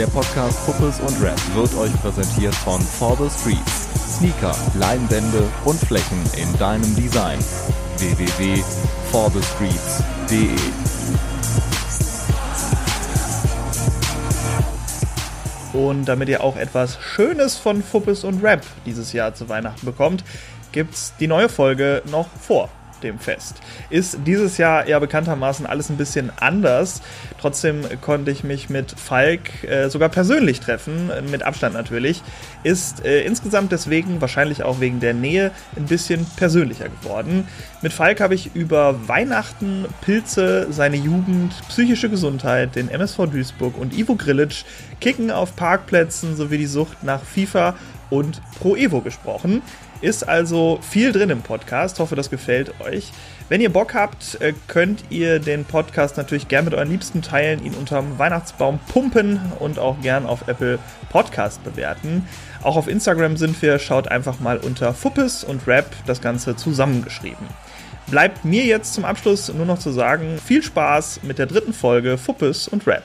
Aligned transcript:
Der 0.00 0.06
Podcast 0.06 0.64
Puppes 0.64 0.98
und 0.98 1.22
Rap 1.22 1.38
wird 1.54 1.76
euch 1.76 1.92
präsentiert 2.00 2.54
von 2.54 2.80
For 2.80 3.14
the 3.18 3.28
Streets. 3.28 3.86
Sneaker, 4.16 4.56
Leinwände 4.78 5.46
und 5.66 5.78
Flächen 5.78 6.22
in 6.38 6.58
deinem 6.58 6.96
Design. 6.96 7.38
www.forthestreets.de 7.98 10.56
Und 15.74 16.06
damit 16.06 16.30
ihr 16.30 16.42
auch 16.42 16.56
etwas 16.56 16.98
Schönes 17.02 17.58
von 17.58 17.82
Fuppes 17.82 18.24
und 18.24 18.42
Rap 18.42 18.62
dieses 18.86 19.12
Jahr 19.12 19.34
zu 19.34 19.50
Weihnachten 19.50 19.84
bekommt, 19.84 20.24
gibt's 20.72 21.12
die 21.20 21.26
neue 21.26 21.50
Folge 21.50 22.02
noch 22.10 22.28
vor 22.40 22.70
dem 23.02 23.18
Fest. 23.18 23.56
Ist 23.90 24.18
dieses 24.26 24.58
Jahr 24.58 24.86
ja 24.88 24.98
bekanntermaßen 24.98 25.66
alles 25.66 25.90
ein 25.90 25.96
bisschen 25.96 26.30
anders. 26.40 27.02
Trotzdem 27.40 27.82
konnte 28.00 28.30
ich 28.30 28.44
mich 28.44 28.70
mit 28.70 28.92
Falk 28.92 29.64
äh, 29.64 29.88
sogar 29.88 30.08
persönlich 30.08 30.60
treffen, 30.60 31.10
mit 31.30 31.42
Abstand 31.42 31.74
natürlich. 31.74 32.22
Ist 32.62 33.04
äh, 33.04 33.22
insgesamt 33.22 33.72
deswegen, 33.72 34.20
wahrscheinlich 34.20 34.62
auch 34.62 34.80
wegen 34.80 35.00
der 35.00 35.14
Nähe, 35.14 35.50
ein 35.76 35.86
bisschen 35.86 36.26
persönlicher 36.36 36.88
geworden. 36.88 37.48
Mit 37.82 37.92
Falk 37.92 38.20
habe 38.20 38.34
ich 38.34 38.54
über 38.54 39.08
Weihnachten, 39.08 39.86
Pilze, 40.02 40.66
seine 40.70 40.96
Jugend, 40.96 41.52
psychische 41.68 42.10
Gesundheit, 42.10 42.76
den 42.76 42.88
MSV 42.88 43.26
Duisburg 43.30 43.78
und 43.78 43.96
Ivo 43.96 44.14
Grilic, 44.14 44.64
Kicken 45.00 45.30
auf 45.30 45.56
Parkplätzen 45.56 46.36
sowie 46.36 46.58
die 46.58 46.66
Sucht 46.66 47.02
nach 47.02 47.22
FIFA 47.22 47.74
und 48.10 48.40
Pro 48.58 48.76
Evo 48.76 49.00
gesprochen. 49.00 49.62
Ist 50.00 50.28
also 50.28 50.78
viel 50.82 51.12
drin 51.12 51.30
im 51.30 51.42
Podcast. 51.42 51.98
Hoffe, 51.98 52.16
das 52.16 52.30
gefällt 52.30 52.80
euch. 52.80 53.12
Wenn 53.50 53.60
ihr 53.60 53.72
Bock 53.72 53.94
habt, 53.94 54.40
äh, 54.40 54.54
könnt 54.68 55.04
ihr 55.10 55.40
den 55.40 55.64
Podcast 55.64 56.16
natürlich 56.16 56.48
gern 56.48 56.64
mit 56.64 56.72
euren 56.72 56.88
Liebsten 56.88 57.20
teilen, 57.20 57.64
ihn 57.64 57.74
unterm 57.74 58.18
Weihnachtsbaum 58.18 58.78
pumpen 58.88 59.40
und 59.58 59.78
auch 59.78 60.00
gern 60.00 60.24
auf 60.24 60.46
Apple 60.48 60.78
Podcast 61.10 61.62
bewerten. 61.64 62.26
Auch 62.62 62.76
auf 62.76 62.88
Instagram 62.88 63.36
sind 63.36 63.60
wir. 63.60 63.78
Schaut 63.78 64.08
einfach 64.08 64.40
mal 64.40 64.58
unter 64.58 64.94
Fuppes 64.94 65.44
und 65.44 65.66
Rap 65.66 65.90
das 66.06 66.20
Ganze 66.20 66.56
zusammengeschrieben. 66.56 67.46
Bleibt 68.06 68.44
mir 68.44 68.64
jetzt 68.64 68.94
zum 68.94 69.04
Abschluss 69.04 69.52
nur 69.52 69.66
noch 69.66 69.78
zu 69.78 69.90
sagen, 69.90 70.38
viel 70.44 70.62
Spaß 70.62 71.20
mit 71.22 71.38
der 71.38 71.46
dritten 71.46 71.72
Folge 71.72 72.18
Fuppes 72.18 72.68
und 72.68 72.86
Rap. 72.86 73.04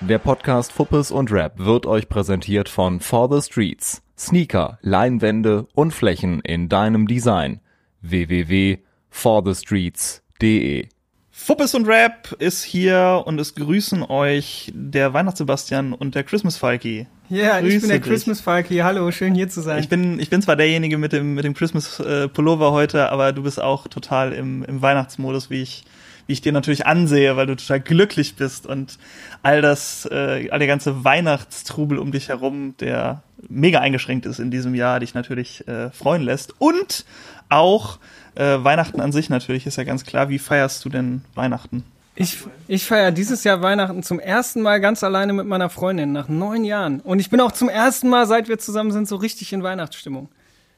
Der 0.00 0.18
Podcast 0.18 0.72
Fuppes 0.72 1.10
und 1.10 1.30
Rap 1.30 1.58
wird 1.58 1.86
euch 1.86 2.08
präsentiert 2.08 2.68
von 2.68 3.00
For 3.00 3.30
the 3.30 3.40
Streets. 3.40 4.02
Sneaker, 4.22 4.78
Leinwände 4.82 5.66
und 5.74 5.92
Flächen 5.92 6.40
in 6.42 6.68
deinem 6.68 7.08
Design. 7.08 7.58
www.forthestreets.de 8.02 10.86
Fuppes 11.32 11.74
und 11.74 11.88
Rap 11.88 12.36
ist 12.38 12.62
hier 12.62 13.24
und 13.26 13.40
es 13.40 13.56
grüßen 13.56 14.04
euch 14.04 14.70
der 14.76 15.12
Weihnachtssebastian 15.12 15.92
und 15.92 16.14
der 16.14 16.22
Christmas 16.22 16.56
Falky. 16.56 17.08
Ja, 17.30 17.58
ich 17.58 17.64
Grüße 17.64 17.80
bin 17.80 17.88
der 17.88 17.98
dich. 17.98 18.08
Christmas 18.08 18.40
Falky. 18.40 18.76
Hallo, 18.76 19.10
schön 19.10 19.34
hier 19.34 19.48
zu 19.48 19.60
sein. 19.60 19.80
Ich 19.80 19.88
bin, 19.88 20.20
ich 20.20 20.30
bin 20.30 20.40
zwar 20.40 20.54
derjenige 20.54 20.98
mit 20.98 21.12
dem, 21.12 21.34
mit 21.34 21.44
dem 21.44 21.54
Christmas 21.54 21.98
äh, 21.98 22.28
Pullover 22.28 22.70
heute, 22.70 23.10
aber 23.10 23.32
du 23.32 23.42
bist 23.42 23.60
auch 23.60 23.88
total 23.88 24.34
im, 24.34 24.62
im 24.62 24.82
Weihnachtsmodus, 24.82 25.50
wie 25.50 25.62
ich, 25.62 25.82
wie 26.26 26.32
ich 26.32 26.40
dir 26.40 26.52
natürlich 26.52 26.86
ansehe, 26.86 27.36
weil 27.36 27.46
du 27.46 27.56
total 27.56 27.80
glücklich 27.80 28.36
bist 28.36 28.66
und 28.66 28.98
all 29.42 29.62
das, 29.62 30.08
äh, 30.10 30.48
all 30.50 30.58
der 30.58 30.68
ganze 30.68 31.04
Weihnachtstrubel 31.04 31.98
um 31.98 32.12
dich 32.12 32.28
herum, 32.28 32.74
der 32.80 33.22
mega 33.48 33.80
eingeschränkt 33.80 34.26
ist 34.26 34.38
in 34.38 34.50
diesem 34.50 34.74
Jahr, 34.74 35.00
dich 35.00 35.14
natürlich 35.14 35.66
äh, 35.68 35.90
freuen 35.90 36.22
lässt. 36.22 36.54
Und 36.60 37.04
auch 37.48 37.98
äh, 38.34 38.58
Weihnachten 38.62 39.00
an 39.00 39.12
sich 39.12 39.28
natürlich, 39.28 39.66
ist 39.66 39.76
ja 39.76 39.84
ganz 39.84 40.04
klar. 40.04 40.28
Wie 40.28 40.38
feierst 40.38 40.84
du 40.84 40.88
denn 40.88 41.22
Weihnachten? 41.34 41.84
Ich, 42.14 42.38
ich 42.68 42.84
feiere 42.84 43.10
dieses 43.10 43.42
Jahr 43.42 43.62
Weihnachten 43.62 44.02
zum 44.02 44.20
ersten 44.20 44.60
Mal 44.60 44.80
ganz 44.80 45.02
alleine 45.02 45.32
mit 45.32 45.46
meiner 45.46 45.70
Freundin 45.70 46.12
nach 46.12 46.28
neun 46.28 46.64
Jahren. 46.64 47.00
Und 47.00 47.20
ich 47.20 47.30
bin 47.30 47.40
auch 47.40 47.52
zum 47.52 47.70
ersten 47.70 48.08
Mal, 48.10 48.26
seit 48.26 48.48
wir 48.48 48.58
zusammen 48.58 48.92
sind, 48.92 49.08
so 49.08 49.16
richtig 49.16 49.52
in 49.52 49.62
Weihnachtsstimmung. 49.62 50.28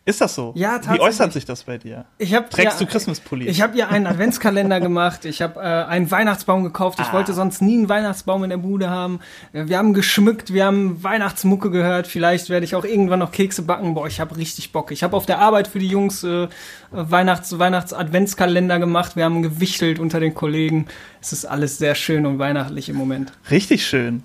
Ist 0.06 0.20
das 0.20 0.34
so? 0.34 0.52
Ja, 0.55 0.72
Wie 0.72 0.77
tatsächlich. 0.77 1.00
äußert 1.00 1.33
sich 1.33 1.44
das 1.47 1.62
bei 1.62 1.78
dir? 1.78 2.05
Ich 2.19 2.34
hab, 2.34 2.50
Trägst 2.50 2.79
ja, 2.79 2.84
du 2.86 2.92
Christmas-Pullis? 2.92 3.48
Ich 3.48 3.62
habe 3.62 3.74
ihr 3.79 3.89
einen 3.89 4.06
Adventskalender 4.06 4.79
gemacht. 4.79 5.24
Ich 5.24 5.40
habe 5.40 5.58
äh, 5.61 5.62
einen 5.62 6.11
Weihnachtsbaum 6.11 6.62
gekauft. 6.62 7.01
Ich 7.01 7.06
Ah. 7.06 7.12
wollte 7.14 7.33
sonst 7.33 7.62
nie 7.62 7.79
einen 7.79 7.89
Weihnachtsbaum 7.89 8.45
in 8.45 8.51
der 8.51 8.58
Bude 8.58 8.90
haben. 8.90 9.20
Äh, 9.55 9.67
Wir 9.67 9.79
haben 9.79 9.95
geschmückt, 9.95 10.52
wir 10.52 10.67
haben 10.67 11.02
Weihnachtsmucke 11.02 11.70
gehört. 11.70 12.06
Vielleicht 12.06 12.51
werde 12.51 12.64
ich 12.64 12.74
auch 12.74 12.84
irgendwann 12.84 13.20
noch 13.20 13.33
Kekse 13.33 13.62
backen. 13.62 13.95
Boah, 13.95 14.06
ich 14.06 14.20
habe 14.20 14.36
richtig 14.36 14.73
Bock. 14.73 14.90
Ich 14.92 15.02
habe 15.02 15.17
auf 15.17 15.24
der 15.24 15.39
Arbeit 15.39 15.68
für 15.68 15.79
die 15.79 15.89
Jungs 15.89 16.23
äh, 16.23 16.48
Weihnachts 16.90 17.58
Weihnachts-Adventskalender 17.58 18.79
gemacht. 18.79 19.17
Wir 19.17 19.24
haben 19.24 19.42
gewichtelt 19.42 19.98
unter 19.98 20.20
den 20.20 20.34
Kollegen. 20.34 20.86
Es 21.23 21.33
ist 21.33 21.46
alles 21.46 21.79
sehr 21.79 21.95
schön 21.95 22.27
und 22.27 22.39
weihnachtlich 22.39 22.90
im 22.90 22.96
Moment. 22.96 23.33
Richtig 23.50 23.86
schön. 23.86 24.23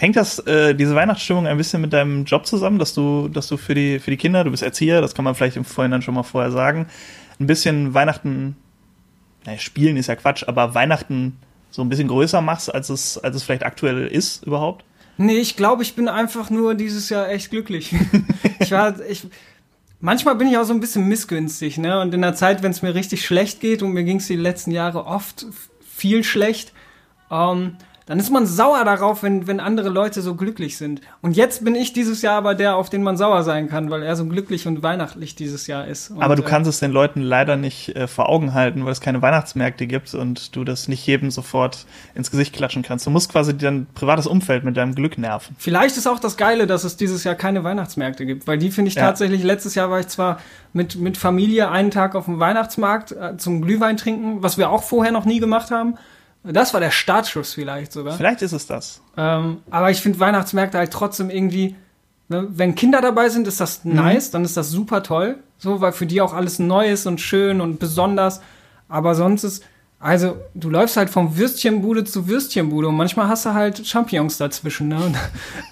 Hängt 0.00 0.16
das, 0.16 0.38
äh, 0.38 0.74
diese 0.74 0.94
Weihnachtsstimmung 0.94 1.46
ein 1.46 1.58
bisschen 1.58 1.82
mit 1.82 1.92
deinem 1.92 2.24
Job 2.24 2.46
zusammen, 2.46 2.78
dass 2.78 2.94
du, 2.94 3.28
dass 3.28 3.48
du 3.48 3.58
für 3.58 3.74
die, 3.74 3.98
für 3.98 4.10
die 4.10 4.16
Kinder, 4.16 4.44
du 4.44 4.50
bist 4.50 4.62
Erzieher, 4.62 5.02
das 5.02 5.14
kann 5.14 5.26
man 5.26 5.34
vielleicht 5.34 5.58
im 5.58 5.66
Vorhinein 5.66 6.00
schon 6.00 6.14
mal 6.14 6.22
vorher 6.22 6.50
sagen, 6.50 6.86
ein 7.38 7.46
bisschen 7.46 7.92
Weihnachten, 7.92 8.56
naja, 9.44 9.58
spielen 9.58 9.98
ist 9.98 10.06
ja 10.06 10.16
Quatsch, 10.16 10.44
aber 10.46 10.74
Weihnachten 10.74 11.36
so 11.70 11.82
ein 11.82 11.90
bisschen 11.90 12.08
größer 12.08 12.40
machst, 12.40 12.74
als 12.74 12.88
es, 12.88 13.18
als 13.18 13.36
es 13.36 13.42
vielleicht 13.42 13.62
aktuell 13.62 14.06
ist 14.06 14.42
überhaupt? 14.46 14.86
Nee, 15.18 15.36
ich 15.36 15.54
glaube, 15.54 15.82
ich 15.82 15.94
bin 15.94 16.08
einfach 16.08 16.48
nur 16.48 16.74
dieses 16.74 17.10
Jahr 17.10 17.28
echt 17.28 17.50
glücklich. 17.50 17.94
ich 18.58 18.70
war, 18.70 18.98
ich, 19.06 19.26
manchmal 20.00 20.34
bin 20.36 20.48
ich 20.48 20.56
auch 20.56 20.64
so 20.64 20.72
ein 20.72 20.80
bisschen 20.80 21.08
missgünstig, 21.08 21.76
ne? 21.76 22.00
Und 22.00 22.14
in 22.14 22.22
der 22.22 22.34
Zeit, 22.34 22.62
wenn 22.62 22.70
es 22.70 22.80
mir 22.80 22.94
richtig 22.94 23.26
schlecht 23.26 23.60
geht, 23.60 23.82
und 23.82 23.92
mir 23.92 24.04
ging 24.04 24.16
es 24.16 24.28
die 24.28 24.36
letzten 24.36 24.70
Jahre 24.70 25.04
oft 25.04 25.44
viel 25.86 26.24
schlecht, 26.24 26.72
ähm, 27.30 27.76
dann 28.10 28.18
ist 28.18 28.32
man 28.32 28.44
sauer 28.44 28.84
darauf, 28.84 29.22
wenn, 29.22 29.46
wenn 29.46 29.60
andere 29.60 29.88
Leute 29.88 30.20
so 30.20 30.34
glücklich 30.34 30.76
sind. 30.76 31.00
Und 31.22 31.36
jetzt 31.36 31.64
bin 31.64 31.76
ich 31.76 31.92
dieses 31.92 32.22
Jahr 32.22 32.34
aber 32.34 32.56
der, 32.56 32.74
auf 32.74 32.90
den 32.90 33.04
man 33.04 33.16
sauer 33.16 33.44
sein 33.44 33.68
kann, 33.68 33.88
weil 33.88 34.02
er 34.02 34.16
so 34.16 34.26
glücklich 34.26 34.66
und 34.66 34.82
weihnachtlich 34.82 35.36
dieses 35.36 35.68
Jahr 35.68 35.86
ist. 35.86 36.10
Und, 36.10 36.20
aber 36.20 36.34
du 36.34 36.42
äh, 36.42 36.46
kannst 36.46 36.68
es 36.68 36.80
den 36.80 36.90
Leuten 36.90 37.22
leider 37.22 37.56
nicht 37.56 37.94
äh, 37.94 38.08
vor 38.08 38.28
Augen 38.28 38.52
halten, 38.52 38.84
weil 38.84 38.90
es 38.90 39.00
keine 39.00 39.22
Weihnachtsmärkte 39.22 39.86
gibt 39.86 40.12
und 40.14 40.56
du 40.56 40.64
das 40.64 40.88
nicht 40.88 41.06
jedem 41.06 41.30
sofort 41.30 41.86
ins 42.16 42.32
Gesicht 42.32 42.52
klatschen 42.52 42.82
kannst. 42.82 43.06
Du 43.06 43.10
musst 43.10 43.30
quasi 43.30 43.56
dein 43.56 43.86
privates 43.94 44.26
Umfeld 44.26 44.64
mit 44.64 44.76
deinem 44.76 44.96
Glück 44.96 45.16
nerven. 45.16 45.54
Vielleicht 45.56 45.96
ist 45.96 46.08
auch 46.08 46.18
das 46.18 46.36
Geile, 46.36 46.66
dass 46.66 46.82
es 46.82 46.96
dieses 46.96 47.22
Jahr 47.22 47.36
keine 47.36 47.62
Weihnachtsmärkte 47.62 48.26
gibt, 48.26 48.48
weil 48.48 48.58
die 48.58 48.72
finde 48.72 48.88
ich 48.88 48.96
Ja. 48.96 49.02
tatsächlich, 49.02 49.44
letztes 49.44 49.76
Jahr 49.76 49.88
war 49.88 50.00
ich 50.00 50.08
zwar 50.08 50.40
mit, 50.72 50.96
mit 50.96 51.16
Familie 51.16 51.70
einen 51.70 51.92
Tag 51.92 52.16
auf 52.16 52.24
dem 52.24 52.40
Weihnachtsmarkt 52.40 53.12
äh, 53.12 53.36
zum 53.36 53.62
Glühwein 53.62 53.96
trinken, 53.96 54.42
was 54.42 54.58
wir 54.58 54.70
auch 54.70 54.82
vorher 54.82 55.12
noch 55.12 55.26
nie 55.26 55.38
gemacht 55.38 55.70
haben. 55.70 55.94
Das 56.42 56.72
war 56.72 56.80
der 56.80 56.90
Startschuss 56.90 57.54
vielleicht 57.54 57.92
sogar. 57.92 58.16
Vielleicht 58.16 58.42
ist 58.42 58.52
es 58.52 58.66
das. 58.66 59.02
Ähm, 59.16 59.58
aber 59.70 59.90
ich 59.90 60.00
finde 60.00 60.20
Weihnachtsmärkte 60.20 60.78
halt 60.78 60.90
trotzdem 60.90 61.28
irgendwie, 61.28 61.76
ne, 62.28 62.46
wenn 62.50 62.74
Kinder 62.74 63.00
dabei 63.02 63.28
sind, 63.28 63.46
ist 63.46 63.60
das 63.60 63.84
nice, 63.84 64.30
dann 64.30 64.44
ist 64.44 64.56
das 64.56 64.70
super 64.70 65.02
toll. 65.02 65.38
So, 65.58 65.82
weil 65.82 65.92
für 65.92 66.06
die 66.06 66.22
auch 66.22 66.32
alles 66.32 66.58
neu 66.58 66.88
ist 66.90 67.06
und 67.06 67.20
schön 67.20 67.60
und 67.60 67.78
besonders. 67.78 68.40
Aber 68.88 69.14
sonst 69.14 69.44
ist, 69.44 69.64
also, 70.02 70.38
du 70.54 70.70
läufst 70.70 70.96
halt 70.96 71.10
vom 71.10 71.36
Würstchenbude 71.36 72.04
zu 72.04 72.26
Würstchenbude 72.26 72.88
und 72.88 72.96
manchmal 72.96 73.28
hast 73.28 73.44
du 73.44 73.52
halt 73.52 73.86
Champignons 73.86 74.38
dazwischen, 74.38 74.88
ne? 74.88 74.96
Und, 74.96 75.16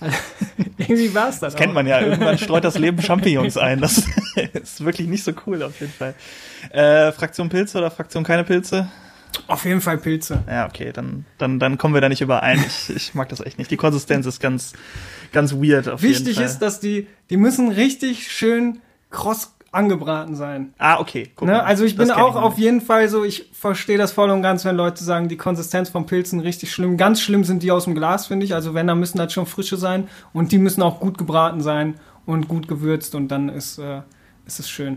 irgendwie 0.76 1.14
war 1.14 1.30
es 1.30 1.40
das. 1.40 1.54
Das 1.54 1.56
kennt 1.56 1.72
man 1.72 1.86
ja. 1.86 1.98
Irgendwann 2.00 2.36
streut 2.36 2.62
das 2.62 2.76
Leben 2.76 3.00
Champignons 3.00 3.56
ein. 3.56 3.80
Das 3.80 4.02
ist 4.52 4.84
wirklich 4.84 5.08
nicht 5.08 5.24
so 5.24 5.32
cool 5.46 5.62
auf 5.62 5.80
jeden 5.80 5.94
Fall. 5.94 6.14
Äh, 6.70 7.10
Fraktion 7.12 7.48
Pilze 7.48 7.78
oder 7.78 7.90
Fraktion 7.90 8.22
keine 8.22 8.44
Pilze? 8.44 8.90
Auf 9.46 9.64
jeden 9.64 9.80
Fall 9.80 9.98
Pilze. 9.98 10.42
Ja, 10.46 10.66
okay, 10.66 10.92
dann, 10.92 11.24
dann, 11.38 11.58
dann 11.58 11.78
kommen 11.78 11.94
wir 11.94 12.00
da 12.00 12.08
nicht 12.08 12.20
überein. 12.20 12.58
Ich, 12.66 12.90
ich 12.94 13.14
mag 13.14 13.28
das 13.28 13.40
echt 13.40 13.58
nicht. 13.58 13.70
Die 13.70 13.76
Konsistenz 13.76 14.26
ist 14.26 14.40
ganz, 14.40 14.72
ganz 15.32 15.52
weird 15.54 15.88
auf 15.88 16.02
jeden 16.02 16.14
Wichtig 16.14 16.36
Fall. 16.36 16.44
ist, 16.44 16.58
dass 16.60 16.80
die, 16.80 17.06
die 17.30 17.36
müssen 17.36 17.70
richtig 17.70 18.30
schön 18.30 18.80
kross 19.10 19.54
angebraten 19.70 20.34
sein. 20.34 20.72
ah, 20.78 20.98
okay. 20.98 21.30
Guck 21.36 21.46
Ne? 21.46 21.52
mal. 21.54 21.60
Also 21.60 21.84
ich 21.84 21.94
Das 21.94 22.08
bin 22.08 22.16
auch 22.16 22.34
noch 22.34 22.42
auf 22.42 22.54
nicht. 22.56 22.64
jeden 22.64 22.80
Fall 22.80 23.08
so, 23.10 23.22
ich 23.24 23.50
verstehe 23.52 23.98
das 23.98 24.12
voll 24.12 24.30
und 24.30 24.40
ganz, 24.42 24.64
wenn 24.64 24.76
Leute 24.76 25.04
sagen, 25.04 25.28
die 25.28 25.36
Konsistenz 25.36 25.90
von 25.90 26.06
Pilzen 26.06 26.40
richtig 26.40 26.72
schlimm. 26.72 26.96
Ganz 26.96 27.20
schlimm 27.20 27.44
sind 27.44 27.62
die 27.62 27.70
aus 27.70 27.84
dem 27.84 27.94
Glas, 27.94 28.26
finde 28.28 28.46
ich. 28.46 28.54
Also 28.54 28.72
wenn, 28.72 28.86
dann 28.86 28.98
müssen 28.98 29.18
das 29.18 29.32
schon 29.32 29.44
frische 29.46 29.76
sein 29.76 30.08
und 30.32 30.52
die 30.52 30.58
müssen 30.58 30.82
auch 30.82 31.00
gut 31.00 31.18
gebraten 31.18 31.60
sein 31.60 31.94
und 32.24 32.48
gut 32.48 32.66
gewürzt 32.66 33.14
und 33.14 33.28
dann 33.28 33.50
ist, 33.50 33.78
äh, 33.78 34.00
ist 34.48 34.58
es 34.58 34.70
schön. 34.70 34.96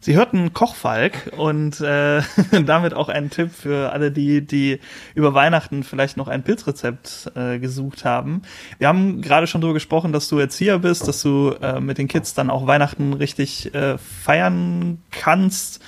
Sie 0.00 0.16
hörten 0.16 0.52
Kochfalk 0.52 1.32
und 1.36 1.80
äh, 1.80 2.22
damit 2.64 2.94
auch 2.94 3.08
einen 3.08 3.30
Tipp 3.30 3.50
für 3.52 3.92
alle, 3.92 4.10
die, 4.10 4.40
die 4.40 4.80
über 5.14 5.34
Weihnachten 5.34 5.84
vielleicht 5.84 6.16
noch 6.16 6.28
ein 6.28 6.42
Pilzrezept 6.42 7.30
äh, 7.34 7.58
gesucht 7.58 8.04
haben. 8.04 8.42
Wir 8.78 8.88
haben 8.88 9.20
gerade 9.20 9.46
schon 9.46 9.60
darüber 9.60 9.74
gesprochen, 9.74 10.12
dass 10.12 10.28
du 10.28 10.38
Erzieher 10.38 10.78
bist, 10.78 11.06
dass 11.06 11.22
du 11.22 11.54
äh, 11.60 11.78
mit 11.80 11.98
den 11.98 12.08
Kids 12.08 12.34
dann 12.34 12.50
auch 12.50 12.66
Weihnachten 12.66 13.12
richtig 13.12 13.74
äh, 13.74 13.98
feiern 13.98 14.98
kannst. 15.10 15.82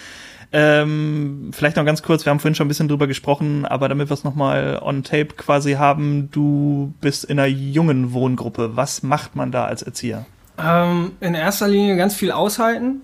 Ähm, 0.52 1.50
vielleicht 1.52 1.76
noch 1.76 1.84
ganz 1.84 2.02
kurz, 2.02 2.24
wir 2.24 2.30
haben 2.30 2.40
vorhin 2.40 2.54
schon 2.54 2.66
ein 2.66 2.68
bisschen 2.68 2.88
drüber 2.88 3.06
gesprochen, 3.06 3.66
aber 3.66 3.88
damit 3.88 4.10
wir 4.10 4.14
es 4.14 4.24
nochmal 4.24 4.78
on 4.82 5.02
tape 5.02 5.34
quasi 5.36 5.72
haben, 5.72 6.30
du 6.30 6.94
bist 7.00 7.24
in 7.24 7.38
einer 7.38 7.48
jungen 7.48 8.12
Wohngruppe. 8.12 8.76
Was 8.76 9.02
macht 9.02 9.36
man 9.36 9.50
da 9.50 9.64
als 9.66 9.82
Erzieher? 9.82 10.26
Ähm, 10.58 11.12
in 11.20 11.34
erster 11.34 11.68
Linie 11.68 11.96
ganz 11.96 12.14
viel 12.14 12.32
aushalten, 12.32 13.02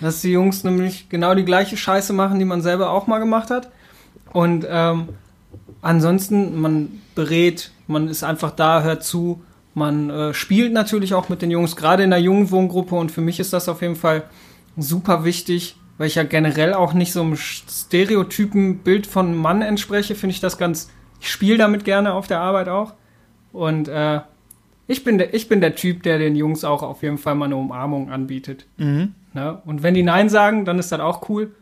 dass 0.00 0.22
die 0.22 0.32
Jungs 0.32 0.64
nämlich 0.64 1.08
genau 1.08 1.34
die 1.34 1.44
gleiche 1.44 1.76
Scheiße 1.76 2.12
machen, 2.12 2.38
die 2.38 2.44
man 2.44 2.62
selber 2.62 2.90
auch 2.90 3.06
mal 3.06 3.18
gemacht 3.18 3.50
hat. 3.50 3.70
Und 4.32 4.66
ähm, 4.68 5.10
ansonsten, 5.82 6.60
man 6.60 7.00
berät, 7.14 7.70
man 7.86 8.08
ist 8.08 8.24
einfach 8.24 8.50
da, 8.50 8.82
hört 8.82 9.04
zu 9.04 9.42
Man 9.74 10.10
äh, 10.10 10.34
spielt 10.34 10.72
natürlich 10.72 11.14
auch 11.14 11.28
mit 11.28 11.42
den 11.42 11.50
Jungs, 11.50 11.76
gerade 11.76 12.02
in 12.02 12.10
der 12.10 12.20
jungen 12.20 12.50
Wohngruppe. 12.50 12.96
Und 12.96 13.12
für 13.12 13.20
mich 13.20 13.38
ist 13.38 13.52
das 13.52 13.68
auf 13.68 13.82
jeden 13.82 13.96
Fall 13.96 14.24
super 14.76 15.24
wichtig, 15.24 15.76
weil 15.96 16.08
ich 16.08 16.16
ja 16.16 16.24
generell 16.24 16.74
auch 16.74 16.92
nicht 16.92 17.12
so 17.12 17.22
einem 17.22 17.36
Stereotypen-Bild 17.36 19.06
von 19.06 19.36
Mann 19.36 19.62
entspreche, 19.62 20.14
finde 20.14 20.34
ich 20.34 20.40
das 20.40 20.58
ganz. 20.58 20.90
Ich 21.20 21.30
spiele 21.30 21.58
damit 21.58 21.84
gerne 21.84 22.14
auf 22.14 22.26
der 22.26 22.40
Arbeit 22.40 22.68
auch. 22.68 22.94
Und 23.52 23.88
äh, 23.88 24.20
ich, 24.90 25.04
bin 25.04 25.18
der, 25.18 25.34
ich 25.34 25.48
bin 25.48 25.60
der 25.60 25.76
Typ, 25.76 26.02
der 26.02 26.18
den 26.18 26.34
Jungs 26.34 26.64
auch 26.64 26.82
auf 26.82 27.02
jeden 27.02 27.18
Fall 27.18 27.36
mal 27.36 27.44
eine 27.44 27.56
Umarmung 27.56 28.10
anbietet. 28.10 28.66
Mhm. 28.76 29.14
Ne? 29.32 29.62
Und 29.64 29.84
wenn 29.84 29.94
die 29.94 30.02
Nein 30.02 30.28
sagen, 30.28 30.64
dann 30.64 30.80
ist 30.80 30.90
das 30.90 30.98
auch 31.00 31.28
cool. 31.28 31.52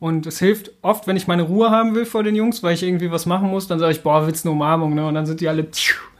Und 0.00 0.26
es 0.26 0.38
hilft 0.38 0.70
oft, 0.80 1.06
wenn 1.06 1.16
ich 1.16 1.26
meine 1.26 1.42
Ruhe 1.42 1.70
haben 1.70 1.94
will 1.94 2.06
vor 2.06 2.22
den 2.22 2.34
Jungs, 2.34 2.62
weil 2.62 2.72
ich 2.72 2.82
irgendwie 2.82 3.10
was 3.10 3.26
machen 3.26 3.50
muss, 3.50 3.66
dann 3.66 3.78
sage 3.78 3.92
ich, 3.92 4.02
boah, 4.02 4.26
willst 4.26 4.44
du 4.44 4.48
eine 4.48 4.56
Umarmung, 4.56 4.94
ne? 4.94 5.06
Und 5.06 5.14
dann 5.14 5.26
sind 5.26 5.40
die 5.40 5.48
alle 5.48 5.66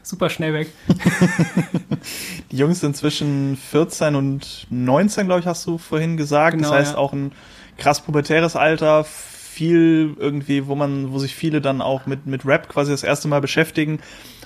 super 0.03 0.29
schnell 0.29 0.53
weg. 0.53 0.67
die 2.51 2.57
Jungs 2.57 2.81
sind 2.81 2.95
zwischen 2.95 3.55
14 3.55 4.15
und 4.15 4.67
19, 4.69 5.25
glaube 5.25 5.39
ich, 5.39 5.47
hast 5.47 5.65
du 5.65 5.77
vorhin 5.77 6.17
gesagt. 6.17 6.57
Genau, 6.57 6.69
das 6.69 6.77
heißt 6.77 6.93
ja. 6.93 6.97
auch 6.99 7.13
ein 7.13 7.31
krass 7.77 8.01
pubertäres 8.01 8.55
Alter, 8.55 9.05
viel 9.05 10.15
irgendwie, 10.19 10.67
wo 10.67 10.75
man, 10.75 11.11
wo 11.13 11.17
sich 11.17 11.33
viele 11.33 11.61
dann 11.61 11.81
auch 11.81 12.05
mit, 12.05 12.27
mit 12.27 12.45
Rap 12.45 12.69
quasi 12.69 12.91
das 12.91 13.03
erste 13.03 13.27
Mal 13.27 13.41
beschäftigen 13.41 13.99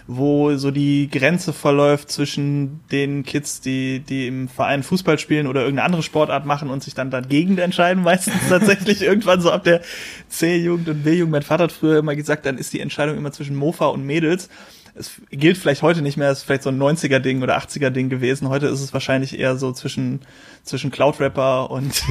wo 0.08 0.56
so 0.58 0.72
die 0.72 1.10
Grenze 1.10 1.54
verläuft 1.54 2.12
zwischen 2.12 2.82
den 2.92 3.24
Kids, 3.24 3.62
die, 3.62 4.00
die 4.00 4.28
im 4.28 4.50
Verein 4.50 4.84
Fußball 4.84 5.18
spielen 5.18 5.48
oder 5.48 5.62
irgendeine 5.62 5.86
andere 5.86 6.04
Sportart 6.04 6.46
machen 6.46 6.70
und 6.70 6.84
sich 6.84 6.94
dann 6.94 7.10
dagegen 7.10 7.58
entscheiden, 7.58 8.04
meistens 8.04 8.36
tatsächlich 8.50 9.02
irgendwann 9.02 9.42
so 9.42 9.52
ab 9.52 9.64
der 9.64 9.82
C-Jugend 10.30 10.90
und 10.90 11.04
B-Jugend. 11.04 11.32
Mein 11.32 11.44
Vater 11.44 11.66
hat 11.66 11.72
früher 11.72 12.00
immer 12.00 12.16
gesagt, 12.16 12.46
dann 12.46 12.58
ist 12.58 12.74
die 12.74 12.82
Entscheidung 12.82 13.18
immer 13.18 13.32
zwischen 13.32 13.56
Mofa 13.56 13.86
und 13.88 14.06
Mädels. 14.06 14.50
Es 14.96 15.12
gilt 15.32 15.58
vielleicht 15.58 15.82
heute 15.82 16.04
nicht 16.04 16.18
mehr, 16.18 16.30
es 16.30 16.40
ist 16.40 16.44
vielleicht 16.44 16.62
so 16.62 16.70
ein 16.70 16.80
90er-Ding 16.80 17.42
oder 17.42 17.58
80er-Ding 17.58 18.10
gewesen. 18.10 18.50
Heute 18.50 18.68
ist 18.68 18.80
es 18.80 18.94
wahrscheinlich 18.94 19.40
eher 19.40 19.56
so 19.56 19.72
zwischen, 19.72 20.20
zwischen 20.64 20.92
Cloud-Rapper 20.92 21.72
und, 21.72 22.04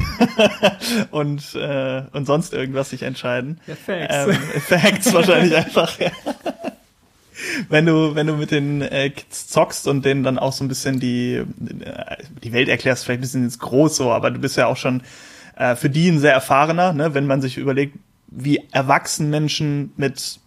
und, 1.11 1.55
äh, 1.55 2.03
und 2.11 2.25
sonst 2.25 2.53
irgendwas 2.53 2.89
sich 2.89 3.03
entscheiden. 3.03 3.61
Ja, 3.67 3.75
Facts. 3.75 4.15
Ähm, 4.15 4.33
Facts 4.67 5.13
wahrscheinlich 5.13 5.55
einfach. 5.55 5.97
Ja 5.97 6.11
wenn 7.69 7.85
du, 7.85 8.15
wenn 8.15 8.27
du 8.27 8.33
mit 8.33 8.51
den 8.51 8.81
äh, 8.81 9.09
Kids 9.09 9.47
zockst 9.47 9.87
und 9.87 10.05
denen 10.05 10.23
dann 10.23 10.39
auch 10.39 10.53
so 10.53 10.63
ein 10.63 10.67
bisschen 10.67 10.99
die, 10.99 11.35
äh, 11.35 11.45
die 12.43 12.53
Welt 12.53 12.69
erklärst, 12.69 13.05
vielleicht 13.05 13.19
ein 13.19 13.21
bisschen 13.21 13.43
ins 13.43 13.59
Groß 13.59 13.95
so, 13.95 14.11
aber 14.11 14.31
du 14.31 14.39
bist 14.39 14.57
ja 14.57 14.67
auch 14.67 14.77
schon 14.77 15.01
äh, 15.55 15.75
für 15.75 15.89
die 15.89 16.09
ein 16.09 16.19
sehr 16.19 16.33
erfahrener, 16.33 16.93
ne? 16.93 17.13
wenn 17.13 17.27
man 17.27 17.41
sich 17.41 17.57
überlegt, 17.57 17.97
wie 18.27 18.61
erwachsen 18.71 19.29
Menschen 19.29 19.93
mit 19.97 20.39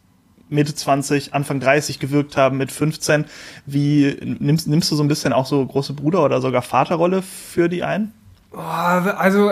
Mitte 0.49 0.75
20, 0.75 1.35
Anfang 1.35 1.61
30 1.61 1.99
gewirkt 1.99 2.37
haben 2.37 2.57
mit 2.57 2.71
15. 2.71 3.25
Wie 3.67 4.17
nimmst, 4.39 4.69
nimmst 4.69 4.91
du 4.91 4.97
so 4.97 5.03
ein 5.03 5.09
bisschen 5.09 5.33
auch 5.33 5.47
so 5.47 5.65
große 5.65 5.93
Bruder 5.93 6.25
oder 6.25 6.41
sogar 6.41 6.63
Vaterrolle 6.63 7.23
für 7.23 7.69
die 7.69 7.83
ein? 7.83 8.13
Also 8.53 9.51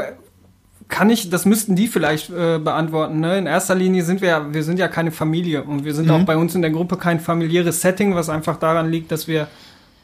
kann 0.88 1.10
ich, 1.10 1.30
das 1.30 1.46
müssten 1.46 1.76
die 1.76 1.88
vielleicht 1.88 2.30
äh, 2.30 2.58
beantworten. 2.58 3.20
Ne? 3.20 3.38
In 3.38 3.46
erster 3.46 3.74
Linie 3.74 4.04
sind 4.04 4.20
wir 4.20 4.28
ja, 4.28 4.54
wir 4.54 4.62
sind 4.62 4.78
ja 4.78 4.88
keine 4.88 5.10
Familie 5.10 5.62
und 5.64 5.84
wir 5.84 5.94
sind 5.94 6.06
mhm. 6.06 6.12
auch 6.12 6.22
bei 6.24 6.36
uns 6.36 6.54
in 6.54 6.62
der 6.62 6.70
Gruppe 6.70 6.96
kein 6.96 7.20
familiäres 7.20 7.80
Setting, 7.80 8.14
was 8.14 8.28
einfach 8.28 8.56
daran 8.58 8.90
liegt, 8.90 9.10
dass 9.10 9.26
wir 9.26 9.48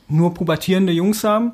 nur 0.09 0.35
pubertierende 0.35 0.93
Jungs 0.93 1.23
haben. 1.23 1.53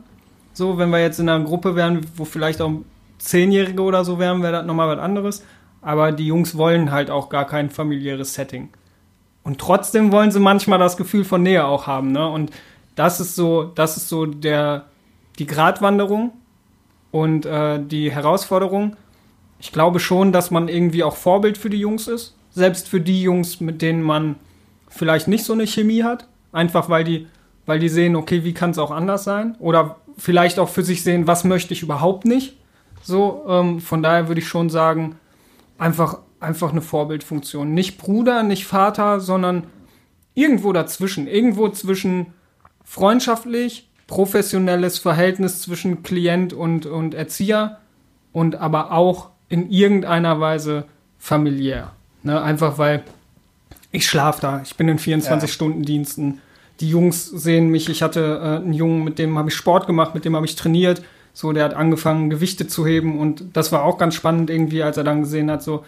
So, 0.53 0.79
wenn 0.79 0.91
wir 0.91 1.01
jetzt 1.01 1.19
in 1.19 1.29
einer 1.29 1.45
Gruppe 1.45 1.77
wären, 1.77 2.07
wo 2.17 2.25
vielleicht 2.25 2.63
auch 2.63 2.73
Zehnjährige 3.19 3.83
oder 3.83 4.05
so 4.05 4.19
wären, 4.19 4.43
wäre 4.43 4.53
das 4.53 4.67
nochmal 4.67 4.89
was 4.89 5.03
anderes. 5.03 5.45
Aber 5.83 6.13
die 6.13 6.27
Jungs 6.27 6.57
wollen 6.57 6.91
halt 6.91 7.11
auch 7.11 7.29
gar 7.29 7.47
kein 7.47 7.71
familiäres 7.71 8.35
Setting. 8.35 8.71
Und 9.43 9.59
trotzdem 9.59 10.13
wollen 10.13 10.31
sie 10.31 10.41
manchmal 10.41 10.79
das 10.79 10.97
Gefühl 10.97 11.25
von 11.25 11.43
Nähe 11.43 11.67
auch 11.67 11.87
haben. 11.87 12.13
Ne? 12.13 12.29
Und 12.29 12.51
das 12.95 13.21
ist 13.21 13.37
so, 13.37 13.65
das 13.65 13.97
ist 13.97 14.09
so 14.09 14.27
der, 14.27 14.87
die 15.39 15.47
Gratwanderung 15.47 16.33
und 17.13 17.47
äh, 17.47 17.79
die 17.81 18.11
Herausforderung 18.11 18.97
ich 19.67 19.73
glaube 19.73 19.99
schon, 19.99 20.31
dass 20.31 20.53
man 20.53 20.69
irgendwie 20.69 21.03
auch 21.03 21.17
Vorbild 21.17 21.59
für 21.59 21.71
die 21.71 21.81
Jungs 21.81 22.07
ist. 22.07 22.37
Selbst 22.51 22.89
für 22.89 23.01
die 23.01 23.21
Jungs, 23.21 23.61
mit 23.61 23.83
denen 23.83 24.01
man 24.01 24.37
vielleicht 24.89 25.27
nicht 25.27 25.45
so 25.45 25.55
eine 25.55 25.67
Chemie 25.67 26.05
hat. 26.05 26.29
Einfach 26.53 26.89
weil 26.89 27.03
die, 27.03 27.27
weil 27.67 27.81
die 27.81 27.89
sehen, 27.89 28.15
okay, 28.15 28.45
wie 28.45 28.55
kann 28.55 28.71
es 28.71 28.79
auch 28.79 28.93
anders 28.93 29.25
sein? 29.25 29.57
Oder 29.59 29.97
vielleicht 30.17 30.61
auch 30.61 30.69
für 30.69 30.85
sich 30.85 31.03
sehen, 31.03 31.27
was 31.27 31.43
möchte 31.43 31.75
ich 31.75 31.83
überhaupt 31.83 32.27
nicht. 32.27 32.57
So, 33.03 33.45
ähm, 33.49 33.81
von 33.81 34.05
daher 34.05 34.29
würde 34.29 34.41
ich 34.41 34.47
schon 34.47 34.71
sagen, 34.71 35.17
einfach, 35.79 36.21
einfach 36.39 36.71
eine 36.71 36.81
Vorbildfunktion. 36.81 37.75
Nicht 37.75 37.99
Bruder, 37.99 38.45
nicht 38.45 38.67
Vater, 38.67 39.19
sondern 39.19 39.67
irgendwo 40.35 40.73
dazwischen. 40.73 41.27
Irgendwo 41.27 41.71
zwischen 41.71 42.27
freundschaftlich, 42.85 43.91
professionelles 44.07 44.99
Verhältnis 44.99 45.61
zwischen 45.61 46.05
Klient 46.05 46.53
und, 46.53 46.87
und 46.87 47.15
Erzieher 47.15 47.81
und 48.33 48.55
aber 48.55 48.93
auch 48.93 49.31
in 49.49 49.71
irgendeiner 49.71 50.41
Weise 50.41 50.85
familiär. 51.19 51.93
Ne? 52.23 52.41
Einfach 52.41 52.79
weil 52.79 53.05
ich 53.93 54.07
schlafe 54.07 54.41
da, 54.41 54.61
ich 54.63 54.77
bin 54.77 54.89
in 54.89 54.99
24-Stunden-Diensten. 54.99 56.41
Die 56.81 56.91
Jungs 56.91 57.27
sehen 57.27 57.71
mich, 57.71 57.89
ich 57.89 58.03
hatte 58.03 58.41
äh, 58.43 58.57
einen 58.57 58.73
Jungen, 58.73 59.05
mit 59.05 59.19
dem 59.19 59.39
habe 59.39 59.49
ich 59.49 59.55
Sport 59.55 59.87
gemacht, 59.87 60.15
mit 60.15 60.25
dem 60.25 60.37
habe 60.37 60.45
ich 60.45 60.57
trainiert. 60.57 61.03
So, 61.33 61.53
der 61.53 61.65
hat 61.65 61.75
angefangen, 61.75 62.31
Gewichte 62.31 62.67
zu 62.67 62.87
heben 62.87 63.19
und 63.19 63.45
das 63.55 63.71
war 63.73 63.83
auch 63.85 63.99
ganz 63.99 64.15
spannend 64.15 64.51
irgendwie, 64.51 64.83
als 64.83 64.97
er 64.97 65.05
dann 65.05 65.21
gesehen 65.21 65.51
hat, 65.51 65.63
so, 65.63 65.85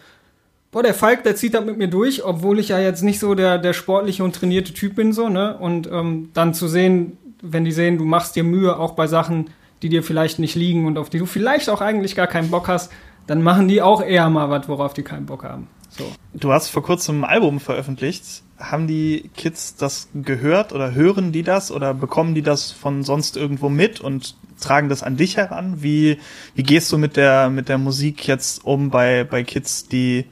boah, 0.71 0.83
der 0.83 0.95
Falk, 0.95 1.25
der 1.25 1.37
zieht 1.37 1.55
da 1.55 1.61
mit 1.61 1.79
mir 1.79 1.89
durch, 1.89 2.25
obwohl 2.25 2.59
ich 2.59 2.69
ja 2.69 2.79
jetzt 2.79 3.03
nicht 3.03 3.19
so 3.19 3.35
der, 3.35 3.59
der 3.59 3.73
sportliche 3.73 4.25
und 4.25 4.35
trainierte 4.35 4.75
Typ 4.75 4.95
bin, 4.95 5.13
so, 5.13 5.29
ne? 5.29 5.57
Und 5.59 5.89
ähm, 5.91 6.31
dann 6.35 6.53
zu 6.53 6.69
sehen, 6.69 7.17
wenn 7.43 7.65
die 7.65 7.73
sehen, 7.73 7.99
du 7.99 8.05
machst 8.05 8.37
dir 8.37 8.45
Mühe 8.45 8.79
auch 8.79 8.93
bei 8.93 9.07
Sachen, 9.07 9.51
die 9.83 9.89
dir 9.89 10.03
vielleicht 10.03 10.39
nicht 10.39 10.55
liegen 10.55 10.87
und 10.87 10.99
auf 10.99 11.09
die 11.09 11.19
du 11.19 11.27
vielleicht 11.27 11.71
auch 11.71 11.81
eigentlich 11.81 12.15
gar 12.15 12.27
keinen 12.27 12.51
Bock 12.51 12.69
hast, 12.69 12.93
dann 13.29 13.43
machen 13.43 13.69
die 13.69 13.83
auch 13.83 14.03
eher 14.03 14.29
mal 14.31 14.51
was, 14.51 14.69
worauf 14.69 14.95
die 14.95 15.03
keinen 15.03 15.27
Bock 15.27 15.45
haben. 15.45 15.69
So. 15.91 16.05
Du 16.33 16.51
hast 16.51 16.71
vor 16.71 16.83
kurzem 16.83 17.23
ein 17.23 17.31
Album 17.31 17.61
veröffentlicht. 17.61 18.43
Haben 18.59 18.89
die 18.89 19.31
Kids 19.37 19.77
das 19.77 20.09
gehört 20.15 20.73
oder 20.73 20.95
hören 20.95 21.31
die 21.31 21.43
das 21.43 21.71
oder 21.71 21.95
bekommen 21.95 22.35
die 22.35 22.43
das 22.43 22.73
von 22.73 23.05
sonst 23.05 23.37
irgendwo 23.37 23.69
mit 23.69 24.01
und 24.01 24.35
tragen 24.61 24.89
das 24.89 25.03
an 25.03 25.17
dich 25.17 25.37
heran? 25.37 25.83
Wie, 25.83 26.19
wie 26.55 26.63
gehst 26.63 26.91
du 26.91 26.99
mit 26.99 27.17
der, 27.17 27.51
mit 27.51 27.69
der 27.69 27.79
Musik 27.79 28.27
jetzt 28.27 28.65
um 28.65 28.91
bei, 28.91 29.25
bei 29.25 29.45
Kids, 29.45 29.87
die, 29.89 30.25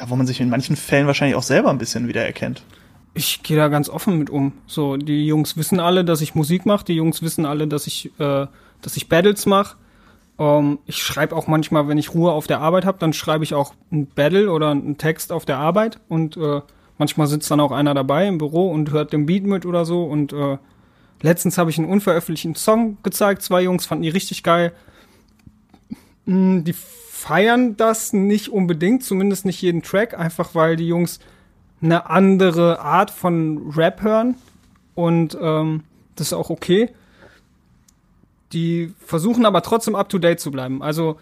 ja, 0.00 0.08
wo 0.08 0.16
man 0.16 0.26
sich 0.26 0.40
in 0.40 0.48
manchen 0.48 0.76
Fällen 0.76 1.06
wahrscheinlich 1.06 1.36
auch 1.36 1.42
selber 1.42 1.68
ein 1.68 1.78
bisschen 1.78 2.08
wiedererkennt? 2.08 2.62
Ich 3.14 3.42
gehe 3.42 3.58
da 3.58 3.68
ganz 3.68 3.90
offen 3.90 4.18
mit 4.18 4.30
um. 4.30 4.54
So, 4.66 4.96
die 4.96 5.26
Jungs 5.26 5.58
wissen 5.58 5.80
alle, 5.80 6.02
dass 6.02 6.22
ich 6.22 6.34
Musik 6.34 6.64
mache. 6.64 6.86
Die 6.86 6.94
Jungs 6.94 7.20
wissen 7.20 7.44
alle, 7.44 7.68
dass 7.68 7.86
ich, 7.86 8.06
äh, 8.18 8.46
dass 8.80 8.96
ich 8.96 9.10
Battles 9.10 9.44
mache. 9.44 9.76
Ähm, 10.38 10.78
ich 10.86 11.02
schreibe 11.02 11.36
auch 11.36 11.46
manchmal, 11.46 11.88
wenn 11.88 11.98
ich 11.98 12.14
Ruhe 12.14 12.32
auf 12.32 12.46
der 12.46 12.60
Arbeit 12.60 12.84
habe, 12.84 12.98
dann 12.98 13.12
schreibe 13.12 13.44
ich 13.44 13.54
auch 13.54 13.74
ein 13.90 14.06
Battle 14.06 14.50
oder 14.50 14.70
einen 14.70 14.98
Text 14.98 15.32
auf 15.32 15.44
der 15.44 15.58
Arbeit 15.58 16.00
und 16.08 16.36
äh, 16.36 16.60
manchmal 16.98 17.26
sitzt 17.26 17.50
dann 17.50 17.60
auch 17.60 17.72
einer 17.72 17.94
dabei 17.94 18.26
im 18.26 18.38
Büro 18.38 18.70
und 18.70 18.90
hört 18.90 19.12
den 19.12 19.26
Beat 19.26 19.44
mit 19.44 19.66
oder 19.66 19.84
so 19.84 20.04
und 20.04 20.32
äh, 20.32 20.58
letztens 21.20 21.58
habe 21.58 21.70
ich 21.70 21.78
einen 21.78 21.88
unveröffentlichten 21.88 22.54
Song 22.54 22.98
gezeigt, 23.02 23.42
zwei 23.42 23.62
Jungs 23.62 23.86
fanden 23.86 24.02
die 24.02 24.08
richtig 24.08 24.42
geil. 24.42 24.72
Hm, 26.26 26.64
die 26.64 26.74
feiern 26.74 27.76
das 27.76 28.12
nicht 28.12 28.48
unbedingt, 28.48 29.04
zumindest 29.04 29.44
nicht 29.44 29.62
jeden 29.62 29.82
Track, 29.82 30.18
einfach 30.18 30.54
weil 30.54 30.76
die 30.76 30.88
Jungs 30.88 31.20
eine 31.80 32.10
andere 32.10 32.80
Art 32.80 33.10
von 33.10 33.72
Rap 33.76 34.02
hören 34.02 34.36
und 34.94 35.36
ähm, 35.40 35.84
das 36.16 36.28
ist 36.28 36.32
auch 36.32 36.50
okay. 36.50 36.90
Die 38.52 38.92
versuchen 39.04 39.46
aber 39.46 39.62
trotzdem 39.62 39.94
up 39.94 40.08
to 40.08 40.18
date 40.18 40.40
zu 40.40 40.50
bleiben. 40.50 40.82
Also 40.82 41.18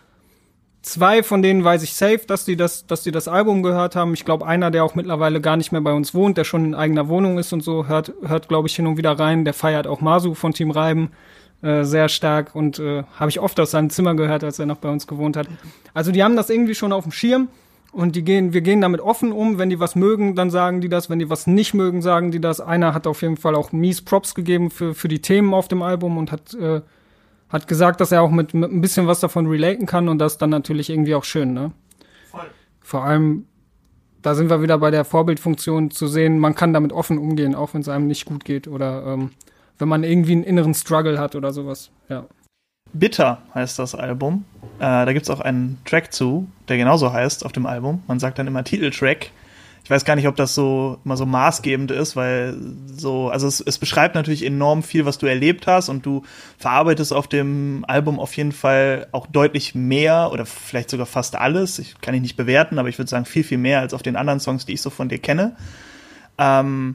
zwei 0.82 1.22
von 1.22 1.42
denen 1.42 1.64
weiß 1.64 1.82
ich 1.82 1.94
safe, 1.94 2.20
dass 2.26 2.44
die 2.44 2.56
das, 2.56 2.86
dass 2.86 3.02
die 3.02 3.12
das 3.12 3.28
Album 3.28 3.62
gehört 3.62 3.96
haben. 3.96 4.14
Ich 4.14 4.24
glaube, 4.24 4.46
einer, 4.46 4.70
der 4.70 4.84
auch 4.84 4.94
mittlerweile 4.94 5.40
gar 5.40 5.56
nicht 5.56 5.72
mehr 5.72 5.80
bei 5.80 5.92
uns 5.92 6.14
wohnt, 6.14 6.36
der 6.38 6.44
schon 6.44 6.64
in 6.64 6.74
eigener 6.74 7.08
Wohnung 7.08 7.38
ist 7.38 7.52
und 7.52 7.62
so, 7.62 7.86
hört, 7.86 8.12
hört, 8.22 8.48
glaube 8.48 8.68
ich, 8.68 8.76
hin 8.76 8.86
und 8.86 8.96
wieder 8.96 9.18
rein. 9.18 9.44
Der 9.44 9.54
feiert 9.54 9.86
auch 9.86 10.00
Masu 10.00 10.34
von 10.34 10.52
Team 10.52 10.70
Reiben 10.70 11.10
äh, 11.62 11.84
sehr 11.84 12.08
stark 12.08 12.54
und 12.54 12.78
äh, 12.78 13.04
habe 13.18 13.30
ich 13.30 13.40
oft 13.40 13.60
aus 13.60 13.72
seinem 13.72 13.90
Zimmer 13.90 14.14
gehört, 14.14 14.44
als 14.44 14.58
er 14.58 14.66
noch 14.66 14.78
bei 14.78 14.88
uns 14.88 15.06
gewohnt 15.06 15.36
hat. 15.36 15.46
Also 15.94 16.12
die 16.12 16.24
haben 16.24 16.36
das 16.36 16.50
irgendwie 16.50 16.74
schon 16.74 16.92
auf 16.92 17.04
dem 17.04 17.12
Schirm 17.12 17.48
und 17.92 18.16
die 18.16 18.22
gehen, 18.22 18.52
wir 18.52 18.60
gehen 18.60 18.80
damit 18.80 19.00
offen 19.00 19.32
um. 19.32 19.58
Wenn 19.58 19.68
die 19.68 19.80
was 19.80 19.94
mögen, 19.94 20.36
dann 20.36 20.50
sagen 20.50 20.80
die 20.80 20.88
das. 20.88 21.10
Wenn 21.10 21.18
die 21.18 21.28
was 21.28 21.46
nicht 21.46 21.74
mögen, 21.74 22.02
sagen 22.02 22.30
die 22.30 22.40
das. 22.40 22.60
Einer 22.60 22.94
hat 22.94 23.06
auf 23.06 23.22
jeden 23.22 23.36
Fall 23.36 23.54
auch 23.54 23.72
mies 23.72 24.00
Props 24.00 24.34
gegeben 24.34 24.70
für, 24.70 24.94
für 24.94 25.08
die 25.08 25.20
Themen 25.20 25.52
auf 25.52 25.68
dem 25.68 25.82
Album 25.82 26.16
und 26.16 26.32
hat 26.32 26.54
äh, 26.54 26.80
hat 27.50 27.68
gesagt, 27.68 28.00
dass 28.00 28.12
er 28.12 28.22
auch 28.22 28.30
mit, 28.30 28.54
mit 28.54 28.70
ein 28.70 28.80
bisschen 28.80 29.06
was 29.06 29.20
davon 29.20 29.46
relaten 29.46 29.86
kann 29.86 30.08
und 30.08 30.18
das 30.18 30.38
dann 30.38 30.50
natürlich 30.50 30.88
irgendwie 30.88 31.14
auch 31.14 31.24
schön, 31.24 31.52
ne? 31.52 31.72
Voll. 32.30 32.46
Vor 32.80 33.04
allem, 33.04 33.46
da 34.22 34.34
sind 34.34 34.50
wir 34.50 34.62
wieder 34.62 34.78
bei 34.78 34.90
der 34.90 35.04
Vorbildfunktion 35.04 35.90
zu 35.90 36.06
sehen, 36.06 36.38
man 36.38 36.54
kann 36.54 36.72
damit 36.72 36.92
offen 36.92 37.18
umgehen, 37.18 37.54
auch 37.54 37.74
wenn 37.74 37.80
es 37.80 37.88
einem 37.88 38.06
nicht 38.06 38.24
gut 38.24 38.44
geht 38.44 38.68
oder 38.68 39.04
ähm, 39.06 39.32
wenn 39.78 39.88
man 39.88 40.04
irgendwie 40.04 40.32
einen 40.32 40.44
inneren 40.44 40.74
Struggle 40.74 41.18
hat 41.18 41.34
oder 41.34 41.52
sowas, 41.52 41.90
ja. 42.08 42.26
Bitter 42.92 43.42
heißt 43.54 43.78
das 43.78 43.94
Album. 43.94 44.44
Äh, 44.78 45.06
da 45.06 45.12
gibt 45.12 45.24
es 45.24 45.30
auch 45.30 45.40
einen 45.40 45.78
Track 45.84 46.12
zu, 46.12 46.48
der 46.68 46.76
genauso 46.76 47.12
heißt 47.12 47.46
auf 47.46 47.52
dem 47.52 47.66
Album. 47.66 48.02
Man 48.08 48.18
sagt 48.18 48.38
dann 48.38 48.48
immer 48.48 48.64
Titeltrack. 48.64 49.30
Ich 49.90 49.92
weiß 49.92 50.04
gar 50.04 50.14
nicht, 50.14 50.28
ob 50.28 50.36
das 50.36 50.54
so 50.54 51.00
mal 51.02 51.16
so 51.16 51.26
maßgebend 51.26 51.90
ist, 51.90 52.14
weil 52.14 52.54
so, 52.86 53.28
also 53.28 53.48
es, 53.48 53.60
es 53.60 53.76
beschreibt 53.76 54.14
natürlich 54.14 54.46
enorm 54.46 54.84
viel, 54.84 55.04
was 55.04 55.18
du 55.18 55.26
erlebt 55.26 55.66
hast 55.66 55.88
und 55.88 56.06
du 56.06 56.22
verarbeitest 56.58 57.12
auf 57.12 57.26
dem 57.26 57.84
Album 57.88 58.20
auf 58.20 58.36
jeden 58.36 58.52
Fall 58.52 59.08
auch 59.10 59.26
deutlich 59.26 59.74
mehr 59.74 60.30
oder 60.30 60.46
vielleicht 60.46 60.90
sogar 60.90 61.06
fast 61.06 61.34
alles. 61.34 61.80
Ich 61.80 62.00
kann 62.00 62.14
ich 62.14 62.22
nicht 62.22 62.36
bewerten, 62.36 62.78
aber 62.78 62.88
ich 62.88 62.98
würde 62.98 63.10
sagen 63.10 63.24
viel, 63.24 63.42
viel 63.42 63.58
mehr 63.58 63.80
als 63.80 63.92
auf 63.92 64.02
den 64.02 64.14
anderen 64.14 64.38
Songs, 64.38 64.64
die 64.64 64.74
ich 64.74 64.80
so 64.80 64.90
von 64.90 65.08
dir 65.08 65.18
kenne. 65.18 65.56
Ähm, 66.38 66.94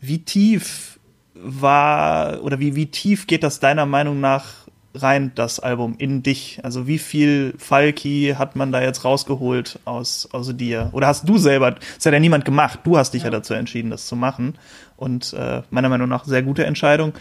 wie 0.00 0.20
tief 0.20 1.00
war 1.34 2.44
oder 2.44 2.60
wie, 2.60 2.76
wie 2.76 2.86
tief 2.86 3.26
geht 3.26 3.42
das 3.42 3.58
deiner 3.58 3.86
Meinung 3.86 4.20
nach 4.20 4.68
rein, 5.02 5.32
das 5.34 5.60
Album, 5.60 5.94
in 5.98 6.22
dich? 6.22 6.60
Also 6.62 6.86
wie 6.86 6.98
viel 6.98 7.54
Falki 7.58 8.34
hat 8.38 8.56
man 8.56 8.72
da 8.72 8.80
jetzt 8.82 9.04
rausgeholt 9.04 9.78
aus, 9.84 10.28
aus 10.32 10.56
dir? 10.56 10.90
Oder 10.92 11.06
hast 11.06 11.28
du 11.28 11.38
selber, 11.38 11.72
das 11.72 12.06
hat 12.06 12.12
ja 12.12 12.20
niemand 12.20 12.44
gemacht, 12.44 12.80
du 12.84 12.98
hast 12.98 13.12
dich 13.12 13.22
ja, 13.22 13.28
ja 13.28 13.32
dazu 13.32 13.54
entschieden, 13.54 13.90
das 13.90 14.06
zu 14.06 14.16
machen. 14.16 14.54
Und 14.96 15.32
äh, 15.34 15.62
meiner 15.70 15.88
Meinung 15.88 16.08
nach 16.08 16.24
sehr 16.24 16.42
gute 16.42 16.64
Entscheidung, 16.64 17.12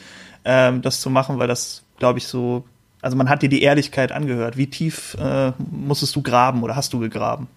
ähm, 0.45 0.81
das 0.81 1.01
zu 1.01 1.09
machen, 1.09 1.39
weil 1.39 1.47
das, 1.47 1.83
glaube 1.99 2.19
ich, 2.19 2.27
so, 2.27 2.65
also 3.01 3.17
man 3.17 3.29
hat 3.29 3.41
dir 3.41 3.49
die 3.49 3.61
Ehrlichkeit 3.61 4.11
angehört. 4.11 4.57
Wie 4.57 4.67
tief 4.67 5.15
äh, 5.19 5.51
musstest 5.71 6.15
du 6.15 6.21
graben 6.21 6.63
oder 6.63 6.75
hast 6.75 6.93
du 6.93 6.99
gegraben? 6.99 7.47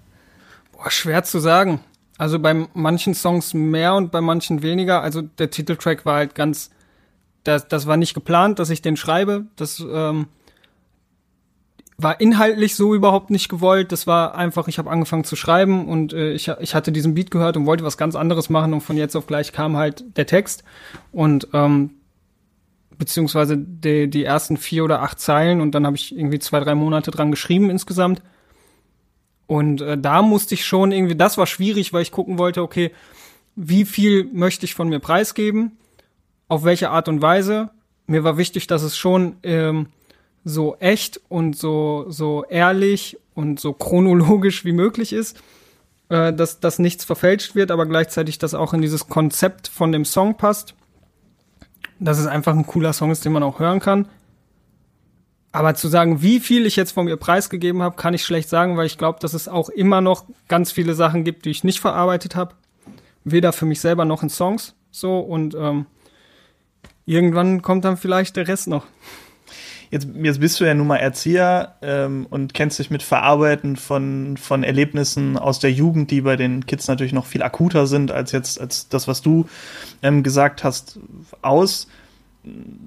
Boah, 0.73 0.91
schwer 0.91 1.25
zu 1.25 1.39
sagen. 1.39 1.81
Also 2.19 2.41
bei 2.41 2.67
manchen 2.75 3.15
Songs 3.15 3.55
mehr 3.55 3.95
und 3.95 4.11
bei 4.11 4.21
manchen 4.21 4.63
weniger. 4.63 5.03
Also 5.03 5.23
der 5.23 5.51
Titeltrack 5.51 6.05
war 6.05 6.17
halt 6.17 6.35
ganz 6.35 6.71
das, 7.49 7.67
das 7.67 7.87
war 7.87 7.97
nicht 7.97 8.15
geplant, 8.15 8.59
dass 8.59 8.71
ich 8.71 8.83
den 8.83 8.97
schreibe. 8.97 9.47
Das 9.57 9.81
ähm, 9.81 10.27
war 11.97 12.21
inhaltlich 12.21 12.77
so 12.77 12.95
überhaupt 12.95 13.31
nicht 13.31 13.49
gewollt. 13.49 13.91
Das 13.91 14.07
war 14.07 14.35
einfach, 14.35 14.69
ich 14.69 14.79
habe 14.79 14.91
angefangen 14.91 15.25
zu 15.25 15.35
schreiben 15.35 15.89
und 15.89 16.13
äh, 16.13 16.33
ich, 16.33 16.49
ich 16.61 16.75
hatte 16.75 16.93
diesen 16.93 17.15
Beat 17.15 17.31
gehört 17.31 17.57
und 17.57 17.67
wollte 17.67 17.85
was 17.85 17.97
ganz 17.97 18.15
anderes 18.15 18.51
machen 18.51 18.75
und 18.75 18.83
von 18.83 18.97
jetzt 18.97 19.17
auf 19.17 19.27
gleich 19.27 19.53
kam 19.53 19.77
halt 19.77 20.05
der 20.17 20.27
Text 20.27 20.63
und 21.11 21.49
ähm, 21.55 21.91
beziehungsweise 22.99 23.57
die, 23.57 24.11
die 24.11 24.25
ersten 24.25 24.57
vier 24.57 24.85
oder 24.85 25.03
acht 25.03 25.19
Zeilen 25.19 25.61
und 25.61 25.75
dann 25.75 25.87
habe 25.87 25.97
ich 25.97 26.15
irgendwie 26.15 26.39
zwei, 26.39 26.61
drei 26.61 26.75
Monate 26.75 27.11
dran 27.11 27.31
geschrieben 27.31 27.71
insgesamt. 27.71 28.23
Und 29.47 29.81
äh, 29.81 29.97
da 29.97 30.21
musste 30.21 30.55
ich 30.55 30.67
schon 30.67 30.93
irgendwie, 30.93 31.17
das 31.17 31.39
war 31.39 31.47
schwierig, 31.47 31.95
weil 31.95 32.03
ich 32.03 32.13
gucken 32.13 32.39
wollte, 32.39 32.63
okay, 32.63 32.93
wie 33.57 33.87
viel 33.87 34.25
möchte 34.33 34.67
ich 34.67 34.75
von 34.75 34.91
mir 34.91 34.99
preisgeben? 34.99 35.79
Auf 36.49 36.65
welche 36.65 36.91
Art 36.91 37.09
und 37.09 37.23
Weise. 37.23 37.71
Mir 38.07 38.25
war 38.25 38.39
wichtig, 38.39 38.67
dass 38.67 38.83
es 38.83 38.97
schon 38.97 39.37
ähm, 39.43 39.87
so 40.45 40.77
echt 40.77 41.21
und 41.29 41.57
so, 41.57 42.07
so 42.09 42.45
ehrlich 42.49 43.19
und 43.35 43.61
so 43.61 43.73
chronologisch 43.73 44.65
wie 44.65 44.73
möglich 44.73 45.13
ist, 45.13 45.41
äh, 46.09 46.33
dass, 46.33 46.61
dass 46.61 46.79
nichts 46.79 47.05
verfälscht 47.05 47.55
wird, 47.55 47.71
aber 47.71 47.87
gleichzeitig, 47.87 48.39
dass 48.39 48.55
auch 48.55 48.73
in 48.73 48.81
dieses 48.81 49.09
Konzept 49.09 49.69
von 49.69 49.93
dem 49.93 50.05
Song 50.05 50.37
passt. 50.37 50.75
Dass 52.01 52.19
es 52.19 52.27
einfach 52.27 52.55
ein 52.55 52.67
cooler 52.67 52.93
Song 52.93 53.11
ist, 53.11 53.25
den 53.25 53.33
man 53.33 53.43
auch 53.43 53.59
hören 53.59 53.81
kann. 53.81 54.09
Aber 55.51 55.75
zu 55.75 55.89
sagen, 55.89 56.23
wie 56.23 56.41
viel 56.41 56.67
ich 56.67 56.77
jetzt 56.77 56.93
von 56.93 57.07
mir 57.07 57.17
preisgegeben 57.17 57.83
habe, 57.83 57.97
kann 57.97 58.15
ich 58.15 58.25
schlecht 58.25 58.49
sagen, 58.49 58.77
weil 58.77 58.87
ich 58.87 58.99
glaube, 58.99 59.19
dass 59.21 59.35
es 59.35 59.49
auch 59.49 59.69
immer 59.69 60.01
noch 60.01 60.25
ganz 60.47 60.71
viele 60.71 60.95
Sachen 60.95 61.25
gibt, 61.25 61.45
die 61.45 61.51
ich 61.51 61.65
nicht 61.65 61.81
verarbeitet 61.81 62.37
habe. 62.37 62.55
Weder 63.25 63.53
für 63.53 63.67
mich 63.67 63.81
selber 63.81 64.05
noch 64.05 64.23
in 64.23 64.31
Songs. 64.31 64.75
So 64.91 65.19
und 65.19 65.55
ähm, 65.55 65.87
irgendwann 67.09 67.63
kommt 67.63 67.85
dann 67.85 67.97
vielleicht 67.97 68.37
der 68.37 68.47
Rest 68.47 68.69
noch. 68.69 68.87
Jetzt, 69.91 70.07
jetzt 70.23 70.41
bist 70.41 70.61
du 70.61 70.65
ja 70.65 70.75
nun 70.75 70.87
mal 70.87 70.97
Erzieher 70.97 71.77
ähm, 71.81 72.27
und 72.29 72.53
kennst 72.53 72.79
dich 72.79 72.91
mit 72.91 73.03
Verarbeiten 73.03 73.77
von, 73.77 74.37
von 74.37 74.63
Erlebnissen 74.63 75.39
aus 75.39 75.61
der 75.61 75.73
Jugend, 75.73 76.11
die 76.11 76.21
bei 76.21 76.37
den 76.37 76.67
Kids 76.67 76.89
natürlich 76.89 77.15
noch 77.15 77.25
viel 77.25 77.43
akuter 77.43 77.87
sind 77.87 78.11
als 78.11 78.33
jetzt 78.33 78.61
als 78.61 78.91
das, 78.91 79.09
was 79.09 79.23
du 79.23 79.49
ähm, 80.03 80.23
gesagt 80.23 80.63
hast, 80.63 81.01
aus 81.41 81.89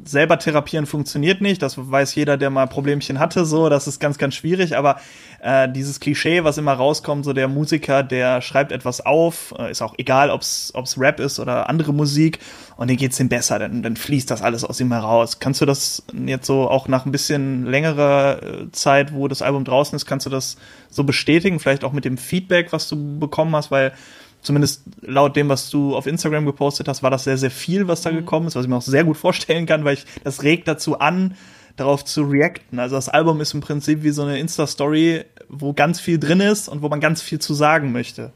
selber 0.03 0.39
therapieren 0.39 0.85
funktioniert 0.85 1.41
nicht. 1.41 1.61
Das 1.61 1.75
weiß 1.77 2.15
jeder, 2.15 2.37
der 2.37 2.49
mal 2.49 2.67
Problemchen 2.67 3.19
hatte, 3.19 3.45
so. 3.45 3.69
Das 3.69 3.87
ist 3.87 3.99
ganz, 3.99 4.17
ganz 4.17 4.35
schwierig. 4.35 4.77
Aber 4.77 4.99
äh, 5.41 5.69
dieses 5.69 5.99
Klischee, 5.99 6.43
was 6.43 6.57
immer 6.57 6.73
rauskommt, 6.73 7.25
so 7.25 7.33
der 7.33 7.47
Musiker, 7.47 8.03
der 8.03 8.41
schreibt 8.41 8.71
etwas 8.71 9.05
auf, 9.05 9.53
äh, 9.57 9.71
ist 9.71 9.81
auch 9.81 9.95
egal, 9.97 10.29
ob's 10.29 10.71
ob's 10.73 10.97
Rap 10.97 11.19
ist 11.19 11.39
oder 11.39 11.69
andere 11.69 11.93
Musik, 11.93 12.39
und 12.77 12.89
dann 12.89 12.97
geht's 12.97 13.19
ihm 13.19 13.29
besser, 13.29 13.59
dann, 13.59 13.83
dann 13.83 13.95
fließt 13.95 14.31
das 14.31 14.41
alles 14.41 14.63
aus 14.63 14.79
ihm 14.79 14.91
heraus. 14.91 15.39
Kannst 15.39 15.61
du 15.61 15.65
das 15.65 16.03
jetzt 16.25 16.47
so 16.47 16.67
auch 16.67 16.87
nach 16.87 17.05
ein 17.05 17.11
bisschen 17.11 17.65
längerer 17.65 18.41
äh, 18.41 18.71
Zeit, 18.71 19.13
wo 19.13 19.27
das 19.27 19.41
Album 19.41 19.65
draußen 19.65 19.95
ist, 19.95 20.05
kannst 20.05 20.25
du 20.25 20.29
das 20.31 20.57
so 20.89 21.03
bestätigen? 21.03 21.59
Vielleicht 21.59 21.83
auch 21.83 21.93
mit 21.93 22.05
dem 22.05 22.17
Feedback, 22.17 22.73
was 22.73 22.89
du 22.89 23.19
bekommen 23.19 23.55
hast, 23.55 23.69
weil 23.69 23.93
zumindest 24.41 24.83
laut 25.01 25.35
dem, 25.35 25.49
was 25.49 25.69
du 25.69 25.95
auf 25.95 26.07
Instagram 26.07 26.45
gepostet 26.45 26.87
hast, 26.87 27.03
war 27.03 27.11
das 27.11 27.23
sehr, 27.23 27.37
sehr 27.37 27.51
viel, 27.51 27.87
was 27.87 28.01
da 28.01 28.11
mhm. 28.11 28.17
gekommen 28.17 28.47
ist, 28.47 28.55
was 28.55 28.65
ich 28.65 28.69
mir 28.69 28.77
auch 28.77 28.81
sehr 28.81 29.03
gut 29.03 29.17
vorstellen 29.17 29.65
kann, 29.65 29.85
weil 29.85 29.95
ich 29.95 30.05
das 30.23 30.43
regt 30.43 30.67
dazu 30.67 30.99
an, 30.99 31.35
darauf 31.77 32.03
zu 32.03 32.23
reacten. 32.23 32.79
Also 32.79 32.95
das 32.95 33.09
Album 33.09 33.41
ist 33.41 33.53
im 33.53 33.61
Prinzip 33.61 34.03
wie 34.03 34.11
so 34.11 34.23
eine 34.23 34.39
Insta-Story, 34.39 35.25
wo 35.47 35.73
ganz 35.73 35.99
viel 35.99 36.19
drin 36.19 36.39
ist 36.39 36.67
und 36.67 36.81
wo 36.81 36.89
man 36.89 36.99
ganz 36.99 37.21
viel 37.21 37.39
zu 37.39 37.53
sagen 37.53 37.91
möchte. 37.91 38.31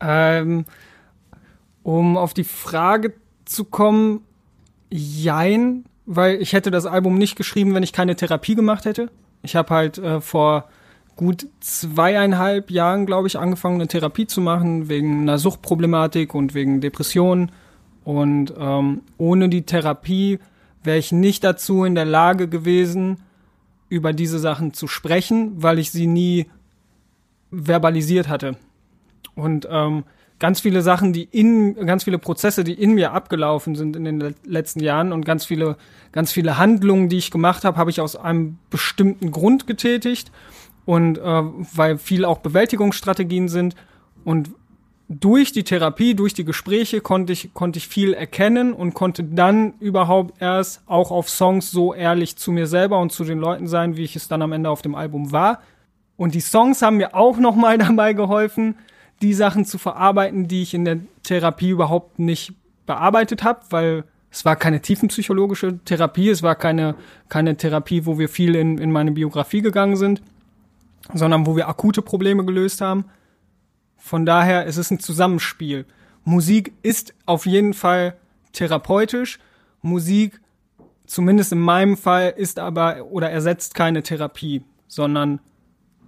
Ähm, 0.00 0.66
um 1.82 2.16
auf 2.16 2.34
die 2.34 2.44
Frage 2.44 3.14
zu 3.44 3.64
kommen, 3.64 4.20
jein, 4.90 5.84
weil 6.04 6.40
ich 6.40 6.52
hätte 6.52 6.70
das 6.70 6.86
Album 6.86 7.18
nicht 7.18 7.36
geschrieben, 7.36 7.74
wenn 7.74 7.82
ich 7.82 7.92
keine 7.92 8.16
Therapie 8.16 8.54
gemacht 8.54 8.84
hätte. 8.84 9.10
Ich 9.42 9.56
habe 9.56 9.74
halt 9.74 9.98
äh, 9.98 10.20
vor 10.20 10.68
gut 11.16 11.48
zweieinhalb 11.60 12.70
Jahren, 12.70 13.06
glaube 13.06 13.26
ich, 13.26 13.38
angefangen, 13.38 13.76
eine 13.76 13.88
Therapie 13.88 14.26
zu 14.26 14.40
machen, 14.40 14.88
wegen 14.88 15.22
einer 15.22 15.38
Suchtproblematik 15.38 16.34
und 16.34 16.54
wegen 16.54 16.80
Depressionen. 16.80 17.50
Und 18.04 18.52
ähm, 18.58 19.00
ohne 19.18 19.48
die 19.48 19.62
Therapie 19.62 20.38
wäre 20.84 20.98
ich 20.98 21.12
nicht 21.12 21.42
dazu 21.42 21.84
in 21.84 21.94
der 21.94 22.04
Lage 22.04 22.48
gewesen, 22.48 23.18
über 23.88 24.12
diese 24.12 24.38
Sachen 24.38 24.74
zu 24.74 24.86
sprechen, 24.86 25.54
weil 25.56 25.78
ich 25.78 25.90
sie 25.90 26.06
nie 26.06 26.46
verbalisiert 27.50 28.28
hatte. 28.28 28.56
Und 29.34 29.66
ähm, 29.70 30.04
ganz 30.38 30.60
viele 30.60 30.82
Sachen, 30.82 31.12
die 31.12 31.24
in, 31.24 31.74
ganz 31.86 32.04
viele 32.04 32.18
Prozesse, 32.18 32.62
die 32.62 32.74
in 32.74 32.94
mir 32.94 33.12
abgelaufen 33.12 33.74
sind 33.74 33.96
in 33.96 34.04
den 34.04 34.34
letzten 34.44 34.80
Jahren 34.80 35.12
und 35.12 35.24
ganz 35.24 35.46
viele, 35.46 35.76
ganz 36.12 36.32
viele 36.32 36.58
Handlungen, 36.58 37.08
die 37.08 37.18
ich 37.18 37.30
gemacht 37.30 37.64
habe, 37.64 37.78
habe 37.78 37.90
ich 37.90 38.00
aus 38.00 38.16
einem 38.16 38.58
bestimmten 38.70 39.30
Grund 39.30 39.66
getätigt 39.66 40.30
und 40.86 41.18
äh, 41.18 41.22
weil 41.22 41.98
viel 41.98 42.24
auch 42.24 42.38
Bewältigungsstrategien 42.38 43.48
sind 43.48 43.74
und 44.24 44.50
durch 45.08 45.52
die 45.52 45.62
Therapie, 45.62 46.14
durch 46.14 46.34
die 46.34 46.44
Gespräche 46.44 47.00
konnte 47.00 47.32
ich, 47.32 47.54
konnte 47.54 47.78
ich 47.78 47.86
viel 47.86 48.12
erkennen 48.12 48.72
und 48.72 48.94
konnte 48.94 49.22
dann 49.22 49.74
überhaupt 49.78 50.40
erst 50.40 50.82
auch 50.86 51.10
auf 51.10 51.28
Songs 51.28 51.70
so 51.70 51.94
ehrlich 51.94 52.36
zu 52.36 52.50
mir 52.50 52.66
selber 52.66 52.98
und 52.98 53.12
zu 53.12 53.22
den 53.22 53.38
Leuten 53.38 53.68
sein, 53.68 53.96
wie 53.96 54.02
ich 54.02 54.16
es 54.16 54.26
dann 54.26 54.42
am 54.42 54.52
Ende 54.52 54.68
auf 54.68 54.82
dem 54.82 54.96
Album 54.96 55.30
war. 55.30 55.60
Und 56.16 56.34
die 56.34 56.40
Songs 56.40 56.82
haben 56.82 56.96
mir 56.96 57.14
auch 57.14 57.38
nochmal 57.38 57.78
dabei 57.78 58.14
geholfen, 58.14 58.76
die 59.22 59.32
Sachen 59.32 59.64
zu 59.64 59.78
verarbeiten, 59.78 60.48
die 60.48 60.62
ich 60.62 60.74
in 60.74 60.84
der 60.84 60.98
Therapie 61.22 61.70
überhaupt 61.70 62.18
nicht 62.18 62.52
bearbeitet 62.84 63.44
habe, 63.44 63.60
weil 63.70 64.04
es 64.30 64.44
war 64.44 64.56
keine 64.56 64.82
tiefenpsychologische 64.82 65.78
Therapie, 65.84 66.30
es 66.30 66.42
war 66.42 66.56
keine, 66.56 66.96
keine 67.28 67.56
Therapie, 67.56 68.06
wo 68.06 68.18
wir 68.18 68.28
viel 68.28 68.56
in, 68.56 68.78
in 68.78 68.90
meine 68.90 69.12
Biografie 69.12 69.62
gegangen 69.62 69.96
sind 69.96 70.20
sondern 71.14 71.46
wo 71.46 71.56
wir 71.56 71.68
akute 71.68 72.02
Probleme 72.02 72.44
gelöst 72.44 72.80
haben. 72.80 73.06
Von 73.96 74.26
daher 74.26 74.66
ist 74.66 74.76
es 74.76 74.90
ein 74.90 75.00
Zusammenspiel. 75.00 75.84
Musik 76.24 76.72
ist 76.82 77.14
auf 77.24 77.46
jeden 77.46 77.74
Fall 77.74 78.16
therapeutisch. 78.52 79.38
Musik, 79.82 80.40
zumindest 81.06 81.52
in 81.52 81.60
meinem 81.60 81.96
Fall, 81.96 82.34
ist 82.36 82.58
aber 82.58 83.06
oder 83.10 83.30
ersetzt 83.30 83.74
keine 83.74 84.02
Therapie, 84.02 84.62
sondern 84.88 85.40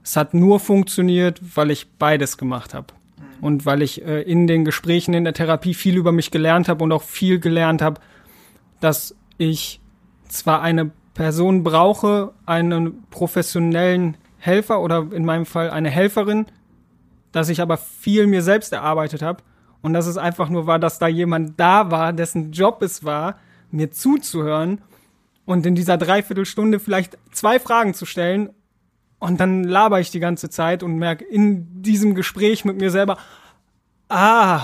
es 0.03 0.17
hat 0.17 0.35
nur 0.35 0.59
funktioniert, 0.61 1.41
weil 1.57 1.71
ich 1.71 1.91
beides 1.99 2.39
gemacht 2.39 2.75
habe. 2.75 2.95
Und 3.41 3.67
weil 3.67 3.83
ich 3.83 4.05
äh, 4.05 4.23
in 4.23 4.47
den 4.47 4.65
Gesprächen 4.65 5.15
in 5.15 5.25
der 5.25 5.35
Therapie 5.35 5.75
viel 5.75 5.97
über 5.97 6.13
mich 6.13 6.31
gelernt 6.31 6.69
habe 6.69 6.83
und 6.83 6.93
auch 6.93 7.03
viel 7.03 7.39
gelernt 7.39 7.83
habe, 7.83 8.01
dass 8.81 9.15
ich 9.37 9.81
zwar 10.29 10.63
eine 10.63 10.91
Person 11.15 11.63
brauche, 11.63 12.33
einen 12.47 13.05
professionellen 13.11 14.17
Helfer 14.39 14.81
oder 14.81 15.09
in 15.13 15.25
meinem 15.25 15.47
Fall 15.47 15.71
eine 15.71 15.91
Helferin, 15.91 16.47
dass 17.33 17.49
ich 17.49 17.61
aber 17.61 17.77
viel 17.77 18.27
mir 18.27 18.43
selbst 18.43 18.73
erarbeitet 18.73 19.23
habe 19.23 19.43
und 19.83 19.93
dass 19.93 20.07
es 20.07 20.17
einfach 20.17 20.49
nur 20.49 20.67
war, 20.67 20.79
dass 20.79 20.99
da 20.99 21.07
jemand 21.09 21.59
da 21.61 21.91
war, 21.91 22.13
dessen 22.13 22.53
Job 22.53 22.83
es 22.83 23.05
war, 23.05 23.37
mir 23.71 23.91
zuzuhören 23.91 24.81
und 25.45 25.67
in 25.67 25.75
dieser 25.75 25.99
Dreiviertelstunde 25.99 26.81
vielleicht 26.81 27.19
zwei 27.33 27.61
Fragen 27.61 27.95
zu 27.95 28.07
stellen 28.07 28.51
und 29.19 29.41
dann 29.41 29.65
laber 29.65 30.01
ich 30.01 30.11
die 30.11 30.21
ganze 30.21 30.49
Zeit 30.49 30.83
und 30.83 30.97
merke 30.97 31.25
in 31.25 31.83
diesem 31.83 32.15
Gespräch 32.15 32.65
mit 32.65 32.79
mir 32.79 32.91
selber, 32.91 33.19
ah, 34.09 34.63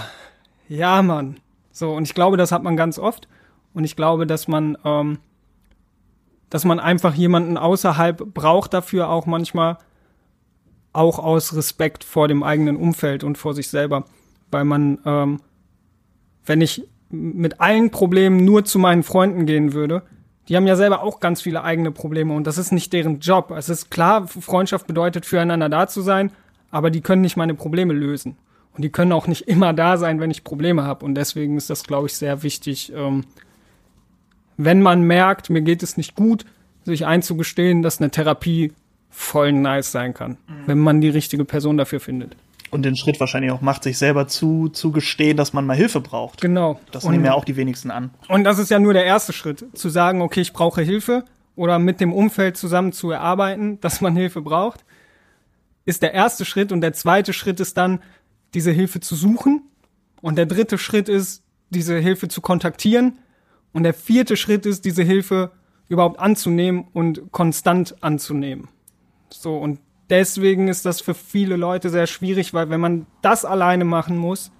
ja, 0.68 1.02
Mann. 1.02 1.40
So, 1.72 1.92
und 1.92 2.04
ich 2.04 2.14
glaube, 2.14 2.36
das 2.36 2.52
hat 2.52 2.62
man 2.62 2.76
ganz 2.76 2.98
oft. 2.98 3.28
Und 3.72 3.84
ich 3.84 3.96
glaube, 3.96 4.26
dass 4.26 4.46
man 4.46 4.78
ähm, 4.84 5.18
dass 6.54 6.64
man 6.64 6.78
einfach 6.78 7.14
jemanden 7.14 7.56
außerhalb 7.56 8.32
braucht 8.32 8.74
dafür 8.74 9.08
auch 9.08 9.26
manchmal, 9.26 9.76
auch 10.92 11.18
aus 11.18 11.56
Respekt 11.56 12.04
vor 12.04 12.28
dem 12.28 12.44
eigenen 12.44 12.76
Umfeld 12.76 13.24
und 13.24 13.36
vor 13.38 13.54
sich 13.54 13.66
selber. 13.66 14.04
weil 14.52 14.62
man, 14.62 15.00
ähm, 15.04 15.40
wenn 16.46 16.60
ich 16.60 16.86
mit 17.10 17.60
allen 17.60 17.90
Problemen 17.90 18.44
nur 18.44 18.64
zu 18.64 18.78
meinen 18.78 19.02
Freunden 19.02 19.46
gehen 19.46 19.72
würde, 19.72 20.04
die 20.46 20.54
haben 20.54 20.68
ja 20.68 20.76
selber 20.76 21.02
auch 21.02 21.18
ganz 21.18 21.42
viele 21.42 21.64
eigene 21.64 21.90
Probleme 21.90 22.32
und 22.32 22.46
das 22.46 22.56
ist 22.56 22.70
nicht 22.70 22.92
deren 22.92 23.18
Job. 23.18 23.50
Es 23.50 23.68
ist 23.68 23.90
klar, 23.90 24.28
Freundschaft 24.28 24.86
bedeutet 24.86 25.26
füreinander 25.26 25.68
da 25.68 25.88
zu 25.88 26.02
sein, 26.02 26.30
aber 26.70 26.92
die 26.92 27.00
können 27.00 27.22
nicht 27.22 27.36
meine 27.36 27.54
Probleme 27.54 27.94
lösen. 27.94 28.36
Und 28.74 28.82
die 28.82 28.90
können 28.90 29.10
auch 29.10 29.26
nicht 29.26 29.48
immer 29.48 29.72
da 29.72 29.96
sein, 29.96 30.20
wenn 30.20 30.30
ich 30.30 30.44
Probleme 30.44 30.84
habe. 30.84 31.04
Und 31.04 31.16
deswegen 31.16 31.56
ist 31.56 31.68
das, 31.68 31.82
glaube 31.82 32.06
ich, 32.06 32.14
sehr 32.14 32.44
wichtig, 32.44 32.92
ähm, 32.94 33.24
wenn 34.56 34.82
man 34.82 35.02
merkt, 35.02 35.50
mir 35.50 35.62
geht 35.62 35.82
es 35.82 35.96
nicht 35.96 36.14
gut, 36.14 36.44
sich 36.84 37.06
einzugestehen, 37.06 37.82
dass 37.82 38.00
eine 38.00 38.10
Therapie 38.10 38.72
voll 39.10 39.52
nice 39.52 39.92
sein 39.92 40.12
kann, 40.12 40.32
mhm. 40.46 40.62
wenn 40.66 40.78
man 40.78 41.00
die 41.00 41.08
richtige 41.08 41.44
Person 41.44 41.76
dafür 41.76 42.00
findet. 42.00 42.36
Und 42.70 42.82
den 42.82 42.96
Schritt 42.96 43.20
wahrscheinlich 43.20 43.52
auch 43.52 43.60
macht, 43.60 43.84
sich 43.84 43.98
selber 43.98 44.26
zu, 44.26 44.68
zu 44.68 44.90
gestehen, 44.90 45.36
dass 45.36 45.52
man 45.52 45.64
mal 45.64 45.76
Hilfe 45.76 46.00
braucht. 46.00 46.40
Genau. 46.40 46.80
Das 46.90 47.04
und, 47.04 47.12
nehmen 47.12 47.24
ja 47.24 47.34
auch 47.34 47.44
die 47.44 47.56
wenigsten 47.56 47.92
an. 47.92 48.10
Und 48.28 48.42
das 48.42 48.58
ist 48.58 48.68
ja 48.68 48.80
nur 48.80 48.92
der 48.92 49.04
erste 49.04 49.32
Schritt, 49.32 49.64
zu 49.74 49.88
sagen, 49.88 50.20
okay, 50.22 50.40
ich 50.40 50.52
brauche 50.52 50.82
Hilfe 50.82 51.24
oder 51.54 51.78
mit 51.78 52.00
dem 52.00 52.12
Umfeld 52.12 52.56
zusammen 52.56 52.90
zu 52.90 53.12
erarbeiten, 53.12 53.78
dass 53.80 54.00
man 54.00 54.16
Hilfe 54.16 54.40
braucht, 54.40 54.84
ist 55.84 56.02
der 56.02 56.14
erste 56.14 56.44
Schritt. 56.44 56.72
Und 56.72 56.80
der 56.80 56.92
zweite 56.92 57.32
Schritt 57.32 57.60
ist 57.60 57.76
dann, 57.76 58.00
diese 58.54 58.72
Hilfe 58.72 58.98
zu 58.98 59.14
suchen. 59.14 59.62
Und 60.20 60.36
der 60.36 60.46
dritte 60.46 60.76
Schritt 60.76 61.08
ist, 61.08 61.44
diese 61.70 61.96
Hilfe 61.98 62.26
zu 62.26 62.40
kontaktieren. 62.40 63.18
Und 63.74 63.82
der 63.82 63.92
vierte 63.92 64.38
Schritt 64.38 64.64
ist, 64.64 64.86
diese 64.86 65.02
Hilfe 65.02 65.50
überhaupt 65.88 66.18
anzunehmen 66.18 66.86
und 66.94 67.30
konstant 67.32 68.02
anzunehmen. 68.02 68.68
So, 69.28 69.58
und 69.58 69.80
deswegen 70.08 70.68
ist 70.68 70.86
das 70.86 71.00
für 71.00 71.14
viele 71.14 71.56
Leute 71.56 71.90
sehr 71.90 72.06
schwierig, 72.06 72.54
weil 72.54 72.70
wenn 72.70 72.80
man 72.80 73.06
das 73.20 73.44
alleine 73.44 73.84
machen 73.84 74.16
muss, 74.16 74.50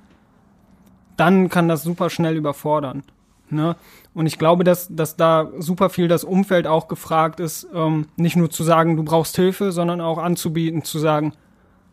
dann 1.17 1.49
kann 1.49 1.69
das 1.69 1.83
super 1.83 2.11
schnell 2.11 2.37
überfordern. 2.37 3.05
Ne? 3.51 3.77
Und 4.15 4.27
ich 4.27 4.39
glaube, 4.39 4.65
dass, 4.65 4.89
dass 4.91 5.17
da 5.17 5.51
super 5.59 5.91
viel 5.91 6.09
das 6.09 6.25
Umfeld 6.25 6.67
auch 6.67 6.89
gefragt 6.89 7.41
ist, 7.41 7.69
ähm, 7.73 8.09
nicht 8.17 8.37
nur 8.37 8.51
zu 8.51 8.65
sagen, 8.65 8.97
du 8.97 9.05
brauchst 9.05 9.37
Hilfe, 9.37 9.71
sondern 9.71 10.01
auch 10.01 10.19
anzubieten, 10.19 10.83
zu 10.83 10.99
sagen, 10.99 11.33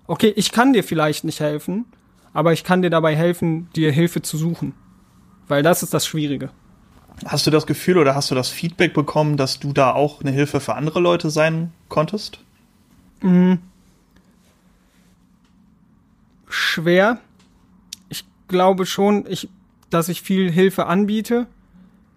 okay, 0.08 0.34
ich 0.36 0.52
kann 0.52 0.74
dir 0.74 0.84
vielleicht 0.84 1.24
nicht 1.24 1.40
helfen, 1.40 1.86
aber 2.34 2.54
ich 2.54 2.64
kann 2.64 2.82
dir 2.82 2.90
dabei 2.90 3.16
helfen, 3.16 3.70
dir 3.76 3.92
Hilfe 3.92 4.22
zu 4.22 4.38
suchen. 4.38 4.74
Weil 5.48 5.62
das 5.62 5.84
ist 5.84 5.94
das 5.94 6.06
Schwierige. 6.06 6.50
Hast 7.26 7.46
du 7.46 7.52
das 7.52 7.68
Gefühl 7.68 7.98
oder 7.98 8.16
hast 8.16 8.32
du 8.32 8.36
das 8.36 8.50
Feedback 8.50 8.94
bekommen, 8.94 9.38
dass 9.38 9.60
du 9.60 9.74
da 9.74 9.94
auch 9.94 10.22
eine 10.22 10.32
Hilfe 10.32 10.60
für 10.60 10.76
andere 10.76 11.00
Leute 11.00 11.30
sein 11.30 11.72
konntest? 11.88 12.40
Mhm. 13.22 13.60
Schwer. 16.48 17.20
Ich 18.10 18.26
glaube 18.48 18.86
schon, 18.86 19.26
ich, 19.28 19.50
dass 19.90 20.10
ich 20.10 20.22
viel 20.22 20.52
Hilfe 20.52 20.88
anbiete. 20.88 21.48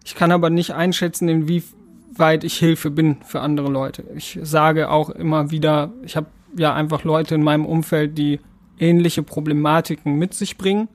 Ich 0.04 0.14
kann 0.14 0.32
aber 0.32 0.50
nicht 0.50 0.72
einschätzen, 0.72 1.28
inwieweit 1.28 2.44
ich 2.44 2.58
Hilfe 2.58 2.90
bin 2.90 3.18
für 3.24 3.40
andere 3.40 3.70
Leute. 3.70 4.04
Ich 4.14 4.38
sage 4.42 4.90
auch 4.90 5.10
immer 5.10 5.50
wieder, 5.50 5.92
ich 6.02 6.16
habe 6.16 6.26
ja 6.56 6.74
einfach 6.74 7.04
Leute 7.04 7.34
in 7.34 7.42
meinem 7.42 7.66
Umfeld, 7.66 8.16
die 8.16 8.40
ähnliche 8.78 9.22
Problematiken 9.22 10.16
mit 10.16 10.34
sich 10.34 10.56
bringen. 10.56 10.88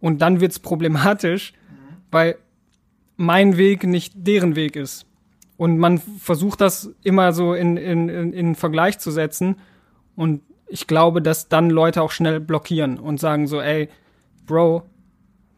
Und 0.00 0.20
dann 0.20 0.40
wird's 0.40 0.58
problematisch, 0.58 1.52
weil 2.10 2.36
mein 3.22 3.56
Weg 3.56 3.84
nicht 3.84 4.12
deren 4.16 4.56
Weg 4.56 4.74
ist. 4.74 5.06
Und 5.56 5.78
man 5.78 5.98
versucht 6.18 6.60
das 6.60 6.90
immer 7.04 7.32
so 7.32 7.54
in, 7.54 7.76
in, 7.76 8.08
in, 8.08 8.32
in 8.32 8.54
Vergleich 8.56 8.98
zu 8.98 9.12
setzen. 9.12 9.56
Und 10.16 10.42
ich 10.66 10.88
glaube, 10.88 11.22
dass 11.22 11.48
dann 11.48 11.70
Leute 11.70 12.02
auch 12.02 12.10
schnell 12.10 12.40
blockieren 12.40 12.98
und 12.98 13.20
sagen 13.20 13.46
so, 13.46 13.60
ey, 13.60 13.88
Bro, 14.44 14.82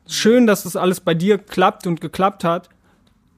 schön, 0.07 0.47
dass 0.47 0.65
das 0.65 0.77
alles 0.77 1.01
bei 1.01 1.15
dir 1.15 1.39
klappt 1.39 1.87
und 1.87 2.03
geklappt 2.03 2.45
hat, 2.45 2.69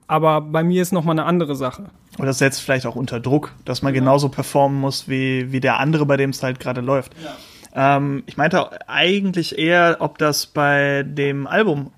aber 0.09 0.41
bei 0.41 0.65
mir 0.65 0.83
ist 0.83 0.93
nochmal 0.93 1.15
eine 1.15 1.25
andere 1.25 1.55
Sache. 1.55 1.85
Oder 2.19 2.27
das 2.27 2.39
setzt 2.39 2.61
vielleicht 2.61 2.87
auch 2.87 2.97
unter 2.97 3.21
Druck, 3.21 3.53
dass 3.65 3.83
man 3.83 3.95
ja. 3.95 4.01
genauso 4.01 4.29
performen 4.29 4.81
muss 4.81 5.09
wie, 5.09 5.53
wie 5.53 5.61
der 5.61 5.79
andere, 5.79 6.05
bei 6.05 6.17
dem 6.17 6.31
es 6.31 6.43
halt 6.43 6.59
gerade 6.59 6.81
läuft. 6.81 7.13
Ja. 7.23 7.97
Ähm, 7.97 8.25
ich 8.27 8.37
meinte 8.37 8.89
eigentlich 8.89 9.57
eher, 9.57 9.99
ob 10.01 10.19
das 10.19 10.47
bei 10.47 11.05
dem 11.07 11.47
Album 11.47 11.93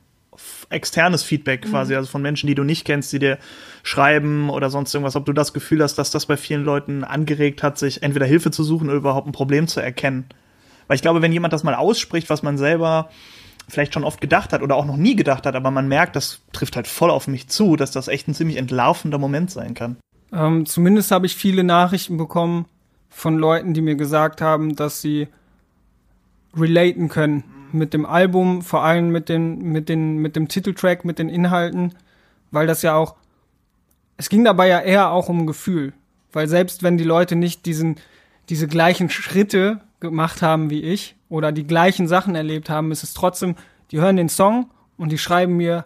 externes 0.71 1.23
Feedback 1.23 1.65
mhm. 1.65 1.71
quasi, 1.71 1.95
also 1.95 2.09
von 2.09 2.23
Menschen, 2.23 2.47
die 2.47 2.55
du 2.55 2.65
nicht 2.65 2.85
kennst, 2.85 3.13
die 3.13 3.19
dir 3.19 3.39
schreiben 3.83 4.51
oder 4.51 4.71
sonst 4.71 4.95
irgendwas, 4.95 5.17
ob 5.17 5.25
du 5.27 5.33
das 5.33 5.53
Gefühl 5.53 5.83
hast, 5.83 5.97
dass 5.97 6.11
das 6.11 6.27
bei 6.27 6.37
vielen 6.37 6.65
Leuten 6.65 7.05
angeregt 7.05 7.63
hat, 7.63 7.79
sich 7.79 8.03
entweder 8.03 8.27
Hilfe 8.27 8.51
zu 8.51 8.63
suchen 8.63 8.89
oder 8.89 8.99
überhaupt 8.99 9.27
ein 9.27 9.33
Problem 9.33 9.67
zu 9.67 9.81
erkennen. 9.81 10.27
Weil 10.87 10.97
ich 10.97 11.03
glaube, 11.03 11.23
wenn 11.23 11.33
jemand 11.33 11.53
das 11.53 11.65
mal 11.65 11.75
ausspricht, 11.75 12.31
was 12.31 12.43
man 12.43 12.59
selber 12.59 13.11
vielleicht 13.69 13.93
schon 13.93 14.05
oft 14.05 14.21
gedacht 14.21 14.53
hat 14.53 14.63
oder 14.63 14.77
auch 14.77 14.87
noch 14.87 14.97
nie 14.97 15.15
gedacht 15.15 15.45
hat, 15.45 15.55
aber 15.55 15.71
man 15.71 15.89
merkt, 15.89 16.17
das 16.17 16.41
trifft 16.53 16.77
halt 16.77 16.87
voll 16.87 17.11
auf 17.11 17.29
mich 17.29 17.49
zu, 17.49 17.77
dass 17.77 17.91
das 17.91 18.09
echt 18.09 18.27
ein 18.27 18.35
ziemlich 18.35 18.57
entlarvender 18.57 19.19
Moment 19.19 19.51
sein 19.51 19.75
kann. 19.75 19.97
Ähm, 20.33 20.65
zumindest 20.67 21.11
habe 21.11 21.27
ich 21.27 21.37
viele 21.37 21.65
Nachrichten 21.65 22.17
bekommen 22.17 22.67
von 23.11 23.39
Leuten, 23.39 23.75
die 23.75 23.81
mir 23.83 23.97
gesagt 23.97 24.41
haben, 24.41 24.77
dass 24.77 25.01
sie 25.03 25.29
relaten 26.57 27.09
können 27.09 27.45
mit 27.73 27.95
dem 27.95 28.07
Album, 28.07 28.63
vor 28.63 28.83
allem 28.83 29.11
mit 29.11 29.29
den, 29.29 29.59
mit 29.59 29.89
den, 29.89 30.19
mit 30.19 30.37
dem 30.37 30.49
Titeltrack, 30.49 31.05
mit 31.05 31.19
den 31.19 31.29
Inhalten, 31.29 31.95
weil 32.51 32.67
das 32.67 32.83
ja 32.83 32.95
auch, 32.95 33.17
es 34.17 34.29
ging 34.29 34.45
dabei 34.45 34.69
ja 34.69 34.81
eher 34.81 35.11
auch 35.11 35.29
um 35.29 35.47
Gefühl, 35.47 35.93
weil 36.33 36.49
selbst 36.49 36.83
wenn 36.83 36.99
die 36.99 37.05
Leute 37.05 37.37
nicht 37.37 37.67
diesen, 37.67 37.97
diese 38.49 38.67
gleichen 38.67 39.11
Schritte 39.11 39.81
gemacht 40.01 40.43
haben 40.43 40.71
wie 40.71 40.83
ich 40.83 41.17
oder 41.29 41.53
die 41.53 41.67
gleichen 41.67 42.09
Sachen 42.09 42.35
erlebt 42.35 42.71
haben, 42.71 42.93
ist 42.93 43.03
es 43.03 43.15
trotzdem, 43.15 43.57
die 43.91 44.01
hören 44.01 44.17
den 44.17 44.29
Song 44.29 44.71
und 44.97 45.13
die 45.13 45.19
schreiben 45.19 45.57
mir 45.57 45.85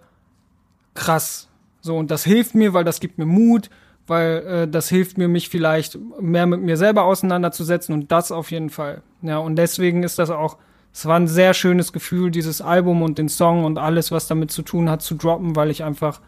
krass. 0.94 1.48
So, 1.80 1.96
und 1.96 2.10
das 2.10 2.24
hilft 2.24 2.54
mir, 2.54 2.74
weil 2.74 2.84
das 2.84 3.00
gibt 3.00 3.18
mir 3.18 3.26
Mut, 3.26 3.70
weil 4.06 4.46
äh, 4.46 4.68
das 4.68 4.88
hilft 4.88 5.18
mir, 5.18 5.28
mich 5.28 5.48
vielleicht 5.48 5.98
mehr 6.20 6.46
mit 6.46 6.60
mir 6.60 6.76
selber 6.76 7.04
auseinanderzusetzen 7.04 7.94
und 7.94 8.12
das 8.12 8.32
auf 8.32 8.50
jeden 8.50 8.70
Fall. 8.70 9.02
Ja, 9.22 9.38
und 9.38 9.56
deswegen 9.56 10.02
ist 10.02 10.18
das 10.18 10.30
auch, 10.30 10.58
es 10.92 11.06
war 11.06 11.16
ein 11.16 11.28
sehr 11.28 11.54
schönes 11.54 11.92
Gefühl, 11.92 12.30
dieses 12.30 12.60
Album 12.60 13.02
und 13.02 13.18
den 13.18 13.28
Song 13.28 13.64
und 13.64 13.78
alles, 13.78 14.10
was 14.10 14.26
damit 14.26 14.50
zu 14.50 14.62
tun 14.62 14.90
hat, 14.90 15.02
zu 15.02 15.14
droppen, 15.14 15.56
weil 15.56 15.70
ich 15.70 15.84
einfach 15.84 16.20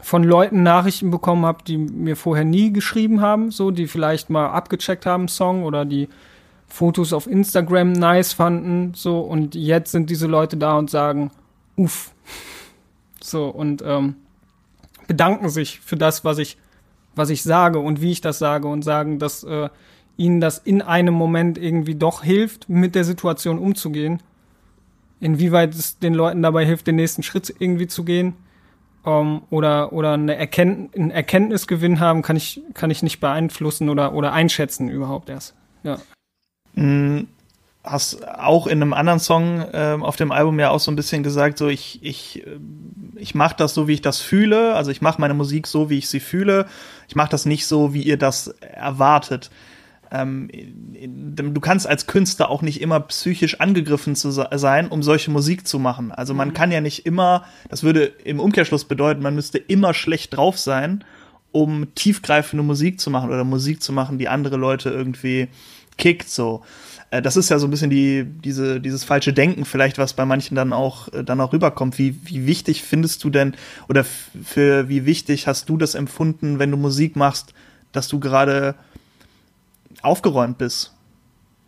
von 0.00 0.24
Leuten 0.24 0.62
Nachrichten 0.62 1.10
bekommen 1.10 1.46
habe, 1.46 1.64
die 1.64 1.78
mir 1.78 2.16
vorher 2.16 2.44
nie 2.44 2.72
geschrieben 2.72 3.20
haben, 3.20 3.50
so, 3.50 3.70
die 3.70 3.86
vielleicht 3.86 4.30
mal 4.30 4.48
abgecheckt 4.50 5.06
haben, 5.06 5.28
Song 5.28 5.64
oder 5.64 5.84
die 5.84 6.08
Fotos 6.66 7.12
auf 7.12 7.26
Instagram 7.26 7.92
nice 7.92 8.32
fanden, 8.32 8.92
so, 8.94 9.20
und 9.20 9.54
jetzt 9.54 9.92
sind 9.92 10.10
diese 10.10 10.26
Leute 10.26 10.56
da 10.56 10.76
und 10.76 10.90
sagen, 10.90 11.30
uff. 11.76 12.12
So, 13.22 13.46
und 13.46 13.82
ähm, 13.86 14.16
bedanken 15.06 15.48
sich 15.48 15.80
für 15.80 15.96
das, 15.96 16.24
was 16.24 16.38
ich, 16.38 16.58
was 17.14 17.30
ich 17.30 17.42
sage 17.42 17.78
und 17.78 18.00
wie 18.00 18.10
ich 18.10 18.20
das 18.20 18.38
sage 18.38 18.68
und 18.68 18.82
sagen, 18.82 19.18
dass 19.18 19.44
äh, 19.44 19.68
ihnen 20.22 20.40
das 20.40 20.58
in 20.58 20.80
einem 20.80 21.14
Moment 21.14 21.58
irgendwie 21.58 21.96
doch 21.96 22.22
hilft, 22.22 22.68
mit 22.68 22.94
der 22.94 23.04
Situation 23.04 23.58
umzugehen. 23.58 24.22
Inwieweit 25.20 25.74
es 25.74 25.98
den 25.98 26.14
Leuten 26.14 26.42
dabei 26.42 26.64
hilft, 26.64 26.86
den 26.86 26.96
nächsten 26.96 27.22
Schritt 27.22 27.54
irgendwie 27.58 27.88
zu 27.88 28.04
gehen 28.04 28.34
ähm, 29.04 29.42
oder, 29.50 29.92
oder 29.92 30.12
eine 30.12 30.36
Erkennt 30.36 30.96
einen 30.96 31.10
Erkenntnisgewinn 31.10 32.00
haben, 32.00 32.22
kann 32.22 32.36
ich, 32.36 32.60
kann 32.74 32.90
ich 32.90 33.02
nicht 33.02 33.20
beeinflussen 33.20 33.88
oder, 33.88 34.14
oder 34.14 34.32
einschätzen 34.32 34.88
überhaupt 34.88 35.28
erst. 35.28 35.54
Ja. 35.82 35.98
Mm, 36.74 37.26
hast 37.82 38.26
auch 38.28 38.66
in 38.68 38.80
einem 38.80 38.92
anderen 38.92 39.18
Song 39.18 39.64
ähm, 39.72 40.04
auf 40.04 40.16
dem 40.16 40.30
Album 40.30 40.60
ja 40.60 40.70
auch 40.70 40.80
so 40.80 40.90
ein 40.90 40.96
bisschen 40.96 41.22
gesagt, 41.22 41.58
so 41.58 41.68
ich 41.68 41.98
ich 42.02 42.46
äh, 42.46 42.58
ich 43.16 43.34
mache 43.34 43.56
das 43.56 43.74
so, 43.74 43.88
wie 43.88 43.94
ich 43.94 44.02
das 44.02 44.20
fühle, 44.20 44.74
also 44.74 44.90
ich 44.90 45.02
mache 45.02 45.20
meine 45.20 45.34
Musik 45.34 45.66
so, 45.66 45.90
wie 45.90 45.98
ich 45.98 46.08
sie 46.08 46.20
fühle. 46.20 46.66
Ich 47.08 47.14
mache 47.14 47.30
das 47.30 47.44
nicht 47.44 47.66
so, 47.66 47.92
wie 47.94 48.02
ihr 48.02 48.16
das 48.16 48.48
erwartet. 48.48 49.50
Ähm, 50.12 50.50
du 50.52 51.60
kannst 51.60 51.86
als 51.86 52.06
Künstler 52.06 52.50
auch 52.50 52.60
nicht 52.60 52.82
immer 52.82 53.00
psychisch 53.00 53.60
angegriffen 53.60 54.14
zu 54.14 54.30
sein, 54.30 54.88
um 54.88 55.02
solche 55.02 55.30
Musik 55.30 55.66
zu 55.66 55.78
machen. 55.78 56.12
Also 56.12 56.34
man 56.34 56.48
mhm. 56.48 56.54
kann 56.54 56.70
ja 56.70 56.82
nicht 56.82 57.06
immer, 57.06 57.44
das 57.70 57.82
würde 57.82 58.04
im 58.24 58.38
Umkehrschluss 58.38 58.84
bedeuten, 58.84 59.22
man 59.22 59.34
müsste 59.34 59.56
immer 59.56 59.94
schlecht 59.94 60.36
drauf 60.36 60.58
sein, 60.58 61.02
um 61.50 61.94
tiefgreifende 61.94 62.62
Musik 62.62 63.00
zu 63.00 63.10
machen 63.10 63.30
oder 63.30 63.44
Musik 63.44 63.82
zu 63.82 63.92
machen, 63.92 64.18
die 64.18 64.28
andere 64.28 64.56
Leute 64.56 64.90
irgendwie 64.90 65.48
kickt 65.96 66.28
so. 66.28 66.62
Äh, 67.10 67.22
das 67.22 67.38
ist 67.38 67.48
ja 67.48 67.58
so 67.58 67.66
ein 67.66 67.70
bisschen 67.70 67.90
die, 67.90 68.26
diese, 68.26 68.82
dieses 68.82 69.04
falsche 69.04 69.32
Denken 69.32 69.64
vielleicht, 69.64 69.96
was 69.96 70.12
bei 70.12 70.26
manchen 70.26 70.56
dann 70.56 70.74
auch, 70.74 71.10
äh, 71.12 71.24
dann 71.24 71.40
auch 71.40 71.54
rüberkommt. 71.54 71.98
Wie, 71.98 72.16
wie 72.24 72.46
wichtig 72.46 72.82
findest 72.82 73.24
du 73.24 73.30
denn 73.30 73.54
oder 73.88 74.04
für 74.04 74.90
wie 74.90 75.06
wichtig 75.06 75.46
hast 75.46 75.70
du 75.70 75.78
das 75.78 75.94
empfunden, 75.94 76.58
wenn 76.58 76.70
du 76.70 76.76
Musik 76.76 77.16
machst, 77.16 77.54
dass 77.92 78.08
du 78.08 78.20
gerade 78.20 78.74
aufgeräumt 80.02 80.58
bist 80.58 80.94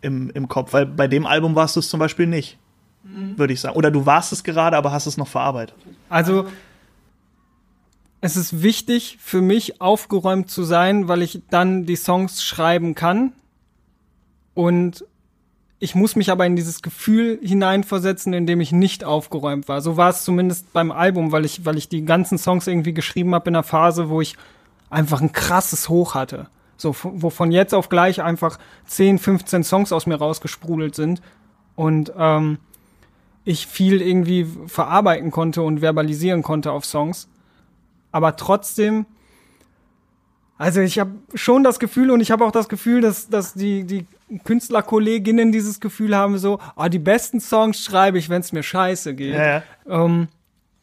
im, 0.01 0.29
im 0.31 0.47
Kopf? 0.47 0.73
Weil 0.73 0.85
bei 0.85 1.07
dem 1.07 1.25
Album 1.25 1.55
warst 1.55 1.75
du 1.75 1.79
es 1.79 1.89
zum 1.89 1.99
Beispiel 1.99 2.27
nicht, 2.27 2.57
mhm. 3.03 3.37
würde 3.37 3.53
ich 3.53 3.61
sagen. 3.61 3.75
Oder 3.75 3.91
du 3.91 4.05
warst 4.05 4.31
es 4.31 4.43
gerade, 4.43 4.77
aber 4.77 4.91
hast 4.91 5.05
es 5.05 5.17
noch 5.17 5.27
verarbeitet. 5.27 5.75
Also, 6.09 6.47
es 8.21 8.37
ist 8.37 8.61
wichtig 8.61 9.17
für 9.21 9.41
mich, 9.41 9.81
aufgeräumt 9.81 10.49
zu 10.49 10.63
sein, 10.63 11.07
weil 11.07 11.21
ich 11.21 11.41
dann 11.49 11.85
die 11.85 11.95
Songs 11.95 12.43
schreiben 12.43 12.95
kann 12.95 13.33
und 14.53 15.05
ich 15.79 15.93
muss 15.93 16.15
mich 16.15 16.31
aber 16.31 16.45
in 16.45 16.55
dieses 16.55 16.81
Gefühl 16.81 17.37
hineinversetzen, 17.43 18.33
in 18.33 18.47
dem 18.47 18.61
ich 18.61 18.71
nicht 18.71 19.03
aufgeräumt 19.03 19.67
war. 19.67 19.81
So 19.81 19.97
war 19.97 20.09
es 20.09 20.23
zumindest 20.23 20.71
beim 20.73 20.91
Album, 20.91 21.31
weil 21.31 21.45
ich, 21.45 21.65
weil 21.65 21.77
ich 21.77 21.89
die 21.89 22.05
ganzen 22.05 22.37
Songs 22.37 22.65
irgendwie 22.65 22.93
geschrieben 22.93 23.35
habe 23.35 23.49
in 23.49 23.55
einer 23.55 23.63
Phase, 23.63 24.09
wo 24.09 24.21
ich 24.21 24.35
einfach 24.89 25.21
ein 25.21 25.33
krasses 25.33 25.89
Hoch 25.89 26.15
hatte. 26.15 26.47
So, 26.77 26.95
wo 27.03 27.29
von 27.29 27.51
jetzt 27.51 27.73
auf 27.73 27.89
gleich 27.89 28.21
einfach 28.21 28.59
10, 28.87 29.17
15 29.19 29.63
Songs 29.63 29.91
aus 29.91 30.07
mir 30.07 30.15
rausgesprudelt 30.15 30.95
sind 30.95 31.21
und 31.75 32.11
ähm, 32.17 32.57
ich 33.45 33.67
viel 33.67 34.01
irgendwie 34.01 34.47
verarbeiten 34.67 35.31
konnte 35.31 35.61
und 35.61 35.81
verbalisieren 35.81 36.41
konnte 36.41 36.71
auf 36.71 36.85
Songs. 36.85 37.29
Aber 38.11 38.35
trotzdem, 38.35 39.05
also 40.57 40.81
ich 40.81 40.99
habe 40.99 41.11
schon 41.33 41.63
das 41.63 41.79
Gefühl 41.79 42.11
und 42.11 42.21
ich 42.21 42.31
habe 42.31 42.43
auch 42.43 42.51
das 42.51 42.67
Gefühl, 42.67 43.01
dass, 43.01 43.29
dass 43.29 43.53
die, 43.53 43.83
die 43.83 44.07
Künstlerkolleginnen 44.43 45.51
dieses 45.51 45.79
Gefühl 45.79 46.15
haben, 46.15 46.37
so, 46.37 46.59
oh, 46.75 46.87
die 46.87 46.99
besten 46.99 47.39
Songs 47.39 47.83
schreibe 47.83 48.17
ich, 48.17 48.29
wenn 48.29 48.41
es 48.41 48.51
mir 48.51 48.63
scheiße 48.63 49.13
geht. 49.13 49.35
Ja, 49.35 49.45
ja. 49.45 49.63
Ähm, 49.87 50.27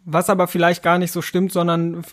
was 0.05 0.31
aber 0.31 0.47
vielleicht 0.47 0.83
gar 0.83 0.99
nicht 0.99 1.13
so 1.13 1.23
stimmt, 1.23 1.53
sondern 1.53 2.05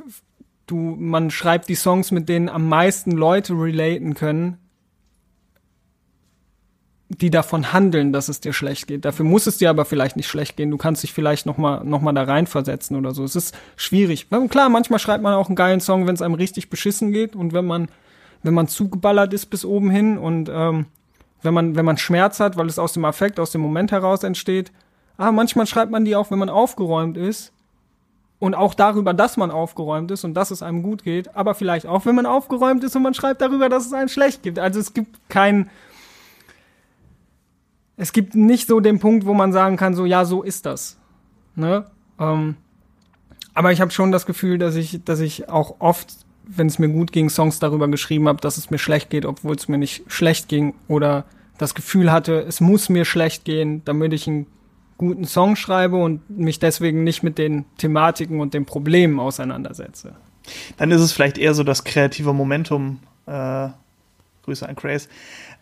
du, 0.69 0.95
man 0.99 1.31
schreibt 1.31 1.69
die 1.69 1.75
Songs, 1.75 2.11
mit 2.11 2.29
denen 2.29 2.49
am 2.49 2.67
meisten 2.67 3.11
Leute 3.11 3.53
relaten 3.53 4.13
können, 4.13 4.57
die 7.09 7.31
davon 7.31 7.73
handeln, 7.73 8.13
dass 8.13 8.29
es 8.29 8.39
dir 8.39 8.53
schlecht 8.53 8.87
geht. 8.87 9.03
Dafür 9.03 9.25
muss 9.25 9.47
es 9.47 9.57
dir 9.57 9.71
aber 9.71 9.83
vielleicht 9.83 10.15
nicht 10.15 10.27
schlecht 10.27 10.57
gehen. 10.57 10.69
Du 10.69 10.77
kannst 10.77 11.01
dich 11.01 11.11
vielleicht 11.11 11.47
noch 11.47 11.57
mal, 11.57 11.83
noch 11.83 12.01
mal 12.01 12.13
da 12.13 12.23
reinversetzen 12.23 12.95
oder 12.95 13.11
so. 13.13 13.23
Es 13.23 13.35
ist 13.35 13.57
schwierig. 13.75 14.27
Klar, 14.49 14.69
manchmal 14.69 14.99
schreibt 14.99 15.23
man 15.23 15.33
auch 15.33 15.47
einen 15.47 15.55
geilen 15.55 15.81
Song, 15.81 16.05
wenn 16.05 16.13
es 16.13 16.21
einem 16.21 16.35
richtig 16.35 16.69
beschissen 16.69 17.11
geht 17.11 17.35
und 17.35 17.51
wenn 17.51 17.65
man, 17.65 17.87
wenn 18.43 18.53
man 18.53 18.67
zugeballert 18.67 19.33
ist 19.33 19.47
bis 19.47 19.65
oben 19.65 19.89
hin 19.89 20.19
und 20.19 20.49
ähm, 20.53 20.85
wenn 21.41 21.53
man, 21.53 21.75
wenn 21.75 21.85
man 21.85 21.97
Schmerz 21.97 22.39
hat, 22.39 22.57
weil 22.57 22.67
es 22.67 22.77
aus 22.77 22.93
dem 22.93 23.05
Affekt, 23.05 23.39
aus 23.39 23.51
dem 23.51 23.61
Moment 23.61 23.91
heraus 23.91 24.23
entsteht. 24.23 24.71
Aber 25.17 25.31
manchmal 25.31 25.65
schreibt 25.65 25.91
man 25.91 26.05
die 26.05 26.15
auch, 26.15 26.29
wenn 26.29 26.39
man 26.39 26.49
aufgeräumt 26.49 27.17
ist. 27.17 27.53
Und 28.39 28.55
auch 28.55 28.73
darüber, 28.73 29.13
dass 29.13 29.35
man 29.35 29.51
aufgeräumt 29.51 30.11
ist 30.11 30.23
und 30.23 30.33
dass 30.33 30.49
es 30.49 30.63
einem 30.63 30.81
gut 30.81 31.03
geht. 31.03 31.35
Aber 31.35 31.55
vielleicht 31.55 31.85
auch, 31.85 32.05
wenn 32.05 32.15
man 32.15 32.25
aufgeräumt 32.25 32.83
ist 32.85 32.95
und 32.95 33.03
man 33.03 33.13
schreibt 33.13 33.41
darüber, 33.41 33.67
dass 33.67 33.85
es 33.85 33.93
einem 33.93 34.07
schlecht 34.07 34.43
gibt. 34.43 34.59
Also 34.59 34.79
es 34.79 34.93
gibt 34.93 35.19
kein, 35.27 35.69
es 37.97 38.13
gibt 38.13 38.35
nicht 38.35 38.67
so 38.67 38.79
den 38.79 38.99
Punkt, 38.99 39.25
wo 39.25 39.33
man 39.33 39.51
sagen 39.51 39.75
kann, 39.75 39.93
so, 39.93 40.05
ja, 40.05 40.23
so 40.23 40.41
ist 40.41 40.65
das. 40.65 40.97
Ne? 41.55 41.85
Ähm, 42.17 42.55
aber 43.53 43.73
ich 43.73 43.81
habe 43.81 43.91
schon 43.91 44.13
das 44.13 44.25
Gefühl, 44.25 44.57
dass 44.57 44.75
ich, 44.75 45.03
dass 45.03 45.19
ich 45.19 45.49
auch 45.49 45.75
oft 45.79 46.15
wenn 46.49 46.67
es 46.67 46.79
mir 46.79 46.89
gut 46.89 47.11
ging, 47.11 47.29
Songs 47.29 47.59
darüber 47.59 47.87
geschrieben 47.87 48.27
habe, 48.27 48.41
dass 48.41 48.57
es 48.57 48.71
mir 48.71 48.79
schlecht 48.79 49.09
geht, 49.11 49.25
obwohl 49.25 49.55
es 49.55 49.67
mir 49.67 49.77
nicht 49.77 50.03
schlecht 50.11 50.47
ging 50.47 50.73
oder 50.87 51.25
das 51.59 51.75
Gefühl 51.75 52.11
hatte, 52.11 52.39
es 52.39 52.59
muss 52.59 52.89
mir 52.89 53.05
schlecht 53.05 53.45
gehen, 53.45 53.83
damit 53.85 54.13
ich 54.13 54.27
einen 54.27 54.47
guten 54.99 55.25
Song 55.25 55.55
schreibe 55.55 55.95
und 55.95 56.29
mich 56.29 56.59
deswegen 56.59 57.03
nicht 57.03 57.23
mit 57.23 57.39
den 57.39 57.65
Thematiken 57.77 58.39
und 58.39 58.53
den 58.53 58.65
Problemen 58.65 59.19
auseinandersetze. 59.19 60.13
Dann 60.77 60.91
ist 60.91 61.01
es 61.01 61.11
vielleicht 61.11 61.39
eher 61.39 61.55
so 61.55 61.63
das 61.63 61.83
kreative 61.83 62.33
Momentum, 62.33 62.99
äh, 63.25 63.69
Grüße 64.43 64.67
an 64.67 64.75
Craze, 64.75 65.09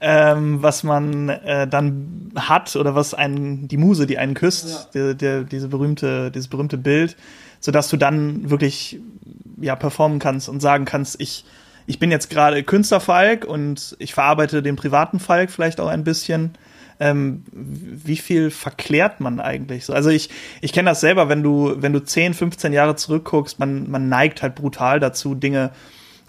ähm, 0.02 0.62
was 0.62 0.84
man 0.84 1.30
äh, 1.30 1.67
dann 1.67 2.32
hat 2.36 2.76
oder 2.76 2.95
was 2.95 3.13
einen, 3.13 3.67
die 3.67 3.78
Muse, 3.78 4.08
die 4.08 4.17
einen 4.17 4.34
küsst, 4.34 4.89
ja. 4.93 5.13
die, 5.13 5.17
die, 5.17 5.45
diese 5.45 5.67
berühmte, 5.67 6.32
dieses 6.32 6.47
berühmte 6.47 6.78
Bild, 6.78 7.15
sodass 7.60 7.89
du 7.89 7.97
dann 7.97 8.50
wirklich 8.50 9.00
ja 9.60 9.76
performen 9.76 10.19
kannst 10.19 10.50
und 10.50 10.62
sagen 10.62 10.86
kannst, 10.86 11.19
ich 11.21 11.45
ich 11.89 12.00
bin 12.00 12.12
jetzt 12.12 12.30
gerade 12.30 12.62
Künstler 12.63 13.00
Falk 13.00 13.45
und 13.45 13.95
ich 14.00 14.13
verarbeite 14.13 14.62
den 14.62 14.76
privaten 14.76 15.19
Falk 15.19 15.50
vielleicht 15.50 15.80
auch 15.80 15.88
ein 15.88 16.04
bisschen. 16.04 16.52
Ähm, 16.99 17.43
wie 17.51 18.17
viel 18.17 18.49
verklärt 18.49 19.19
man 19.19 19.39
eigentlich 19.39 19.86
so? 19.86 19.93
Also 19.93 20.10
ich, 20.10 20.29
ich 20.62 20.73
kenne 20.73 20.89
das 20.89 21.01
selber, 21.01 21.29
wenn 21.29 21.43
du, 21.43 21.75
wenn 21.77 21.93
du 21.93 22.03
10, 22.03 22.33
15 22.33 22.73
Jahre 22.73 22.95
zurückguckst, 22.95 23.60
man, 23.60 23.89
man 23.89 24.10
neigt 24.10 24.41
halt 24.41 24.55
brutal 24.55 24.99
dazu, 24.99 25.36
Dinge 25.36 25.71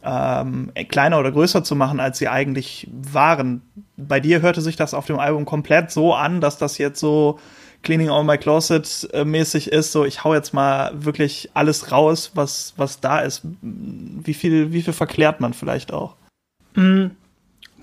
ähm, 0.04 0.70
kleiner 0.88 1.18
oder 1.18 1.33
größer 1.33 1.64
zu 1.64 1.74
machen, 1.74 2.00
als 2.00 2.18
sie 2.18 2.28
eigentlich 2.28 2.88
waren. 2.92 3.62
Bei 3.96 4.20
dir 4.20 4.42
hörte 4.42 4.61
sich 4.61 4.76
das 4.76 4.94
auf 4.94 5.07
dem 5.07 5.18
Album 5.18 5.44
komplett 5.44 5.90
so 5.90 6.14
an, 6.14 6.40
dass 6.40 6.59
das 6.59 6.78
jetzt 6.78 7.00
so 7.00 7.38
Cleaning 7.83 8.11
All 8.11 8.24
My 8.24 8.38
Closet 8.38 9.09
äh, 9.12 9.24
mäßig 9.24 9.72
ist, 9.72 9.92
so 9.92 10.04
ich 10.04 10.24
hau 10.24 10.35
jetzt 10.35 10.52
mal 10.52 10.92
wirklich 10.94 11.50
alles 11.54 11.92
raus, 11.92 12.33
was, 12.35 12.74
was 12.76 13.00
da 13.00 13.20
ist. 13.20 13.42
Wie 13.62 14.35
viel, 14.35 14.72
wie 14.72 14.83
viel 14.83 14.92
verklärt 14.92 15.40
man 15.40 15.52
vielleicht 15.52 15.92
auch? 15.92 16.16
Mm, 16.74 17.09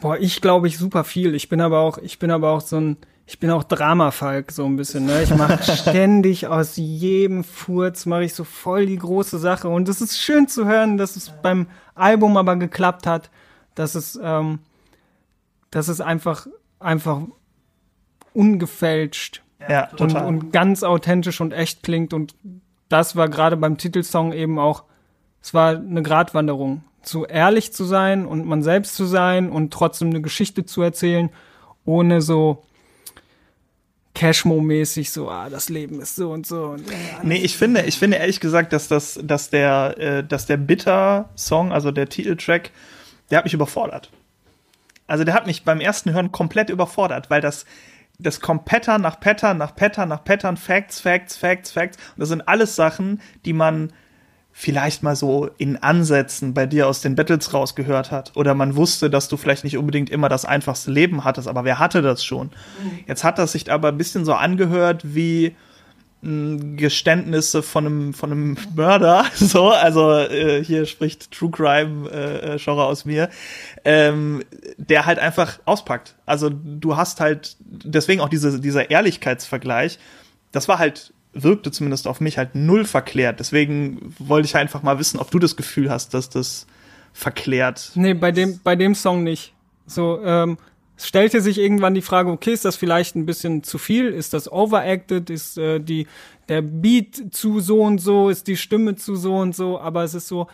boah, 0.01 0.17
ich 0.17 0.41
glaube 0.41 0.67
ich 0.67 0.77
super 0.77 1.03
viel. 1.03 1.35
Ich 1.35 1.49
bin 1.49 1.61
aber 1.61 1.79
auch, 1.79 1.97
ich 1.97 2.19
bin 2.19 2.31
aber 2.31 2.51
auch 2.51 2.61
so 2.61 2.77
ein, 2.77 2.97
ich 3.25 3.39
bin 3.39 3.49
auch 3.49 3.63
Dramafalk 3.63 4.51
so 4.51 4.65
ein 4.65 4.75
bisschen, 4.75 5.05
ne? 5.05 5.23
Ich 5.23 5.35
mache 5.35 5.63
ständig 5.75 6.47
aus 6.47 6.75
jedem 6.75 7.43
Furz 7.43 8.05
mache 8.05 8.23
ich 8.23 8.33
so 8.33 8.43
voll 8.43 8.85
die 8.85 8.97
große 8.97 9.39
Sache 9.39 9.67
und 9.67 9.89
es 9.89 10.01
ist 10.01 10.19
schön 10.19 10.47
zu 10.47 10.65
hören, 10.65 10.97
dass 10.97 11.15
es 11.15 11.31
beim 11.41 11.67
Album 11.95 12.37
aber 12.37 12.55
geklappt 12.55 13.07
hat, 13.07 13.31
dass 13.73 13.95
es, 13.95 14.19
ähm, 14.21 14.59
dass 15.71 15.87
es 15.87 16.01
einfach 16.01 16.47
einfach 16.79 17.21
ungefälscht 18.33 19.41
ja, 19.69 19.87
total. 19.87 20.25
Und, 20.25 20.43
und 20.45 20.51
ganz 20.51 20.83
authentisch 20.83 21.41
und 21.41 21.53
echt 21.53 21.83
klingt. 21.83 22.13
Und 22.13 22.35
das 22.89 23.15
war 23.15 23.29
gerade 23.29 23.57
beim 23.57 23.77
Titelsong 23.77 24.33
eben 24.33 24.59
auch, 24.59 24.83
es 25.41 25.53
war 25.53 25.75
eine 25.75 26.03
Gratwanderung. 26.03 26.83
Zu 27.05 27.25
ehrlich 27.25 27.71
zu 27.71 27.85
sein 27.85 28.25
und 28.25 28.45
man 28.45 28.63
selbst 28.63 28.95
zu 28.95 29.05
sein 29.05 29.49
und 29.49 29.71
trotzdem 29.71 30.09
eine 30.09 30.21
Geschichte 30.21 30.65
zu 30.65 30.81
erzählen, 30.81 31.29
ohne 31.85 32.21
so 32.21 32.63
Cashmo-mäßig 34.15 35.11
so, 35.11 35.29
ah, 35.29 35.49
das 35.49 35.69
Leben 35.69 36.01
ist 36.01 36.15
so 36.15 36.31
und 36.31 36.47
so. 36.47 36.67
Und, 36.67 36.89
ja, 36.89 36.95
nee, 37.21 37.37
ich 37.37 37.57
finde, 37.57 37.81
ich 37.83 37.99
finde 37.99 38.17
ehrlich 38.17 38.39
gesagt, 38.39 38.73
dass 38.73 38.87
das, 38.87 39.19
dass 39.21 39.49
der, 39.49 39.95
äh, 39.99 40.23
dass 40.23 40.45
der 40.45 40.57
Bitter-Song, 40.57 41.71
also 41.71 41.91
der 41.91 42.09
Titeltrack, 42.09 42.71
der 43.29 43.39
hat 43.39 43.45
mich 43.45 43.53
überfordert. 43.53 44.09
Also 45.05 45.23
der 45.23 45.33
hat 45.35 45.45
mich 45.45 45.63
beim 45.63 45.81
ersten 45.81 46.13
Hören 46.13 46.31
komplett 46.31 46.69
überfordert, 46.69 47.29
weil 47.29 47.41
das, 47.41 47.65
das 48.17 48.39
kommt 48.39 48.65
Pattern 48.65 49.01
nach 49.01 49.19
Pattern 49.19 49.57
nach 49.57 49.75
Pattern 49.75 50.09
nach 50.09 50.23
Pattern, 50.23 50.57
Facts, 50.57 50.99
Facts, 50.99 51.35
Facts, 51.35 51.71
Facts. 51.71 51.97
Und 51.97 52.21
das 52.21 52.29
sind 52.29 52.47
alles 52.47 52.75
Sachen, 52.75 53.21
die 53.43 53.53
man 53.53 53.91
vielleicht 54.57 55.03
mal 55.03 55.17
so 55.17 55.49
in 55.57 55.75
Ansätzen 55.75 56.53
bei 56.53 56.65
dir 56.65 56.87
aus 56.87 57.01
den 57.01 57.15
Battles 57.15 57.53
rausgehört 57.53 58.11
hat. 58.11 58.31
Oder 58.35 58.53
man 58.53 58.77
wusste, 58.77 59.09
dass 59.09 59.27
du 59.27 59.35
vielleicht 59.35 59.65
nicht 59.65 59.77
unbedingt 59.77 60.09
immer 60.09 60.29
das 60.29 60.45
einfachste 60.45 60.91
Leben 60.91 61.25
hattest, 61.25 61.49
aber 61.49 61.65
wer 61.65 61.77
hatte 61.77 62.01
das 62.01 62.23
schon? 62.23 62.47
Mhm. 62.47 62.99
Jetzt 63.05 63.25
hat 63.25 63.37
das 63.37 63.51
sich 63.51 63.69
aber 63.69 63.89
ein 63.89 63.97
bisschen 63.97 64.23
so 64.23 64.33
angehört 64.33 65.01
wie 65.03 65.57
Geständnisse 66.21 67.61
von 67.63 67.85
einem, 67.85 68.13
von 68.13 68.31
einem 68.31 68.57
Mörder, 68.75 69.25
so, 69.35 69.71
also 69.71 70.13
äh, 70.13 70.63
hier 70.63 70.85
spricht 70.85 71.31
True 71.31 71.51
Crime 71.51 72.09
äh, 72.09 72.57
Genre 72.57 72.81
äh, 72.81 72.85
aus 72.85 73.03
mir, 73.03 73.29
ähm, 73.83 74.41
der 74.77 75.05
halt 75.05 75.19
einfach 75.19 75.59
auspackt. 75.65 76.15
Also 76.25 76.49
du 76.49 76.95
hast 76.95 77.19
halt, 77.19 77.57
deswegen 77.59 78.21
auch 78.21 78.29
diese, 78.29 78.61
dieser 78.61 78.89
Ehrlichkeitsvergleich, 78.89 79.99
das 80.53 80.69
war 80.69 80.79
halt, 80.79 81.13
wirkte 81.35 81.69
zumindest 81.69 82.07
auf 82.07 82.21
mich 82.21 82.37
halt 82.37 82.55
null 82.55 82.85
verklärt. 82.85 83.39
Deswegen 83.39 84.15
wollte 84.17 84.47
ich 84.47 84.55
einfach 84.55 84.81
mal 84.81 84.97
wissen, 84.97 85.19
ob 85.19 85.29
du 85.29 85.37
das 85.37 85.55
Gefühl 85.55 85.91
hast, 85.91 86.13
dass 86.13 86.29
das 86.29 86.65
verklärt. 87.13 87.91
Nee, 87.95 88.13
bei 88.13 88.31
dem, 88.31 88.59
bei 88.63 88.75
dem 88.75 88.95
Song 88.95 89.23
nicht. 89.23 89.53
So, 89.85 90.21
ähm, 90.23 90.57
es 90.97 91.07
stellte 91.07 91.41
sich 91.41 91.59
irgendwann 91.59 91.93
die 91.93 92.01
Frage, 92.01 92.31
okay, 92.31 92.53
ist 92.53 92.65
das 92.65 92.77
vielleicht 92.77 93.15
ein 93.15 93.25
bisschen 93.25 93.63
zu 93.63 93.77
viel? 93.77 94.07
Ist 94.07 94.33
das 94.33 94.51
overacted? 94.51 95.29
Ist 95.29 95.57
äh, 95.57 95.79
die, 95.79 96.07
der 96.47 96.61
Beat 96.61 97.33
zu 97.33 97.59
so 97.59 97.81
und 97.81 97.99
so? 97.99 98.29
Ist 98.29 98.47
die 98.47 98.57
Stimme 98.57 98.95
zu 98.95 99.15
so 99.15 99.35
und 99.35 99.55
so? 99.55 99.79
Aber 99.79 100.03
es 100.03 100.13
ist 100.13 100.27
so, 100.27 100.47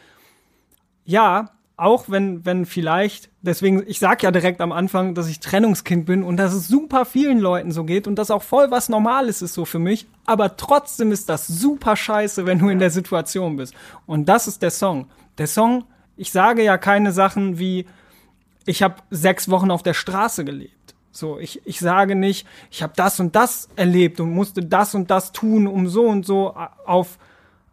ja, 1.06 1.52
auch 1.78 2.06
wenn, 2.10 2.46
wenn 2.46 2.66
vielleicht, 2.66 3.30
deswegen, 3.42 3.84
ich 3.88 4.00
sag 4.00 4.22
ja 4.24 4.32
direkt 4.32 4.62
am 4.62 4.72
Anfang, 4.72 5.16
dass 5.16 5.28
ich 5.28 5.40
Trennungskind 5.40 6.06
bin 6.06 6.24
und 6.24 6.38
dass 6.38 6.54
es 6.54 6.68
super 6.68 7.06
vielen 7.06 7.40
Leuten 7.40 7.72
so 7.72 7.84
geht 7.84 8.08
und 8.08 8.16
das 8.16 8.30
auch 8.32 8.44
voll 8.44 8.70
was 8.70 8.90
Normales 8.90 9.42
ist 9.42 9.54
so 9.54 9.66
für 9.66 9.80
mich, 9.80 10.06
aber 10.26 10.58
trotzdem 10.58 11.12
ist 11.12 11.30
das 11.30 11.48
super 11.48 11.96
scheiße, 11.96 12.46
wenn 12.46 12.60
du 12.60 12.70
in 12.70 12.80
der 12.80 12.92
Situation 12.92 13.56
bist. 13.56 13.74
Und 14.06 14.30
das 14.30 14.48
ist 14.48 14.62
der 14.62 14.72
Song. 14.72 15.08
Der 15.38 15.48
Song, 15.48 15.86
ich 16.18 16.32
sage 16.32 16.64
ja 16.64 16.78
keine 16.78 17.12
Sachen 17.12 17.58
wie, 17.58 17.88
ich 18.66 18.84
habe 18.84 18.96
sechs 19.10 19.50
Wochen 19.50 19.72
auf 19.72 19.82
der 19.82 19.96
Straße 19.96 20.46
gelebt. 20.46 20.94
So, 21.12 21.40
ich, 21.40 21.62
ich 21.66 21.80
sage 21.80 22.16
nicht, 22.16 22.48
ich 22.70 22.84
habe 22.84 22.94
das 22.96 23.20
und 23.20 23.36
das 23.36 23.68
erlebt 23.76 24.20
und 24.20 24.32
musste 24.32 24.62
das 24.62 24.96
und 24.96 25.12
das 25.12 25.32
tun, 25.32 25.68
um 25.68 25.88
so 25.88 26.04
und 26.04 26.26
so 26.26 26.56
auf, 26.86 27.18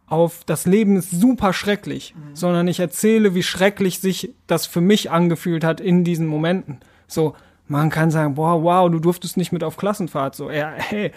auf 0.09 0.43
das 0.45 0.65
Leben 0.65 0.97
ist 0.97 1.11
super 1.11 1.53
schrecklich, 1.53 2.15
mhm. 2.15 2.35
sondern 2.35 2.67
ich 2.67 2.79
erzähle, 2.79 3.35
wie 3.35 3.43
schrecklich 3.43 3.99
sich 3.99 4.33
das 4.47 4.65
für 4.65 4.81
mich 4.81 5.11
angefühlt 5.11 5.63
hat 5.63 5.79
in 5.79 6.03
diesen 6.03 6.27
Momenten. 6.27 6.79
So, 7.07 7.35
man 7.67 7.89
kann 7.89 8.11
sagen, 8.11 8.35
boah, 8.35 8.63
wow, 8.63 8.89
du 8.89 8.99
durftest 8.99 9.37
nicht 9.37 9.51
mit 9.51 9.63
auf 9.63 9.77
Klassenfahrt. 9.77 10.35
So, 10.35 10.49
ja, 10.49 10.73
hey, 10.75 11.11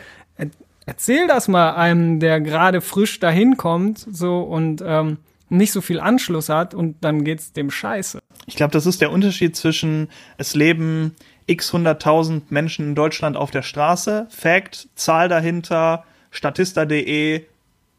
erzähl 0.87 1.27
das 1.27 1.49
mal 1.49 1.75
einem, 1.75 2.21
der 2.21 2.41
gerade 2.41 2.81
frisch 2.81 3.19
dahin 3.21 3.57
kommt, 3.57 4.07
so 4.11 4.41
und 4.41 4.83
ähm, 4.85 5.19
nicht 5.49 5.73
so 5.73 5.81
viel 5.81 6.01
Anschluss 6.01 6.49
hat 6.49 6.75
und 6.75 6.97
dann 7.03 7.25
geht's 7.25 7.53
dem 7.53 7.71
scheiße. 7.71 8.21
Ich 8.47 8.57
glaube, 8.57 8.73
das 8.73 8.87
ist 8.87 9.01
der 9.01 9.13
Unterschied 9.13 9.57
zwischen 9.57 10.09
es 10.37 10.55
leben 10.55 11.15
x 11.47 11.73
hunderttausend 11.73 12.51
Menschen 12.51 12.89
in 12.89 12.95
Deutschland 12.95 13.37
auf 13.37 13.51
der 13.51 13.63
Straße. 13.63 14.27
Fact, 14.31 14.89
Zahl 14.95 15.29
dahinter, 15.29 16.05
statista.de, 16.31 17.45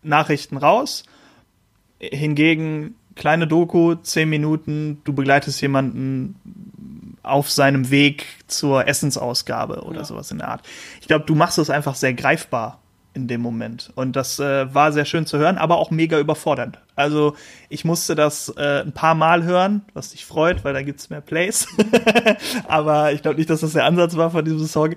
Nachrichten 0.04 0.58
raus. 0.58 1.04
Hingegen 2.00 2.96
kleine 3.16 3.48
Doku, 3.48 3.96
zehn 3.96 4.30
Minuten, 4.30 5.02
du 5.04 5.14
begleitest 5.14 5.62
jemanden 5.62 6.36
auf 7.22 7.50
seinem 7.50 7.90
Weg 7.90 8.26
zur 8.48 8.88
Essensausgabe 8.88 9.84
oder 9.84 10.00
ja. 10.00 10.06
sowas 10.06 10.32
in 10.32 10.40
der 10.40 10.50
Art. 10.50 10.62
Ich 11.00 11.08
glaube, 11.08 11.26
du 11.26 11.36
machst 11.36 11.58
es 11.58 11.70
einfach 11.70 11.96
sehr 11.96 12.14
greifbar 12.14 12.80
in 13.14 13.28
dem 13.28 13.42
Moment. 13.42 13.92
Und 13.96 14.16
das 14.16 14.40
äh, 14.40 14.74
war 14.74 14.92
sehr 14.92 15.06
schön 15.06 15.26
zu 15.26 15.38
hören, 15.38 15.58
aber 15.58 15.78
auch 15.78 15.92
mega 15.92 16.20
überfordernd. 16.20 16.80
Also 16.96 17.36
ich 17.70 17.86
musste 17.86 18.16
das 18.16 18.50
äh, 18.58 18.82
ein 18.82 18.92
paar 18.92 19.16
Mal 19.16 19.44
hören, 19.44 19.86
was 19.94 20.10
dich 20.10 20.26
freut, 20.26 20.64
weil 20.64 20.74
da 20.74 20.82
gibt's 20.82 21.10
mehr 21.10 21.22
Plays. 21.22 21.68
aber 22.68 23.14
ich 23.14 23.22
glaube 23.22 23.38
nicht, 23.38 23.50
dass 23.50 23.62
das 23.62 23.74
der 23.74 23.86
Ansatz 23.86 24.18
war 24.18 24.32
von 24.32 24.44
diesem 24.44 24.66
Song. 24.66 24.96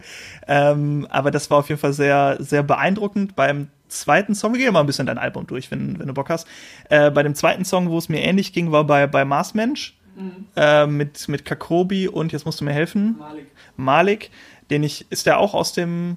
Ähm, 0.49 1.07
aber 1.11 1.31
das 1.31 1.51
war 1.51 1.59
auf 1.59 1.69
jeden 1.69 1.81
Fall 1.81 1.93
sehr, 1.93 2.37
sehr 2.41 2.63
beeindruckend. 2.63 3.37
Beim 3.37 3.69
zweiten 3.89 4.35
Song, 4.35 4.53
wir 4.53 4.61
gehen 4.61 4.73
mal 4.73 4.81
ein 4.81 4.87
bisschen 4.87 5.07
dein 5.07 5.19
Album 5.19 5.47
durch, 5.47 5.71
wenn, 5.71 5.99
wenn 5.99 6.07
du 6.07 6.15
Bock 6.15 6.29
hast. 6.29 6.47
Äh, 6.89 7.11
bei 7.11 7.23
dem 7.23 7.35
zweiten 7.35 7.65
Song, 7.65 7.91
wo 7.91 7.99
es 7.99 8.09
mir 8.09 8.23
ähnlich 8.23 8.53
ging, 8.53 8.73
war 8.73 8.85
bei, 8.85 9.07
bei 9.07 9.25
Marsmensch. 9.25 9.97
Mhm. 10.17 10.47
Äh, 10.57 10.87
mit, 10.87 11.29
mit 11.29 11.45
Kakobi 11.45 12.09
und 12.09 12.33
jetzt 12.33 12.47
musst 12.47 12.61
du 12.61 12.65
mir 12.65 12.73
helfen. 12.73 13.17
Malik. 13.19 13.47
Malik, 13.77 14.31
den 14.71 14.83
ich, 14.83 15.07
ist 15.11 15.27
der 15.27 15.39
auch 15.39 15.53
aus 15.53 15.73
dem 15.73 16.17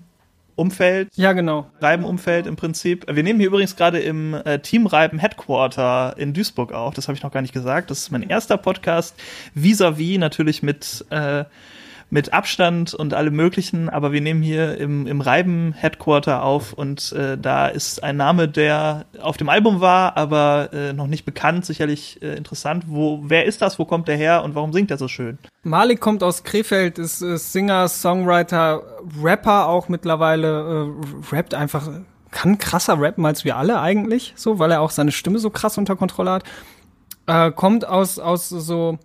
Umfeld. 0.60 1.10
Ja, 1.15 1.32
genau. 1.32 1.71
Reiben-Umfeld 1.79 2.45
im 2.45 2.58
Prinzip. 2.58 3.05
Wir 3.10 3.23
nehmen 3.23 3.39
hier 3.39 3.47
übrigens 3.47 3.77
gerade 3.77 3.99
im 3.99 4.34
äh, 4.34 4.60
Team 4.60 4.88
Reiben 4.88 5.17
Headquarter 5.17 6.15
in 6.17 6.34
Duisburg 6.34 6.73
auf. 6.73 6.93
Das 6.93 7.08
habe 7.08 7.17
ich 7.17 7.23
noch 7.23 7.32
gar 7.32 7.41
nicht 7.41 7.53
gesagt. 7.53 7.89
Das 7.89 7.99
ist 7.99 8.12
mein 8.12 8.23
erster 8.23 8.58
Podcast. 8.58 9.15
Vis-à-vis 9.55 10.15
-vis 10.15 10.19
natürlich 10.19 10.62
mit 10.62 11.05
äh, 11.12 11.45
mit 12.12 12.34
Abstand 12.34 12.93
und 12.93 13.13
allem 13.13 13.36
möglichen, 13.36 13.88
aber 13.88 14.12
wir 14.12 14.22
nehmen 14.22 14.41
hier 14.41 14.78
im, 14.78 15.06
im 15.06 15.22
Reiben 15.22 15.74
Headquarter 15.74 16.43
auf 16.43 16.74
und 16.74 17.12
äh, 17.12 17.38
da 17.38 17.67
ist 17.67 18.04
ein 18.04 18.17
Name, 18.17 18.48
der 18.48 19.06
auf 19.22 19.38
dem 19.38 19.48
Album 19.48 19.80
war, 19.80 20.17
aber 20.17 20.69
äh, 20.74 20.93
noch 20.93 21.06
nicht 21.06 21.24
bekannt, 21.26 21.65
sicherlich 21.65 22.22
äh, 22.24 22.36
interessant. 22.36 22.86
Wo, 22.88 23.22
wer 23.24 23.45
ist 23.45 23.62
das, 23.62 23.78
wo 23.78 23.86
kommt 23.86 24.08
der 24.08 24.17
her 24.17 24.43
und 24.43 24.56
warum 24.56 24.74
singt 24.74 24.89
er 24.89 24.98
so 24.98 25.08
schön? 25.08 25.38
Malik 25.62 26.00
kommt 26.00 26.24
aus 26.24 26.43
Krefeld, 26.43 26.98
ist, 26.98 27.22
ist 27.22 27.54
Singer, 27.54 27.88
Songwriter, 27.88 28.82
Rapper 29.22 29.67
auch 29.67 29.88
mittlerweile, 29.88 30.88
äh, 30.88 31.36
rappt 31.36 31.54
einfach, 31.54 31.89
kann 32.32 32.58
krasser 32.58 33.00
rappen 33.00 33.26
als 33.26 33.45
wir 33.45 33.56
alle 33.56 33.82
eigentlich, 33.82 34.34
so, 34.36 34.58
weil 34.58 34.72
er 34.72 34.82
auch 34.82 34.91
seine 34.91 35.12
Stimme 35.12 35.38
so 35.38 35.52
krass 35.52 35.78
unter 35.78 35.95
Kontrolle 35.95 36.32
hat. 36.32 36.43
Äh, 37.28 37.52
kommt 37.52 37.88
aus, 37.88 38.17
aus 38.17 38.50
so 38.50 38.98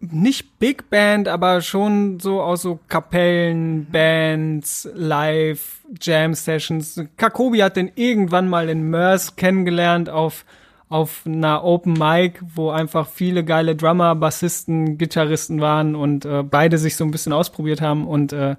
nicht 0.00 0.58
Big 0.58 0.90
Band, 0.90 1.28
aber 1.28 1.60
schon 1.60 2.20
so 2.20 2.40
aus 2.40 2.62
so 2.62 2.78
Kapellen, 2.88 3.86
Bands, 3.90 4.88
Live, 4.94 5.80
Jam 6.00 6.34
Sessions. 6.34 7.02
Kakobi 7.16 7.58
hat 7.58 7.76
den 7.76 7.90
irgendwann 7.94 8.48
mal 8.48 8.68
in 8.68 8.90
Mörs 8.90 9.36
kennengelernt 9.36 10.08
auf 10.08 10.44
auf 10.88 11.24
einer 11.26 11.64
Open 11.64 11.92
Mic, 11.92 12.40
wo 12.54 12.70
einfach 12.70 13.06
viele 13.08 13.44
geile 13.44 13.76
Drummer, 13.76 14.14
Bassisten, 14.14 14.96
Gitarristen 14.96 15.60
waren 15.60 15.94
und 15.94 16.24
äh, 16.24 16.42
beide 16.42 16.78
sich 16.78 16.96
so 16.96 17.04
ein 17.04 17.10
bisschen 17.10 17.32
ausprobiert 17.32 17.80
haben 17.80 18.06
und 18.06 18.32
äh, 18.32 18.56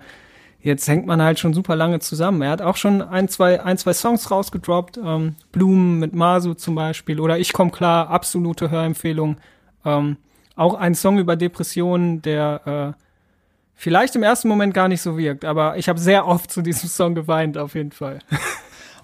jetzt 0.62 0.88
hängt 0.88 1.08
man 1.08 1.21
halt 1.21 1.39
schon 1.39 1.54
super 1.54 1.75
lange 1.75 1.99
zusammen. 1.99 2.41
Er 2.41 2.52
hat 2.52 2.62
auch 2.62 2.75
schon 2.75 3.02
ein, 3.02 3.30
zwei, 3.30 3.63
ein, 3.63 3.78
zwei 3.78 3.93
Songs 3.93 4.30
rausgedroppt, 4.30 4.99
ähm, 5.04 5.36
Blumen 5.52 5.97
mit 5.99 6.13
Masu 6.13 6.54
zum 6.54 6.75
Beispiel 6.75 7.19
oder 7.19 7.39
Ich 7.39 7.54
komm 7.54 7.71
klar, 7.71 8.10
absolute 8.10 8.69
Hörempfehlung. 8.69 9.38
Ähm, 9.84 10.17
auch 10.60 10.74
ein 10.74 10.95
Song 10.95 11.17
über 11.19 11.36
Depressionen, 11.36 12.22
der 12.22 12.95
äh, 12.98 13.04
vielleicht 13.76 14.15
im 14.15 14.24
ersten 14.24 14.48
Moment 14.48 14.74
gar 14.74 14.88
nicht 14.88 15.02
so 15.02 15.17
wirkt, 15.17 15.45
aber 15.45 15.78
ich 15.78 15.89
habe 15.89 16.00
sehr 16.00 16.28
oft 16.28 16.52
zu 16.52 16.62
diesem 16.62 16.89
Song 16.89 17.15
geweint, 17.15 17.58
auf 17.58 17.76
jeden 17.76 17.91
Fall. 17.91 18.19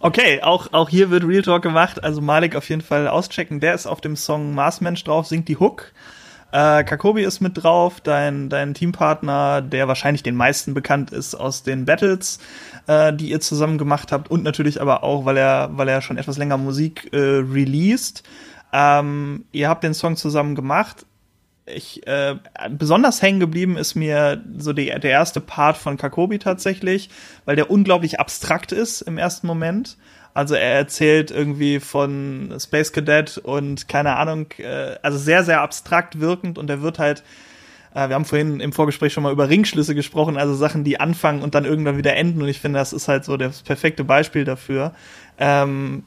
Okay, 0.01 0.41
auch, 0.43 0.71
auch 0.71 0.89
hier 0.89 1.09
wird 1.09 1.23
Real 1.23 1.41
Talk 1.41 1.63
gemacht. 1.63 2.03
Also 2.03 2.21
Malik 2.21 2.55
auf 2.55 2.69
jeden 2.69 2.81
Fall 2.81 3.07
auschecken. 3.07 3.59
Der 3.59 3.73
ist 3.73 3.87
auf 3.87 4.01
dem 4.01 4.15
Song 4.15 4.53
Marsmensch 4.53 5.03
drauf, 5.03 5.25
singt 5.25 5.47
die 5.47 5.57
Hook. 5.57 5.93
Äh, 6.51 6.83
Kakobi 6.83 7.23
ist 7.23 7.41
mit 7.41 7.63
drauf, 7.63 8.01
dein, 8.01 8.49
dein 8.49 8.75
Teampartner, 8.75 9.63
der 9.63 9.87
wahrscheinlich 9.87 10.21
den 10.21 10.35
meisten 10.35 10.75
bekannt 10.75 11.11
ist 11.11 11.33
aus 11.33 11.63
den 11.63 11.85
Battles, 11.85 12.39
äh, 12.85 13.13
die 13.13 13.31
ihr 13.31 13.39
zusammen 13.39 13.79
gemacht 13.79 14.11
habt 14.11 14.29
und 14.29 14.43
natürlich 14.43 14.79
aber 14.79 15.03
auch, 15.03 15.25
weil 15.25 15.37
er, 15.37 15.69
weil 15.73 15.87
er 15.87 16.01
schon 16.01 16.17
etwas 16.17 16.37
länger 16.37 16.57
Musik 16.57 17.11
äh, 17.11 17.17
released. 17.17 18.21
Ähm, 18.71 19.45
ihr 19.53 19.69
habt 19.69 19.83
den 19.83 19.95
Song 19.95 20.17
zusammen 20.17 20.53
gemacht 20.53 21.05
ich 21.65 22.05
äh, 22.05 22.35
besonders 22.69 23.21
hängen 23.21 23.39
geblieben 23.39 23.77
ist 23.77 23.95
mir 23.95 24.43
so 24.57 24.73
die, 24.73 24.85
der 24.85 25.11
erste 25.11 25.41
Part 25.41 25.77
von 25.77 25.97
Kakobi 25.97 26.39
tatsächlich, 26.39 27.09
weil 27.45 27.55
der 27.55 27.71
unglaublich 27.71 28.19
abstrakt 28.19 28.71
ist 28.71 29.01
im 29.01 29.17
ersten 29.17 29.47
Moment. 29.47 29.97
Also 30.33 30.53
er 30.53 30.73
erzählt 30.73 31.31
irgendwie 31.31 31.79
von 31.79 32.53
Space 32.59 32.91
Cadet 32.91 33.37
und 33.37 33.87
keine 33.87 34.17
Ahnung, 34.17 34.47
äh, 34.57 34.95
also 35.01 35.17
sehr, 35.17 35.43
sehr 35.43 35.61
abstrakt 35.61 36.19
wirkend 36.19 36.57
und 36.57 36.69
er 36.69 36.81
wird 36.81 36.99
halt, 36.99 37.23
äh, 37.93 38.09
wir 38.09 38.15
haben 38.15 38.25
vorhin 38.25 38.59
im 38.59 38.73
Vorgespräch 38.73 39.13
schon 39.13 39.23
mal 39.23 39.31
über 39.31 39.49
Ringschlüsse 39.49 39.95
gesprochen, 39.95 40.37
also 40.37 40.53
Sachen, 40.53 40.83
die 40.83 40.99
anfangen 40.99 41.41
und 41.41 41.55
dann 41.55 41.65
irgendwann 41.65 41.97
wieder 41.97 42.15
enden 42.15 42.41
und 42.41 42.49
ich 42.49 42.59
finde, 42.59 42.79
das 42.79 42.93
ist 42.93 43.07
halt 43.07 43.23
so 43.25 43.37
das 43.37 43.63
perfekte 43.63 44.03
Beispiel 44.03 44.43
dafür. 44.43 44.93
Ähm, 45.39 46.03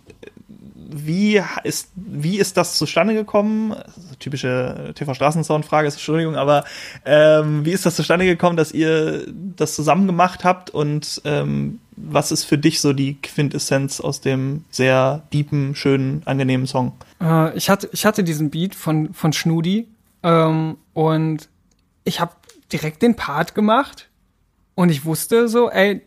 wie 0.91 1.43
ist, 1.65 1.91
wie 1.95 2.39
ist 2.39 2.57
das 2.57 2.79
zustande 2.79 3.13
gekommen? 3.13 3.77
Typische 4.19 4.93
TV-Straßensound-Frage 4.95 5.89
Entschuldigung, 5.89 6.37
aber 6.37 6.65
ähm, 7.05 7.65
wie 7.67 7.73
ist 7.73 7.85
das 7.85 7.97
zustande 7.97 8.25
gekommen, 8.25 8.57
dass 8.57 8.73
ihr 8.73 9.27
das 9.57 9.75
zusammen 9.75 10.07
gemacht 10.07 10.45
habt 10.45 10.71
und 10.71 11.21
ähm, 11.27 11.81
was 11.97 12.33
ist 12.33 12.45
für 12.45 12.57
dich 12.57 12.81
so 12.81 12.95
die 12.95 13.21
Quintessenz 13.21 14.01
aus 14.01 14.23
dem 14.23 14.65
sehr 14.71 15.23
deepen, 15.33 15.75
schönen, 15.75 16.23
angenehmen 16.25 16.67
Song? 16.67 16.93
Äh, 17.21 17.55
ich, 17.57 17.69
hatte, 17.69 17.91
ich 17.93 18.07
hatte 18.07 18.25
diesen 18.25 18.49
Beat 18.49 18.75
von, 18.75 19.13
von 19.13 19.35
Schnudi 19.35 19.89
ähm, 20.23 20.79
und 20.95 21.49
ich 22.05 22.21
habe 22.21 22.33
direkt 22.73 23.03
den 23.03 23.15
Part 23.15 23.55
gemacht 23.55 24.09
und 24.75 24.89
ich 24.89 25.05
wusste 25.05 25.49
so, 25.49 25.71
ey, 25.71 26.03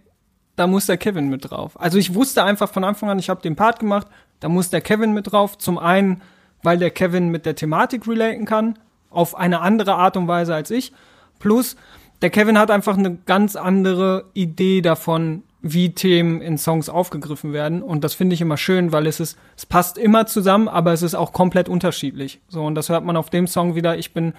da 0.56 0.68
muss 0.68 0.86
der 0.86 0.98
Kevin 0.98 1.30
mit 1.30 1.50
drauf. 1.50 1.80
Also 1.80 1.98
ich 1.98 2.14
wusste 2.14 2.44
einfach 2.44 2.72
von 2.72 2.84
Anfang 2.84 3.10
an, 3.10 3.20
ich 3.20 3.30
habe 3.30 3.42
den 3.42 3.56
Part 3.56 3.80
gemacht, 3.80 4.08
da 4.42 4.50
muss 4.50 4.70
der 4.70 4.82
Kevin 4.82 5.14
mit 5.14 5.32
drauf. 5.32 5.58
Zum 5.58 5.78
einen, 5.78 6.22
weil 6.62 6.78
der 6.78 6.92
Kevin 6.92 7.30
mit 7.30 7.46
der 7.46 7.56
Thematik 7.56 8.06
relaten 8.06 8.46
kann, 8.46 8.78
auf 9.10 9.38
eine 9.38 9.62
andere 9.62 9.96
Art 9.96 10.18
und 10.18 10.28
Weise 10.28 10.54
als 10.54 10.70
ich. 10.72 10.92
Plus, 11.40 11.78
der 12.22 12.30
Kevin 12.30 12.60
hat 12.60 12.70
einfach 12.70 12.98
eine 12.98 13.16
ganz 13.26 13.56
andere 13.56 14.26
Idee 14.34 14.82
davon, 14.82 15.44
wie 15.62 15.94
Themen 15.94 16.42
in 16.42 16.58
Songs 16.58 16.90
aufgegriffen 16.90 17.54
werden. 17.54 17.84
Und 17.84 18.04
das 18.04 18.14
finde 18.14 18.34
ich 18.34 18.42
immer 18.42 18.58
schön, 18.58 18.92
weil 18.92 19.06
es 19.06 19.20
ist, 19.20 19.38
es 19.56 19.66
passt 19.66 19.98
immer 19.98 20.26
zusammen, 20.26 20.68
aber 20.68 20.92
es 20.92 21.04
ist 21.04 21.16
auch 21.16 21.34
komplett 21.34 21.70
unterschiedlich. 21.70 22.42
So, 22.48 22.64
und 22.64 22.76
das 22.76 22.90
hört 22.90 23.06
man 23.06 23.16
auf 23.16 23.30
dem 23.30 23.48
Song 23.48 23.76
wieder. 23.76 23.98
Ich 23.98 24.14
bin, 24.14 24.34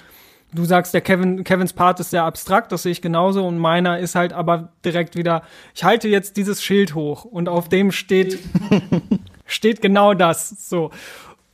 du 0.52 0.64
sagst, 0.64 0.94
der 0.94 1.00
Kevin, 1.00 1.44
Kevins 1.44 1.72
Part 1.72 2.00
ist 2.00 2.10
sehr 2.10 2.24
abstrakt, 2.24 2.72
das 2.72 2.82
sehe 2.82 2.92
ich 2.92 3.02
genauso. 3.02 3.46
Und 3.46 3.58
meiner 3.58 3.98
ist 4.00 4.16
halt 4.16 4.32
aber 4.32 4.72
direkt 4.84 5.16
wieder, 5.16 5.42
ich 5.74 5.84
halte 5.84 6.08
jetzt 6.08 6.36
dieses 6.36 6.62
Schild 6.62 6.96
hoch 6.96 7.24
und 7.24 7.48
auf 7.48 7.68
dem 7.68 7.92
steht 7.92 8.40
steht 9.46 9.82
genau 9.82 10.14
das. 10.14 10.68
So. 10.68 10.90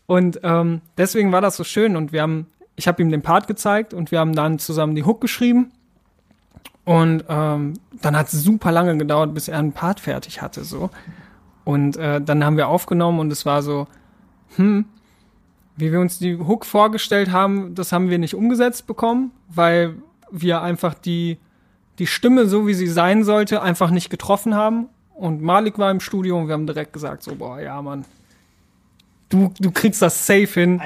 Und 0.07 0.41
ähm, 0.43 0.81
deswegen 0.97 1.33
war 1.33 1.41
das 1.41 1.57
so 1.57 1.65
schön. 1.65 1.97
Und 1.97 2.13
wir 2.13 2.23
haben, 2.23 2.47
ich 2.77 2.89
habe 2.89 3.03
ihm 3.03 3.11
den 3.11 3.23
Part 3.23 3.47
gezeigt 3.47 3.95
und 3.95 4.11
wir 4.11 4.21
haben 4.21 4.35
dann 4.35 4.59
zusammen 4.59 4.95
die 4.95 5.05
Hook 5.05 5.21
geschrieben. 5.21 5.73
Und 6.85 7.25
ähm, 7.29 7.75
dann 8.01 8.17
hat 8.17 8.29
es 8.29 8.43
super 8.43 8.73
lange 8.73 8.97
gedauert, 8.97 9.35
bis 9.35 9.49
er 9.49 9.59
einen 9.59 9.73
Part 9.73 10.01
fertig 10.01 10.41
hatte. 10.41 10.65
So. 10.65 10.91
Und 11.65 11.99
äh, 11.99 12.21
dann 12.21 12.43
haben 12.43 12.57
wir 12.57 12.69
aufgenommen 12.69 13.21
und 13.21 13.31
es 13.31 13.45
war 13.45 13.63
so, 13.63 13.87
hm, 14.57 14.87
wie 15.77 15.93
wir 15.93 16.01
uns 16.01 16.19
die 16.19 16.39
Hook 16.39 16.65
vorgestellt 16.65 17.31
haben, 17.31 17.75
das 17.75 17.93
haben 17.93 18.09
wir 18.09 18.19
nicht 18.19 18.35
umgesetzt 18.35 18.87
bekommen, 18.87 19.33
weil 19.49 19.97
wir 20.31 20.63
einfach 20.63 20.95
die, 20.95 21.39
die 21.99 22.07
Stimme, 22.07 22.47
so 22.47 22.67
wie 22.67 22.75
sie 22.75 22.87
sein 22.87 23.23
sollte, 23.23 23.61
einfach 23.61 23.91
nicht 23.91 24.09
getroffen 24.09 24.55
haben. 24.55 24.89
Und 25.19 25.43
Malik 25.43 25.79
war 25.79 25.91
im 25.91 25.99
Studio 25.99 26.39
und 26.39 26.47
wir 26.47 26.55
haben 26.55 26.69
direkt 26.69 26.93
gesagt, 26.93 27.25
so, 27.25 27.35
boah, 27.35 27.61
ja, 27.61 27.83
Mann, 27.83 28.05
du, 29.29 29.53
du 29.59 29.73
kriegst 29.73 30.01
das 30.01 30.27
safe 30.27 30.47
hin. 30.47 30.81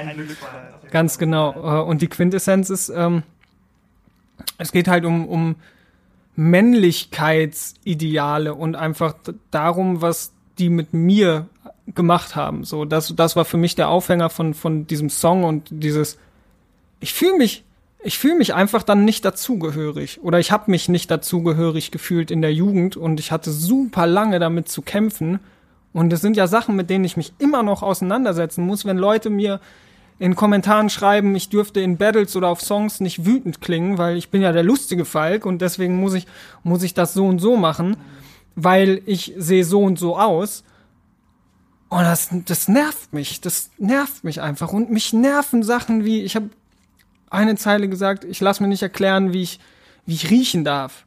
Ganz 0.91 1.19
genau. 1.19 1.53
Äh, 1.53 1.83
und 1.83 2.01
die 2.01 2.07
Quintessenz 2.07 2.71
ist, 2.71 2.89
ähm, 2.89 3.21
es 4.57 4.71
geht 4.71 4.87
halt 4.87 5.05
um, 5.05 5.27
um 5.27 5.55
Männlichkeitsideale 6.35 8.55
und 8.55 8.75
einfach 8.75 9.13
darum, 9.51 10.01
was 10.01 10.33
die 10.57 10.69
mit 10.69 10.93
mir 10.93 11.47
gemacht 11.93 12.35
haben. 12.35 12.63
So, 12.63 12.85
das, 12.85 13.13
das 13.15 13.35
war 13.35 13.45
für 13.45 13.57
mich 13.57 13.75
der 13.75 13.89
Aufhänger 13.89 14.31
von, 14.31 14.55
von 14.55 14.87
diesem 14.87 15.11
Song 15.11 15.43
und 15.43 15.67
dieses, 15.69 16.17
ich 16.99 17.13
fühle 17.13 17.37
mich 17.37 17.63
ich 18.03 18.19
fühle 18.19 18.35
mich 18.35 18.53
einfach 18.53 18.83
dann 18.83 19.05
nicht 19.05 19.23
dazugehörig 19.23 20.19
oder 20.23 20.39
ich 20.39 20.51
habe 20.51 20.69
mich 20.69 20.89
nicht 20.89 21.09
dazugehörig 21.09 21.91
gefühlt 21.91 22.31
in 22.31 22.41
der 22.41 22.53
Jugend 22.53 22.97
und 22.97 23.19
ich 23.19 23.31
hatte 23.31 23.51
super 23.51 24.05
lange 24.07 24.39
damit 24.39 24.67
zu 24.67 24.81
kämpfen 24.81 25.39
und 25.93 26.11
es 26.11 26.21
sind 26.21 26.35
ja 26.35 26.47
Sachen, 26.47 26.75
mit 26.75 26.89
denen 26.89 27.05
ich 27.05 27.17
mich 27.17 27.33
immer 27.39 27.63
noch 27.63 27.81
auseinandersetzen 27.81 28.65
muss, 28.65 28.85
wenn 28.85 28.97
Leute 28.97 29.29
mir 29.29 29.61
in 30.19 30.35
Kommentaren 30.35 30.89
schreiben, 30.89 31.35
ich 31.35 31.49
dürfte 31.49 31.81
in 31.81 31.97
Battles 31.97 32.35
oder 32.35 32.49
auf 32.49 32.61
Songs 32.61 32.99
nicht 32.99 33.25
wütend 33.25 33.61
klingen, 33.61 33.97
weil 33.97 34.17
ich 34.17 34.29
bin 34.29 34.41
ja 34.41 34.51
der 34.51 34.63
lustige 34.63 35.05
Falk 35.05 35.45
und 35.45 35.61
deswegen 35.61 35.99
muss 35.99 36.13
ich, 36.13 36.27
muss 36.63 36.83
ich 36.83 36.93
das 36.93 37.13
so 37.13 37.25
und 37.25 37.39
so 37.39 37.57
machen, 37.57 37.97
weil 38.55 39.01
ich 39.05 39.33
sehe 39.37 39.63
so 39.63 39.81
und 39.81 39.97
so 39.97 40.17
aus. 40.17 40.63
Und 41.89 42.01
das, 42.01 42.29
das 42.45 42.67
nervt 42.67 43.13
mich, 43.13 43.41
das 43.41 43.69
nervt 43.77 44.23
mich 44.23 44.41
einfach. 44.41 44.73
Und 44.73 44.91
mich 44.91 45.13
nerven 45.13 45.61
Sachen 45.61 46.05
wie, 46.05 46.21
ich 46.21 46.35
habe 46.35 46.49
eine 47.33 47.55
Zeile 47.55 47.89
gesagt, 47.89 48.23
ich 48.23 48.39
lasse 48.39 48.61
mir 48.63 48.69
nicht 48.69 48.83
erklären, 48.83 49.33
wie 49.33 49.41
ich, 49.41 49.59
wie 50.05 50.13
ich 50.13 50.29
riechen 50.29 50.63
darf. 50.63 51.05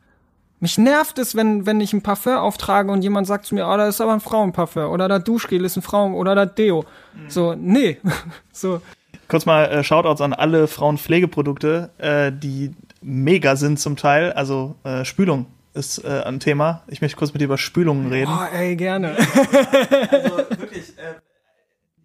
Mich 0.59 0.79
nervt 0.79 1.19
es, 1.19 1.37
wenn, 1.37 1.67
wenn 1.67 1.81
ich 1.81 1.93
ein 1.93 2.03
Parfum 2.03 2.37
auftrage 2.37 2.91
und 2.91 3.03
jemand 3.03 3.27
sagt 3.27 3.45
zu 3.45 3.55
mir, 3.55 3.69
oh, 3.69 3.77
das 3.77 3.97
ist 3.97 4.01
aber 4.01 4.15
ein 4.15 4.21
Frauenparfum 4.21 4.91
oder 4.91 5.07
das 5.07 5.25
Duschgel 5.25 5.65
ist 5.65 5.77
ein 5.77 5.83
Frauen 5.83 6.15
oder 6.15 6.35
das 6.35 6.55
Deo. 6.55 6.85
Mhm. 7.15 7.31
So, 7.31 7.55
nee. 7.55 7.99
so. 8.53 8.81
Kurz 9.29 9.45
mal 9.45 9.65
äh, 9.67 9.85
Shoutouts 9.85 10.21
an 10.21 10.33
alle 10.33 10.67
Frauenpflegeprodukte, 10.67 11.91
äh, 11.99 12.33
die 12.33 12.75
mega 13.03 13.57
sind 13.57 13.79
zum 13.79 13.97
Teil. 13.97 14.33
Also 14.33 14.77
äh, 14.85 15.05
Spülung 15.05 15.47
ist 15.75 15.99
äh, 16.05 16.23
ein 16.25 16.41
Thema. 16.41 16.83
Ich 16.87 17.03
möchte 17.03 17.19
kurz 17.19 17.33
mit 17.33 17.41
dir 17.43 17.47
über 17.47 17.59
Spülungen 17.59 18.11
reden. 18.11 18.33
Oh, 18.33 18.57
ey, 18.57 18.77
gerne. 18.77 19.17
also 19.17 20.37
wirklich, 20.59 20.97
äh, 20.97 21.15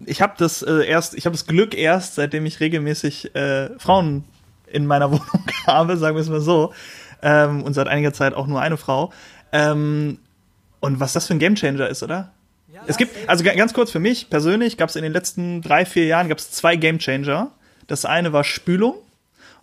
ich 0.05 0.21
habe 0.21 0.33
das 0.37 0.61
äh, 0.61 0.85
erst, 0.85 1.13
ich 1.15 1.25
habe 1.25 1.33
das 1.33 1.45
Glück 1.45 1.75
erst, 1.75 2.15
seitdem 2.15 2.45
ich 2.45 2.59
regelmäßig 2.59 3.35
äh, 3.35 3.77
Frauen 3.79 4.23
in 4.67 4.85
meiner 4.85 5.11
Wohnung 5.11 5.45
habe, 5.67 5.97
sagen 5.97 6.15
wir 6.15 6.21
es 6.21 6.29
mal 6.29 6.41
so, 6.41 6.73
ähm, 7.21 7.63
und 7.63 7.73
seit 7.73 7.87
einiger 7.87 8.13
Zeit 8.13 8.33
auch 8.33 8.47
nur 8.47 8.61
eine 8.61 8.77
Frau. 8.77 9.11
Ähm, 9.51 10.19
und 10.79 10.99
was 10.99 11.13
das 11.13 11.27
für 11.27 11.33
ein 11.33 11.39
Gamechanger 11.39 11.87
ist, 11.87 12.03
oder? 12.03 12.31
Ja, 12.73 12.81
es 12.87 12.97
gibt, 12.97 13.29
also 13.29 13.43
ganz 13.43 13.73
kurz 13.73 13.91
für 13.91 13.99
mich 13.99 14.29
persönlich, 14.29 14.77
gab 14.77 14.89
es 14.89 14.95
in 14.95 15.03
den 15.03 15.13
letzten 15.13 15.61
drei, 15.61 15.85
vier 15.85 16.05
Jahren 16.05 16.29
gab 16.29 16.37
es 16.37 16.51
zwei 16.51 16.75
Gamechanger. 16.75 17.51
Das 17.87 18.05
eine 18.05 18.33
war 18.33 18.43
Spülung 18.43 18.95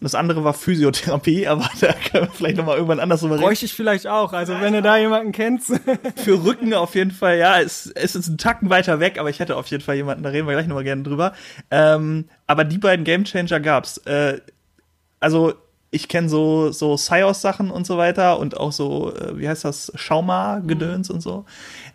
und 0.00 0.04
das 0.04 0.14
andere 0.14 0.44
war 0.44 0.54
Physiotherapie, 0.54 1.46
aber 1.48 1.68
da 1.80 1.92
können 1.92 2.26
wir 2.26 2.32
vielleicht 2.32 2.56
nochmal 2.56 2.76
irgendwann 2.76 3.00
anders 3.00 3.20
drüber 3.20 3.34
reden. 3.34 3.44
Bräuchte 3.44 3.64
ich 3.64 3.74
vielleicht 3.74 4.06
auch, 4.06 4.32
also 4.32 4.60
wenn 4.60 4.72
du 4.72 4.82
da 4.82 4.96
jemanden 4.96 5.32
kennst. 5.32 5.68
Für 6.16 6.44
Rücken 6.44 6.72
auf 6.74 6.94
jeden 6.94 7.10
Fall, 7.10 7.38
ja, 7.38 7.60
es, 7.60 7.86
es 7.86 8.14
ist 8.14 8.28
ein 8.28 8.38
Tacken 8.38 8.70
weiter 8.70 9.00
weg, 9.00 9.18
aber 9.18 9.30
ich 9.30 9.40
hätte 9.40 9.56
auf 9.56 9.66
jeden 9.66 9.82
Fall 9.82 9.96
jemanden, 9.96 10.22
da 10.22 10.30
reden 10.30 10.46
wir 10.46 10.54
gleich 10.54 10.68
nochmal 10.68 10.84
gerne 10.84 11.02
drüber. 11.02 11.32
Ähm, 11.70 12.28
aber 12.46 12.64
die 12.64 12.78
beiden 12.78 13.04
Gamechanger 13.04 13.60
gab's. 13.60 13.98
Äh, 13.98 14.40
also 15.20 15.54
ich 15.90 16.08
kenne 16.08 16.28
so 16.28 16.70
so 16.70 16.96
Sios 16.96 17.40
Sachen 17.40 17.70
und 17.70 17.86
so 17.86 17.96
weiter 17.96 18.38
und 18.38 18.56
auch 18.56 18.72
so 18.72 19.14
äh, 19.14 19.38
wie 19.38 19.48
heißt 19.48 19.64
das 19.64 19.90
Schauma 19.94 20.60
Gedöns 20.66 21.08
mhm. 21.08 21.14
und 21.14 21.20
so. 21.22 21.44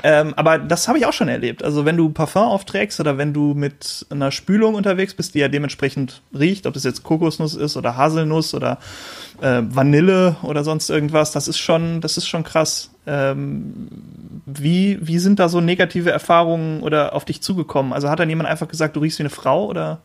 Ähm, 0.02 0.34
aber 0.36 0.58
das 0.58 0.88
habe 0.88 0.98
ich 0.98 1.06
auch 1.06 1.14
schon 1.14 1.28
erlebt. 1.28 1.64
Also 1.64 1.86
wenn 1.86 1.96
du 1.96 2.10
Parfum 2.10 2.44
aufträgst 2.44 3.00
oder 3.00 3.18
wenn 3.18 3.34
du 3.34 3.54
mit 3.54 4.08
einer 4.10 4.32
Spülung 4.32 4.74
unterwegs 4.74 5.14
bist, 5.14 5.36
die 5.36 5.40
ja 5.40 5.48
dementsprechend 5.48 6.22
riecht, 6.38 6.66
ob 6.66 6.76
es 6.76 6.84
jetzt 6.84 7.04
Kokosnuss 7.04 7.56
ist 7.56 7.78
oder 7.78 7.96
Haselnuss 7.96 8.56
oder 8.56 8.80
äh, 9.42 9.62
Vanille 9.64 10.38
oder 10.42 10.64
sonst 10.64 10.90
irgendwas, 10.90 11.32
das 11.32 11.48
ist 11.48 11.60
schon 11.60 12.02
das 12.02 12.18
ist 12.18 12.28
schon 12.28 12.44
krass. 12.44 12.90
Ähm, 13.06 13.90
wie 14.46 14.98
wie 15.02 15.20
sind 15.20 15.40
da 15.40 15.50
so 15.50 15.62
negative 15.62 16.10
Erfahrungen 16.10 16.82
oder 16.82 17.14
auf 17.14 17.26
dich 17.26 17.42
zugekommen? 17.42 17.94
Also 17.94 18.10
hat 18.10 18.20
dann 18.20 18.30
jemand 18.30 18.50
einfach 18.50 18.68
gesagt, 18.68 18.96
du 18.96 19.02
riechst 19.02 19.20
wie 19.20 19.24
eine 19.24 19.30
Frau 19.30 19.68
oder? 19.68 20.02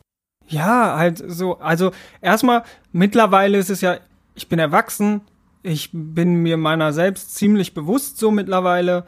Ja, 0.49 0.97
halt 0.97 1.23
so. 1.27 1.59
Also 1.59 1.93
erstmal, 2.21 2.65
mittlerweile 2.93 3.59
ist 3.59 3.71
es 3.71 3.81
ja, 3.81 3.99
ich 4.35 4.49
bin 4.49 4.59
erwachsen, 4.59 5.21
ich 5.63 5.91
bin 5.93 6.37
mir 6.43 6.57
meiner 6.57 6.93
selbst 6.93 7.35
ziemlich 7.35 7.75
bewusst 7.75 8.19
so 8.19 8.31
mittlerweile. 8.31 9.05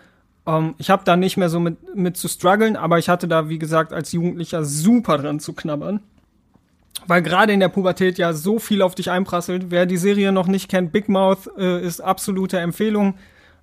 Ähm, 0.46 0.74
ich 0.78 0.90
habe 0.90 1.02
da 1.04 1.16
nicht 1.16 1.36
mehr 1.36 1.48
so 1.48 1.60
mit, 1.60 1.94
mit 1.94 2.16
zu 2.16 2.28
strugglen, 2.28 2.76
aber 2.76 2.98
ich 2.98 3.08
hatte 3.08 3.26
da, 3.26 3.48
wie 3.48 3.58
gesagt, 3.58 3.92
als 3.92 4.12
Jugendlicher 4.12 4.64
super 4.64 5.18
dran 5.18 5.40
zu 5.40 5.54
knabbern. 5.54 6.00
Weil 7.06 7.22
gerade 7.22 7.52
in 7.52 7.60
der 7.60 7.68
Pubertät 7.68 8.18
ja 8.18 8.34
so 8.34 8.58
viel 8.58 8.82
auf 8.82 8.94
dich 8.94 9.10
einprasselt. 9.10 9.66
Wer 9.70 9.86
die 9.86 9.96
Serie 9.96 10.32
noch 10.32 10.46
nicht 10.46 10.70
kennt, 10.70 10.92
Big 10.92 11.08
Mouth 11.08 11.48
äh, 11.56 11.80
ist 11.80 12.00
absolute 12.00 12.58
Empfehlung. 12.58 13.14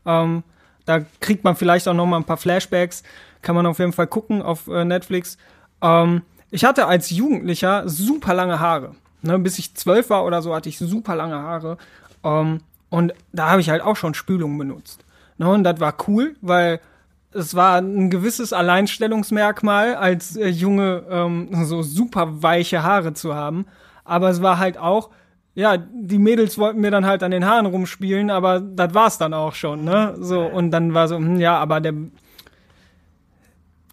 Ähm, 0.05 0.43
da 0.85 1.01
kriegt 1.19 1.43
man 1.43 1.55
vielleicht 1.55 1.87
auch 1.87 1.93
noch 1.93 2.07
mal 2.07 2.17
ein 2.17 2.23
paar 2.23 2.37
Flashbacks. 2.37 3.03
Kann 3.43 3.55
man 3.55 3.67
auf 3.67 3.77
jeden 3.77 3.93
Fall 3.93 4.07
gucken 4.07 4.41
auf 4.41 4.67
äh, 4.67 4.83
Netflix. 4.83 5.37
Ähm, 5.81 6.23
ich 6.51 6.65
hatte 6.65 6.87
als 6.87 7.09
Jugendlicher 7.09 7.87
super 7.87 8.33
lange 8.33 8.59
Haare. 8.59 8.95
Ne, 9.21 9.39
bis 9.39 9.57
ich 9.57 9.73
zwölf 9.73 10.09
war 10.09 10.25
oder 10.25 10.41
so, 10.41 10.55
hatte 10.55 10.69
ich 10.69 10.77
super 10.77 11.15
lange 11.15 11.35
Haare. 11.35 11.77
Ähm, 12.23 12.61
und 12.89 13.13
da 13.33 13.49
habe 13.49 13.61
ich 13.61 13.69
halt 13.69 13.81
auch 13.81 13.95
schon 13.95 14.13
Spülung 14.13 14.57
benutzt. 14.57 15.03
Ne, 15.37 15.49
und 15.49 15.63
das 15.63 15.79
war 15.79 15.95
cool, 16.07 16.35
weil 16.41 16.79
es 17.31 17.55
war 17.55 17.77
ein 17.77 18.09
gewisses 18.09 18.53
Alleinstellungsmerkmal, 18.53 19.95
als 19.95 20.35
äh, 20.35 20.47
Junge 20.47 21.03
ähm, 21.09 21.49
so 21.65 21.81
super 21.81 22.41
weiche 22.43 22.83
Haare 22.83 23.13
zu 23.13 23.35
haben. 23.35 23.65
Aber 24.05 24.29
es 24.29 24.41
war 24.41 24.59
halt 24.59 24.77
auch, 24.77 25.09
ja, 25.55 25.77
die 25.77 26.19
Mädels 26.19 26.57
wollten 26.57 26.81
mir 26.81 26.91
dann 26.91 27.05
halt 27.05 27.23
an 27.23 27.31
den 27.31 27.45
Haaren 27.45 27.65
rumspielen, 27.65 28.29
aber 28.29 28.59
das 28.59 28.93
war's 28.93 29.17
dann 29.17 29.33
auch 29.33 29.55
schon, 29.55 29.83
ne? 29.83 30.15
So, 30.19 30.45
und 30.45 30.71
dann 30.71 30.93
war 30.93 31.07
so, 31.07 31.17
hm, 31.17 31.39
ja, 31.39 31.57
aber 31.57 31.81
der, 31.81 31.93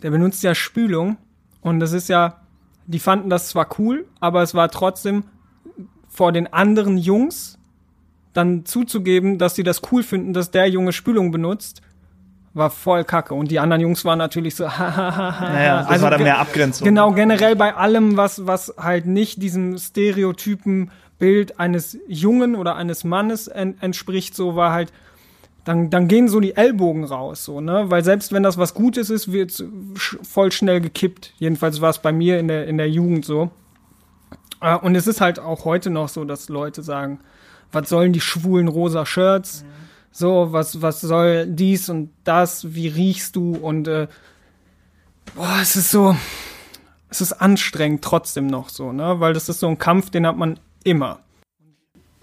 der 0.02 0.10
benutzt 0.10 0.42
ja 0.42 0.54
Spülung. 0.54 1.16
Und 1.62 1.80
das 1.80 1.92
ist 1.92 2.08
ja, 2.08 2.43
die 2.86 2.98
fanden 2.98 3.30
das 3.30 3.48
zwar 3.48 3.68
cool, 3.78 4.06
aber 4.20 4.42
es 4.42 4.54
war 4.54 4.70
trotzdem 4.70 5.24
vor 6.08 6.32
den 6.32 6.52
anderen 6.52 6.96
Jungs 6.98 7.58
dann 8.32 8.64
zuzugeben, 8.64 9.38
dass 9.38 9.54
sie 9.54 9.62
das 9.62 9.82
cool 9.90 10.02
finden, 10.02 10.32
dass 10.32 10.50
der 10.50 10.68
Junge 10.68 10.92
Spülung 10.92 11.30
benutzt, 11.30 11.82
war 12.52 12.70
voll 12.70 13.04
kacke. 13.04 13.34
Und 13.34 13.50
die 13.50 13.58
anderen 13.58 13.82
Jungs 13.82 14.04
waren 14.04 14.18
natürlich 14.18 14.54
so, 14.54 14.64
naja, 14.78 15.78
das 15.78 15.88
also, 15.88 16.04
war 16.04 16.10
dann 16.10 16.22
mehr 16.22 16.38
Abgrenzung. 16.38 16.84
Genau, 16.84 17.12
generell 17.12 17.56
bei 17.56 17.74
allem, 17.74 18.16
was, 18.16 18.46
was 18.46 18.74
halt 18.78 19.06
nicht 19.06 19.42
diesem 19.42 19.76
Stereotypen 19.78 20.90
Bild 21.18 21.58
eines 21.60 21.98
Jungen 22.08 22.54
oder 22.54 22.76
eines 22.76 23.04
Mannes 23.04 23.48
en 23.48 23.80
entspricht, 23.80 24.34
so 24.34 24.56
war 24.56 24.72
halt, 24.72 24.92
dann, 25.64 25.88
dann 25.88 26.08
gehen 26.08 26.28
so 26.28 26.40
die 26.40 26.56
Ellbogen 26.56 27.04
raus, 27.04 27.44
so, 27.44 27.60
ne? 27.60 27.90
Weil 27.90 28.04
selbst 28.04 28.32
wenn 28.32 28.42
das 28.42 28.58
was 28.58 28.74
Gutes 28.74 29.08
ist, 29.08 29.32
wird 29.32 29.64
voll 29.94 30.52
schnell 30.52 30.80
gekippt. 30.80 31.32
Jedenfalls 31.38 31.80
war 31.80 31.90
es 31.90 31.98
bei 31.98 32.12
mir 32.12 32.38
in 32.38 32.48
der, 32.48 32.66
in 32.66 32.76
der 32.76 32.90
Jugend 32.90 33.24
so. 33.24 33.50
Äh, 34.60 34.76
und 34.76 34.94
es 34.94 35.06
ist 35.06 35.20
halt 35.20 35.38
auch 35.38 35.64
heute 35.64 35.90
noch 35.90 36.08
so, 36.08 36.24
dass 36.24 36.48
Leute 36.50 36.82
sagen, 36.82 37.20
was 37.72 37.88
sollen 37.88 38.12
die 38.12 38.20
schwulen 38.20 38.68
rosa 38.68 39.06
Shirts? 39.06 39.62
Mhm. 39.62 39.68
So, 40.12 40.52
was, 40.52 40.80
was 40.80 41.00
soll 41.00 41.46
dies 41.46 41.88
und 41.88 42.10
das? 42.24 42.74
Wie 42.74 42.88
riechst 42.88 43.34
du? 43.34 43.56
Und 43.56 43.88
äh, 43.88 44.06
boah, 45.34 45.58
es 45.60 45.76
ist 45.76 45.90
so, 45.90 46.14
es 47.08 47.20
ist 47.20 47.32
anstrengend 47.32 48.04
trotzdem 48.04 48.46
noch 48.46 48.68
so, 48.68 48.92
ne? 48.92 49.18
Weil 49.18 49.32
das 49.32 49.48
ist 49.48 49.60
so 49.60 49.68
ein 49.68 49.78
Kampf, 49.78 50.10
den 50.10 50.26
hat 50.26 50.36
man 50.36 50.60
immer. 50.84 51.20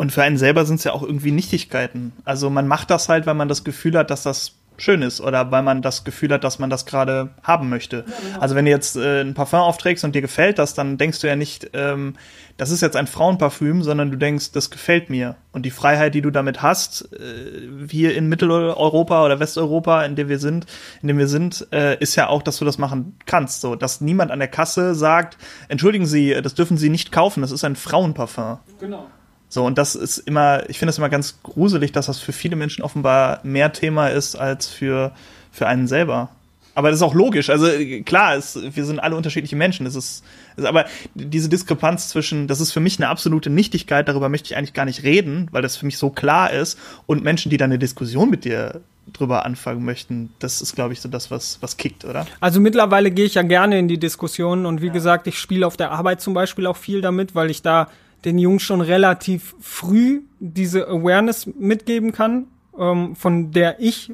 Und 0.02 0.12
für 0.12 0.24
einen 0.24 0.38
selber 0.38 0.66
sind 0.66 0.78
es 0.78 0.84
ja 0.84 0.94
auch 0.94 1.04
irgendwie 1.04 1.30
Nichtigkeiten. 1.30 2.12
Also 2.26 2.50
man 2.50 2.68
macht 2.68 2.90
das 2.90 3.08
halt, 3.08 3.28
weil 3.28 3.36
man 3.36 3.48
das 3.48 3.64
Gefühl 3.64 3.96
hat, 3.96 4.10
dass 4.10 4.24
das 4.24 4.56
schön 4.78 5.04
ist 5.04 5.22
oder 5.22 5.52
weil 5.52 5.62
man 5.62 5.84
das 5.84 6.04
Gefühl 6.04 6.34
hat, 6.34 6.44
dass 6.44 6.58
man 6.58 6.72
das 6.72 6.88
gerade 6.88 7.30
haben 7.44 7.70
möchte. 7.70 7.98
Ja, 7.98 8.04
genau. 8.04 8.40
Also 8.40 8.56
wenn 8.56 8.66
du 8.66 8.72
jetzt 8.72 8.96
äh, 8.96 9.22
ein 9.22 9.36
Parfum 9.36 9.60
aufträgst 9.60 10.04
und 10.04 10.16
dir 10.16 10.24
gefällt 10.24 10.58
das, 10.58 10.74
dann 10.74 10.98
denkst 10.98 11.20
du 11.20 11.28
ja 11.28 11.36
nicht, 11.36 11.70
ähm, 11.74 12.16
das 12.58 12.72
ist 12.72 12.82
jetzt 12.82 12.96
ein 12.96 13.06
Frauenparfüm, 13.06 13.84
sondern 13.84 14.10
du 14.10 14.18
denkst, 14.18 14.54
das 14.54 14.72
gefällt 14.72 15.12
mir. 15.12 15.36
Und 15.52 15.68
die 15.68 15.70
Freiheit, 15.70 16.16
die 16.16 16.24
du 16.24 16.32
damit 16.32 16.64
hast, 16.64 17.08
äh, 17.14 17.88
hier 17.88 18.16
in 18.16 18.28
Mitteleuropa 18.28 19.24
oder 19.24 19.40
Westeuropa, 19.40 20.04
in 20.04 20.16
dem 20.16 20.30
wir 20.30 20.40
sind, 20.40 20.66
in 21.04 21.10
dem 21.10 21.20
wir 21.20 21.28
sind, 21.28 21.68
äh, 21.72 21.96
ist 22.00 22.16
ja 22.16 22.28
auch, 22.28 22.42
dass 22.42 22.58
du 22.58 22.66
das 22.66 22.80
machen 22.80 23.20
kannst. 23.28 23.62
So, 23.62 23.76
dass 23.76 24.02
niemand 24.02 24.32
an 24.32 24.40
der 24.40 24.48
Kasse 24.48 24.96
sagt, 24.96 25.38
entschuldigen 25.68 26.08
Sie, 26.08 26.36
das 26.42 26.56
dürfen 26.56 26.78
Sie 26.78 26.90
nicht 26.90 27.12
kaufen, 27.12 27.42
das 27.42 27.52
ist 27.52 27.64
ein 27.64 27.76
Frauenparfum. 27.76 28.58
Genau. 28.80 29.06
So, 29.52 29.66
und 29.66 29.78
das 29.78 29.96
ist 29.96 30.18
immer, 30.18 30.70
ich 30.70 30.80
finde 30.80 30.92
es 30.92 30.98
immer 30.98 31.10
ganz 31.10 31.44
gruselig, 31.44 31.92
dass 31.92 32.06
das 32.06 32.20
für 32.20 32.32
viele 32.32 32.56
Menschen 32.56 32.84
offenbar 32.84 33.42
mehr 33.44 33.74
Thema 33.74 34.08
ist 34.08 34.38
als 34.38 34.68
für, 34.68 35.12
für 35.52 35.68
einen 35.68 35.88
selber. 35.88 36.30
Aber 36.74 36.90
das 36.90 37.00
ist 37.00 37.04
auch 37.04 37.14
logisch. 37.14 37.50
Also 37.50 37.68
klar, 38.06 38.38
es, 38.38 38.58
wir 38.58 38.86
sind 38.86 39.02
alle 39.02 39.14
unterschiedliche 39.18 39.58
Menschen. 39.58 39.84
Das 39.84 39.96
ist, 39.96 40.24
ist, 40.56 40.66
aber 40.66 40.86
diese 41.16 41.50
Diskrepanz 41.50 42.08
zwischen, 42.08 42.48
das 42.48 42.62
ist 42.62 42.72
für 42.72 42.80
mich 42.80 42.98
eine 42.98 43.10
absolute 43.10 43.50
Nichtigkeit, 43.50 44.08
darüber 44.08 44.30
möchte 44.30 44.48
ich 44.48 44.56
eigentlich 44.56 44.72
gar 44.72 44.86
nicht 44.86 45.04
reden, 45.04 45.50
weil 45.52 45.62
das 45.62 45.76
für 45.76 45.86
mich 45.86 45.98
so 45.98 46.10
klar 46.12 46.54
ist. 46.54 46.80
Und 47.06 47.22
Menschen, 47.22 47.50
die 47.50 47.58
dann 47.58 47.72
eine 47.72 47.80
Diskussion 47.80 48.30
mit 48.30 48.46
dir 48.46 48.80
drüber 49.12 49.46
anfangen 49.46 49.84
möchten, 49.84 50.32
das 50.40 50.62
ist, 50.62 50.76
glaube 50.76 50.94
ich, 50.94 51.02
so 51.02 51.10
das, 51.10 51.30
was, 51.30 51.58
was 51.60 51.76
kickt, 51.76 52.06
oder? 52.06 52.26
Also 52.40 52.62
mittlerweile 52.62 53.12
gehe 53.12 53.26
ich 53.26 53.34
ja 53.34 53.42
gerne 53.42 53.78
in 53.78 53.90
die 53.90 53.98
Diskussion 54.00 54.66
und 54.66 54.82
wie 54.82 54.88
ja. 54.88 54.94
gesagt, 54.94 55.28
ich 55.28 55.38
spiele 55.38 55.68
auf 55.68 55.76
der 55.76 55.92
Arbeit 55.92 56.22
zum 56.22 56.34
Beispiel 56.34 56.68
auch 56.68 56.78
viel 56.78 57.02
damit, 57.02 57.36
weil 57.36 57.50
ich 57.52 57.62
da 57.62 57.90
den 58.26 58.38
Jungs 58.38 58.64
schon 58.64 58.82
relativ 58.82 59.56
früh 59.60 60.22
diese 60.40 60.88
Awareness 60.88 61.48
mitgeben 61.48 62.12
kann, 62.12 62.48
ähm, 62.78 63.16
von 63.16 63.52
der 63.52 63.80
ich 63.80 64.14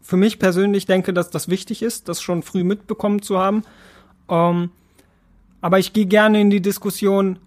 für 0.00 0.16
mich 0.16 0.38
persönlich 0.38 0.86
denke, 0.86 1.12
dass 1.12 1.30
das 1.30 1.48
wichtig 1.48 1.82
ist, 1.82 2.08
das 2.08 2.20
schon 2.20 2.42
früh 2.42 2.64
mitbekommen 2.64 3.22
zu 3.22 3.38
haben. 3.38 3.62
Ähm, 4.28 4.70
aber 5.60 5.78
ich 5.78 5.92
gehe 5.92 6.06
gerne 6.06 6.40
in 6.40 6.50
die 6.50 6.60
Diskussion, 6.60 7.38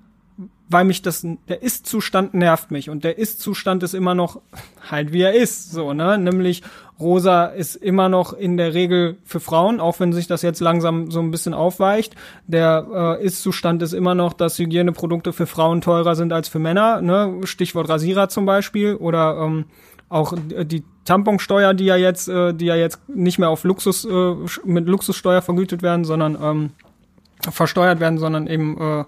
weil 0.68 0.86
mich 0.86 1.02
das, 1.02 1.26
der 1.48 1.62
Ist-Zustand 1.62 2.34
nervt 2.34 2.72
mich 2.72 2.90
und 2.90 3.04
der 3.04 3.18
Ist-Zustand 3.18 3.84
ist 3.84 3.94
immer 3.94 4.16
noch 4.16 4.42
halt 4.90 5.14
wie 5.14 5.22
er 5.22 5.34
ist, 5.34 5.72
so, 5.72 5.94
ne, 5.94 6.18
nämlich 6.18 6.64
Rosa 7.00 7.48
ist 7.48 7.76
immer 7.76 8.10
noch 8.10 8.34
in 8.34 8.58
der 8.58 8.74
Regel 8.74 9.18
für 9.26 9.40
Frauen, 9.40 9.80
auch 9.80 10.00
wenn 10.00 10.14
sich 10.14 10.28
das 10.28 10.42
jetzt 10.42 10.62
langsam 10.62 11.12
so 11.12 11.20
ein 11.20 11.30
bisschen 11.30 11.54
aufweicht. 11.54 12.16
Der 12.48 13.18
äh, 13.20 13.26
Ist-Zustand 13.26 13.82
ist 13.82 13.94
immer 13.94 14.16
noch, 14.16 14.34
dass 14.34 14.58
Hygieneprodukte 14.58 15.34
für 15.34 15.46
Frauen 15.46 15.82
teurer 15.82 16.16
sind 16.16 16.32
als 16.32 16.48
für 16.48 16.60
Männer, 16.60 17.02
ne, 17.02 17.42
Stichwort 17.44 17.90
Rasierer 17.90 18.30
zum 18.30 18.46
Beispiel 18.46 18.96
oder 18.96 19.38
ähm, 19.38 19.66
auch 20.08 20.34
die 20.38 20.84
Tamponsteuer, 21.04 21.74
die 21.74 21.86
ja 21.86 21.98
jetzt, 21.98 22.30
äh, 22.30 22.54
die 22.54 22.66
ja 22.66 22.76
jetzt 22.76 23.00
nicht 23.10 23.40
mehr 23.40 23.50
auf 23.50 23.64
Luxus 23.66 24.06
äh, 24.06 24.36
mit 24.64 24.88
Luxussteuer 24.88 25.42
vergütet 25.42 25.82
werden, 25.82 26.06
sondern 26.06 26.38
ähm, 26.42 26.70
versteuert 27.52 28.00
werden, 28.00 28.18
sondern 28.18 28.48
eben 28.48 28.80
äh, 28.80 29.04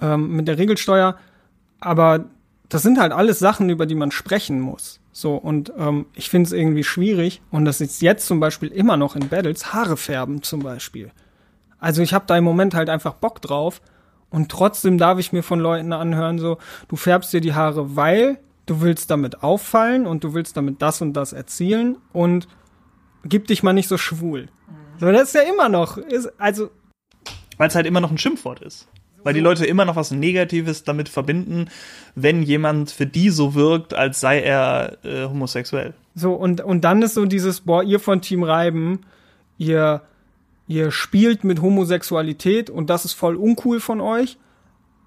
ähm, 0.00 0.36
mit 0.36 0.48
der 0.48 0.58
Regelsteuer. 0.58 1.16
Aber 1.80 2.24
das 2.68 2.82
sind 2.82 2.98
halt 2.98 3.12
alles 3.12 3.38
Sachen, 3.38 3.70
über 3.70 3.86
die 3.86 3.94
man 3.94 4.10
sprechen 4.10 4.60
muss. 4.60 5.00
So, 5.12 5.34
und 5.36 5.72
ähm, 5.78 6.06
ich 6.14 6.30
finde 6.30 6.46
es 6.46 6.52
irgendwie 6.52 6.84
schwierig. 6.84 7.40
Und 7.50 7.64
das 7.64 7.80
ist 7.80 8.02
jetzt 8.02 8.26
zum 8.26 8.40
Beispiel 8.40 8.68
immer 8.68 8.96
noch 8.96 9.16
in 9.16 9.28
Battles, 9.28 9.72
Haare 9.72 9.96
färben 9.96 10.42
zum 10.42 10.60
Beispiel. 10.60 11.10
Also 11.78 12.02
ich 12.02 12.12
habe 12.14 12.24
da 12.26 12.36
im 12.36 12.44
Moment 12.44 12.74
halt 12.74 12.90
einfach 12.90 13.14
Bock 13.14 13.40
drauf. 13.40 13.80
Und 14.30 14.50
trotzdem 14.50 14.98
darf 14.98 15.18
ich 15.18 15.32
mir 15.32 15.42
von 15.42 15.58
Leuten 15.58 15.92
anhören, 15.92 16.38
so, 16.38 16.58
du 16.88 16.96
färbst 16.96 17.32
dir 17.32 17.40
die 17.40 17.54
Haare, 17.54 17.96
weil 17.96 18.38
du 18.66 18.82
willst 18.82 19.10
damit 19.10 19.42
auffallen 19.42 20.06
und 20.06 20.22
du 20.22 20.34
willst 20.34 20.56
damit 20.56 20.82
das 20.82 21.00
und 21.00 21.14
das 21.14 21.32
erzielen 21.32 21.96
und 22.12 22.46
gib 23.24 23.46
dich 23.46 23.62
mal 23.62 23.72
nicht 23.72 23.88
so 23.88 23.96
schwul. 23.96 24.48
So, 25.00 25.10
das 25.10 25.28
ist 25.28 25.34
ja 25.34 25.42
immer 25.42 25.68
noch, 25.68 25.96
ist, 25.96 26.30
also. 26.38 26.70
Weil 27.56 27.68
es 27.68 27.74
halt 27.74 27.86
immer 27.86 28.00
noch 28.00 28.10
ein 28.10 28.18
Schimpfwort 28.18 28.60
ist. 28.60 28.88
Weil 29.24 29.34
die 29.34 29.40
Leute 29.40 29.66
immer 29.66 29.84
noch 29.84 29.96
was 29.96 30.10
Negatives 30.10 30.84
damit 30.84 31.08
verbinden, 31.08 31.66
wenn 32.14 32.42
jemand 32.42 32.90
für 32.90 33.06
die 33.06 33.30
so 33.30 33.54
wirkt, 33.54 33.94
als 33.94 34.20
sei 34.20 34.40
er 34.40 34.98
äh, 35.04 35.24
homosexuell. 35.26 35.94
So, 36.14 36.34
und, 36.34 36.60
und 36.60 36.82
dann 36.82 37.02
ist 37.02 37.14
so 37.14 37.24
dieses, 37.26 37.60
boah, 37.60 37.82
ihr 37.82 38.00
von 38.00 38.20
Team 38.20 38.42
Reiben, 38.42 39.00
ihr, 39.56 40.02
ihr 40.66 40.90
spielt 40.90 41.44
mit 41.44 41.60
Homosexualität 41.60 42.70
und 42.70 42.90
das 42.90 43.04
ist 43.04 43.14
voll 43.14 43.36
uncool 43.36 43.80
von 43.80 44.00
euch. 44.00 44.38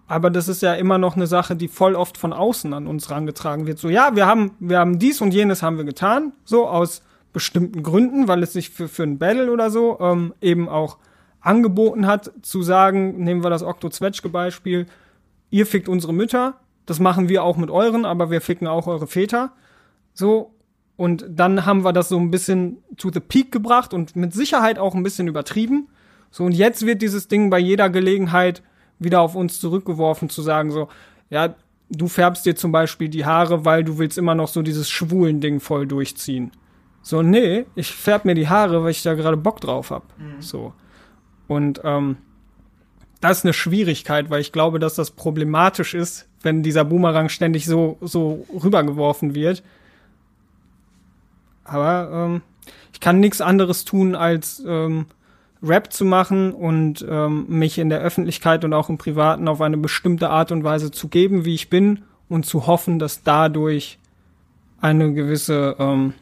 Aber 0.07 0.29
das 0.29 0.49
ist 0.49 0.61
ja 0.61 0.73
immer 0.73 0.97
noch 0.97 1.15
eine 1.15 1.25
Sache, 1.25 1.55
die 1.55 1.69
voll 1.69 1.95
oft 1.95 2.17
von 2.17 2.33
außen 2.33 2.73
an 2.73 2.85
uns 2.85 3.09
rangetragen 3.09 3.65
wird. 3.65 3.79
So, 3.79 3.87
ja, 3.87 4.13
wir 4.13 4.25
haben, 4.25 4.51
wir 4.59 4.77
haben 4.77 4.99
dies 4.99 5.21
und 5.21 5.33
jenes 5.33 5.63
haben 5.63 5.77
wir 5.77 5.85
getan, 5.85 6.33
so 6.43 6.67
aus 6.67 7.01
bestimmten 7.31 7.81
Gründen, 7.81 8.27
weil 8.27 8.43
es 8.43 8.51
sich 8.51 8.71
für, 8.71 8.89
für 8.89 9.03
ein 9.03 9.19
Battle 9.19 9.49
oder 9.51 9.69
so 9.69 9.99
ähm, 10.01 10.33
eben 10.41 10.67
auch 10.67 10.97
angeboten 11.41 12.05
hat, 12.05 12.31
zu 12.41 12.61
sagen, 12.61 13.23
nehmen 13.23 13.43
wir 13.43 13.49
das 13.49 13.63
Okto-Zwetschge-Beispiel, 13.63 14.85
ihr 15.49 15.65
fickt 15.65 15.89
unsere 15.89 16.13
Mütter, 16.13 16.55
das 16.85 16.99
machen 16.99 17.29
wir 17.29 17.43
auch 17.43 17.57
mit 17.57 17.69
euren, 17.69 18.05
aber 18.05 18.31
wir 18.31 18.41
ficken 18.41 18.67
auch 18.67 18.87
eure 18.87 19.07
Väter. 19.07 19.51
So, 20.13 20.53
und 20.97 21.25
dann 21.27 21.65
haben 21.65 21.83
wir 21.83 21.93
das 21.93 22.09
so 22.09 22.19
ein 22.19 22.31
bisschen 22.31 22.77
to 22.97 23.11
the 23.11 23.19
peak 23.19 23.51
gebracht 23.51 23.93
und 23.93 24.15
mit 24.15 24.33
Sicherheit 24.33 24.77
auch 24.77 24.93
ein 24.93 25.03
bisschen 25.03 25.27
übertrieben. 25.27 25.87
So, 26.29 26.43
und 26.43 26.51
jetzt 26.51 26.85
wird 26.85 27.01
dieses 27.01 27.27
Ding 27.27 27.49
bei 27.49 27.59
jeder 27.59 27.89
Gelegenheit 27.89 28.61
wieder 28.99 29.21
auf 29.21 29.35
uns 29.35 29.59
zurückgeworfen, 29.59 30.29
zu 30.29 30.41
sagen 30.41 30.71
so, 30.71 30.89
ja, 31.29 31.55
du 31.89 32.07
färbst 32.07 32.45
dir 32.45 32.55
zum 32.55 32.71
Beispiel 32.71 33.09
die 33.09 33.25
Haare, 33.25 33.65
weil 33.65 33.83
du 33.83 33.97
willst 33.97 34.17
immer 34.17 34.35
noch 34.35 34.47
so 34.47 34.61
dieses 34.61 34.89
schwulen 34.89 35.41
Ding 35.41 35.59
voll 35.59 35.87
durchziehen. 35.87 36.51
So, 37.01 37.21
nee, 37.21 37.65
ich 37.75 37.91
färb 37.91 38.25
mir 38.25 38.35
die 38.35 38.47
Haare, 38.47 38.83
weil 38.83 38.91
ich 38.91 39.01
da 39.01 39.15
gerade 39.15 39.37
Bock 39.37 39.59
drauf 39.59 39.89
hab. 39.89 40.03
Mhm. 40.19 40.41
So. 40.41 40.73
Und 41.51 41.81
ähm, 41.83 42.15
das 43.19 43.39
ist 43.39 43.43
eine 43.43 43.51
Schwierigkeit, 43.51 44.29
weil 44.29 44.39
ich 44.39 44.53
glaube, 44.53 44.79
dass 44.79 44.95
das 44.95 45.11
problematisch 45.11 45.93
ist, 45.93 46.29
wenn 46.43 46.63
dieser 46.63 46.85
Boomerang 46.85 47.27
ständig 47.27 47.65
so, 47.65 47.97
so 47.99 48.45
rübergeworfen 48.63 49.35
wird. 49.35 49.61
Aber 51.65 52.09
ähm, 52.13 52.41
ich 52.93 53.01
kann 53.01 53.19
nichts 53.19 53.41
anderes 53.41 53.83
tun, 53.83 54.15
als 54.15 54.63
ähm, 54.65 55.07
Rap 55.61 55.91
zu 55.91 56.05
machen 56.05 56.53
und 56.53 57.05
ähm, 57.09 57.47
mich 57.49 57.79
in 57.79 57.89
der 57.89 57.99
Öffentlichkeit 57.99 58.63
und 58.63 58.71
auch 58.71 58.87
im 58.87 58.97
Privaten 58.97 59.49
auf 59.49 59.59
eine 59.59 59.77
bestimmte 59.77 60.29
Art 60.29 60.53
und 60.53 60.63
Weise 60.63 60.89
zu 60.89 61.09
geben, 61.09 61.43
wie 61.43 61.55
ich 61.55 61.69
bin 61.69 62.03
und 62.29 62.45
zu 62.45 62.65
hoffen, 62.65 62.97
dass 62.97 63.23
dadurch 63.23 63.99
eine 64.79 65.11
gewisse 65.13 65.75
ähm, 65.79 66.13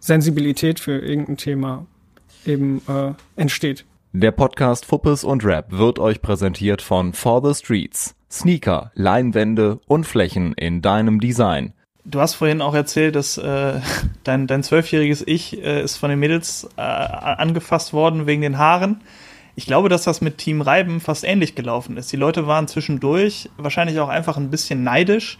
Sensibilität 0.00 0.80
für 0.80 0.98
irgendein 0.98 1.38
Thema 1.38 1.86
eben 2.44 2.82
äh, 2.86 3.14
entsteht. 3.40 3.86
Der 4.12 4.32
Podcast 4.32 4.86
Fuppes 4.86 5.22
und 5.22 5.44
Rap 5.44 5.66
wird 5.70 6.00
euch 6.00 6.20
präsentiert 6.20 6.82
von 6.82 7.12
For 7.12 7.46
the 7.46 7.56
Streets. 7.56 8.16
Sneaker, 8.28 8.90
Leinwände 8.94 9.78
und 9.86 10.04
Flächen 10.04 10.52
in 10.54 10.82
deinem 10.82 11.20
Design. 11.20 11.74
Du 12.04 12.18
hast 12.18 12.34
vorhin 12.34 12.60
auch 12.60 12.74
erzählt, 12.74 13.14
dass 13.14 13.38
äh, 13.38 13.74
dein, 14.24 14.48
dein 14.48 14.64
zwölfjähriges 14.64 15.22
Ich 15.24 15.62
äh, 15.62 15.80
ist 15.84 15.96
von 15.96 16.10
den 16.10 16.18
Mädels 16.18 16.68
äh, 16.76 16.80
angefasst 16.80 17.92
worden 17.92 18.26
wegen 18.26 18.42
den 18.42 18.58
Haaren. 18.58 19.00
Ich 19.54 19.66
glaube, 19.66 19.88
dass 19.88 20.02
das 20.02 20.20
mit 20.20 20.38
Team 20.38 20.60
Reiben 20.60 20.98
fast 20.98 21.22
ähnlich 21.22 21.54
gelaufen 21.54 21.96
ist. 21.96 22.10
Die 22.10 22.16
Leute 22.16 22.48
waren 22.48 22.66
zwischendurch 22.66 23.48
wahrscheinlich 23.58 24.00
auch 24.00 24.08
einfach 24.08 24.36
ein 24.36 24.50
bisschen 24.50 24.82
neidisch, 24.82 25.38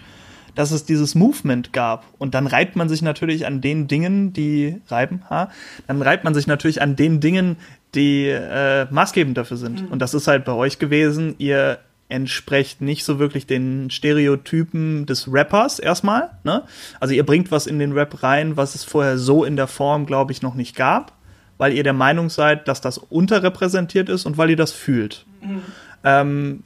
dass 0.55 0.71
es 0.71 0.85
dieses 0.85 1.17
Movement 1.17 1.73
gab. 1.73 2.05
Und 2.19 2.35
dann 2.35 2.47
reibt 2.47 2.77
man 2.77 2.89
sich 2.89 3.03
natürlich 3.03 3.47
an 3.47 3.61
den 3.61 3.89
Dingen, 3.89 4.33
die 4.33 4.81
reiben, 4.89 5.23
ha? 5.29 5.51
Dann 5.87 6.03
reibt 6.03 6.25
man 6.25 6.35
sich 6.35 6.47
natürlich 6.47 6.83
an 6.83 6.97
den 6.97 7.21
Dingen, 7.21 7.57
die 7.95 8.27
äh, 8.29 8.87
maßgebend 8.91 9.37
dafür 9.37 9.57
sind. 9.57 9.83
Mhm. 9.83 9.89
Und 9.89 10.01
das 10.01 10.15
ist 10.15 10.29
halt 10.29 10.45
bei 10.45 10.53
euch 10.53 10.79
gewesen, 10.79 11.35
ihr 11.39 11.79
entsprecht 12.09 12.81
nicht 12.81 13.05
so 13.05 13.19
wirklich 13.19 13.47
den 13.47 13.89
Stereotypen 13.91 15.07
des 15.07 15.33
Rappers 15.33 15.79
erstmal. 15.79 16.31
Ne? 16.45 16.65
Also 16.99 17.15
ihr 17.15 17.25
bringt 17.25 17.51
was 17.51 17.67
in 17.67 17.79
den 17.79 17.93
Rap 17.93 18.23
rein, 18.23 18.57
was 18.57 18.75
es 18.75 18.85
vorher 18.85 19.17
so 19.17 19.45
in 19.45 19.57
der 19.57 19.69
Form, 19.69 20.07
glaube 20.07 20.33
ich, 20.33 20.43
noch 20.43 20.55
nicht 20.55 20.75
gab, 20.75 21.13
weil 21.57 21.73
ihr 21.73 21.85
der 21.85 21.93
Meinung 21.93 22.29
seid, 22.29 22.67
dass 22.67 22.81
das 22.81 22.99
unterrepräsentiert 22.99 24.09
ist 24.09 24.27
und 24.27 24.39
weil 24.39 24.51
ihr 24.51 24.57
das 24.57 24.73
fühlt. 24.73 25.25
Mhm. 25.41 25.63
Ähm, 26.03 26.63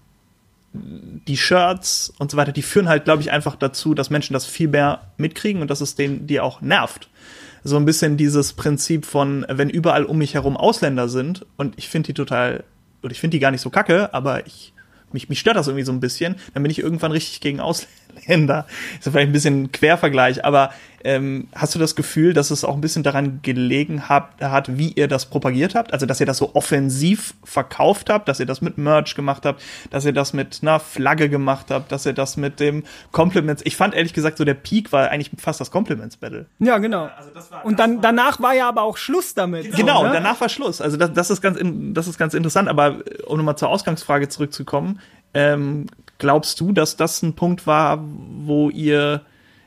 die 0.72 1.36
Shirts 1.36 2.12
und 2.18 2.30
so 2.30 2.36
weiter, 2.36 2.52
die 2.52 2.62
führen 2.62 2.88
halt, 2.88 3.04
glaube 3.04 3.22
ich, 3.22 3.30
einfach 3.30 3.54
dazu, 3.54 3.94
dass 3.94 4.10
Menschen 4.10 4.32
das 4.32 4.46
viel 4.46 4.68
mehr 4.68 5.02
mitkriegen 5.18 5.62
und 5.62 5.70
dass 5.70 5.80
es 5.80 5.94
denen 5.94 6.26
die 6.26 6.40
auch 6.40 6.62
nervt 6.62 7.08
so 7.64 7.76
ein 7.76 7.86
bisschen 7.86 8.16
dieses 8.16 8.52
Prinzip 8.52 9.06
von, 9.06 9.44
wenn 9.48 9.70
überall 9.70 10.04
um 10.04 10.18
mich 10.18 10.34
herum 10.34 10.56
Ausländer 10.56 11.08
sind 11.08 11.46
und 11.56 11.74
ich 11.78 11.88
finde 11.88 12.08
die 12.08 12.14
total, 12.14 12.62
oder 13.02 13.12
ich 13.12 13.20
finde 13.20 13.36
die 13.36 13.40
gar 13.40 13.50
nicht 13.50 13.62
so 13.62 13.70
kacke, 13.70 14.12
aber 14.12 14.46
ich 14.46 14.74
mich, 15.14 15.28
mich 15.28 15.40
stört 15.40 15.56
das 15.56 15.68
irgendwie 15.68 15.84
so 15.84 15.92
ein 15.92 16.00
bisschen, 16.00 16.36
dann 16.52 16.62
bin 16.62 16.70
ich 16.70 16.80
irgendwann 16.80 17.12
richtig 17.12 17.40
gegen 17.40 17.60
Ausländer. 17.60 17.94
Ist 18.16 18.28
vielleicht 19.02 19.28
ein 19.28 19.32
bisschen 19.32 19.72
Quervergleich, 19.72 20.44
aber 20.44 20.70
ähm, 21.04 21.48
hast 21.54 21.74
du 21.74 21.78
das 21.78 21.94
Gefühl, 21.94 22.32
dass 22.32 22.50
es 22.50 22.64
auch 22.64 22.74
ein 22.74 22.80
bisschen 22.80 23.02
daran 23.02 23.40
gelegen 23.42 24.08
hat, 24.08 24.40
hat, 24.40 24.78
wie 24.78 24.92
ihr 24.92 25.06
das 25.06 25.26
propagiert 25.26 25.74
habt? 25.74 25.92
Also, 25.92 26.06
dass 26.06 26.18
ihr 26.18 26.26
das 26.26 26.38
so 26.38 26.54
offensiv 26.54 27.34
verkauft 27.44 28.08
habt, 28.08 28.26
dass 28.26 28.40
ihr 28.40 28.46
das 28.46 28.62
mit 28.62 28.78
Merch 28.78 29.14
gemacht 29.14 29.44
habt, 29.44 29.62
dass 29.90 30.06
ihr 30.06 30.14
das 30.14 30.32
mit 30.32 30.60
einer 30.62 30.80
Flagge 30.80 31.28
gemacht 31.28 31.66
habt, 31.70 31.92
dass 31.92 32.06
ihr 32.06 32.14
das 32.14 32.38
mit 32.38 32.58
dem 32.58 32.84
Compliments. 33.12 33.62
Ich 33.66 33.76
fand 33.76 33.94
ehrlich 33.94 34.14
gesagt, 34.14 34.38
so 34.38 34.44
der 34.44 34.54
Peak 34.54 34.92
war 34.92 35.10
eigentlich 35.10 35.30
fast 35.38 35.60
das 35.60 35.70
Compliments 35.70 36.16
Battle. 36.16 36.46
Ja, 36.58 36.78
genau. 36.78 37.10
Also 37.16 37.50
war, 37.50 37.66
und 37.66 37.78
dann 37.78 37.96
war, 37.96 38.02
danach 38.02 38.40
war 38.40 38.54
ja 38.54 38.66
aber 38.66 38.82
auch 38.82 38.96
Schluss 38.96 39.34
damit. 39.34 39.64
Genau, 39.64 39.76
genau 39.76 40.02
ne? 40.04 40.10
danach 40.14 40.40
war 40.40 40.48
Schluss. 40.48 40.80
Also 40.80 40.96
das, 40.96 41.12
das 41.12 41.28
ist 41.28 41.42
ganz, 41.42 41.58
das 41.92 42.08
ist 42.08 42.16
ganz 42.16 42.32
interessant. 42.32 42.68
Aber 42.70 43.00
um 43.26 43.36
nochmal 43.36 43.58
zur 43.58 43.68
Ausgangsfrage 43.68 44.30
zurückzukommen, 44.30 45.00
ähm, 45.34 45.86
glaubst 46.24 46.58
du, 46.58 46.72
dass 46.72 46.96
das 46.96 47.22
ein 47.22 47.34
Punkt 47.34 47.66
war, 47.66 48.02
wo 48.02 48.70
ihr 48.70 49.20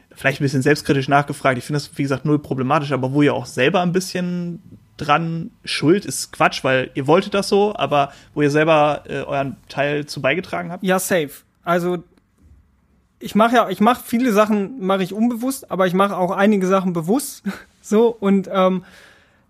vielleicht 0.10 0.42
ein 0.42 0.44
bisschen 0.44 0.64
selbstkritisch 0.64 1.08
nachgefragt. 1.08 1.60
Ich 1.60 1.66
finde 1.66 1.78
das, 1.78 1.96
wie 2.00 2.02
gesagt, 2.02 2.26
null 2.26 2.40
problematisch, 2.40 2.92
aber 2.92 3.14
wo 3.14 3.22
ihr 3.22 3.36
auch 3.36 3.46
selber 3.46 3.82
ein 3.82 3.92
bisschen 3.92 4.80
dran 4.98 5.52
schuld 5.66 6.04
ist 6.04 6.32
Quatsch, 6.32 6.64
weil 6.64 6.90
ihr 6.96 7.06
wolltet 7.06 7.36
das 7.36 7.48
so, 7.48 7.76
aber 7.76 8.12
wo 8.34 8.42
ihr 8.42 8.50
selber 8.50 9.04
äh, 9.08 9.20
euren 9.20 9.58
Teil 9.70 10.08
zu 10.08 10.20
beigetragen 10.20 10.72
habt? 10.72 10.84
Ja, 10.84 10.98
safe. 10.98 11.30
Also 11.64 12.00
ich 13.20 13.36
mache 13.36 13.56
ja, 13.56 13.70
ich 13.70 13.80
mache 13.80 14.02
viele 14.04 14.34
Sachen 14.34 14.84
mache 14.84 15.04
ich 15.04 15.14
unbewusst, 15.14 15.70
aber 15.70 15.86
ich 15.86 15.94
mache 15.94 16.18
auch 16.18 16.32
einige 16.32 16.66
Sachen 16.66 16.94
bewusst. 16.94 17.44
so 17.84 18.08
und 18.08 18.50
ähm, 18.52 18.84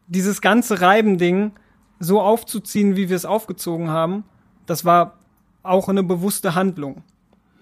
dieses 0.08 0.42
ganze 0.42 0.82
Reiben-Ding 0.82 1.54
so 2.00 2.20
aufzuziehen, 2.20 2.98
wie 2.98 3.08
wir 3.08 3.16
es 3.16 3.24
aufgezogen 3.24 3.90
haben, 3.90 4.26
das 4.66 4.84
war 4.84 5.17
auch 5.68 5.90
eine 5.90 6.04
bewusste 6.04 6.56
Handlung 6.56 7.04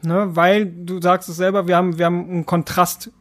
ne? 0.05 0.35
weil 0.35 0.65
du 0.65 1.01
sagst 1.01 1.29
es 1.29 1.37
selber, 1.37 1.67
wir 1.67 1.75
haben, 1.75 1.97
wir 1.97 2.05
haben 2.05 2.29
einen 2.29 2.45
Kontrast 2.45 3.11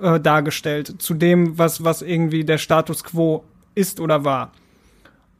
äh, 0.00 0.20
dargestellt 0.20 1.00
zu 1.00 1.14
dem, 1.14 1.58
was, 1.58 1.84
was 1.84 2.02
irgendwie 2.02 2.44
der 2.44 2.58
Status 2.58 3.04
quo 3.04 3.44
ist 3.74 4.00
oder 4.00 4.24
war. 4.24 4.52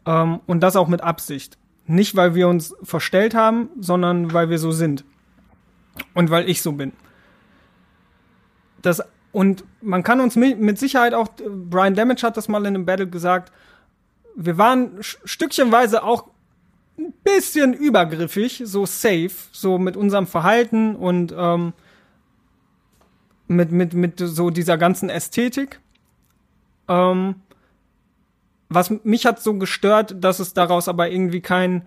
Ähm, 0.06 0.40
und 0.46 0.60
das 0.60 0.76
auch 0.76 0.88
mit 0.88 1.02
Absicht. 1.02 1.58
Nicht, 1.86 2.16
weil 2.16 2.34
wir 2.34 2.48
uns 2.48 2.74
verstellt 2.82 3.34
haben, 3.34 3.68
sondern 3.80 4.32
weil 4.32 4.48
wir 4.48 4.58
so 4.58 4.70
sind. 4.70 5.04
Und 6.14 6.30
weil 6.30 6.48
ich 6.48 6.62
so 6.62 6.72
bin. 6.72 6.92
Das, 8.80 9.02
und 9.32 9.64
man 9.80 10.02
kann 10.02 10.20
uns 10.20 10.36
mit 10.36 10.78
Sicherheit 10.78 11.12
auch, 11.12 11.28
Brian 11.68 11.94
Damage 11.94 12.22
hat 12.22 12.36
das 12.36 12.48
mal 12.48 12.60
in 12.60 12.68
einem 12.68 12.86
Battle 12.86 13.08
gesagt, 13.08 13.52
wir 14.34 14.56
waren 14.56 14.96
stückchenweise 15.00 16.02
auch 16.02 16.31
ein 16.98 17.12
bisschen 17.24 17.72
übergriffig, 17.72 18.62
so 18.64 18.86
safe, 18.86 19.30
so 19.52 19.78
mit 19.78 19.96
unserem 19.96 20.26
Verhalten 20.26 20.94
und 20.94 21.34
ähm, 21.36 21.72
mit, 23.48 23.70
mit, 23.72 23.94
mit 23.94 24.18
so 24.18 24.50
dieser 24.50 24.78
ganzen 24.78 25.08
Ästhetik. 25.08 25.80
Ähm, 26.88 27.36
was 28.68 28.90
mich 29.04 29.26
hat 29.26 29.42
so 29.42 29.54
gestört, 29.54 30.16
dass 30.20 30.38
es 30.38 30.54
daraus 30.54 30.88
aber 30.88 31.10
irgendwie 31.10 31.40
kein 31.40 31.86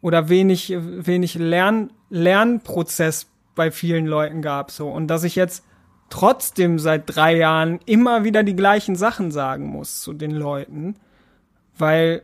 oder 0.00 0.28
wenig, 0.28 0.74
wenig 0.76 1.34
Lern, 1.34 1.90
Lernprozess 2.10 3.26
bei 3.54 3.70
vielen 3.70 4.06
Leuten 4.06 4.42
gab, 4.42 4.70
so. 4.70 4.88
Und 4.88 5.08
dass 5.08 5.24
ich 5.24 5.34
jetzt 5.34 5.64
trotzdem 6.10 6.78
seit 6.78 7.04
drei 7.06 7.36
Jahren 7.36 7.80
immer 7.86 8.24
wieder 8.24 8.42
die 8.42 8.56
gleichen 8.56 8.96
Sachen 8.96 9.30
sagen 9.30 9.66
muss 9.66 10.02
zu 10.02 10.12
den 10.12 10.30
Leuten, 10.30 10.96
weil 11.78 12.22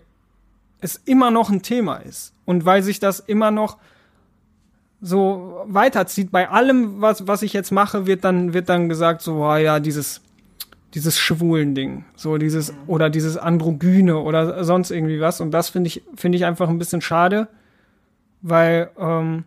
es 0.80 0.96
immer 0.96 1.30
noch 1.30 1.50
ein 1.50 1.62
Thema 1.62 1.96
ist 1.96 2.34
und 2.44 2.64
weil 2.64 2.82
sich 2.82 3.00
das 3.00 3.20
immer 3.20 3.50
noch 3.50 3.78
so 5.00 5.62
weiterzieht. 5.66 6.30
Bei 6.30 6.50
allem, 6.50 7.00
was, 7.00 7.26
was 7.26 7.42
ich 7.42 7.52
jetzt 7.52 7.70
mache, 7.70 8.06
wird 8.06 8.24
dann, 8.24 8.52
wird 8.52 8.68
dann 8.68 8.88
gesagt, 8.88 9.22
so, 9.22 9.44
oh 9.44 9.56
ja, 9.56 9.80
dieses, 9.80 10.20
dieses 10.94 11.18
schwulen 11.18 11.74
Ding, 11.74 12.04
so 12.16 12.36
dieses, 12.36 12.74
oder 12.86 13.08
dieses 13.08 13.36
Androgyne 13.36 14.18
oder 14.18 14.62
sonst 14.64 14.90
irgendwie 14.90 15.20
was. 15.20 15.40
Und 15.40 15.52
das 15.52 15.70
finde 15.70 15.88
ich, 15.88 16.02
finde 16.16 16.36
ich 16.36 16.44
einfach 16.44 16.68
ein 16.68 16.78
bisschen 16.78 17.00
schade, 17.00 17.48
weil, 18.42 18.90
ähm, 18.98 19.44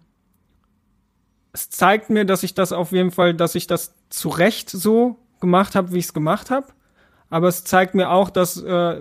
es 1.54 1.70
zeigt 1.70 2.10
mir, 2.10 2.26
dass 2.26 2.42
ich 2.42 2.56
das 2.56 2.72
auf 2.72 2.92
jeden 2.92 3.12
Fall, 3.12 3.36
dass 3.36 3.54
ich 3.54 3.68
das 3.68 3.94
zu 4.10 4.30
Recht 4.30 4.72
so 4.72 5.18
gemacht 5.40 5.76
habe, 5.76 5.94
wie 5.94 6.00
ich 6.00 6.06
es 6.06 6.14
gemacht 6.14 6.50
habe. 6.50 6.68
Aber 7.34 7.48
es 7.48 7.64
zeigt 7.64 7.96
mir 7.96 8.12
auch, 8.12 8.30
dass 8.30 8.62
äh, 8.62 8.96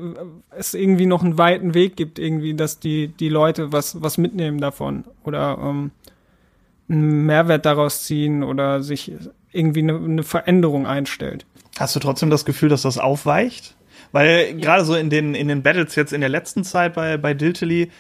es 0.57 0.73
irgendwie 0.73 1.05
noch 1.05 1.23
einen 1.23 1.37
weiten 1.37 1.75
Weg 1.75 1.97
gibt, 1.97 2.19
irgendwie, 2.19 2.55
dass 2.55 2.81
die, 2.81 3.09
die 3.09 3.29
Leute 3.29 3.73
was, 3.73 4.01
was 4.01 4.17
mitnehmen 4.17 4.59
davon 4.59 5.05
oder 5.23 5.59
ähm, 5.61 5.91
einen 6.89 7.27
Mehrwert 7.27 7.67
daraus 7.67 8.05
ziehen 8.05 8.43
oder 8.43 8.83
sich 8.83 9.13
irgendwie 9.53 9.83
eine, 9.83 9.97
eine 9.97 10.23
Veränderung 10.23 10.87
einstellt. 10.87 11.45
Hast 11.79 11.95
du 11.95 12.01
trotzdem 12.01 12.31
das 12.31 12.47
Gefühl, 12.47 12.71
dass 12.71 12.81
das 12.81 12.97
aufweicht? 12.97 13.77
Weil 14.13 14.55
gerade 14.55 14.87
so 14.87 14.95
in 14.95 15.11
den, 15.11 15.35
in 15.35 15.49
den 15.49 15.63
Battles 15.63 15.95
jetzt 15.95 16.15
in 16.15 16.23
der 16.23 16.31
letzten 16.31 16.65
Zeit 16.65 16.95
bei, 16.95 17.19
bei 17.19 17.35
Diltily, 17.35 17.91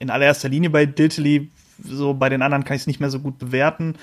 in 0.00 0.10
allererster 0.10 0.48
Linie 0.48 0.70
bei 0.70 0.84
Diltily, 0.84 1.52
so 1.80 2.12
bei 2.12 2.28
den 2.28 2.42
anderen 2.42 2.64
kann 2.64 2.74
ich 2.74 2.82
es 2.82 2.86
nicht 2.88 2.98
mehr 2.98 3.10
so 3.10 3.20
gut 3.20 3.38
bewerten, 3.38 3.94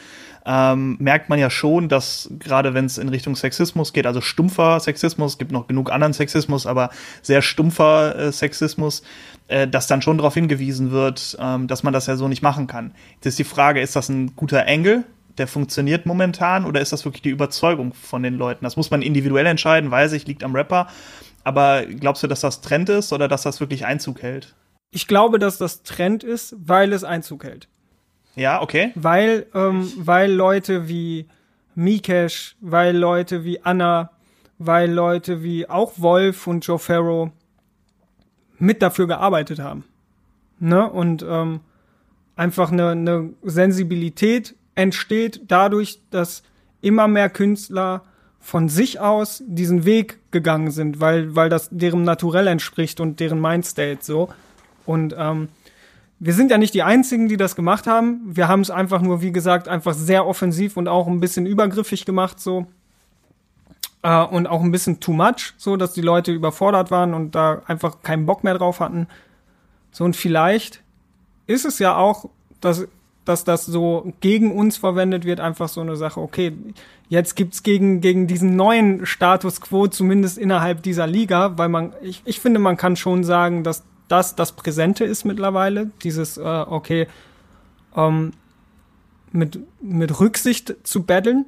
ähm, 0.46 0.98
merkt 1.00 1.30
man 1.30 1.40
ja 1.40 1.50
schon, 1.50 1.90
dass 1.90 2.30
gerade 2.40 2.74
wenn 2.74 2.86
es 2.86 2.98
in 2.98 3.10
Richtung 3.10 3.36
Sexismus 3.36 3.94
geht, 3.94 4.08
also 4.08 4.22
stumpfer 4.22 4.80
Sexismus, 4.80 5.38
gibt 5.38 5.52
noch 5.52 5.68
genug 5.68 5.92
anderen 5.92 6.14
Sexismus, 6.14 6.66
aber 6.66 6.90
sehr 7.22 7.42
stumpfer 7.42 8.16
äh, 8.18 8.32
Sexismus, 8.32 9.04
äh, 9.48 9.68
dass 9.68 9.88
dann 9.88 10.02
schon 10.02 10.18
darauf 10.18 10.34
hingewiesen 10.34 10.92
wird, 10.92 11.38
ähm, 11.40 11.68
dass 11.68 11.84
man 11.84 11.94
das 11.94 12.08
ja 12.08 12.16
so 12.16 12.28
nicht 12.28 12.42
machen 12.42 12.68
kann. 12.68 12.94
Jetzt 13.16 13.28
ist 13.28 13.40
die 13.40 13.44
Frage, 13.44 13.82
ist 13.82 13.96
das 13.96 14.10
ein 14.10 14.36
guter 14.36 14.66
Engel, 14.66 15.04
der 15.38 15.48
funktioniert 15.48 16.06
momentan, 16.06 16.66
oder 16.66 16.82
ist 16.82 16.92
das 16.92 17.06
wirklich 17.06 17.22
die 17.22 17.30
Überzeugung 17.30 17.94
von 17.94 18.24
den 18.24 18.36
Leuten? 18.36 18.64
Das 18.64 18.78
muss 18.78 18.92
man 18.92 19.02
individuell 19.02 19.46
entscheiden, 19.46 19.92
weiß 19.92 20.14
ich, 20.14 20.28
liegt 20.28 20.44
am 20.44 20.56
Rapper. 20.56 20.88
Aber 21.44 21.86
glaubst 21.86 22.24
du, 22.24 22.28
dass 22.28 22.42
das 22.42 22.62
Trend 22.62 22.90
ist 22.90 23.14
oder 23.14 23.28
dass 23.28 23.44
das 23.44 23.60
wirklich 23.60 23.86
Einzug 23.86 24.22
hält? 24.22 24.56
Ich 24.92 25.08
glaube, 25.08 25.40
dass 25.40 25.58
das 25.58 25.84
Trend 25.84 26.24
ist, 26.24 26.56
weil 26.60 26.94
es 26.94 27.04
Einzug 27.04 27.44
hält. 27.44 27.68
Ja, 28.36 28.62
okay. 28.62 28.92
Weil, 28.96 29.46
ähm, 29.54 29.92
weil 29.98 30.32
Leute 30.32 30.88
wie 30.88 31.28
Mikesh, 31.76 32.56
weil 32.62 32.96
Leute 32.96 33.44
wie 33.44 33.62
Anna, 33.64 34.12
weil 34.58 34.92
Leute 34.92 35.44
wie 35.44 35.70
auch 35.70 35.94
Wolf 35.98 36.48
und 36.48 36.66
Joe 36.66 36.80
Farrow 36.80 37.32
mit 38.60 38.82
dafür 38.82 39.08
gearbeitet 39.08 39.60
haben. 39.60 39.84
Ne? 40.60 40.90
Und 40.90 41.26
ähm, 41.28 41.62
einfach 42.36 42.72
eine, 42.72 42.90
eine 42.90 43.34
Sensibilität 43.44 44.56
entsteht 44.76 45.42
dadurch, 45.48 46.00
dass 46.12 46.44
immer 46.82 47.08
mehr 47.08 47.30
Künstler 47.30 48.04
von 48.40 48.70
sich 48.70 49.00
aus 49.00 49.44
diesen 49.46 49.86
Weg 49.86 50.20
gegangen 50.32 50.72
sind, 50.72 51.00
weil, 51.00 51.36
weil 51.36 51.50
das 51.50 51.70
deren 51.72 52.04
Naturell 52.04 52.48
entspricht 52.48 53.00
und 53.00 53.20
deren 53.20 53.40
Mindstate 53.40 54.00
so. 54.02 54.30
Und 54.86 55.16
ähm, 55.18 55.50
wir 56.24 56.34
sind 56.34 56.52
ja 56.52 56.60
nicht 56.60 56.76
die 56.76 56.84
Einzigen, 56.84 57.28
die 57.28 57.36
das 57.36 57.56
gemacht 57.56 57.88
haben. 57.88 58.22
Wir 58.24 58.48
haben 58.48 58.62
es 58.62 58.70
einfach 58.70 59.02
nur, 59.02 59.24
wie 59.24 59.32
gesagt, 59.32 59.68
einfach 59.68 59.96
sehr 59.96 60.28
offensiv 60.28 60.78
und 60.78 60.88
auch 60.88 61.08
ein 61.08 61.20
bisschen 61.20 61.48
übergriffig 61.48 62.06
gemacht 62.06 62.40
so. 62.40 62.68
Äh, 64.04 64.24
und 64.26 64.46
auch 64.46 64.62
ein 64.62 64.70
bisschen 64.70 65.00
too 65.00 65.14
much, 65.14 65.56
so 65.58 65.78
dass 65.78 65.94
die 65.94 66.02
Leute 66.02 66.32
überfordert 66.32 66.92
waren 66.92 67.16
und 67.16 67.34
da 67.34 67.64
einfach 67.66 68.04
keinen 68.04 68.28
Bock 68.28 68.44
mehr 68.44 68.56
drauf 68.56 68.80
hatten. 68.82 69.08
So 69.92 70.04
und 70.04 70.16
vielleicht 70.16 70.84
ist 71.48 71.66
es 71.66 71.80
ja 71.80 71.98
auch, 71.98 72.30
dass, 72.62 72.88
dass 73.26 73.44
das 73.44 73.66
so 73.66 74.14
gegen 74.20 74.52
uns 74.52 74.78
verwendet 74.78 75.26
wird, 75.26 75.40
einfach 75.40 75.70
so 75.70 75.82
eine 75.82 75.96
Sache, 75.96 76.22
okay, 76.22 76.54
jetzt 77.10 77.36
gibt's 77.36 77.64
gegen, 77.64 78.00
gegen 78.00 78.28
diesen 78.28 78.56
neuen 78.56 79.08
Status 79.08 79.60
quo, 79.60 79.88
zumindest 79.88 80.38
innerhalb 80.38 80.84
dieser 80.84 81.08
Liga, 81.08 81.58
weil 81.58 81.70
man, 81.70 81.94
ich, 82.04 82.22
ich 82.26 82.40
finde, 82.40 82.60
man 82.60 82.78
kann 82.78 82.96
schon 82.96 83.24
sagen, 83.24 83.64
dass 83.64 83.84
das 84.12 84.36
das 84.36 84.52
Präsente 84.52 85.06
ist 85.06 85.26
mittlerweile. 85.26 85.92
Dieses, 86.04 86.38
äh, 86.38 86.42
okay, 86.42 87.08
ähm, 87.96 88.34
mit, 89.32 89.60
mit 89.82 90.20
Rücksicht 90.20 90.76
zu 90.84 91.04
battlen. 91.04 91.46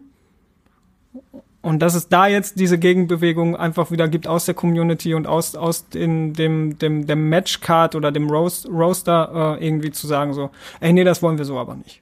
Und 1.61 1.79
dass 1.79 1.95
es 1.95 2.09
da 2.09 2.27
jetzt 2.27 2.59
diese 2.59 2.77
Gegenbewegung 2.77 3.55
einfach 3.55 3.89
wieder 3.89 4.09
gibt 4.09 4.27
aus 4.27 4.45
der 4.45 4.53
Community 4.53 5.13
und 5.13 5.27
aus, 5.27 5.55
aus 5.55 5.85
in 5.93 6.33
dem, 6.33 6.77
dem, 6.77 7.07
dem 7.07 7.29
Matchcard 7.29 7.95
oder 7.95 8.11
dem 8.11 8.29
Roast, 8.29 8.67
Roaster 8.67 9.57
äh, 9.59 9.65
irgendwie 9.65 9.91
zu 9.91 10.05
sagen, 10.05 10.33
so, 10.33 10.49
ey, 10.81 10.91
nee, 10.91 11.05
das 11.05 11.21
wollen 11.21 11.37
wir 11.37 11.45
so 11.45 11.57
aber 11.57 11.75
nicht. 11.75 12.01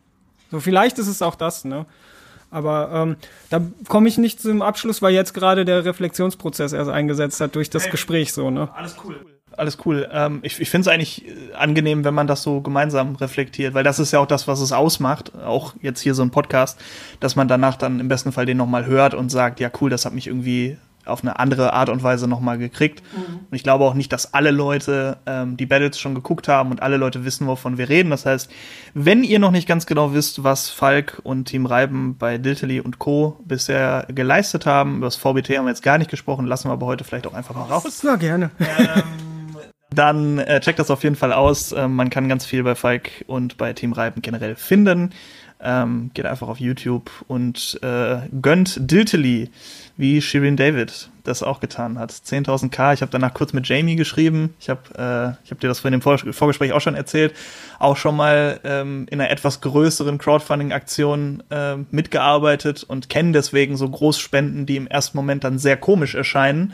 So, 0.50 0.60
vielleicht 0.60 0.98
ist 0.98 1.08
es 1.08 1.22
auch 1.22 1.36
das, 1.36 1.64
ne? 1.64 1.86
Aber 2.50 2.90
ähm, 2.92 3.16
da 3.50 3.62
komme 3.88 4.10
ich 4.10 4.18
nicht 4.18 4.42
zum 4.42 4.62
Abschluss, 4.62 5.02
weil 5.02 5.14
jetzt 5.14 5.34
gerade 5.34 5.64
der 5.64 5.86
Reflexionsprozess 5.86 6.74
erst 6.74 6.90
eingesetzt 6.90 7.40
hat 7.40 7.56
durch 7.56 7.70
das 7.70 7.86
hey, 7.86 7.92
Gespräch 7.92 8.34
so, 8.34 8.50
ne? 8.50 8.68
Alles 8.76 8.98
cool 9.06 9.24
alles 9.58 9.78
cool. 9.86 10.08
Ähm, 10.12 10.40
ich 10.44 10.60
ich 10.60 10.70
finde 10.70 10.90
es 10.90 10.94
eigentlich 10.94 11.28
äh, 11.28 11.54
angenehm, 11.54 12.04
wenn 12.04 12.14
man 12.14 12.28
das 12.28 12.44
so 12.44 12.62
gemeinsam 12.62 13.16
reflektiert, 13.16 13.74
weil 13.74 13.84
das 13.84 14.00
ist 14.00 14.12
ja 14.12 14.20
auch 14.20 14.26
das, 14.26 14.48
was 14.48 14.60
es 14.62 14.72
ausmacht, 14.72 15.34
auch 15.36 15.74
jetzt 15.82 16.02
hier 16.02 16.14
so 16.14 16.24
ein 16.24 16.32
Podcast, 16.32 16.80
dass 17.20 17.36
man 17.36 17.48
danach 17.48 17.76
dann 17.76 18.00
im 18.00 18.08
besten 18.08 18.32
Fall 18.32 18.46
den 18.46 18.58
nochmal 18.58 18.86
hört 18.86 19.14
und 19.14 19.30
sagt, 19.30 19.60
ja 19.60 19.70
cool, 19.80 19.90
das 19.90 20.06
hat 20.06 20.14
mich 20.14 20.28
irgendwie 20.28 20.78
auf 21.06 21.24
eine 21.24 21.40
andere 21.40 21.74
Art 21.74 21.90
und 21.90 22.04
Weise 22.04 22.28
nochmal 22.28 22.58
gekriegt. 22.58 23.02
Mhm. 23.16 23.40
Und 23.50 23.56
ich 23.56 23.64
glaube 23.64 23.86
auch 23.86 23.94
nicht, 23.94 24.14
dass 24.14 24.34
alle 24.34 24.52
Leute 24.52 25.18
ähm, 25.26 25.58
die 25.58 25.66
Battles 25.66 26.00
schon 26.00 26.16
geguckt 26.16 26.48
haben 26.48 26.72
und 26.72 26.82
alle 26.82 26.98
Leute 26.98 27.26
wissen, 27.26 27.48
wovon 27.48 27.78
wir 27.78 27.90
reden. 27.90 28.10
Das 28.12 28.26
heißt, 28.26 28.52
wenn 28.94 29.24
ihr 29.24 29.40
noch 29.40 29.52
nicht 29.52 29.68
ganz 29.68 29.86
genau 29.86 30.14
wisst, 30.14 30.44
was 30.44 30.70
Falk 30.70 31.20
und 31.24 31.46
Team 31.46 31.66
Reiben 31.66 32.18
bei 32.18 32.38
Diltily 32.38 32.80
und 32.80 33.00
Co. 33.00 33.40
bisher 33.46 34.06
geleistet 34.10 34.66
haben, 34.66 34.98
über 34.98 35.08
das 35.08 35.16
VBT 35.16 35.58
haben 35.58 35.66
wir 35.66 35.70
jetzt 35.70 35.84
gar 35.84 35.98
nicht 35.98 36.12
gesprochen, 36.12 36.46
lassen 36.46 36.70
wir 36.70 36.74
aber 36.74 36.86
heute 36.86 37.04
vielleicht 37.04 37.28
auch 37.28 37.34
einfach 37.34 37.56
mal 37.56 37.64
raus. 37.64 38.02
Ja, 38.04 38.16
gerne. 38.16 38.52
Ähm, 38.60 39.04
dann 39.94 40.40
äh, 40.40 40.60
checkt 40.62 40.80
das 40.80 40.90
auf 40.90 41.04
jeden 41.04 41.16
Fall 41.16 41.34
aus. 41.34 41.74
Ähm, 41.74 41.96
man 41.96 42.10
kann 42.10 42.30
ganz 42.30 42.46
viel 42.46 42.64
bei 42.64 42.76
Falk 42.76 43.10
und 43.28 43.58
bei 43.58 43.74
Team 43.74 43.94
Reiben 43.94 44.22
generell 44.22 44.56
finden. 44.56 45.12
Ähm, 45.64 46.10
geht 46.16 46.26
einfach 46.26 46.48
auf 46.48 46.60
YouTube 46.60 47.12
und 47.28 47.78
äh, 47.84 48.18
gönnt 48.42 48.90
Diltily, 48.90 49.52
wie 49.96 50.20
Shirin 50.20 50.58
David 50.58 51.10
das 51.24 51.44
auch 51.44 51.60
getan 51.60 52.00
hat. 52.00 52.12
10.000k. 52.12 52.96
Ich 52.96 53.02
habe 53.02 53.12
danach 53.12 53.36
kurz 53.36 53.54
mit 53.54 53.68
Jamie 53.68 53.96
geschrieben. 53.96 54.56
Ich 54.60 54.70
habe 54.70 54.82
äh, 54.98 55.46
ich 55.46 55.52
hab 55.52 55.60
dir 55.60 55.68
das 55.68 55.82
vor 55.82 55.92
dem 55.92 56.02
Vor 56.02 56.18
Vorgespräch 56.18 56.74
auch 56.74 56.82
schon 56.82 56.96
erzählt. 56.96 57.36
Auch 57.78 57.98
schon 57.98 58.16
mal 58.16 58.60
ähm, 58.64 59.06
in 59.12 59.22
einer 59.22 59.30
etwas 59.30 59.62
größeren 59.62 60.18
Crowdfunding-Aktion 60.18 61.44
äh, 61.52 61.76
mitgearbeitet 61.92 62.84
und 62.84 63.10
kenne 63.10 63.34
deswegen 63.34 63.78
so 63.78 63.88
Großspenden, 63.88 64.66
die 64.66 64.78
im 64.78 64.88
ersten 64.88 65.16
Moment 65.18 65.44
dann 65.44 65.60
sehr 65.60 65.78
komisch 65.78 66.16
erscheinen 66.16 66.74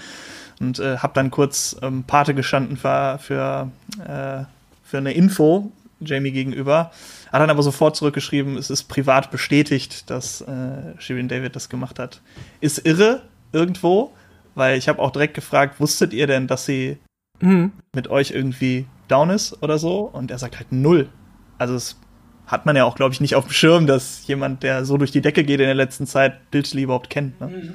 und 0.60 0.80
äh, 0.80 0.97
habe 0.97 1.14
dann 1.14 1.32
kurz 1.32 1.76
ähm, 1.82 2.03
Pate 2.03 2.34
gestanden 2.34 2.78
für, 2.78 3.20
für, 3.20 3.72
äh, 3.99 4.43
für 4.84 4.97
eine 4.97 5.14
Info 5.14 5.72
Jamie 5.99 6.32
gegenüber. 6.32 6.91
Hat 7.32 7.41
dann 7.41 7.49
aber 7.49 7.64
sofort 7.64 7.95
zurückgeschrieben, 7.95 8.58
es 8.58 8.70
ist 8.70 8.84
privat 8.84 9.32
bestätigt, 9.32 10.10
dass 10.10 10.41
äh, 10.41 10.99
Shirin 10.99 11.28
David 11.28 11.55
das 11.55 11.70
gemacht 11.70 11.99
hat. 11.99 12.22
Ist 12.62 12.86
irre 12.86 13.24
irgendwo, 13.51 14.14
weil 14.55 14.78
ich 14.78 14.88
habe 14.88 14.99
auch 15.01 15.12
direkt 15.12 15.34
gefragt, 15.34 15.80
wusstet 15.80 16.14
ihr 16.14 16.28
denn, 16.28 16.47
dass 16.47 16.66
sie 16.66 16.97
mhm. 17.39 17.72
mit 17.93 18.08
euch 18.10 18.32
irgendwie 18.32 18.86
down 19.08 19.30
ist 19.30 19.62
oder 19.62 19.78
so? 19.78 20.01
Und 20.01 20.32
er 20.32 20.38
sagt 20.38 20.58
halt 20.58 20.72
null. 20.72 21.10
Also 21.58 21.76
es 21.76 21.97
hat 22.45 22.66
man 22.66 22.76
ja 22.76 22.86
auch, 22.86 22.95
glaube 22.95 23.14
ich, 23.14 23.20
nicht 23.20 23.36
auf 23.36 23.45
dem 23.45 23.51
Schirm, 23.51 23.88
dass 23.88 24.26
jemand, 24.28 24.64
der 24.64 24.86
so 24.86 24.97
durch 24.97 25.12
die 25.12 25.22
Decke 25.22 25.43
geht 25.43 25.60
in 25.60 25.66
der 25.66 25.76
letzten 25.76 26.08
Zeit, 26.08 26.49
Bildschli 26.49 26.84
überhaupt 26.84 27.10
kennt. 27.10 27.39
Ne? 27.41 27.47
Mhm. 27.47 27.74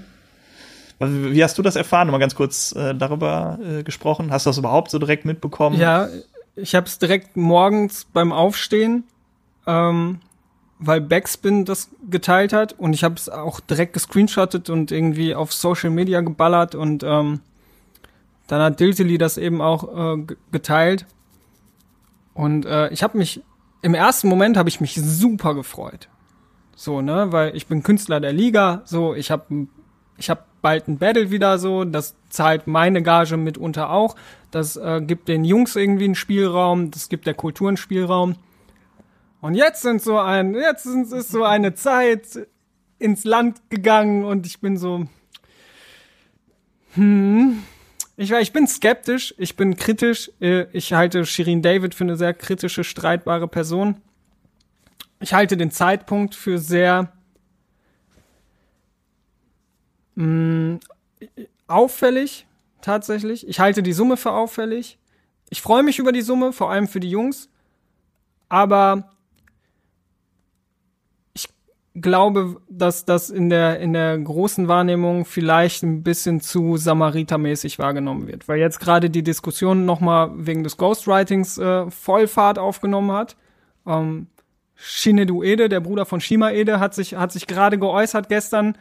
Wie 1.02 1.42
hast 1.42 1.58
du 1.58 1.62
das 1.62 1.76
erfahren? 1.76 2.10
Mal 2.10 2.18
ganz 2.18 2.34
kurz 2.34 2.72
äh, 2.72 2.94
darüber 2.94 3.58
äh, 3.62 3.82
gesprochen. 3.82 4.30
Hast 4.30 4.46
du 4.46 4.50
das 4.50 4.58
überhaupt 4.58 4.90
so 4.90 4.98
direkt 4.98 5.24
mitbekommen? 5.24 5.78
Ja, 5.78 6.08
ich 6.56 6.74
habe 6.74 6.86
es 6.86 6.98
direkt 6.98 7.36
morgens 7.36 8.04
beim 8.12 8.32
Aufstehen, 8.32 9.04
ähm, 9.66 10.20
weil 10.78 11.00
Backspin 11.00 11.64
das 11.64 11.90
geteilt 12.10 12.52
hat 12.52 12.74
und 12.78 12.92
ich 12.92 13.04
habe 13.04 13.14
es 13.14 13.28
auch 13.28 13.60
direkt 13.60 13.94
gescreenshottet 13.94 14.70
und 14.70 14.92
irgendwie 14.92 15.34
auf 15.34 15.52
Social 15.52 15.90
Media 15.90 16.20
geballert 16.20 16.74
und 16.74 17.02
ähm, 17.04 17.40
dann 18.48 18.60
hat 18.60 18.80
Diltily 18.80 19.18
das 19.18 19.38
eben 19.38 19.60
auch 19.62 20.16
äh, 20.16 20.26
geteilt 20.50 21.06
Und 22.34 22.66
äh, 22.66 22.88
ich 22.90 23.02
habe 23.02 23.18
mich, 23.18 23.42
im 23.82 23.94
ersten 23.94 24.28
Moment 24.28 24.56
habe 24.56 24.68
ich 24.68 24.80
mich 24.80 24.94
super 24.94 25.54
gefreut. 25.54 26.08
So, 26.74 27.00
ne, 27.00 27.32
weil 27.32 27.54
ich 27.56 27.66
bin 27.66 27.82
Künstler 27.82 28.20
der 28.20 28.32
Liga, 28.32 28.82
so, 28.84 29.14
ich 29.14 29.30
habe 29.30 29.66
ich 30.16 30.30
hab 30.30 30.46
bald 30.62 30.88
ein 30.88 30.98
Battle 30.98 31.30
wieder 31.30 31.58
so, 31.58 31.84
das 31.84 32.14
zahlt 32.30 32.66
meine 32.66 33.02
Gage 33.02 33.36
mitunter 33.36 33.90
auch. 33.90 34.16
Das 34.50 34.76
äh, 34.76 35.00
gibt 35.02 35.28
den 35.28 35.44
Jungs 35.44 35.76
irgendwie 35.76 36.04
einen 36.04 36.14
Spielraum, 36.14 36.90
das 36.90 37.08
gibt 37.08 37.26
der 37.26 37.34
Kultur 37.34 37.68
einen 37.68 37.76
Spielraum. 37.76 38.36
Und 39.40 39.54
jetzt 39.54 39.82
sind 39.82 40.00
so 40.00 40.18
ein, 40.18 40.54
jetzt 40.54 40.86
ist 40.86 41.30
so 41.30 41.42
eine 41.44 41.74
Zeit 41.74 42.46
ins 42.98 43.24
Land 43.24 43.60
gegangen 43.70 44.24
und 44.24 44.46
ich 44.46 44.60
bin 44.60 44.76
so, 44.76 45.06
hm, 46.94 47.62
ich, 48.16 48.30
ich 48.30 48.52
bin 48.52 48.66
skeptisch, 48.66 49.34
ich 49.38 49.56
bin 49.56 49.76
kritisch. 49.76 50.30
Äh, 50.40 50.66
ich 50.72 50.92
halte 50.92 51.24
Shirin 51.26 51.62
David 51.62 51.94
für 51.94 52.04
eine 52.04 52.16
sehr 52.16 52.34
kritische, 52.34 52.84
streitbare 52.84 53.48
Person. 53.48 53.96
Ich 55.20 55.34
halte 55.34 55.56
den 55.56 55.70
Zeitpunkt 55.70 56.34
für 56.34 56.58
sehr 56.58 57.12
mh, 60.14 60.26
mm, 60.26 60.80
auffällig, 61.66 62.46
tatsächlich. 62.80 63.48
Ich 63.48 63.60
halte 63.60 63.82
die 63.82 63.92
Summe 63.92 64.16
für 64.16 64.32
auffällig. 64.32 64.98
Ich 65.50 65.62
freue 65.62 65.82
mich 65.82 65.98
über 65.98 66.12
die 66.12 66.22
Summe, 66.22 66.52
vor 66.52 66.70
allem 66.70 66.88
für 66.88 67.00
die 67.00 67.10
Jungs. 67.10 67.48
Aber 68.48 69.12
glaube, 71.94 72.56
dass 72.68 73.04
das 73.04 73.30
in 73.30 73.50
der, 73.50 73.80
in 73.80 73.92
der 73.92 74.18
großen 74.18 74.66
Wahrnehmung 74.68 75.24
vielleicht 75.24 75.82
ein 75.82 76.02
bisschen 76.02 76.40
zu 76.40 76.76
Samaritermäßig 76.76 77.78
wahrgenommen 77.78 78.26
wird. 78.26 78.48
Weil 78.48 78.58
jetzt 78.58 78.80
gerade 78.80 79.10
die 79.10 79.22
Diskussion 79.22 79.84
nochmal 79.84 80.30
wegen 80.34 80.64
des 80.64 80.76
Ghostwritings 80.76 81.58
äh, 81.58 81.90
Vollfahrt 81.90 82.58
aufgenommen 82.58 83.12
hat. 83.12 83.36
Ähm, 83.86 84.28
Shinedu 84.74 85.42
Ede, 85.42 85.68
der 85.68 85.80
Bruder 85.80 86.06
von 86.06 86.20
Shima 86.20 86.50
Ede, 86.50 86.80
hat 86.80 86.94
sich, 86.94 87.14
hat 87.14 87.30
sich 87.30 87.46
gerade 87.46 87.78
geäußert 87.78 88.28
gestern. 88.28 88.76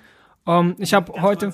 Ähm, 0.48 0.76
ich 0.80 0.94
habe 0.94 1.22
heute. 1.22 1.54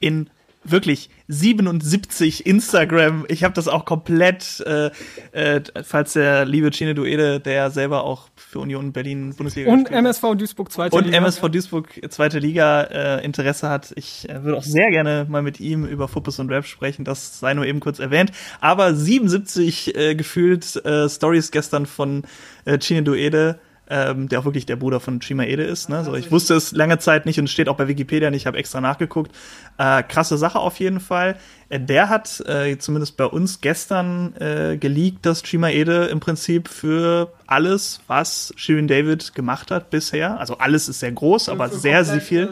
In 0.00 0.30
wirklich 0.64 1.10
77 1.28 2.46
Instagram. 2.46 3.26
Ich 3.28 3.44
habe 3.44 3.54
das 3.54 3.68
auch 3.68 3.84
komplett, 3.84 4.60
äh, 4.66 4.90
äh, 5.32 5.62
falls 5.82 6.14
der 6.14 6.44
liebe 6.44 6.70
Chine 6.70 6.94
Duede, 6.94 7.40
der 7.40 7.70
selber 7.70 8.04
auch 8.04 8.28
für 8.36 8.60
Union 8.60 8.92
Berlin 8.92 9.34
Bundesliga 9.34 9.70
und 9.70 9.90
MSV 9.90 10.34
Duisburg 10.36 10.72
zweite 10.72 10.96
und 10.96 11.04
Liga. 11.04 11.18
Und 11.18 11.24
MSV 11.24 11.48
Duisburg 11.48 12.00
zweite 12.10 12.38
Liga 12.38 12.82
äh, 12.82 13.24
Interesse 13.24 13.68
hat. 13.68 13.92
Ich 13.96 14.28
äh, 14.28 14.42
würde 14.42 14.58
auch 14.58 14.62
sehr 14.62 14.90
gerne 14.90 15.26
mal 15.28 15.42
mit 15.42 15.60
ihm 15.60 15.84
über 15.84 16.08
Fuppes 16.08 16.38
und 16.38 16.50
Rap 16.50 16.66
sprechen. 16.66 17.04
Das 17.04 17.40
sei 17.40 17.54
nur 17.54 17.66
eben 17.66 17.80
kurz 17.80 17.98
erwähnt. 17.98 18.32
Aber 18.60 18.94
77 18.94 19.96
äh, 19.96 20.14
gefühlt 20.14 20.76
äh, 20.84 21.08
Stories 21.08 21.50
gestern 21.50 21.86
von 21.86 22.22
äh, 22.64 22.78
Chine 22.78 23.02
Duede 23.02 23.58
ähm, 23.90 24.28
der 24.28 24.40
auch 24.40 24.44
wirklich 24.44 24.66
der 24.66 24.76
Bruder 24.76 25.00
von 25.00 25.20
Chima 25.20 25.44
Ede 25.44 25.64
ist. 25.64 25.88
Ne? 25.88 26.04
So, 26.04 26.14
ich 26.14 26.30
wusste 26.30 26.54
es 26.54 26.72
lange 26.72 26.98
Zeit 26.98 27.26
nicht 27.26 27.38
und 27.38 27.46
es 27.46 27.50
steht 27.50 27.68
auch 27.68 27.76
bei 27.76 27.88
Wikipedia 27.88 28.30
nicht, 28.30 28.42
ich 28.42 28.46
habe 28.46 28.58
extra 28.58 28.80
nachgeguckt. 28.80 29.32
Äh, 29.78 30.02
krasse 30.02 30.36
Sache 30.36 30.58
auf 30.58 30.78
jeden 30.78 31.00
Fall. 31.00 31.36
Äh, 31.68 31.80
der 31.80 32.08
hat 32.08 32.40
äh, 32.46 32.76
zumindest 32.78 33.16
bei 33.16 33.24
uns 33.24 33.60
gestern 33.60 34.34
äh, 34.36 34.76
geleakt, 34.76 35.24
dass 35.24 35.42
Chima 35.42 35.70
Ede 35.70 36.06
im 36.06 36.20
Prinzip 36.20 36.68
für 36.68 37.32
alles, 37.46 38.00
was 38.06 38.52
Shirin 38.56 38.88
David 38.88 39.34
gemacht 39.34 39.70
hat 39.70 39.90
bisher, 39.90 40.38
also 40.38 40.58
alles 40.58 40.88
ist 40.88 41.00
sehr 41.00 41.12
groß, 41.12 41.48
aber 41.48 41.68
sehr, 41.68 42.04
sehr 42.04 42.20
viel, 42.20 42.50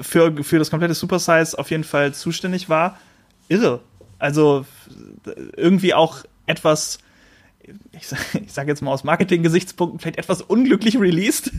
für, 0.00 0.42
für 0.42 0.58
das 0.58 0.70
komplette 0.70 0.94
Super 0.94 1.18
Size 1.18 1.58
auf 1.58 1.70
jeden 1.70 1.84
Fall 1.84 2.14
zuständig 2.14 2.68
war. 2.68 2.98
Irre. 3.48 3.80
Also 4.18 4.64
irgendwie 5.56 5.92
auch 5.92 6.18
etwas 6.46 6.98
ich 7.92 8.08
sage 8.08 8.22
sag 8.46 8.68
jetzt 8.68 8.82
mal 8.82 8.92
aus 8.92 9.04
Marketing-Gesichtspunkten, 9.04 10.00
vielleicht 10.00 10.18
etwas 10.18 10.42
unglücklich 10.42 10.98
released. 10.98 11.52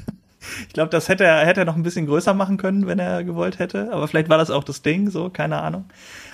Ich 0.68 0.74
glaube, 0.74 0.90
das 0.90 1.08
hätte 1.08 1.24
er, 1.24 1.46
hätte 1.46 1.62
er 1.62 1.66
noch 1.66 1.78
ein 1.78 1.84
bisschen 1.84 2.06
größer 2.06 2.34
machen 2.34 2.58
können, 2.58 2.86
wenn 2.86 3.00
er 3.00 3.24
gewollt 3.24 3.60
hätte. 3.60 3.94
Aber 3.94 4.08
vielleicht 4.08 4.28
war 4.30 4.38
das 4.38 4.52
auch 4.52 4.64
das 4.64 4.82
Ding, 4.82 5.10
so, 5.10 5.30
keine 5.30 5.62
Ahnung. 5.62 5.86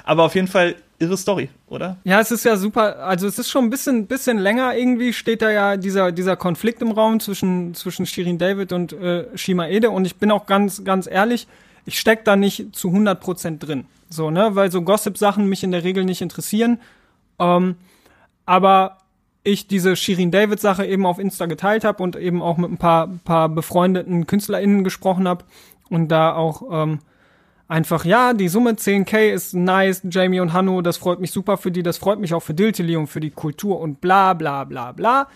Aber 0.03 0.24
auf 0.24 0.34
jeden 0.34 0.47
Fall 0.47 0.76
irre 0.97 1.15
Story, 1.15 1.49
oder? 1.67 1.97
Ja, 2.03 2.20
es 2.20 2.32
ist 2.32 2.43
ja 2.43 2.57
super. 2.57 2.99
Also 2.99 3.28
es 3.28 3.38
ist 3.38 3.49
schon 3.49 3.65
ein 3.65 3.70
bisschen, 3.70 4.07
bisschen 4.07 4.38
länger 4.39 4.76
irgendwie 4.76 5.13
steht 5.13 5.41
da 5.41 5.51
ja 5.51 5.78
dieser, 5.78 6.11
dieser 6.11 6.36
Konflikt 6.36 6.82
im 6.82 6.91
Raum 6.91 7.20
zwischen, 7.20 7.76
zwischen 7.76 8.05
Shirin 8.05 8.38
David 8.38 8.74
und 8.74 8.93
äh, 8.93 9.26
Shima 9.38 9.67
Ede. 9.67 9.91
Und 9.91 10.05
ich 10.05 10.15
bin 10.15 10.32
auch 10.32 10.45
ganz, 10.45 10.84
ganz 10.84 11.07
ehrlich, 11.07 11.47
ich 11.86 11.99
steck 11.99 12.26
da 12.26 12.36
nicht 12.36 12.76
zu 12.76 12.89
100 12.89 13.20
Prozent 13.20 13.67
drin. 13.67 13.86
So, 14.09 14.32
ne, 14.32 14.55
weil 14.55 14.72
so 14.72 14.82
Gossip-Sachen 14.82 15.45
mich 15.47 15.63
in 15.63 15.72
der 15.72 15.84
Regel 15.84 16.03
nicht 16.03 16.22
interessieren. 16.22 16.80
Ähm, 17.38 17.76
aber 18.45 18.97
ich 19.50 19.68
diese 19.68 19.95
Shirin 19.95 20.32
David 20.32 20.60
Sache 20.60 20.86
eben 20.86 21.06
auf 21.06 21.20
Insta 21.20 21.45
geteilt 21.45 21.84
habe 21.84 22.02
und 22.02 22.16
eben 22.16 22.41
auch 22.41 22.58
mit 22.58 22.72
ein 22.72 22.78
paar, 22.78 23.08
paar 23.26 23.50
befreundeten 23.50 24.28
KünstlerInnen 24.28 24.84
gesprochen 24.84 25.28
habe 25.28 25.45
und 25.89 26.10
da 26.10 26.34
auch 26.34 26.64
ähm, 26.72 27.00
einfach, 27.68 28.06
ja, 28.06 28.34
die 28.34 28.50
Summe 28.50 28.72
10k 28.72 29.32
ist 29.32 29.54
nice, 29.54 30.02
Jamie 30.10 30.39
und 30.39 30.54
Hanno, 30.54 30.82
das 30.82 30.97
freut 30.97 31.20
mich 31.20 31.32
super 31.32 31.58
für 31.58 31.72
die, 31.72 31.84
das 31.84 31.97
freut 31.97 32.20
mich 32.20 32.34
auch 32.34 32.43
für 32.43 32.54
Diltily 32.54 32.95
und 32.95 33.08
für 33.08 33.20
die 33.20 33.32
Kultur 33.32 33.80
und 33.80 34.02
bla 34.02 34.34
bla 34.34 34.64
bla 34.64 34.91
bla. 34.91 35.28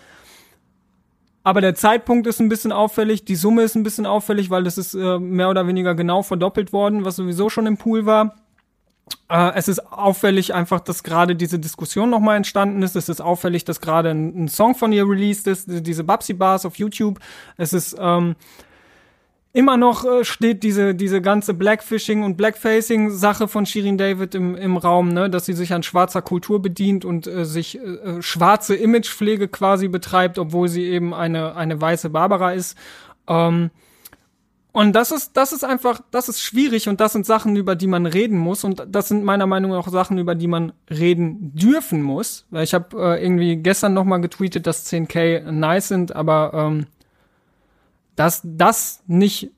Aber 1.46 1.60
der 1.60 1.74
Zeitpunkt 1.74 2.26
ist 2.26 2.40
ein 2.40 2.48
bisschen 2.48 2.72
auffällig, 2.72 3.26
die 3.26 3.36
Summe 3.36 3.62
ist 3.62 3.74
ein 3.74 3.82
bisschen 3.82 4.06
auffällig, 4.06 4.48
weil 4.48 4.64
das 4.64 4.78
ist 4.78 4.94
äh, 4.94 5.18
mehr 5.18 5.50
oder 5.50 5.66
weniger 5.66 5.94
genau 5.94 6.22
verdoppelt 6.22 6.72
worden, 6.72 7.04
was 7.04 7.16
sowieso 7.16 7.50
schon 7.50 7.66
im 7.66 7.76
Pool 7.76 8.06
war. 8.06 8.34
Äh, 9.28 9.52
es 9.54 9.68
ist 9.68 9.80
auffällig 9.92 10.54
einfach, 10.54 10.80
dass 10.80 11.02
gerade 11.02 11.36
diese 11.36 11.58
Diskussion 11.58 12.10
nochmal 12.10 12.36
entstanden 12.36 12.82
ist. 12.82 12.96
Es 12.96 13.08
ist 13.08 13.20
auffällig, 13.20 13.64
dass 13.64 13.80
gerade 13.80 14.10
ein, 14.10 14.44
ein, 14.44 14.48
Song 14.48 14.74
von 14.74 14.92
ihr 14.92 15.08
released 15.08 15.46
ist, 15.46 15.66
diese 15.68 16.04
Babsy 16.04 16.34
Bars 16.34 16.66
auf 16.66 16.76
YouTube. 16.76 17.18
Es 17.56 17.72
ist 17.72 17.96
ähm, 17.98 18.36
immer 19.52 19.76
noch 19.76 20.04
äh, 20.04 20.24
steht 20.24 20.62
diese 20.62 20.94
diese 20.94 21.22
ganze 21.22 21.54
Blackfishing 21.54 22.22
und 22.22 22.36
Blackfacing 22.36 23.10
Sache 23.10 23.48
von 23.48 23.66
Shirin 23.66 23.98
David 23.98 24.34
im, 24.34 24.56
im 24.56 24.76
Raum, 24.76 25.08
ne, 25.08 25.30
dass 25.30 25.46
sie 25.46 25.54
sich 25.54 25.72
an 25.72 25.82
schwarzer 25.82 26.22
Kultur 26.22 26.60
bedient 26.60 27.04
und 27.04 27.26
äh, 27.26 27.44
sich 27.44 27.78
äh 27.78 28.20
schwarze 28.20 28.74
Imagepflege 28.74 29.48
quasi 29.48 29.88
betreibt, 29.88 30.38
obwohl 30.38 30.68
sie 30.68 30.84
eben 30.84 31.14
eine 31.14 31.56
eine 31.56 31.80
weiße 31.80 32.10
Barbara 32.10 32.52
ist. 32.52 32.76
Ähm, 33.26 33.70
und 34.74 34.92
das 34.92 35.12
ist, 35.12 35.36
das 35.36 35.52
ist 35.52 35.62
einfach, 35.62 36.00
das 36.10 36.28
ist 36.28 36.40
schwierig 36.40 36.88
und 36.88 37.00
das 37.00 37.12
sind 37.12 37.26
Sachen, 37.26 37.54
über 37.54 37.76
die 37.76 37.86
man 37.86 38.06
reden 38.06 38.36
muss. 38.36 38.64
Und 38.64 38.84
das 38.88 39.06
sind 39.06 39.22
meiner 39.22 39.46
Meinung 39.46 39.70
nach 39.70 39.86
auch 39.86 39.88
Sachen, 39.88 40.18
über 40.18 40.34
die 40.34 40.48
man 40.48 40.72
reden 40.90 41.54
dürfen 41.54 42.02
muss. 42.02 42.44
Weil 42.50 42.64
ich 42.64 42.74
habe 42.74 42.96
äh, 43.00 43.24
irgendwie 43.24 43.54
gestern 43.54 43.94
nochmal 43.94 44.20
getweetet, 44.20 44.66
dass 44.66 44.92
10k 44.92 45.48
nice 45.52 45.86
sind, 45.86 46.16
aber 46.16 46.50
ähm, 46.54 46.86
dass 48.16 48.40
das 48.42 49.04
nicht 49.06 49.52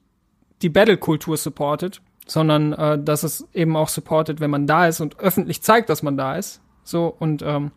die 0.60 0.68
Battle-Kultur 0.68 1.38
supportet, 1.38 2.02
sondern 2.26 2.74
äh, 2.74 3.02
dass 3.02 3.22
es 3.22 3.48
eben 3.54 3.74
auch 3.74 3.88
supportet, 3.88 4.40
wenn 4.40 4.50
man 4.50 4.66
da 4.66 4.86
ist 4.86 5.00
und 5.00 5.18
öffentlich 5.18 5.62
zeigt, 5.62 5.88
dass 5.88 6.02
man 6.02 6.18
da 6.18 6.36
ist. 6.36 6.60
So 6.84 7.06
und 7.06 7.40
ähm, 7.40 7.70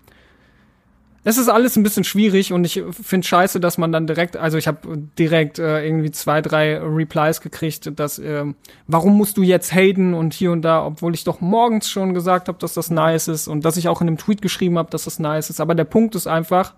es 1.30 1.38
ist 1.38 1.48
alles 1.48 1.76
ein 1.76 1.84
bisschen 1.84 2.04
schwierig 2.04 2.52
und 2.54 2.66
ich 2.66 2.84
finde 2.92 3.28
scheiße, 3.28 3.60
dass 3.60 3.78
man 3.78 3.92
dann 3.92 4.08
direkt, 4.08 4.36
also 4.36 4.58
ich 4.58 4.68
habe 4.68 4.98
direkt 5.20 5.60
äh, 5.60 5.86
irgendwie 5.86 6.10
zwei, 6.10 6.42
drei 6.42 6.80
Replies 6.80 7.40
gekriegt, 7.40 7.92
dass 8.00 8.18
äh, 8.18 8.46
warum 8.88 9.16
musst 9.16 9.38
du 9.38 9.44
jetzt 9.44 9.72
haten 9.72 10.16
und 10.16 10.34
hier 10.34 10.52
und 10.52 10.64
da, 10.64 10.84
obwohl 10.84 11.14
ich 11.14 11.24
doch 11.24 11.40
morgens 11.40 11.88
schon 11.88 12.16
gesagt 12.16 12.48
habe, 12.48 12.58
dass 12.58 12.74
das 12.74 12.90
nice 12.90 13.28
ist 13.28 13.48
und 13.48 13.64
dass 13.64 13.78
ich 13.78 13.88
auch 13.90 14.02
in 14.02 14.08
einem 14.08 14.18
Tweet 14.18 14.42
geschrieben 14.42 14.80
habe, 14.80 14.90
dass 14.90 15.04
das 15.04 15.20
nice 15.20 15.52
ist. 15.52 15.62
Aber 15.62 15.76
der 15.76 15.84
Punkt 15.84 16.16
ist 16.16 16.26
einfach, 16.26 16.74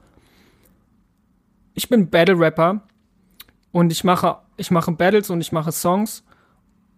ich 1.73 1.87
bin 1.87 2.09
Battle 2.09 2.37
Rapper 2.37 2.81
und 3.71 3.93
ich 3.93 4.03
mache 4.03 4.35
ich 4.57 4.69
mache 4.69 4.91
Battles 4.91 5.29
und 5.29 5.39
ich 5.39 5.53
mache 5.53 5.71
Songs 5.71 6.25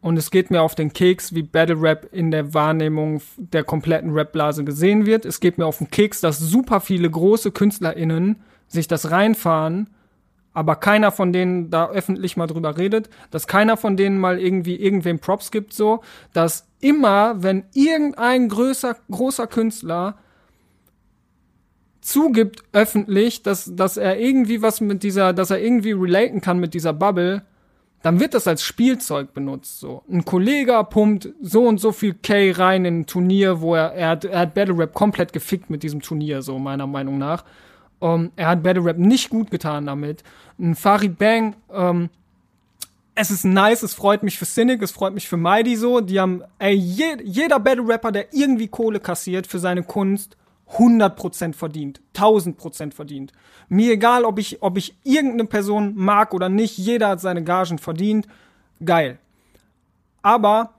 und 0.04 0.18
es 0.18 0.32
geht 0.32 0.52
mir 0.52 0.62
auf 0.62 0.76
den 0.76 0.92
Keks, 0.92 1.34
wie 1.34 1.44
Battle 1.44 1.82
Rap 1.82 2.10
in 2.12 2.30
der 2.30 2.54
Wahrnehmung 2.54 3.22
der 3.38 3.64
kompletten 3.64 4.12
Rap-Blase 4.12 4.66
gesehen 4.66 5.06
wird. 5.06 5.24
Es 5.24 5.40
geht 5.40 5.58
mir 5.58 5.66
auf 5.66 5.78
den 5.78 5.90
Keks, 5.90 6.20
dass 6.20 6.40
super 6.40 6.82
viele 6.82 7.10
große 7.10 7.52
KünstlerInnen 7.52 8.42
sich 8.68 8.90
das 8.90 9.12
reinfahren, 9.12 9.90
aber 10.52 10.76
keiner 10.76 11.14
von 11.14 11.32
denen 11.32 11.70
da 11.70 11.90
öffentlich 11.90 12.36
mal 12.36 12.48
drüber 12.48 12.78
redet, 12.78 13.10
dass 13.32 13.48
keiner 13.48 13.78
von 13.78 13.96
denen 13.96 14.20
mal 14.20 14.42
irgendwie 14.42 14.76
irgendwem 14.76 15.20
Props 15.20 15.52
gibt, 15.52 15.72
so, 15.72 16.02
dass 16.34 16.68
immer, 16.82 17.42
wenn 17.42 17.64
irgendein 17.74 18.50
größer, 18.50 18.98
großer 19.10 19.48
Künstler 19.48 20.18
zugibt 22.02 22.66
öffentlich, 22.74 23.42
dass, 23.42 23.74
dass 23.74 23.96
er 23.96 24.20
irgendwie 24.20 24.62
was 24.62 24.82
mit 24.82 25.02
dieser, 25.04 25.32
dass 25.32 25.50
er 25.50 25.62
irgendwie 25.62 25.94
relaten 25.94 26.42
kann 26.42 26.60
mit 26.60 26.74
dieser 26.74 26.92
Bubble, 26.92 27.44
dann 28.04 28.20
wird 28.20 28.34
das 28.34 28.48
als 28.48 28.64
Spielzeug 28.64 29.34
benutzt. 29.34 29.80
So 29.80 30.04
ein 30.12 30.26
Kollege 30.26 30.86
pumpt 30.90 31.30
so 31.42 31.66
und 31.66 31.80
so 31.80 31.94
viel 31.94 32.14
K 32.14 32.52
rein 32.52 32.86
in 32.86 33.00
ein 33.00 33.06
Turnier, 33.06 33.62
wo 33.62 33.76
er 33.76 33.94
er 33.94 34.10
hat, 34.10 34.26
er 34.26 34.40
hat 34.40 34.54
Battle 34.54 34.78
Rap 34.78 34.94
komplett 34.94 35.32
gefickt 35.32 35.70
mit 35.70 35.84
diesem 35.84 36.02
Turnier, 36.02 36.42
so 36.42 36.60
meiner 36.60 36.86
Meinung 36.86 37.18
nach. 37.18 37.46
Ähm, 38.02 38.32
er 38.36 38.48
hat 38.48 38.62
Battle 38.62 38.84
Rap 38.84 38.98
nicht 38.98 39.30
gut 39.30 39.50
getan 39.50 39.86
damit. 39.86 40.22
Ein 40.60 40.76
Farid 40.76 41.18
Bang, 41.18 41.56
ähm, 41.74 42.10
es 43.16 43.32
ist 43.32 43.46
nice, 43.46 43.84
es 43.84 43.94
freut 43.94 44.22
mich 44.22 44.38
für 44.38 44.46
Cynic, 44.46 44.82
es 44.82 44.92
freut 44.92 45.14
mich 45.14 45.30
für 45.30 45.38
Mighty 45.38 45.78
so. 45.78 46.02
Die 46.02 46.20
haben, 46.20 46.44
ey, 46.60 46.74
je, 46.74 47.18
jeder 47.24 47.60
Battle 47.60 47.88
Rapper, 47.88 48.12
der 48.12 48.34
irgendwie 48.34 48.68
Kohle 48.68 49.00
kassiert 49.00 49.48
für 49.48 49.60
seine 49.60 49.84
Kunst, 49.84 50.36
100% 50.78 51.54
verdient, 51.54 52.02
1000% 52.16 52.94
verdient. 52.94 53.32
Mir 53.70 53.94
egal, 53.94 54.26
ob 54.26 54.40
ich, 54.40 54.62
ob 54.62 54.78
ich 54.78 54.96
irgendeine 55.04 55.46
Person 55.46 55.94
mag 55.96 56.34
oder 56.34 56.50
nicht, 56.50 56.78
jeder 56.78 57.10
hat 57.10 57.22
seine 57.22 57.44
Gagen 57.44 57.78
verdient, 57.78 58.28
geil. 58.84 59.20
Aber 60.22 60.74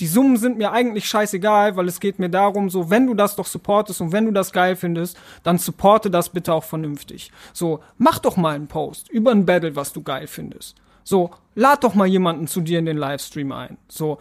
die 0.00 0.06
Summen 0.06 0.36
sind 0.36 0.58
mir 0.58 0.72
eigentlich 0.72 1.06
scheißegal, 1.06 1.76
weil 1.76 1.86
es 1.86 2.00
geht 2.00 2.18
mir 2.18 2.28
darum, 2.28 2.68
so, 2.68 2.90
wenn 2.90 3.06
du 3.06 3.14
das 3.14 3.36
doch 3.36 3.46
supportest 3.46 4.00
und 4.00 4.12
wenn 4.12 4.24
du 4.24 4.32
das 4.32 4.52
geil 4.52 4.74
findest, 4.74 5.16
dann 5.44 5.58
supporte 5.58 6.10
das 6.10 6.30
bitte 6.30 6.52
auch 6.52 6.64
vernünftig. 6.64 7.30
So, 7.52 7.80
mach 7.96 8.18
doch 8.18 8.36
mal 8.36 8.56
einen 8.56 8.66
Post 8.66 9.08
über 9.10 9.30
ein 9.30 9.46
Battle, 9.46 9.76
was 9.76 9.92
du 9.92 10.02
geil 10.02 10.26
findest. 10.26 10.74
So, 11.04 11.30
lad 11.54 11.84
doch 11.84 11.94
mal 11.94 12.06
jemanden 12.06 12.48
zu 12.48 12.60
dir 12.60 12.78
in 12.78 12.86
den 12.86 12.96
Livestream 12.96 13.52
ein. 13.52 13.76
So, 13.88 14.18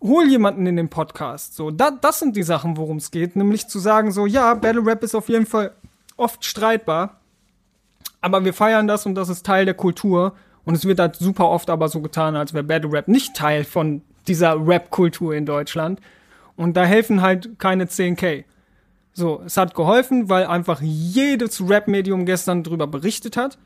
hol 0.00 0.28
jemanden 0.28 0.66
in 0.66 0.76
den 0.76 0.88
Podcast. 0.88 1.56
So, 1.56 1.70
da, 1.70 1.90
das 1.90 2.18
sind 2.18 2.36
die 2.36 2.42
Sachen, 2.42 2.76
worum 2.76 2.98
es 2.98 3.10
geht. 3.10 3.36
Nämlich 3.36 3.68
zu 3.68 3.78
sagen, 3.78 4.12
so, 4.12 4.26
ja, 4.26 4.54
Battle 4.54 4.84
Rap 4.84 5.02
ist 5.02 5.14
auf 5.14 5.28
jeden 5.28 5.46
Fall 5.46 5.72
oft 6.16 6.44
streitbar, 6.44 7.20
aber 8.20 8.44
wir 8.44 8.54
feiern 8.54 8.86
das 8.86 9.06
und 9.06 9.14
das 9.14 9.28
ist 9.28 9.44
Teil 9.44 9.64
der 9.64 9.74
Kultur. 9.74 10.34
Und 10.64 10.74
es 10.74 10.84
wird 10.84 10.98
halt 10.98 11.16
super 11.16 11.48
oft 11.48 11.70
aber 11.70 11.88
so 11.88 12.00
getan, 12.00 12.34
als 12.34 12.52
wäre 12.52 12.64
Battle 12.64 12.92
Rap 12.92 13.08
nicht 13.08 13.36
Teil 13.36 13.64
von 13.64 14.02
dieser 14.26 14.66
Rap-Kultur 14.66 15.34
in 15.34 15.46
Deutschland. 15.46 16.00
Und 16.56 16.76
da 16.76 16.84
helfen 16.84 17.22
halt 17.22 17.58
keine 17.58 17.84
10k. 17.84 18.44
So, 19.12 19.42
es 19.46 19.56
hat 19.56 19.74
geholfen, 19.74 20.28
weil 20.28 20.46
einfach 20.46 20.80
jedes 20.82 21.66
Rap-Medium 21.66 22.26
gestern 22.26 22.64
drüber 22.64 22.86
berichtet 22.86 23.36
hat. 23.36 23.58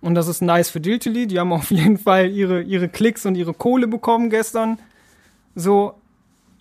Und 0.00 0.14
das 0.14 0.28
ist 0.28 0.42
nice 0.42 0.70
für 0.70 0.80
Diltily. 0.80 1.26
Die 1.26 1.38
haben 1.38 1.52
auf 1.52 1.70
jeden 1.70 1.98
Fall 1.98 2.30
ihre, 2.30 2.62
ihre 2.62 2.88
Klicks 2.88 3.26
und 3.26 3.34
ihre 3.34 3.54
Kohle 3.54 3.86
bekommen 3.86 4.28
gestern. 4.30 4.78
So, 5.54 5.94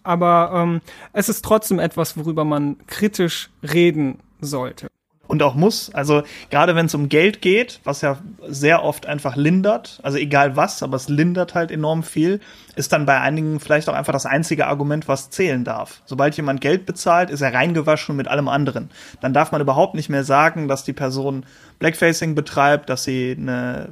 aber 0.04 0.52
ähm, 0.54 0.82
es 1.14 1.30
ist 1.30 1.44
trotzdem 1.44 1.80
etwas, 1.80 2.18
worüber 2.18 2.46
man 2.46 2.78
kritisch 2.88 3.50
reden 3.64 4.20
sollte 4.42 4.88
und 5.30 5.44
auch 5.44 5.54
muss. 5.54 5.94
Also 5.94 6.24
gerade 6.50 6.76
wenn 6.76 6.88
es 6.88 6.96
um 6.96 7.08
Geld 7.08 7.42
geht, 7.42 7.80
was 7.84 8.02
ja 8.02 8.18
sehr 8.48 8.84
oft 8.84 9.06
einfach 9.06 9.36
lindert, 9.36 10.00
also 10.04 10.18
egal 10.18 10.56
was, 10.56 10.82
aber 10.84 10.98
es 10.98 11.08
lindert 11.08 11.54
halt 11.54 11.72
enorm 11.72 12.02
viel, 12.02 12.42
ist 12.76 12.92
dann 12.92 13.06
bei 13.06 13.22
einigen 13.22 13.60
vielleicht 13.60 13.88
auch 13.90 13.94
einfach 13.94 14.12
das 14.12 14.26
einzige 14.26 14.66
Argument, 14.66 15.08
was 15.08 15.30
zählen 15.30 15.64
darf. 15.64 16.02
Sobald 16.06 16.36
jemand 16.36 16.62
Geld 16.62 16.88
bezahlt, 16.88 17.30
ist 17.30 17.42
er 17.42 17.54
reingewaschen 17.54 18.16
mit 18.16 18.28
allem 18.28 18.48
anderen. 18.48 18.90
Dann 19.22 19.34
darf 19.34 19.52
man 19.52 19.62
überhaupt 19.62 19.94
nicht 19.94 20.10
mehr 20.10 20.24
sagen, 20.24 20.68
dass 20.68 20.84
die 20.84 20.94
Person 20.94 21.46
Blackfacing 21.78 22.34
betreibt, 22.34 22.90
dass 22.90 23.04
sie 23.04 23.38
eine 23.40 23.90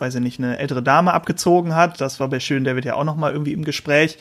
weiß 0.00 0.14
ich 0.16 0.20
nicht, 0.20 0.38
eine 0.38 0.58
ältere 0.58 0.82
Dame 0.82 1.12
abgezogen 1.12 1.74
hat. 1.74 2.00
Das 2.00 2.20
war 2.20 2.28
bei 2.28 2.40
Schön 2.40 2.64
David 2.64 2.84
ja 2.84 2.94
auch 2.94 3.04
noch 3.04 3.16
mal 3.16 3.32
irgendwie 3.32 3.52
im 3.52 3.64
Gespräch. 3.64 4.18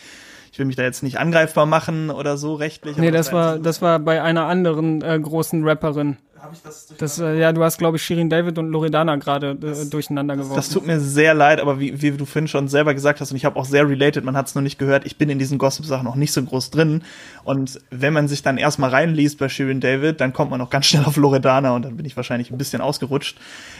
Ich 0.51 0.59
will 0.59 0.65
mich 0.65 0.75
da 0.75 0.83
jetzt 0.83 1.03
nicht 1.03 1.19
angreifbar 1.19 1.65
machen 1.65 2.09
oder 2.09 2.37
so 2.37 2.55
rechtlich. 2.55 2.97
Nee, 2.97 3.11
das, 3.11 3.27
das 3.27 3.33
war, 3.33 3.59
das 3.59 3.81
war 3.81 3.99
bei 3.99 4.21
einer 4.21 4.45
anderen 4.45 5.01
äh, 5.01 5.19
großen 5.19 5.63
Rapperin. 5.63 6.17
Habe 6.39 6.53
ich 6.53 6.61
das 6.61 6.93
das, 6.97 7.19
äh, 7.19 7.39
Ja, 7.39 7.51
du 7.51 7.63
hast, 7.63 7.77
glaube 7.77 7.97
ich, 7.97 8.03
Shirin 8.03 8.29
David 8.29 8.57
und 8.57 8.69
Loredana 8.69 9.15
gerade 9.15 9.51
äh, 9.51 9.89
durcheinander 9.89 10.35
geworfen. 10.35 10.55
Das 10.55 10.69
tut 10.69 10.85
mir 10.85 10.99
sehr 10.99 11.33
leid, 11.33 11.59
aber 11.59 11.79
wie, 11.79 12.01
wie 12.01 12.11
du 12.11 12.25
vorhin 12.25 12.47
schon 12.47 12.67
selber 12.67 12.93
gesagt 12.93 13.21
hast, 13.21 13.31
und 13.31 13.37
ich 13.37 13.45
habe 13.45 13.55
auch 13.59 13.65
sehr 13.65 13.89
related, 13.89 14.23
man 14.23 14.37
hat 14.37 14.47
es 14.47 14.55
noch 14.55 14.61
nicht 14.61 14.77
gehört, 14.77 15.05
ich 15.05 15.17
bin 15.17 15.29
in 15.29 15.39
diesen 15.39 15.57
Gossip-Sachen 15.57 16.05
noch 16.05 16.15
nicht 16.15 16.31
so 16.31 16.41
groß 16.43 16.69
drin. 16.69 17.03
Und 17.43 17.79
wenn 17.89 18.13
man 18.13 18.27
sich 18.27 18.43
dann 18.43 18.57
erstmal 18.57 18.91
reinliest 18.91 19.39
bei 19.39 19.49
Shirin 19.49 19.81
David, 19.81 20.21
dann 20.21 20.31
kommt 20.33 20.51
man 20.51 20.61
auch 20.61 20.69
ganz 20.69 20.85
schnell 20.85 21.05
auf 21.05 21.17
Loredana 21.17 21.75
und 21.75 21.85
dann 21.85 21.97
bin 21.97 22.05
ich 22.05 22.15
wahrscheinlich 22.15 22.51
ein 22.51 22.57
bisschen 22.57 22.81
ausgerutscht 22.81 23.37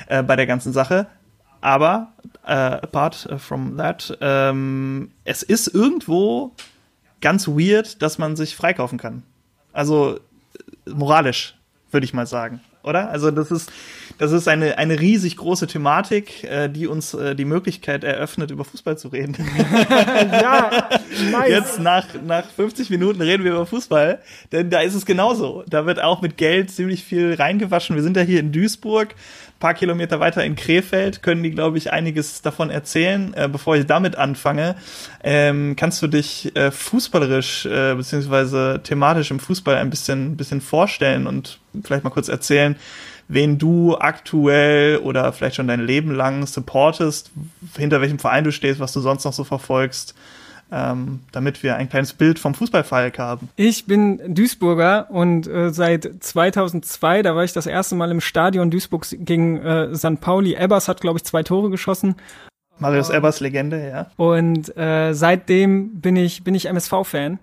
äh, 0.08 0.24
bei 0.24 0.36
der 0.36 0.48
ganzen 0.48 0.74
Sache. 0.74 1.08
Aber, 1.62 2.14
äh, 2.46 2.54
apart 2.54 3.28
from 3.38 3.78
that, 3.78 4.18
ähm, 4.22 5.12
es 5.24 5.44
ist 5.44 5.68
irgendwo 5.68 6.54
ganz 7.22 7.48
weird, 7.48 8.02
dass 8.02 8.18
man 8.18 8.36
sich 8.36 8.56
freikaufen 8.56 8.98
kann. 8.98 9.24
Also 9.74 10.20
moralisch 10.86 11.56
würde 11.92 12.06
ich 12.06 12.14
mal 12.14 12.28
sagen, 12.28 12.62
oder? 12.84 13.10
Also 13.10 13.32
das 13.32 13.52
ist, 13.52 13.72
das 14.18 14.32
ist 14.32 14.48
eine, 14.48 14.78
eine 14.78 15.00
riesig 15.00 15.38
große 15.38 15.68
Thematik, 15.68 16.44
äh, 16.44 16.68
die 16.70 16.88
uns 16.88 17.14
äh, 17.14 17.36
die 17.36 17.46
Möglichkeit 17.46 18.04
eröffnet, 18.04 18.52
über 18.52 18.66
Fußball 18.66 18.98
zu 18.98 19.10
reden. 19.10 19.36
ja, 20.32 20.90
nice. 21.32 21.50
Jetzt 21.50 21.80
nach, 21.80 22.06
nach 22.26 22.46
50 22.50 22.90
Minuten 22.90 23.22
reden 23.22 23.44
wir 23.44 23.52
über 23.52 23.66
Fußball, 23.66 24.20
denn 24.52 24.70
da 24.70 24.82
ist 24.82 24.96
es 24.96 25.06
genauso. 25.06 25.64
Da 25.68 25.86
wird 25.86 26.02
auch 26.02 26.22
mit 26.22 26.38
Geld 26.38 26.72
ziemlich 26.72 27.04
viel 27.04 27.36
reingewaschen. 27.36 27.96
Wir 27.96 28.04
sind 28.04 28.18
ja 28.18 28.24
hier 28.24 28.40
in 28.40 28.52
Duisburg 28.52 29.16
paar 29.60 29.74
Kilometer 29.74 30.20
weiter 30.20 30.44
in 30.44 30.56
Krefeld 30.56 31.24
können 31.24 31.44
die, 31.44 31.52
glaube 31.52 31.78
ich, 31.78 31.92
einiges 31.92 32.42
davon 32.42 32.70
erzählen. 32.70 33.34
Äh, 33.34 33.50
bevor 33.52 33.76
ich 33.76 33.86
damit 33.86 34.16
anfange, 34.16 34.76
ähm, 35.24 35.76
kannst 35.76 36.02
du 36.02 36.08
dich 36.08 36.56
äh, 36.56 36.72
fußballerisch 36.72 37.66
äh, 37.66 37.96
beziehungsweise 37.96 38.82
thematisch 38.84 39.32
im 39.32 39.40
Fußball 39.40 39.76
ein 39.76 39.90
bisschen, 39.90 40.38
bisschen 40.38 40.62
vorstellen 40.62 41.28
und 41.28 41.60
vielleicht 41.84 42.04
mal 42.04 42.10
kurz 42.10 42.28
erzählen, 42.28 42.76
wen 43.28 43.58
du 43.58 43.98
aktuell 43.98 44.98
oder 44.98 45.34
vielleicht 45.34 45.56
schon 45.58 45.68
dein 45.68 45.86
Leben 45.86 46.12
lang 46.12 46.46
supportest, 46.46 47.32
hinter 47.78 48.02
welchem 48.02 48.20
Verein 48.20 48.44
du 48.44 48.52
stehst, 48.52 48.80
was 48.80 48.94
du 48.94 49.02
sonst 49.02 49.26
noch 49.26 49.34
so 49.34 49.44
verfolgst 49.44 50.16
ähm, 50.72 51.22
damit 51.32 51.64
wir 51.64 51.76
ein 51.76 51.90
kleines 51.90 52.14
Bild 52.14 52.40
vom 52.40 52.54
Fußballfalk 52.54 53.20
haben. 53.20 53.50
Ich 53.56 53.86
bin 53.86 54.22
Duisburger 54.34 55.10
und 55.10 55.48
äh, 55.48 55.72
seit 55.72 56.10
2002, 56.20 57.22
da 57.22 57.36
war 57.36 57.44
ich 57.44 57.54
das 57.54 57.68
erste 57.68 57.96
Mal 57.96 58.12
im 58.12 58.22
Stadion 58.22 58.70
Duisburg 58.70 59.06
gegen 59.12 59.58
äh, 59.58 59.96
St. 59.96 60.20
Pauli. 60.20 60.56
Ebbers 60.56 60.88
hat, 60.88 61.02
glaube 61.02 61.18
ich, 61.18 61.24
zwei 61.24 61.44
Tore 61.44 61.70
geschossen. 61.70 62.16
Marius 62.80 63.10
Ebbers 63.10 63.40
Legende, 63.40 63.90
ja. 63.90 64.12
Und 64.18 64.76
äh, 64.78 65.14
seitdem 65.14 66.00
bin 66.00 66.16
ich, 66.16 66.44
bin 66.44 66.54
ich 66.54 66.66
MSV-Fan. 66.66 67.40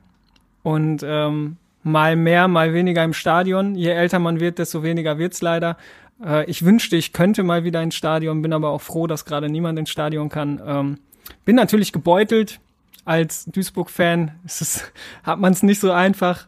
Und 0.63 1.03
ähm, 1.05 1.57
mal 1.83 2.17
mehr, 2.17 2.49
mal 2.49 2.73
weniger 2.73 3.05
im 3.05 3.13
Stadion. 3.13 3.75
Je 3.75 3.91
älter 3.91 4.19
man 4.19 4.41
wird, 4.41 4.59
desto 4.59 4.83
weniger 4.83 5.19
wird's 5.19 5.43
leider. 5.43 5.77
Äh, 6.25 6.49
ich 6.51 6.65
wünschte, 6.65 6.97
ich 6.97 7.13
könnte 7.13 7.43
mal 7.43 7.65
wieder 7.65 7.83
ins 7.83 7.95
Stadion, 7.95 8.43
bin 8.43 8.53
aber 8.53 8.71
auch 8.71 8.81
froh, 8.81 9.07
dass 9.07 9.25
gerade 9.25 9.49
niemand 9.49 9.79
ins 9.79 9.91
Stadion 9.91 10.29
kann. 10.29 10.61
Ähm, 10.65 10.99
bin 11.45 11.57
natürlich 11.57 11.93
gebeutelt, 11.93 12.61
als 13.05 13.45
Duisburg-Fan 13.47 14.33
hat 15.23 15.39
man 15.39 15.53
es 15.53 15.63
nicht 15.63 15.81
so 15.81 15.93
einfach. 15.93 16.47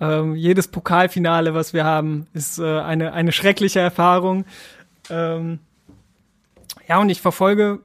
Ähm, 0.00 0.36
jedes 0.36 0.68
Pokalfinale, 0.68 1.54
was 1.54 1.72
wir 1.72 1.84
haben, 1.84 2.26
ist 2.32 2.58
äh, 2.58 2.80
eine, 2.80 3.12
eine 3.12 3.32
schreckliche 3.32 3.80
Erfahrung. 3.80 4.44
Ähm, 5.10 5.58
ja, 6.88 6.98
und 6.98 7.10
ich 7.10 7.20
verfolge 7.20 7.80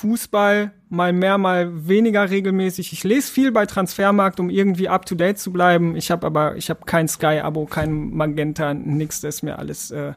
Fußball 0.00 0.72
mal 0.88 1.12
mehr, 1.12 1.38
mal 1.38 1.86
weniger 1.86 2.30
regelmäßig. 2.30 2.92
Ich 2.92 3.04
lese 3.04 3.30
viel 3.30 3.52
bei 3.52 3.66
Transfermarkt, 3.66 4.40
um 4.40 4.48
irgendwie 4.48 4.88
up 4.88 5.04
to 5.06 5.14
date 5.14 5.38
zu 5.38 5.52
bleiben. 5.52 5.94
Ich 5.96 6.10
habe 6.10 6.26
aber, 6.26 6.56
ich 6.56 6.70
habe 6.70 6.84
kein 6.86 7.08
Sky-Abo, 7.08 7.66
kein 7.66 8.14
Magenta, 8.14 8.72
nix. 8.72 9.20
Das 9.20 9.36
ist 9.36 9.42
mir 9.42 9.58
alles. 9.58 9.90
Äh, 9.90 10.14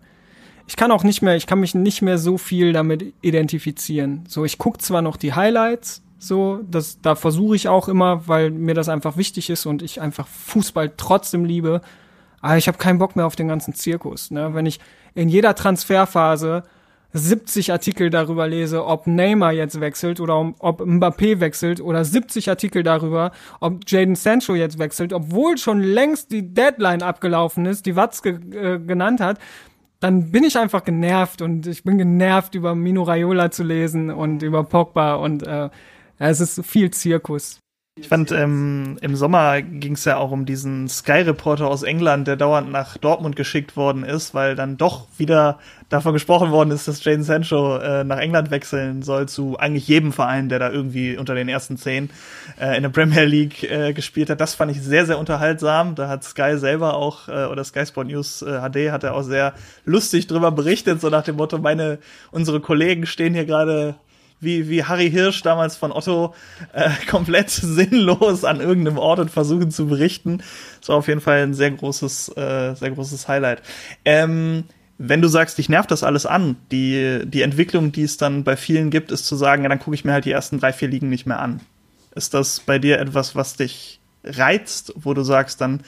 ich 0.68 0.78
kann 0.78 0.92
auch 0.92 1.04
nicht 1.04 1.22
mehr, 1.22 1.36
ich 1.36 1.48
kann 1.48 1.60
mich 1.60 1.76
nicht 1.76 2.02
mehr 2.02 2.18
so 2.18 2.38
viel 2.38 2.74
damit 2.74 3.14
identifizieren. 3.22 4.24
So, 4.28 4.46
ich 4.46 4.58
gucke 4.58 4.78
zwar 4.78 5.02
noch 5.02 5.18
die 5.18 5.34
Highlights, 5.34 6.02
so, 6.28 6.60
das, 6.70 7.02
da 7.02 7.16
versuche 7.16 7.56
ich 7.56 7.68
auch 7.68 7.88
immer, 7.88 8.28
weil 8.28 8.52
mir 8.52 8.74
das 8.74 8.90
einfach 8.90 9.18
wichtig 9.18 9.50
ist 9.50 9.66
und 9.66 9.82
ich 9.82 10.02
einfach 10.02 10.28
Fußball 10.28 10.94
trotzdem 10.98 11.46
liebe. 11.46 11.82
Aber 12.42 12.58
ich 12.58 12.68
habe 12.68 12.78
keinen 12.78 13.00
Bock 13.00 13.16
mehr 13.16 13.26
auf 13.26 13.36
den 13.36 13.48
ganzen 13.48 13.74
Zirkus. 13.74 14.32
Ne? 14.32 14.54
Wenn 14.54 14.66
ich 14.66 14.80
in 15.16 15.30
jeder 15.30 15.56
Transferphase 15.56 16.64
70 17.14 17.72
Artikel 17.72 18.10
darüber 18.10 18.48
lese, 18.48 18.86
ob 18.86 19.06
Neymar 19.06 19.54
jetzt 19.54 19.80
wechselt 19.80 20.20
oder 20.20 20.54
ob 20.60 20.82
Mbappé 20.82 21.40
wechselt 21.40 21.80
oder 21.80 22.04
70 22.04 22.50
Artikel 22.50 22.82
darüber, 22.82 23.32
ob 23.60 23.82
Jaden 23.88 24.16
Sancho 24.16 24.56
jetzt 24.56 24.80
wechselt, 24.80 25.14
obwohl 25.14 25.58
schon 25.58 25.80
längst 25.80 26.32
die 26.32 26.54
Deadline 26.54 27.04
abgelaufen 27.04 27.66
ist, 27.66 27.86
die 27.86 27.96
Watzke 27.96 28.30
äh, 28.30 28.80
genannt 28.80 29.22
hat, 29.22 29.38
dann 30.00 30.32
bin 30.32 30.44
ich 30.44 30.58
einfach 30.58 30.84
genervt 30.84 31.42
und 31.42 31.66
ich 31.68 31.84
bin 31.84 31.98
genervt 31.98 32.56
über 32.56 32.76
Mino 32.76 33.04
Raiola 33.04 33.52
zu 33.52 33.64
lesen 33.64 34.10
und 34.10 34.42
über 34.44 34.64
Pogba 34.64 35.16
und 35.16 35.48
äh, 35.48 35.70
es 36.18 36.40
ist 36.40 36.66
viel 36.66 36.92
Zirkus. 36.92 37.60
Ich 37.96 38.08
fand, 38.08 38.32
ähm, 38.32 38.98
im 39.02 39.16
Sommer 39.16 39.62
ging 39.62 39.94
es 39.94 40.04
ja 40.06 40.18
auch 40.18 40.32
um 40.32 40.48
diesen 40.48 40.88
Sky-Reporter 40.88 41.68
aus 41.68 41.84
England, 41.84 42.28
der 42.28 42.36
dauernd 42.36 42.72
nach 42.72 42.98
Dortmund 42.98 43.36
geschickt 43.36 43.78
worden 43.78 44.04
ist, 44.04 44.34
weil 44.34 44.56
dann 44.56 44.78
doch 44.78 45.06
wieder 45.20 45.60
davon 45.90 46.14
gesprochen 46.14 46.50
worden 46.50 46.72
ist, 46.72 46.88
dass 46.88 47.04
Jaden 47.04 47.24
Sancho 47.24 47.78
äh, 47.78 48.04
nach 48.04 48.18
England 48.18 48.50
wechseln 48.50 49.04
soll 49.04 49.28
zu 49.30 49.60
eigentlich 49.60 49.88
jedem 49.88 50.12
Verein, 50.12 50.50
der 50.50 50.58
da 50.58 50.72
irgendwie 50.72 51.18
unter 51.18 51.36
den 51.36 51.48
ersten 51.48 51.78
zehn 51.78 52.10
äh, 52.60 52.76
in 52.76 52.82
der 52.82 52.90
Premier 52.90 53.26
League 53.26 53.62
äh, 53.62 53.94
gespielt 53.94 54.32
hat. 54.32 54.42
Das 54.42 54.56
fand 54.56 54.72
ich 54.72 54.82
sehr, 54.82 55.06
sehr 55.06 55.20
unterhaltsam. 55.20 55.94
Da 55.94 56.10
hat 56.10 56.24
Sky 56.24 56.58
selber 56.58 56.96
auch, 56.96 57.28
äh, 57.28 57.46
oder 57.46 57.64
Sky 57.64 57.86
Sport 57.86 58.08
News 58.08 58.42
äh, 58.42 58.60
HD 58.60 58.92
hat 58.92 59.04
er 59.04 59.14
auch 59.14 59.22
sehr 59.22 59.54
lustig 59.86 60.26
drüber 60.26 60.52
berichtet, 60.52 61.00
so 61.00 61.10
nach 61.10 61.24
dem 61.24 61.36
Motto, 61.36 61.60
meine, 61.60 62.00
unsere 62.32 62.60
Kollegen 62.60 63.06
stehen 63.06 63.36
hier 63.36 63.46
gerade 63.46 63.94
wie, 64.44 64.70
wie 64.70 64.84
Harry 64.84 65.10
Hirsch 65.10 65.42
damals 65.42 65.76
von 65.76 65.92
Otto 65.92 66.34
äh, 66.74 66.90
komplett 67.10 67.50
sinnlos 67.50 68.44
an 68.44 68.60
irgendeinem 68.60 68.98
Ort 68.98 69.20
und 69.20 69.32
versuchen 69.32 69.72
zu 69.72 69.88
berichten. 69.88 70.44
Das 70.80 70.90
war 70.90 70.98
auf 70.98 71.08
jeden 71.08 71.22
Fall 71.22 71.44
ein 71.44 71.54
sehr 71.54 71.72
großes, 71.72 72.30
äh, 72.38 72.76
sehr 72.76 72.92
großes 72.92 73.28
Highlight. 73.28 73.62
Ähm, 74.06 74.66
wenn 74.98 75.22
du 75.22 75.28
sagst, 75.28 75.58
dich 75.58 75.70
nervt 75.70 75.92
das 75.92 76.04
alles 76.04 76.26
an, 76.26 76.56
die, 76.72 77.22
die 77.26 77.42
Entwicklung, 77.42 77.92
die 77.92 78.04
es 78.04 78.18
dann 78.18 78.44
bei 78.44 78.56
vielen 78.56 78.90
gibt, 78.90 79.12
ist 79.12 79.26
zu 79.26 79.36
sagen, 79.36 79.64
ja, 79.64 79.70
dann 79.70 79.80
gucke 79.80 79.96
ich 79.96 80.06
mir 80.06 80.14
halt 80.14 80.26
die 80.26 80.32
ersten 80.32 80.60
drei, 80.60 80.72
vier 80.72 80.88
Ligen 80.88 81.10
nicht 81.10 81.26
mehr 81.26 81.40
an. 81.40 81.62
Ist 82.16 82.34
das 82.34 82.60
bei 82.60 82.80
dir 82.80 83.00
etwas, 83.00 83.36
was 83.36 83.56
dich 83.56 84.00
reizt, 84.24 84.94
wo 84.96 85.14
du 85.14 85.24
sagst, 85.24 85.62
dann 85.62 85.82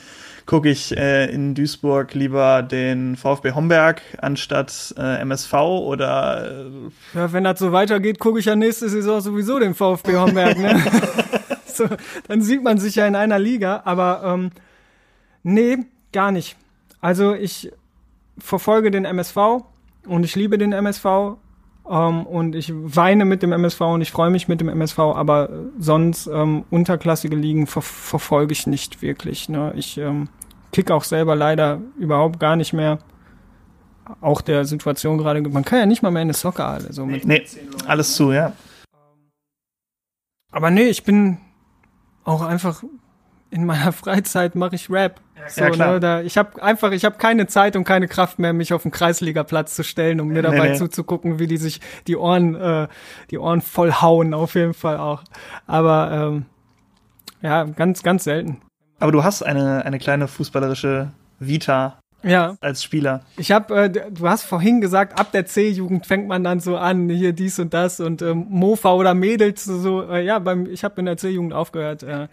gucke 0.46 0.70
ich 0.70 0.96
äh, 0.96 1.26
in 1.32 1.56
Duisburg 1.56 2.14
lieber 2.14 2.62
den 2.62 3.16
VfB 3.16 3.54
Homberg 3.54 4.02
anstatt 4.20 4.94
äh, 4.98 5.22
MSV 5.22 5.54
oder 5.54 6.66
äh 6.66 7.18
ja, 7.18 7.34
wenn 7.34 7.44
das 7.44 7.60
so 7.60 7.72
weitergeht, 7.72 8.20
gucke 8.20 8.40
ich 8.40 8.46
ja 8.46 8.56
nächste 8.56 8.90
Saison 8.90 9.22
sowieso 9.22 9.60
den 9.60 9.74
VfB 9.74 10.18
Homberg. 10.18 10.58
Ne? 10.58 10.84
so, 11.66 11.88
dann 12.28 12.42
sieht 12.42 12.64
man 12.64 12.78
sich 12.78 12.96
ja 12.96 13.08
in 13.08 13.16
einer 13.16 13.40
Liga, 13.40 13.82
aber 13.86 14.22
ähm, 14.24 14.52
nee, 15.44 15.78
gar 16.14 16.32
nicht. 16.32 16.56
Also 17.02 17.34
ich 17.34 17.72
verfolge 18.38 18.92
den 18.92 19.06
MSV 19.06 19.38
und 20.08 20.24
ich 20.24 20.36
liebe 20.36 20.58
den 20.58 20.72
MSV 20.72 21.38
ähm, 21.90 22.26
und 22.26 22.56
ich 22.56 22.72
weine 22.74 23.26
mit 23.26 23.44
dem 23.44 23.52
MSV 23.52 23.82
und 23.82 24.02
ich 24.02 24.12
freue 24.12 24.30
mich 24.30 24.48
mit 24.48 24.60
dem 24.60 24.70
MSV, 24.70 25.00
aber 25.00 25.50
sonst 25.78 26.28
ähm, 26.28 26.66
unterklassige 26.70 27.36
Ligen 27.36 27.68
ver 27.68 27.82
verfolge 27.82 28.54
ich 28.54 28.66
nicht 28.66 29.02
wirklich. 29.02 29.50
Ne? 29.50 29.74
Ich 29.76 29.98
ähm, 29.98 30.30
kick 30.72 30.92
auch 30.92 31.04
selber 31.04 31.36
leider 31.36 31.82
überhaupt 31.98 32.40
gar 32.40 32.56
nicht 32.56 32.74
mehr. 32.74 33.00
Auch 34.22 34.42
der 34.42 34.66
Situation 34.66 35.18
gerade, 35.18 35.42
man 35.42 35.66
kann 35.66 35.80
ja 35.80 35.86
nicht 35.86 36.04
mal 36.04 36.12
mehr 36.12 36.22
in 36.22 36.28
eine 36.28 36.34
Soccer 36.34 36.68
alle. 36.68 36.94
So 36.94 37.06
mit 37.06 37.26
nee, 37.26 37.44
alles 37.88 38.16
zu, 38.16 38.32
ja. 38.32 38.54
Aber 40.52 40.72
nee, 40.72 40.88
ich 40.88 41.04
bin 41.04 41.40
auch 42.24 42.42
einfach 42.42 42.84
in 43.52 43.66
meiner 43.66 43.92
Freizeit 43.94 44.56
mache 44.56 44.76
ich 44.76 44.90
Rap. 44.90 45.22
So, 45.48 45.62
ja, 45.62 45.70
klar. 45.70 45.94
Ne, 45.94 46.00
da, 46.00 46.22
ich 46.22 46.38
habe 46.38 46.62
einfach, 46.62 46.92
ich 46.92 47.06
habe 47.06 47.18
keine 47.18 47.48
Zeit 47.48 47.76
und 47.76 47.84
keine 47.84 48.08
Kraft 48.08 48.40
mehr, 48.40 48.54
mich 48.54 48.74
auf 48.74 48.84
den 48.84 48.92
Kreisligaplatz 48.92 49.76
zu 49.76 49.84
stellen, 49.84 50.20
um 50.20 50.30
mir 50.30 50.42
dabei 50.42 50.60
nee, 50.60 50.70
nee. 50.72 50.78
zuzugucken, 50.78 51.40
wie 51.40 51.48
die 51.48 51.58
sich 51.58 51.82
die 52.08 52.18
Ohren, 52.18 52.56
äh, 52.56 52.88
die 53.32 53.38
Ohren 53.38 53.62
voll 53.62 53.92
hauen, 53.94 54.34
auf 54.34 54.56
jeden 54.56 54.74
Fall 54.74 54.98
auch. 54.98 55.24
Aber 55.68 56.12
ähm, 56.12 56.46
ja, 57.42 57.64
ganz, 57.64 58.04
ganz 58.04 58.24
selten. 58.24 58.62
Aber 59.00 59.12
du 59.12 59.24
hast 59.24 59.44
eine, 59.44 59.86
eine 59.86 60.00
kleine 60.00 60.28
fußballerische 60.28 61.12
Vita 61.40 62.00
ja. 62.26 62.58
als 62.60 62.84
Spieler. 62.84 63.22
Ich 63.38 63.52
habe, 63.52 63.76
äh, 63.76 63.90
du 63.90 64.28
hast 64.28 64.44
vorhin 64.44 64.82
gesagt, 64.82 65.20
ab 65.20 65.32
der 65.32 65.46
C-Jugend 65.46 66.06
fängt 66.06 66.28
man 66.28 66.44
dann 66.44 66.60
so 66.60 66.78
an, 66.78 67.10
hier 67.10 67.34
dies 67.34 67.60
und 67.60 67.74
das 67.74 68.00
und 68.00 68.22
ähm, 68.22 68.48
Mofa 68.50 68.94
oder 68.94 69.14
Mädels 69.14 69.64
so. 69.64 70.04
Äh, 70.04 70.26
ja, 70.26 70.40
beim, 70.40 70.66
ich 70.66 70.84
habe 70.84 71.00
in 71.00 71.06
der 71.06 71.18
C-Jugend 71.18 71.54
aufgehört. 71.54 72.04
Äh, 72.04 72.28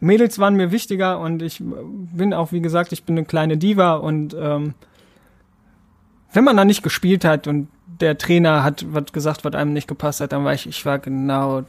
Mädels 0.00 0.38
waren 0.38 0.56
mir 0.56 0.70
wichtiger 0.70 1.18
und 1.18 1.42
ich 1.42 1.60
bin 1.60 2.32
auch, 2.32 2.52
wie 2.52 2.60
gesagt, 2.60 2.92
ich 2.92 3.04
bin 3.04 3.18
eine 3.18 3.26
kleine 3.26 3.56
Diva 3.58 3.94
und 3.94 4.34
ähm, 4.38 4.74
wenn 6.32 6.44
man 6.44 6.56
da 6.56 6.64
nicht 6.64 6.82
gespielt 6.82 7.24
hat 7.24 7.46
und 7.46 7.68
der 8.00 8.16
Trainer 8.16 8.64
hat 8.64 8.86
was 8.88 9.12
gesagt, 9.12 9.44
was 9.44 9.54
einem 9.54 9.72
nicht 9.72 9.88
gepasst 9.88 10.20
hat, 10.20 10.32
dann 10.32 10.44
war 10.44 10.54
ich, 10.54 10.66
ich 10.66 10.84
war 10.86 10.98
genau 10.98 11.64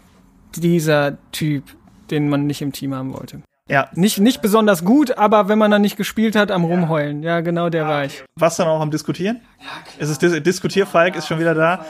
dieser 0.56 1.18
Typ, 1.32 1.64
den 2.12 2.30
man 2.30 2.48
nicht 2.48 2.62
im 2.62 2.72
Team 2.72 2.94
haben 2.94 3.14
wollte. 3.14 3.42
Ja. 3.70 3.90
Nicht, 3.94 4.20
nicht 4.20 4.42
besonders 4.42 4.84
gut, 4.84 5.18
aber 5.18 5.48
wenn 5.48 5.58
man 5.58 5.72
dann 5.72 5.82
nicht 5.82 5.96
gespielt 5.96 6.36
hat, 6.36 6.52
am 6.52 6.66
Rumheulen. 6.66 7.24
Ja, 7.24 7.40
genau 7.42 7.70
der 7.70 7.88
war 7.88 8.06
ich. 8.06 8.24
Was 8.36 8.58
dann 8.58 8.68
auch 8.68 8.82
am 8.82 8.92
Diskutieren? 8.92 9.42
Ja, 9.60 10.04
ist 10.04 10.10
es 10.10 10.18
Dis 10.20 10.44
Diskutierfalk, 10.44 11.16
ist 11.16 11.28
schon 11.28 11.40
wieder 11.40 11.56
da. 11.56 11.86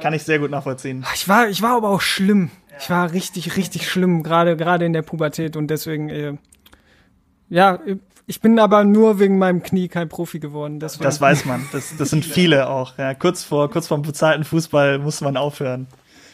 Kann 0.00 0.12
ich 0.12 0.24
sehr 0.24 0.40
gut 0.40 0.50
nachvollziehen. 0.50 1.04
Ich 1.14 1.28
war, 1.28 1.48
ich 1.48 1.62
war 1.62 1.76
aber 1.76 1.90
auch 1.90 2.00
schlimm. 2.00 2.50
Ich 2.80 2.90
war 2.90 3.12
richtig, 3.12 3.56
richtig 3.56 3.88
schlimm, 3.88 4.24
gerade, 4.24 4.56
gerade 4.56 4.84
in 4.84 4.92
der 4.92 5.02
Pubertät 5.02 5.56
und 5.56 5.68
deswegen, 5.68 6.08
äh, 6.08 6.34
ja, 7.48 7.78
ich 8.26 8.40
bin 8.40 8.58
aber 8.58 8.84
nur 8.84 9.20
wegen 9.20 9.38
meinem 9.38 9.62
Knie 9.62 9.86
kein 9.88 10.08
Profi 10.08 10.40
geworden. 10.40 10.80
Deswegen. 10.80 11.04
Das 11.04 11.20
weiß 11.20 11.44
man. 11.44 11.64
Das, 11.72 11.96
das 11.96 12.10
sind 12.10 12.24
viele 12.24 12.68
auch. 12.68 12.98
Ja, 12.98 13.14
kurz 13.14 13.44
vor, 13.44 13.70
kurz 13.70 13.86
vor 13.86 13.98
dem 13.98 14.02
bezahlten 14.02 14.44
Fußball 14.44 14.98
muss 14.98 15.20
man 15.20 15.36
aufhören. 15.36 15.86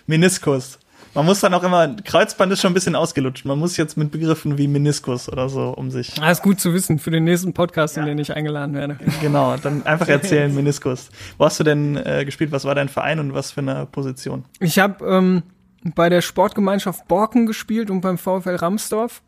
Meniskus. 0.06 0.78
Man 1.12 1.26
muss 1.26 1.40
dann 1.40 1.52
auch 1.54 1.64
immer, 1.64 1.88
Kreuzband 2.04 2.52
ist 2.52 2.60
schon 2.60 2.70
ein 2.70 2.74
bisschen 2.74 2.94
ausgelutscht. 2.94 3.44
Man 3.44 3.58
muss 3.58 3.76
jetzt 3.76 3.96
mit 3.96 4.12
Begriffen 4.12 4.58
wie 4.58 4.68
Meniskus 4.68 5.28
oder 5.28 5.48
so 5.48 5.70
um 5.70 5.90
sich. 5.90 6.14
Das 6.14 6.38
ist 6.38 6.42
gut 6.42 6.60
zu 6.60 6.72
wissen 6.72 7.00
für 7.00 7.10
den 7.10 7.24
nächsten 7.24 7.52
Podcast, 7.52 7.96
in 7.96 8.06
den 8.06 8.18
ich 8.18 8.32
eingeladen 8.32 8.74
werde. 8.74 8.96
Genau, 9.20 9.56
dann 9.56 9.84
einfach 9.84 10.08
erzählen, 10.08 10.54
Meniskus. 10.54 11.10
Wo 11.36 11.46
hast 11.46 11.58
du 11.58 11.64
denn 11.64 11.96
äh, 11.96 12.24
gespielt? 12.24 12.52
Was 12.52 12.64
war 12.64 12.76
dein 12.76 12.88
Verein 12.88 13.18
und 13.18 13.34
was 13.34 13.50
für 13.50 13.60
eine 13.60 13.86
Position? 13.86 14.44
Ich 14.60 14.78
habe 14.78 15.04
ähm, 15.04 15.42
bei 15.82 16.08
der 16.08 16.20
Sportgemeinschaft 16.20 17.08
Borken 17.08 17.46
gespielt 17.46 17.90
und 17.90 18.02
beim 18.02 18.16
VfL 18.16 18.54
Ramsdorf 18.56 19.22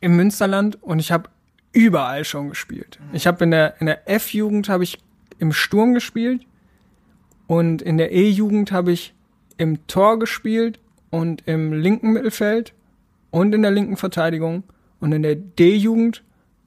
im 0.00 0.16
Münsterland 0.16 0.82
und 0.82 0.98
ich 0.98 1.12
habe 1.12 1.28
überall 1.72 2.24
schon 2.24 2.48
gespielt. 2.48 2.98
Ich 3.12 3.28
habe 3.28 3.44
in 3.44 3.52
der 3.52 3.80
in 3.80 3.86
der 3.86 4.08
F-Jugend 4.10 4.68
habe 4.68 4.82
ich 4.82 4.98
im 5.38 5.52
Sturm 5.52 5.94
gespielt 5.94 6.42
und 7.46 7.80
in 7.80 7.96
der 7.96 8.10
E-Jugend 8.10 8.72
habe 8.72 8.90
ich 8.90 9.14
im 9.60 9.86
Tor 9.86 10.18
gespielt 10.18 10.80
und 11.10 11.46
im 11.46 11.74
linken 11.74 12.14
Mittelfeld 12.14 12.72
und 13.30 13.54
in 13.54 13.60
der 13.60 13.70
linken 13.70 13.98
Verteidigung. 13.98 14.64
Und 15.00 15.12
in 15.12 15.22
der 15.22 15.36
D-Jugend 15.36 16.22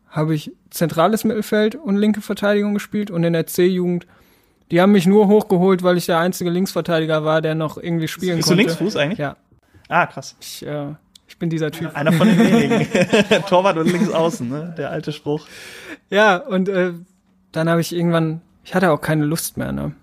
habe 0.10 0.36
ich 0.36 0.52
zentrales 0.70 1.24
Mittelfeld 1.24 1.74
und 1.74 1.98
linke 1.98 2.22
Verteidigung 2.22 2.76
gespielt 2.76 3.10
und 3.10 3.24
in 3.24 3.34
der 3.34 3.48
C-Jugend, 3.48 4.06
die 4.70 4.80
haben 4.80 4.92
mich 4.92 5.08
nur 5.08 5.28
hochgeholt, 5.28 5.82
weil 5.82 5.98
ich 5.98 6.06
der 6.06 6.20
einzige 6.20 6.52
Linksverteidiger 6.52 7.26
war, 7.26 7.42
der 7.42 7.56
noch 7.56 7.78
irgendwie 7.78 8.08
spielen 8.08 8.38
Bist 8.38 8.50
konnte. 8.50 8.64
Bist 8.64 8.80
du 8.80 8.84
Linksfuß 8.84 9.02
eigentlich? 9.02 9.20
Ja. 9.20 9.38
Ah, 9.90 10.06
krass. 10.06 10.36
Ich, 10.40 10.64
äh, 10.64 10.94
ich 11.28 11.40
bin 11.40 11.50
dieser 11.50 11.72
Typ. 11.72 11.96
Einer 11.96 12.14
von 12.14 12.28
den 12.28 12.38
wenigen. 12.40 13.46
Torwart 13.48 13.78
und 13.78 13.92
links 13.92 14.12
außen, 14.12 14.48
ne? 14.48 14.76
Der 14.78 14.92
alte 14.92 15.12
Spruch. 15.12 15.48
Ja, 16.12 16.38
und 16.38 16.70
äh, 16.70 16.94
dann 17.52 17.70
habe 17.70 17.82
ich 17.82 17.92
irgendwann, 17.92 18.42
ich 18.64 18.76
hatte 18.76 18.92
auch 18.92 19.02
keine 19.02 19.26
Lust 19.26 19.58
mehr, 19.58 19.72
ne? 19.72 19.94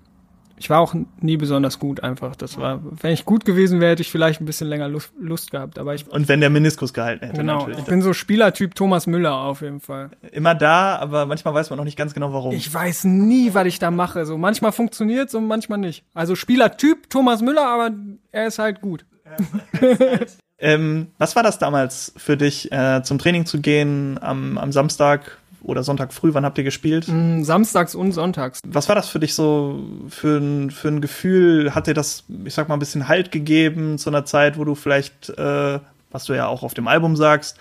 Ich 0.60 0.68
war 0.68 0.80
auch 0.80 0.94
nie 1.20 1.38
besonders 1.38 1.78
gut 1.78 2.02
einfach. 2.02 2.36
Das 2.36 2.58
war, 2.58 2.82
wenn 3.00 3.14
ich 3.14 3.24
gut 3.24 3.46
gewesen 3.46 3.80
wäre, 3.80 3.92
hätte 3.92 4.02
ich 4.02 4.10
vielleicht 4.10 4.42
ein 4.42 4.44
bisschen 4.44 4.68
länger 4.68 4.88
Lust, 4.88 5.10
Lust 5.18 5.50
gehabt. 5.50 5.78
Aber 5.78 5.94
ich 5.94 6.06
und 6.06 6.28
wenn 6.28 6.40
der 6.40 6.50
Meniskus 6.50 6.92
gehalten 6.92 7.24
hätte. 7.24 7.38
Genau. 7.38 7.60
Natürlich. 7.60 7.78
Ich 7.78 7.86
bin 7.86 8.02
so 8.02 8.12
Spielertyp 8.12 8.74
Thomas 8.74 9.06
Müller 9.06 9.32
auf 9.32 9.62
jeden 9.62 9.80
Fall. 9.80 10.10
Immer 10.32 10.54
da, 10.54 10.96
aber 10.96 11.24
manchmal 11.24 11.54
weiß 11.54 11.70
man 11.70 11.78
noch 11.78 11.86
nicht 11.86 11.96
ganz 11.96 12.12
genau 12.12 12.34
warum. 12.34 12.52
Ich 12.52 12.72
weiß 12.72 13.04
nie, 13.04 13.54
was 13.54 13.66
ich 13.68 13.78
da 13.78 13.90
mache. 13.90 14.26
So 14.26 14.36
manchmal 14.36 14.72
funktioniert's 14.72 15.34
und 15.34 15.46
manchmal 15.46 15.78
nicht. 15.78 16.04
Also 16.12 16.34
Spielertyp 16.36 17.08
Thomas 17.08 17.40
Müller, 17.40 17.66
aber 17.66 17.92
er 18.30 18.46
ist 18.46 18.58
halt 18.58 18.82
gut. 18.82 19.06
ähm, 20.58 21.06
was 21.16 21.36
war 21.36 21.42
das 21.42 21.58
damals 21.58 22.12
für 22.18 22.36
dich, 22.36 22.70
äh, 22.70 23.02
zum 23.02 23.18
Training 23.18 23.46
zu 23.46 23.62
gehen 23.62 24.18
am, 24.20 24.58
am 24.58 24.72
Samstag? 24.72 25.38
Oder 25.62 25.82
Sonntag 25.82 26.12
früh? 26.12 26.34
Wann 26.34 26.44
habt 26.44 26.58
ihr 26.58 26.64
gespielt? 26.64 27.06
Mm, 27.08 27.42
samstags 27.42 27.94
und 27.94 28.12
sonntags. 28.12 28.60
Was 28.66 28.88
war 28.88 28.94
das 28.94 29.08
für 29.08 29.20
dich 29.20 29.34
so 29.34 29.80
für 30.08 30.38
ein, 30.38 30.70
für 30.70 30.88
ein 30.88 31.00
Gefühl? 31.00 31.74
Hat 31.74 31.86
dir 31.86 31.94
das, 31.94 32.24
ich 32.44 32.54
sag 32.54 32.68
mal, 32.68 32.76
ein 32.76 32.80
bisschen 32.80 33.08
Halt 33.08 33.32
gegeben 33.32 33.98
zu 33.98 34.10
einer 34.10 34.24
Zeit, 34.24 34.58
wo 34.58 34.64
du 34.64 34.74
vielleicht, 34.74 35.30
äh, 35.30 35.78
was 36.10 36.24
du 36.24 36.34
ja 36.34 36.46
auch 36.46 36.62
auf 36.62 36.74
dem 36.74 36.88
Album 36.88 37.16
sagst, 37.16 37.58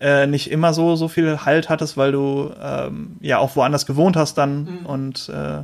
äh, 0.00 0.26
nicht 0.26 0.50
immer 0.50 0.74
so, 0.74 0.96
so 0.96 1.08
viel 1.08 1.44
Halt 1.44 1.68
hattest, 1.68 1.96
weil 1.96 2.12
du 2.12 2.50
ähm, 2.60 3.16
ja 3.20 3.38
auch 3.38 3.54
woanders 3.56 3.86
gewohnt 3.86 4.16
hast 4.16 4.36
dann 4.36 4.64
mhm. 4.64 4.86
und 4.86 5.28
äh, 5.28 5.62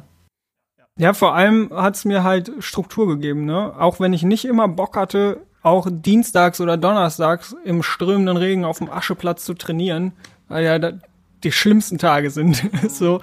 ja, 0.99 1.13
vor 1.13 1.37
allem 1.37 1.71
hat's 1.73 2.05
mir 2.05 2.25
halt 2.25 2.51
Struktur 2.59 3.07
gegeben, 3.07 3.45
ne? 3.45 3.73
Auch 3.79 4.01
wenn 4.01 4.13
ich 4.13 4.25
nicht 4.25 4.45
immer 4.45 4.67
Bock 4.67 4.97
hatte, 4.97 5.41
auch 5.63 5.87
dienstags 5.91 6.61
oder 6.61 6.77
donnerstags 6.77 7.55
im 7.65 7.85
strömenden 7.85 8.37
Regen 8.37 8.65
auf 8.65 8.79
dem 8.79 8.91
Ascheplatz 8.91 9.45
zu 9.45 9.55
trainieren. 9.55 10.13
Ja, 10.51 10.79
da, 10.79 10.93
die 11.45 11.53
schlimmsten 11.53 11.99
Tage 11.99 12.31
sind. 12.31 12.63
so. 12.89 13.21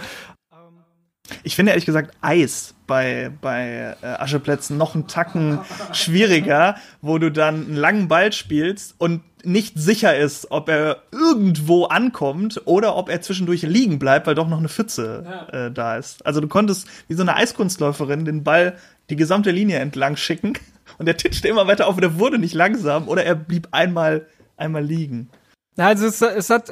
Ich 1.43 1.55
finde 1.55 1.71
ehrlich 1.71 1.85
gesagt 1.85 2.15
Eis 2.21 2.75
bei, 2.85 3.31
bei 3.41 3.95
äh, 4.01 4.05
Ascheplätzen 4.05 4.77
noch 4.77 4.93
einen 4.93 5.07
Tacken 5.07 5.59
schwieriger, 5.91 6.75
wo 7.01 7.17
du 7.17 7.31
dann 7.31 7.65
einen 7.65 7.75
langen 7.75 8.07
Ball 8.07 8.31
spielst 8.31 8.95
und 8.99 9.21
nicht 9.43 9.77
sicher 9.77 10.15
ist, 10.15 10.51
ob 10.51 10.69
er 10.69 11.03
irgendwo 11.11 11.85
ankommt 11.85 12.61
oder 12.65 12.95
ob 12.95 13.09
er 13.09 13.21
zwischendurch 13.21 13.61
liegen 13.61 13.99
bleibt, 13.99 14.27
weil 14.27 14.35
doch 14.35 14.47
noch 14.47 14.57
eine 14.57 14.69
Pfütze 14.69 15.47
äh, 15.51 15.71
da 15.71 15.97
ist. 15.97 16.25
Also 16.25 16.41
du 16.41 16.47
konntest 16.47 16.87
wie 17.07 17.13
so 17.13 17.21
eine 17.21 17.35
Eiskunstläuferin 17.35 18.25
den 18.25 18.43
Ball 18.43 18.77
die 19.09 19.15
gesamte 19.15 19.51
Linie 19.51 19.79
entlang 19.79 20.15
schicken 20.15 20.53
und 20.97 21.05
der 21.05 21.17
titschte 21.17 21.47
immer 21.47 21.67
weiter 21.67 21.87
auf 21.87 21.97
und 21.97 22.03
er 22.03 22.19
wurde 22.19 22.39
nicht 22.39 22.53
langsam 22.53 23.07
oder 23.07 23.23
er 23.23 23.35
blieb 23.35 23.67
einmal, 23.71 24.27
einmal 24.57 24.83
liegen. 24.83 25.29
Also 25.77 26.07
es, 26.07 26.21
es 26.21 26.49
hat, 26.49 26.71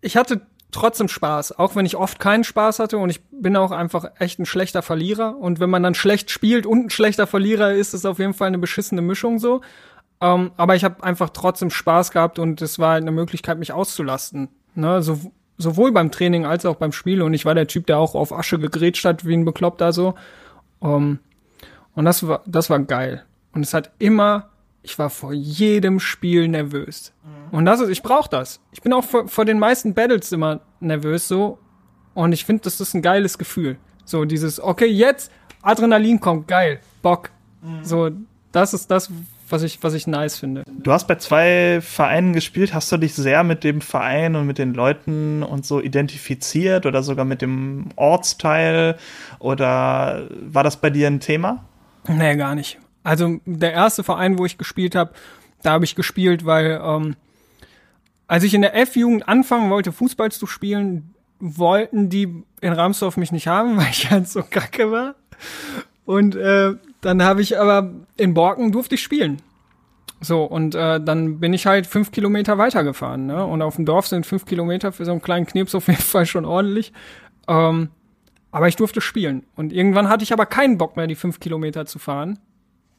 ich 0.00 0.16
hatte 0.16 0.42
trotzdem 0.70 1.08
Spaß, 1.08 1.58
auch 1.58 1.76
wenn 1.76 1.86
ich 1.86 1.96
oft 1.96 2.20
keinen 2.20 2.44
Spaß 2.44 2.78
hatte 2.78 2.98
und 2.98 3.10
ich 3.10 3.22
bin 3.30 3.56
auch 3.56 3.70
einfach 3.70 4.10
echt 4.18 4.38
ein 4.38 4.46
schlechter 4.46 4.82
Verlierer. 4.82 5.36
Und 5.38 5.60
wenn 5.60 5.70
man 5.70 5.82
dann 5.82 5.94
schlecht 5.94 6.30
spielt 6.30 6.66
und 6.66 6.86
ein 6.86 6.90
schlechter 6.90 7.26
Verlierer 7.26 7.72
ist, 7.72 7.94
ist 7.94 8.04
auf 8.04 8.18
jeden 8.18 8.34
Fall 8.34 8.48
eine 8.48 8.58
beschissene 8.58 9.00
Mischung 9.00 9.38
so. 9.38 9.62
Ähm, 10.20 10.50
aber 10.56 10.76
ich 10.76 10.84
habe 10.84 11.02
einfach 11.02 11.30
trotzdem 11.30 11.70
Spaß 11.70 12.10
gehabt 12.10 12.38
und 12.38 12.60
es 12.60 12.78
war 12.78 12.94
eine 12.94 13.12
Möglichkeit, 13.12 13.58
mich 13.58 13.72
auszulasten. 13.72 14.48
Ne? 14.74 15.02
So, 15.02 15.18
sowohl 15.56 15.92
beim 15.92 16.10
Training 16.10 16.44
als 16.44 16.66
auch 16.66 16.76
beim 16.76 16.92
Spiel. 16.92 17.22
Und 17.22 17.34
ich 17.34 17.44
war 17.44 17.54
der 17.54 17.66
Typ, 17.66 17.86
der 17.86 17.98
auch 17.98 18.14
auf 18.14 18.32
Asche 18.32 18.58
gegrätscht 18.58 19.04
hat, 19.04 19.24
wie 19.24 19.34
ein 19.34 19.44
Bekloppter 19.44 19.92
so. 19.92 20.14
Um, 20.80 21.18
und 21.94 22.04
das 22.04 22.26
war, 22.26 22.42
das 22.46 22.70
war 22.70 22.78
geil. 22.80 23.24
Und 23.52 23.62
es 23.62 23.74
hat 23.74 23.90
immer 23.98 24.50
ich 24.88 24.98
war 24.98 25.10
vor 25.10 25.34
jedem 25.34 26.00
Spiel 26.00 26.48
nervös. 26.48 27.12
Mhm. 27.22 27.58
Und 27.58 27.64
das 27.66 27.80
ist, 27.80 27.90
ich 27.90 28.02
brauche 28.02 28.28
das. 28.30 28.60
Ich 28.72 28.80
bin 28.80 28.92
auch 28.94 29.04
vor, 29.04 29.28
vor, 29.28 29.44
den 29.44 29.58
meisten 29.58 29.92
Battles 29.92 30.32
immer 30.32 30.60
nervös 30.80 31.28
so. 31.28 31.58
Und 32.14 32.32
ich 32.32 32.46
finde, 32.46 32.62
das 32.62 32.80
ist 32.80 32.94
ein 32.94 33.02
geiles 33.02 33.36
Gefühl. 33.36 33.76
So 34.06 34.24
dieses, 34.24 34.60
okay, 34.60 34.86
jetzt 34.86 35.30
Adrenalin 35.60 36.20
kommt, 36.20 36.48
geil, 36.48 36.80
Bock. 37.02 37.30
Mhm. 37.60 37.84
So, 37.84 38.10
das 38.50 38.72
ist 38.72 38.90
das, 38.90 39.10
was 39.50 39.62
ich, 39.62 39.82
was 39.82 39.92
ich 39.92 40.06
nice 40.06 40.38
finde. 40.38 40.64
Du 40.66 40.90
hast 40.90 41.06
bei 41.06 41.16
zwei 41.16 41.80
Vereinen 41.82 42.32
gespielt. 42.32 42.72
Hast 42.72 42.90
du 42.90 42.96
dich 42.96 43.14
sehr 43.14 43.44
mit 43.44 43.64
dem 43.64 43.82
Verein 43.82 44.36
und 44.36 44.46
mit 44.46 44.56
den 44.56 44.72
Leuten 44.72 45.42
und 45.42 45.66
so 45.66 45.82
identifiziert 45.82 46.86
oder 46.86 47.02
sogar 47.02 47.26
mit 47.26 47.42
dem 47.42 47.90
Ortsteil? 47.96 48.96
Oder 49.38 50.28
war 50.40 50.64
das 50.64 50.78
bei 50.78 50.88
dir 50.88 51.08
ein 51.08 51.20
Thema? 51.20 51.64
Nee, 52.08 52.36
gar 52.36 52.54
nicht. 52.54 52.78
Also 53.02 53.40
der 53.44 53.72
erste 53.72 54.02
Verein, 54.02 54.38
wo 54.38 54.44
ich 54.44 54.58
gespielt 54.58 54.94
habe, 54.94 55.12
da 55.62 55.72
habe 55.72 55.84
ich 55.84 55.94
gespielt, 55.94 56.44
weil 56.44 56.80
ähm, 56.82 57.16
als 58.26 58.44
ich 58.44 58.54
in 58.54 58.62
der 58.62 58.76
F-Jugend 58.76 59.28
anfangen 59.28 59.70
wollte, 59.70 59.92
Fußball 59.92 60.30
zu 60.30 60.46
spielen, 60.46 61.14
wollten 61.40 62.08
die 62.08 62.44
in 62.60 62.72
Ramsdorf 62.72 63.16
mich 63.16 63.32
nicht 63.32 63.48
haben, 63.48 63.76
weil 63.78 63.88
ich 63.90 64.10
halt 64.10 64.28
so 64.28 64.42
kacke 64.42 64.90
war. 64.90 65.14
Und 66.04 66.36
äh, 66.36 66.74
dann 67.00 67.22
habe 67.22 67.42
ich 67.42 67.58
aber 67.58 67.92
in 68.16 68.34
Borken 68.34 68.72
durfte 68.72 68.94
ich 68.94 69.02
spielen. 69.02 69.42
So, 70.20 70.42
und 70.44 70.74
äh, 70.74 71.00
dann 71.00 71.38
bin 71.38 71.52
ich 71.52 71.66
halt 71.66 71.86
fünf 71.86 72.10
Kilometer 72.10 72.58
weitergefahren, 72.58 73.26
ne? 73.26 73.46
Und 73.46 73.62
auf 73.62 73.76
dem 73.76 73.84
Dorf 73.84 74.08
sind 74.08 74.26
fünf 74.26 74.46
Kilometer 74.46 74.90
für 74.90 75.04
so 75.04 75.12
einen 75.12 75.22
kleinen 75.22 75.46
Knips 75.46 75.76
auf 75.76 75.86
jeden 75.86 76.02
Fall 76.02 76.26
schon 76.26 76.44
ordentlich. 76.44 76.92
Ähm, 77.46 77.90
aber 78.50 78.66
ich 78.66 78.76
durfte 78.76 79.00
spielen. 79.00 79.44
Und 79.54 79.72
irgendwann 79.72 80.08
hatte 80.08 80.24
ich 80.24 80.32
aber 80.32 80.46
keinen 80.46 80.78
Bock 80.78 80.96
mehr, 80.96 81.06
die 81.06 81.14
fünf 81.14 81.38
Kilometer 81.38 81.86
zu 81.86 81.98
fahren. 81.98 82.38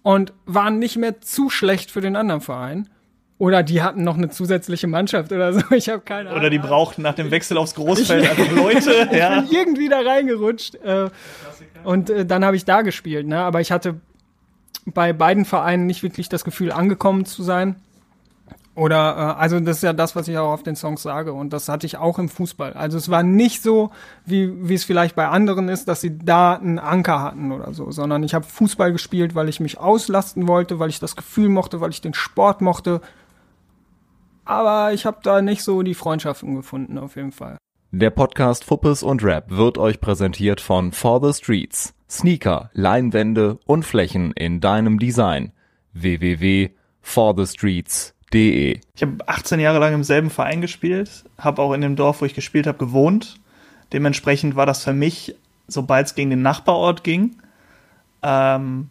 Und 0.01 0.33
waren 0.45 0.79
nicht 0.79 0.97
mehr 0.97 1.21
zu 1.21 1.49
schlecht 1.49 1.91
für 1.91 2.01
den 2.01 2.15
anderen 2.15 2.41
Verein. 2.41 2.89
Oder 3.37 3.63
die 3.63 3.81
hatten 3.81 4.03
noch 4.03 4.17
eine 4.17 4.29
zusätzliche 4.29 4.87
Mannschaft 4.87 5.31
oder 5.31 5.53
so. 5.53 5.61
Ich 5.71 5.89
habe 5.89 6.01
keine 6.01 6.29
Ahnung. 6.29 6.41
Oder 6.41 6.49
die 6.49 6.59
brauchten 6.59 7.01
nach 7.01 7.15
dem 7.15 7.31
Wechsel 7.31 7.57
aufs 7.57 7.73
Großfeld 7.73 8.29
einfach 8.29 8.51
Leute. 8.51 9.09
ja. 9.15 9.41
Ich 9.43 9.49
bin 9.49 9.57
irgendwie 9.57 9.89
da 9.89 10.01
reingerutscht. 10.01 10.75
Äh, 10.75 11.09
und 11.83 12.09
äh, 12.09 12.25
dann 12.25 12.43
habe 12.43 12.57
ich 12.57 12.65
da 12.65 12.81
gespielt. 12.81 13.27
Ne? 13.27 13.39
Aber 13.39 13.61
ich 13.61 13.71
hatte 13.71 13.95
bei 14.85 15.13
beiden 15.13 15.45
Vereinen 15.45 15.85
nicht 15.85 16.03
wirklich 16.03 16.27
das 16.27 16.43
Gefühl, 16.43 16.71
angekommen 16.71 17.25
zu 17.25 17.43
sein. 17.43 17.77
Oder, 18.76 19.36
äh, 19.38 19.41
also 19.41 19.59
das 19.59 19.78
ist 19.78 19.84
ja 19.84 19.93
das, 19.93 20.15
was 20.15 20.28
ich 20.28 20.38
auch 20.38 20.51
auf 20.51 20.63
den 20.63 20.76
Songs 20.76 21.01
sage. 21.01 21.34
Und 21.34 21.51
das 21.51 21.70
hatte 21.70 21.86
ich 21.86 21.97
auch 21.97 22.20
im 22.20 22.30
Fußball. 22.30 22.74
Also 22.74 22.97
es 22.97 23.09
war 23.09 23.24
nicht 23.24 23.61
so, 23.61 23.91
wie, 24.26 24.70
wie 24.70 24.76
es 24.76 24.86
vielleicht 24.86 25.15
bei 25.15 25.28
anderen 25.28 25.70
ist, 25.70 25.88
dass 25.88 26.01
sie 26.01 26.17
da 26.17 26.53
einen 26.53 26.80
Anker 26.80 27.22
hatten 27.22 27.51
oder 27.51 27.74
so, 27.74 27.91
sondern 27.91 28.24
ich 28.24 28.34
habe 28.34 28.45
Fußball 28.45 28.91
gespielt, 28.91 29.36
weil 29.36 29.49
ich 29.49 29.59
mich 29.59 29.80
auslasten 29.80 30.47
wollte, 30.47 30.80
weil 30.80 30.89
ich 30.89 30.99
das 30.99 31.15
Gefühl 31.15 31.49
mochte, 31.49 31.82
weil 31.82 31.89
ich 31.89 32.01
den 32.01 32.13
Sport 32.13 32.61
mochte. 32.61 33.01
Aber 34.45 34.93
ich 34.93 35.05
habe 35.05 35.17
da 35.24 35.41
nicht 35.41 35.63
so 35.63 35.84
die 35.84 35.93
Freundschaften 35.93 36.55
gefunden, 36.55 36.97
auf 36.97 37.15
jeden 37.15 37.32
Fall. 37.32 37.57
Der 37.91 38.11
Podcast 38.11 38.63
Fuppes 38.63 39.03
und 39.03 39.24
Rap 39.24 39.49
wird 39.49 39.78
euch 39.78 39.99
präsentiert 39.99 40.61
von 40.61 40.91
For 40.91 41.22
the 41.22 41.34
Streets. 41.38 41.93
Sneaker, 42.09 42.70
Leinwände 42.74 43.59
und 43.65 43.84
Flächen 43.84 44.32
in 44.32 44.61
deinem 44.61 44.99
Design. 44.99 45.51
www.forthestreets.de 48.32 48.80
Ich 48.95 49.01
habe 49.01 49.27
18 49.27 49.59
Jahre 49.59 49.80
lang 49.80 49.93
im 49.93 50.03
selben 50.03 50.30
Verein 50.30 50.61
gespielt, 50.61 51.25
habe 51.38 51.61
auch 51.61 51.73
in 51.73 51.82
dem 51.82 51.95
Dorf, 51.95 52.21
wo 52.21 52.25
ich 52.25 52.34
gespielt 52.36 52.67
habe, 52.67 52.77
gewohnt. 52.77 53.39
Dementsprechend 53.93 54.55
war 54.55 54.65
das 54.65 54.84
für 54.84 54.93
mich, 54.93 55.36
sobald 55.67 56.07
es 56.07 56.15
gegen 56.15 56.30
den 56.30 56.41
Nachbarort 56.41 57.03
ging, 57.03 57.36
ähm, 58.21 58.89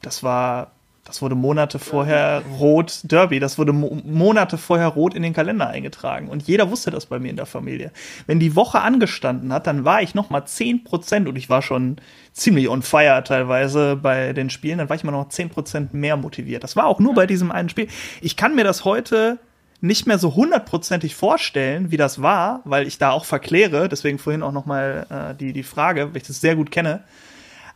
das 0.00 0.22
war 0.22 0.71
das 1.04 1.20
wurde 1.20 1.34
Monate 1.34 1.80
vorher 1.80 2.42
rot, 2.60 3.00
Derby, 3.02 3.40
das 3.40 3.58
wurde 3.58 3.72
mo 3.72 4.00
Monate 4.04 4.56
vorher 4.56 4.86
rot 4.86 5.14
in 5.14 5.22
den 5.22 5.32
Kalender 5.32 5.66
eingetragen. 5.66 6.28
Und 6.28 6.44
jeder 6.44 6.70
wusste 6.70 6.92
das 6.92 7.06
bei 7.06 7.18
mir 7.18 7.30
in 7.30 7.36
der 7.36 7.46
Familie. 7.46 7.90
Wenn 8.26 8.38
die 8.38 8.54
Woche 8.54 8.80
angestanden 8.80 9.52
hat, 9.52 9.66
dann 9.66 9.84
war 9.84 10.00
ich 10.00 10.14
noch 10.14 10.30
mal 10.30 10.42
10% 10.42 11.26
und 11.26 11.36
ich 11.36 11.50
war 11.50 11.60
schon 11.60 11.96
ziemlich 12.32 12.68
on 12.68 12.82
fire 12.82 13.24
teilweise 13.24 13.96
bei 13.96 14.32
den 14.32 14.48
Spielen, 14.48 14.78
dann 14.78 14.88
war 14.88 14.94
ich 14.94 15.02
immer 15.02 15.12
noch 15.12 15.28
10% 15.28 15.88
mehr 15.92 16.16
motiviert. 16.16 16.62
Das 16.62 16.76
war 16.76 16.86
auch 16.86 17.00
nur 17.00 17.14
bei 17.14 17.26
diesem 17.26 17.50
einen 17.50 17.68
Spiel. 17.68 17.88
Ich 18.20 18.36
kann 18.36 18.54
mir 18.54 18.64
das 18.64 18.84
heute 18.84 19.38
nicht 19.80 20.06
mehr 20.06 20.18
so 20.18 20.36
hundertprozentig 20.36 21.16
vorstellen, 21.16 21.90
wie 21.90 21.96
das 21.96 22.22
war, 22.22 22.60
weil 22.64 22.86
ich 22.86 22.98
da 22.98 23.10
auch 23.10 23.24
verkläre, 23.24 23.88
deswegen 23.88 24.20
vorhin 24.20 24.44
auch 24.44 24.52
noch 24.52 24.66
mal 24.66 25.06
äh, 25.10 25.34
die, 25.34 25.52
die 25.52 25.64
Frage, 25.64 26.10
weil 26.10 26.18
ich 26.18 26.28
das 26.28 26.40
sehr 26.40 26.54
gut 26.54 26.70
kenne. 26.70 27.02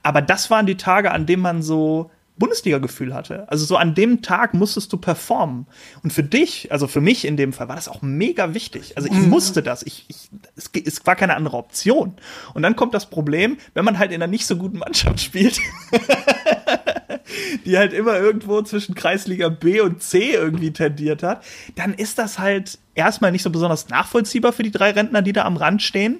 Aber 0.04 0.22
das 0.22 0.48
waren 0.48 0.66
die 0.66 0.76
Tage, 0.76 1.10
an 1.10 1.26
denen 1.26 1.42
man 1.42 1.62
so 1.62 2.12
Bundesliga-Gefühl 2.38 3.14
hatte. 3.14 3.50
Also 3.50 3.64
so 3.64 3.76
an 3.76 3.94
dem 3.94 4.22
Tag 4.22 4.52
musstest 4.54 4.92
du 4.92 4.98
performen. 4.98 5.66
Und 6.02 6.12
für 6.12 6.22
dich, 6.22 6.70
also 6.70 6.86
für 6.86 7.00
mich 7.00 7.24
in 7.24 7.36
dem 7.36 7.52
Fall, 7.52 7.68
war 7.68 7.76
das 7.76 7.88
auch 7.88 8.02
mega 8.02 8.52
wichtig. 8.54 8.96
Also 8.96 9.08
ich 9.08 9.14
mhm. 9.14 9.30
musste 9.30 9.62
das. 9.62 9.82
Ich, 9.82 10.04
ich, 10.08 10.28
es, 10.54 10.70
es 10.84 11.06
war 11.06 11.16
keine 11.16 11.34
andere 11.34 11.56
Option. 11.56 12.14
Und 12.54 12.62
dann 12.62 12.76
kommt 12.76 12.94
das 12.94 13.08
Problem, 13.08 13.56
wenn 13.74 13.84
man 13.84 13.98
halt 13.98 14.10
in 14.10 14.22
einer 14.22 14.30
nicht 14.30 14.46
so 14.46 14.56
guten 14.56 14.78
Mannschaft 14.78 15.20
spielt, 15.20 15.58
die 17.64 17.78
halt 17.78 17.92
immer 17.92 18.18
irgendwo 18.18 18.60
zwischen 18.62 18.94
Kreisliga 18.94 19.48
B 19.48 19.80
und 19.80 20.02
C 20.02 20.32
irgendwie 20.32 20.72
tendiert 20.72 21.22
hat, 21.22 21.42
dann 21.74 21.94
ist 21.94 22.18
das 22.18 22.38
halt 22.38 22.78
erstmal 22.94 23.32
nicht 23.32 23.42
so 23.42 23.50
besonders 23.50 23.88
nachvollziehbar 23.88 24.52
für 24.52 24.62
die 24.62 24.70
drei 24.70 24.90
Rentner, 24.90 25.22
die 25.22 25.32
da 25.32 25.44
am 25.44 25.56
Rand 25.56 25.82
stehen. 25.82 26.18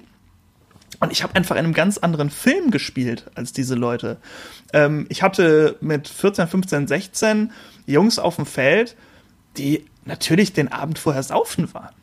Und 0.99 1.11
ich 1.11 1.21
habe 1.21 1.35
einfach 1.35 1.55
in 1.55 1.65
einem 1.65 1.73
ganz 1.73 1.97
anderen 1.97 2.29
Film 2.29 2.71
gespielt 2.71 3.29
als 3.35 3.53
diese 3.53 3.75
Leute. 3.75 4.17
Ähm, 4.73 5.05
ich 5.09 5.23
hatte 5.23 5.77
mit 5.81 6.07
14, 6.07 6.47
15, 6.47 6.87
16 6.87 7.51
Jungs 7.85 8.19
auf 8.19 8.35
dem 8.35 8.45
Feld, 8.45 8.95
die 9.57 9.85
natürlich 10.05 10.53
den 10.53 10.71
Abend 10.71 10.99
vorher 10.99 11.23
saufen 11.23 11.73
waren. 11.73 11.93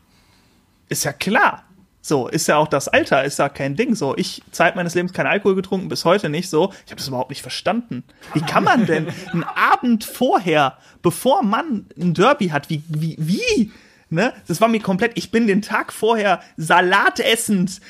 Ist 0.89 1.05
ja 1.05 1.12
klar. 1.12 1.65
So, 2.01 2.29
ist 2.29 2.49
ja 2.49 2.59
auch 2.59 2.69
das 2.69 2.89
Alter, 2.89 3.25
ist 3.25 3.39
ja 3.39 3.49
kein 3.49 3.77
Ding. 3.77 3.95
So, 3.95 4.15
ich 4.15 4.43
Zeit 4.51 4.77
meines 4.77 4.95
Lebens 4.95 5.15
keinen 5.15 5.29
Alkohol 5.29 5.55
getrunken, 5.55 5.89
bis 5.89 6.05
heute 6.05 6.29
nicht 6.29 6.51
so. 6.51 6.71
Ich 6.85 6.91
habe 6.91 6.97
das 6.97 7.09
überhaupt 7.09 7.31
nicht 7.31 7.41
verstanden. 7.41 8.05
Wie 8.35 8.43
kann 8.43 8.62
man 8.62 8.85
denn 8.85 9.09
einen 9.33 9.45
Abend 9.45 10.05
vorher, 10.05 10.77
bevor 11.01 11.43
man 11.43 11.87
ein 11.99 12.12
Derby 12.12 12.49
hat, 12.49 12.69
wie, 12.69 12.83
wie, 12.89 13.17
wie? 13.19 13.73
Ne? 14.11 14.35
Das 14.47 14.61
war 14.61 14.69
mir 14.69 14.81
komplett, 14.81 15.12
ich 15.15 15.31
bin 15.31 15.47
den 15.47 15.62
Tag 15.62 15.95
vorher 15.95 16.41
Salat 16.59 17.21
essend 17.21 17.81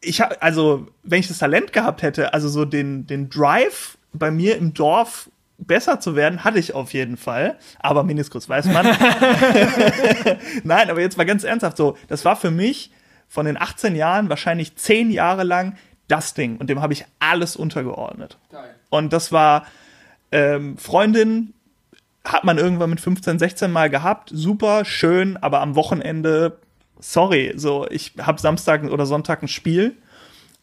ich 0.00 0.20
habe, 0.20 0.40
also, 0.40 0.86
wenn 1.02 1.20
ich 1.20 1.28
das 1.28 1.38
Talent 1.38 1.72
gehabt 1.72 2.02
hätte, 2.02 2.32
also 2.32 2.48
so 2.48 2.64
den, 2.64 3.06
den 3.06 3.28
Drive 3.28 3.98
bei 4.18 4.30
mir 4.30 4.56
im 4.56 4.74
Dorf 4.74 5.30
besser 5.58 6.00
zu 6.00 6.16
werden, 6.16 6.44
hatte 6.44 6.58
ich 6.58 6.74
auf 6.74 6.92
jeden 6.92 7.16
Fall. 7.16 7.56
Aber 7.78 8.02
Meniskus 8.04 8.48
weiß 8.48 8.66
man. 8.66 8.86
Nein, 10.64 10.90
aber 10.90 11.00
jetzt 11.00 11.16
mal 11.16 11.24
ganz 11.24 11.44
ernsthaft 11.44 11.76
so, 11.76 11.96
das 12.08 12.24
war 12.24 12.36
für 12.36 12.50
mich 12.50 12.90
von 13.28 13.46
den 13.46 13.56
18 13.56 13.96
Jahren 13.96 14.28
wahrscheinlich 14.28 14.76
10 14.76 15.10
Jahre 15.10 15.44
lang 15.44 15.76
das 16.08 16.34
Ding. 16.34 16.58
Und 16.58 16.68
dem 16.68 16.82
habe 16.82 16.92
ich 16.92 17.04
alles 17.18 17.56
untergeordnet. 17.56 18.38
Geil. 18.50 18.74
Und 18.90 19.12
das 19.12 19.32
war 19.32 19.66
ähm, 20.30 20.76
Freundin, 20.76 21.54
hat 22.24 22.44
man 22.44 22.58
irgendwann 22.58 22.90
mit 22.90 23.00
15, 23.00 23.38
16 23.38 23.70
Mal 23.72 23.90
gehabt. 23.90 24.30
Super, 24.32 24.84
schön, 24.84 25.36
aber 25.36 25.60
am 25.60 25.74
Wochenende 25.74 26.58
sorry, 26.98 27.52
so 27.56 27.86
ich 27.90 28.12
habe 28.20 28.40
Samstag 28.40 28.84
oder 28.84 29.06
Sonntag 29.06 29.42
ein 29.42 29.48
Spiel 29.48 29.96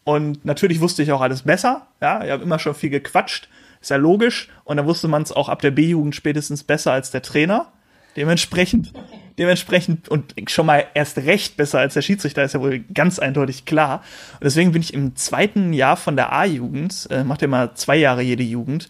und 0.04 0.44
natürlich 0.44 0.80
wusste 0.80 1.02
ich 1.02 1.12
auch 1.12 1.20
alles 1.20 1.42
besser, 1.42 1.86
ja, 2.00 2.22
ich 2.24 2.30
habe 2.30 2.42
immer 2.42 2.58
schon 2.58 2.74
viel 2.74 2.90
gequatscht, 2.90 3.48
ist 3.80 3.90
ja 3.90 3.96
logisch 3.96 4.48
und 4.64 4.76
dann 4.76 4.86
wusste 4.86 5.08
man 5.08 5.22
es 5.22 5.32
auch 5.32 5.48
ab 5.48 5.62
der 5.62 5.70
B-Jugend 5.70 6.14
spätestens 6.14 6.62
besser 6.62 6.92
als 6.92 7.10
der 7.10 7.22
Trainer. 7.22 7.72
Dementsprechend, 8.16 8.92
dementsprechend 9.38 10.08
und 10.08 10.34
schon 10.48 10.66
mal 10.66 10.86
erst 10.94 11.18
recht 11.18 11.56
besser 11.56 11.80
als 11.80 11.94
der 11.94 12.02
Schiedsrichter, 12.02 12.44
ist 12.44 12.54
ja 12.54 12.60
wohl 12.60 12.78
ganz 12.94 13.18
eindeutig 13.18 13.64
klar. 13.64 14.04
Und 14.34 14.44
deswegen 14.44 14.72
bin 14.72 14.82
ich 14.82 14.94
im 14.94 15.16
zweiten 15.16 15.72
Jahr 15.72 15.96
von 15.96 16.14
der 16.14 16.32
A-Jugend, 16.32 17.08
äh, 17.10 17.24
macht 17.24 17.42
ja 17.42 17.48
mal 17.48 17.74
zwei 17.74 17.96
Jahre 17.96 18.22
jede 18.22 18.44
Jugend, 18.44 18.88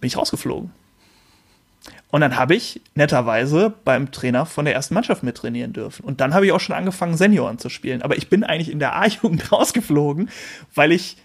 bin 0.00 0.08
ich 0.08 0.18
rausgeflogen. 0.18 0.70
Und 2.10 2.22
dann 2.22 2.36
habe 2.36 2.54
ich 2.54 2.80
netterweise 2.94 3.74
beim 3.84 4.10
Trainer 4.10 4.46
von 4.46 4.64
der 4.64 4.74
ersten 4.74 4.94
Mannschaft 4.94 5.22
mit 5.22 5.36
trainieren 5.36 5.74
dürfen. 5.74 6.04
Und 6.04 6.20
dann 6.20 6.32
habe 6.32 6.46
ich 6.46 6.52
auch 6.52 6.60
schon 6.60 6.74
angefangen, 6.74 7.16
Senioren 7.16 7.58
zu 7.58 7.68
spielen. 7.68 8.00
Aber 8.02 8.16
ich 8.16 8.30
bin 8.30 8.44
eigentlich 8.44 8.70
in 8.70 8.78
der 8.78 8.96
A-Jugend 8.96 9.52
rausgeflogen, 9.52 10.30
weil 10.74 10.92
ich 10.92 11.18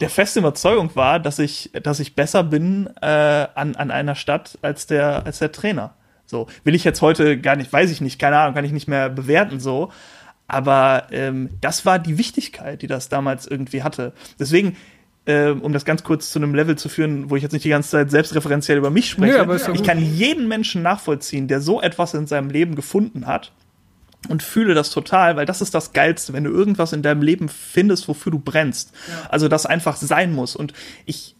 der 0.00 0.10
feste 0.10 0.40
Überzeugung 0.40 0.94
war, 0.94 1.20
dass 1.20 1.38
ich, 1.38 1.70
dass 1.82 2.00
ich 2.00 2.14
besser 2.14 2.44
bin 2.44 2.88
äh, 3.00 3.06
an, 3.06 3.76
an 3.76 3.90
einer 3.90 4.14
Stadt 4.14 4.58
als 4.62 4.86
der, 4.86 5.26
als 5.26 5.38
der 5.38 5.52
Trainer. 5.52 5.94
So, 6.26 6.46
will 6.64 6.74
ich 6.74 6.84
jetzt 6.84 7.02
heute 7.02 7.38
gar 7.38 7.56
nicht, 7.56 7.72
weiß 7.72 7.90
ich 7.90 8.00
nicht, 8.00 8.18
keine 8.18 8.38
Ahnung, 8.38 8.54
kann 8.54 8.64
ich 8.64 8.72
nicht 8.72 8.88
mehr 8.88 9.10
bewerten 9.10 9.60
so. 9.60 9.92
Aber 10.48 11.06
ähm, 11.10 11.50
das 11.60 11.84
war 11.84 11.98
die 11.98 12.18
Wichtigkeit, 12.18 12.82
die 12.82 12.86
das 12.86 13.08
damals 13.08 13.46
irgendwie 13.46 13.82
hatte. 13.82 14.12
Deswegen, 14.38 14.76
äh, 15.24 15.50
um 15.50 15.72
das 15.72 15.84
ganz 15.84 16.02
kurz 16.02 16.30
zu 16.30 16.38
einem 16.38 16.54
Level 16.54 16.76
zu 16.76 16.88
führen, 16.88 17.30
wo 17.30 17.36
ich 17.36 17.42
jetzt 17.42 17.52
nicht 17.52 17.64
die 17.64 17.70
ganze 17.70 17.90
Zeit 17.90 18.10
selbstreferenziell 18.10 18.78
über 18.78 18.90
mich 18.90 19.10
spreche. 19.10 19.46
Nee, 19.46 19.56
ja 19.56 19.72
ich 19.72 19.82
kann 19.82 19.98
jeden 19.98 20.48
Menschen 20.48 20.82
nachvollziehen, 20.82 21.48
der 21.48 21.60
so 21.60 21.80
etwas 21.80 22.14
in 22.14 22.26
seinem 22.26 22.50
Leben 22.50 22.74
gefunden 22.74 23.26
hat 23.26 23.52
und 24.28 24.42
fühle 24.42 24.74
das 24.74 24.90
total, 24.90 25.36
weil 25.36 25.46
das 25.46 25.60
ist 25.60 25.74
das 25.74 25.92
Geilste, 25.92 26.32
wenn 26.32 26.44
du 26.44 26.50
irgendwas 26.50 26.92
in 26.92 27.02
deinem 27.02 27.22
Leben 27.22 27.48
findest, 27.48 28.08
wofür 28.08 28.32
du 28.32 28.38
brennst. 28.38 28.92
Ja. 29.08 29.28
Also 29.30 29.48
das 29.48 29.66
einfach 29.66 29.96
sein 29.96 30.32
muss. 30.32 30.56
Und 30.56 30.72
ich 31.06 31.36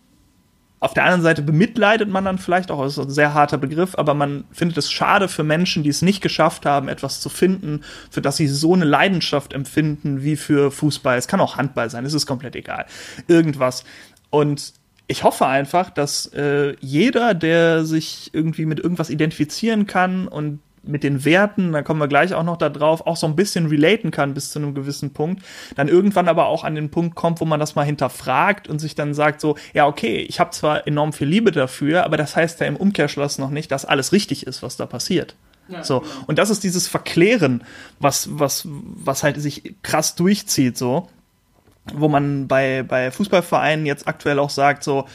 auf 0.83 0.95
der 0.95 1.05
anderen 1.05 1.22
Seite 1.22 1.43
bemitleidet 1.43 2.09
man 2.09 2.24
dann 2.24 2.39
vielleicht 2.39 2.72
auch, 2.72 2.85
ist 2.85 2.99
ein 2.99 3.09
sehr 3.09 3.35
harter 3.35 3.57
Begriff, 3.57 3.95
aber 3.95 4.14
man 4.14 4.43
findet 4.51 4.78
es 4.78 4.91
schade 4.91 5.28
für 5.28 5.45
Menschen, 5.45 5.85
die 5.85 5.91
es 5.91 6.03
nicht 6.03 6.20
geschafft 6.20 6.66
haben, 6.66 6.89
etwas 6.89 7.20
zu 7.20 7.28
finden, 7.28 7.83
für 8.11 8.20
das 8.20 8.37
sie 8.37 8.49
so 8.49 8.74
eine 8.74 8.85
Leidenschaft 8.85 9.53
empfinden 9.53 10.24
wie 10.24 10.35
für 10.35 10.72
Fußball. 10.72 11.16
Es 11.16 11.28
kann 11.28 11.41
auch 11.41 11.57
Handball 11.57 11.89
sein, 11.89 12.05
es 12.05 12.14
ist 12.14 12.26
komplett 12.26 12.57
egal. 12.57 12.87
Irgendwas. 13.28 13.85
Und 14.30 14.72
ich 15.07 15.22
hoffe 15.22 15.47
einfach, 15.47 15.89
dass 15.89 16.26
äh, 16.35 16.74
jeder, 16.80 17.35
der 17.35 17.85
sich 17.85 18.30
irgendwie 18.33 18.66
mit 18.66 18.80
irgendwas 18.80 19.09
identifizieren 19.09 19.87
kann 19.87 20.26
und 20.26 20.59
mit 20.85 21.05
den 21.05 21.24
Werten, 21.24 21.72
da 21.72 21.83
kommen 21.83 22.01
wir 22.01 22.09
gleich 22.09 22.35
auch 22.35 22.43
noch 22.43 22.57
da 22.57 22.68
drauf, 22.68 23.07
auch 23.07 23.16
so 23.16 23.26
ein 23.26 23.37
bisschen 23.37 23.66
relaten 23.66 24.11
kann 24.11 24.35
bis 24.35 24.51
zu 24.51 24.59
einem 24.59 24.74
gewissen 24.74 25.12
Punkt, 25.12 25.43
dann 25.76 25.89
irgendwann 25.89 26.28
aber 26.28 26.47
auch 26.47 26.64
an 26.64 26.74
den 26.74 26.91
Punkt 26.91 27.14
kommt, 27.14 27.41
wo 27.41 27.45
man 27.45 27.61
das 27.61 27.74
mal 27.74 27.85
hinterfragt 27.85 28.68
und 28.68 28.78
sich 28.78 28.95
dann 28.95 29.14
sagt 29.14 29.41
so, 29.41 29.57
ja, 29.74 29.87
okay, 29.87 30.18
ich 30.28 30.41
habe 30.41 30.51
zwar 30.51 30.87
enorm 30.87 31.12
viel 31.12 31.28
Liebe 31.28 31.53
dafür, 31.53 32.05
aber 32.05 32.16
das 32.16 32.37
heißt 32.37 32.61
ja 32.61 32.66
im 32.66 32.76
Umkehrschluss 32.76 33.39
noch 33.39 33.51
nicht, 33.51 33.70
dass 33.70 33.85
alles 33.85 34.12
richtig 34.12 34.47
ist, 34.47 34.62
was 34.62 34.76
da 34.76 34.87
passiert. 34.87 35.37
Ja, 35.68 35.85
so. 35.85 36.01
Genau. 36.01 36.12
Und 36.26 36.39
das 36.39 36.51
ist 36.51 36.64
dieses 36.64 36.89
Verklären, 36.89 37.64
was, 38.01 38.28
was, 38.33 38.66
was 38.66 39.22
halt 39.22 39.41
sich 39.41 39.74
krass 39.83 40.14
durchzieht, 40.14 40.76
so. 40.76 41.09
Wo 41.93 42.09
man 42.09 42.47
bei, 42.47 42.85
bei 42.85 43.11
Fußballvereinen 43.11 43.87
jetzt 43.87 44.07
aktuell 44.07 44.39
auch 44.39 44.51
sagt, 44.51 44.85
so, 44.85 45.07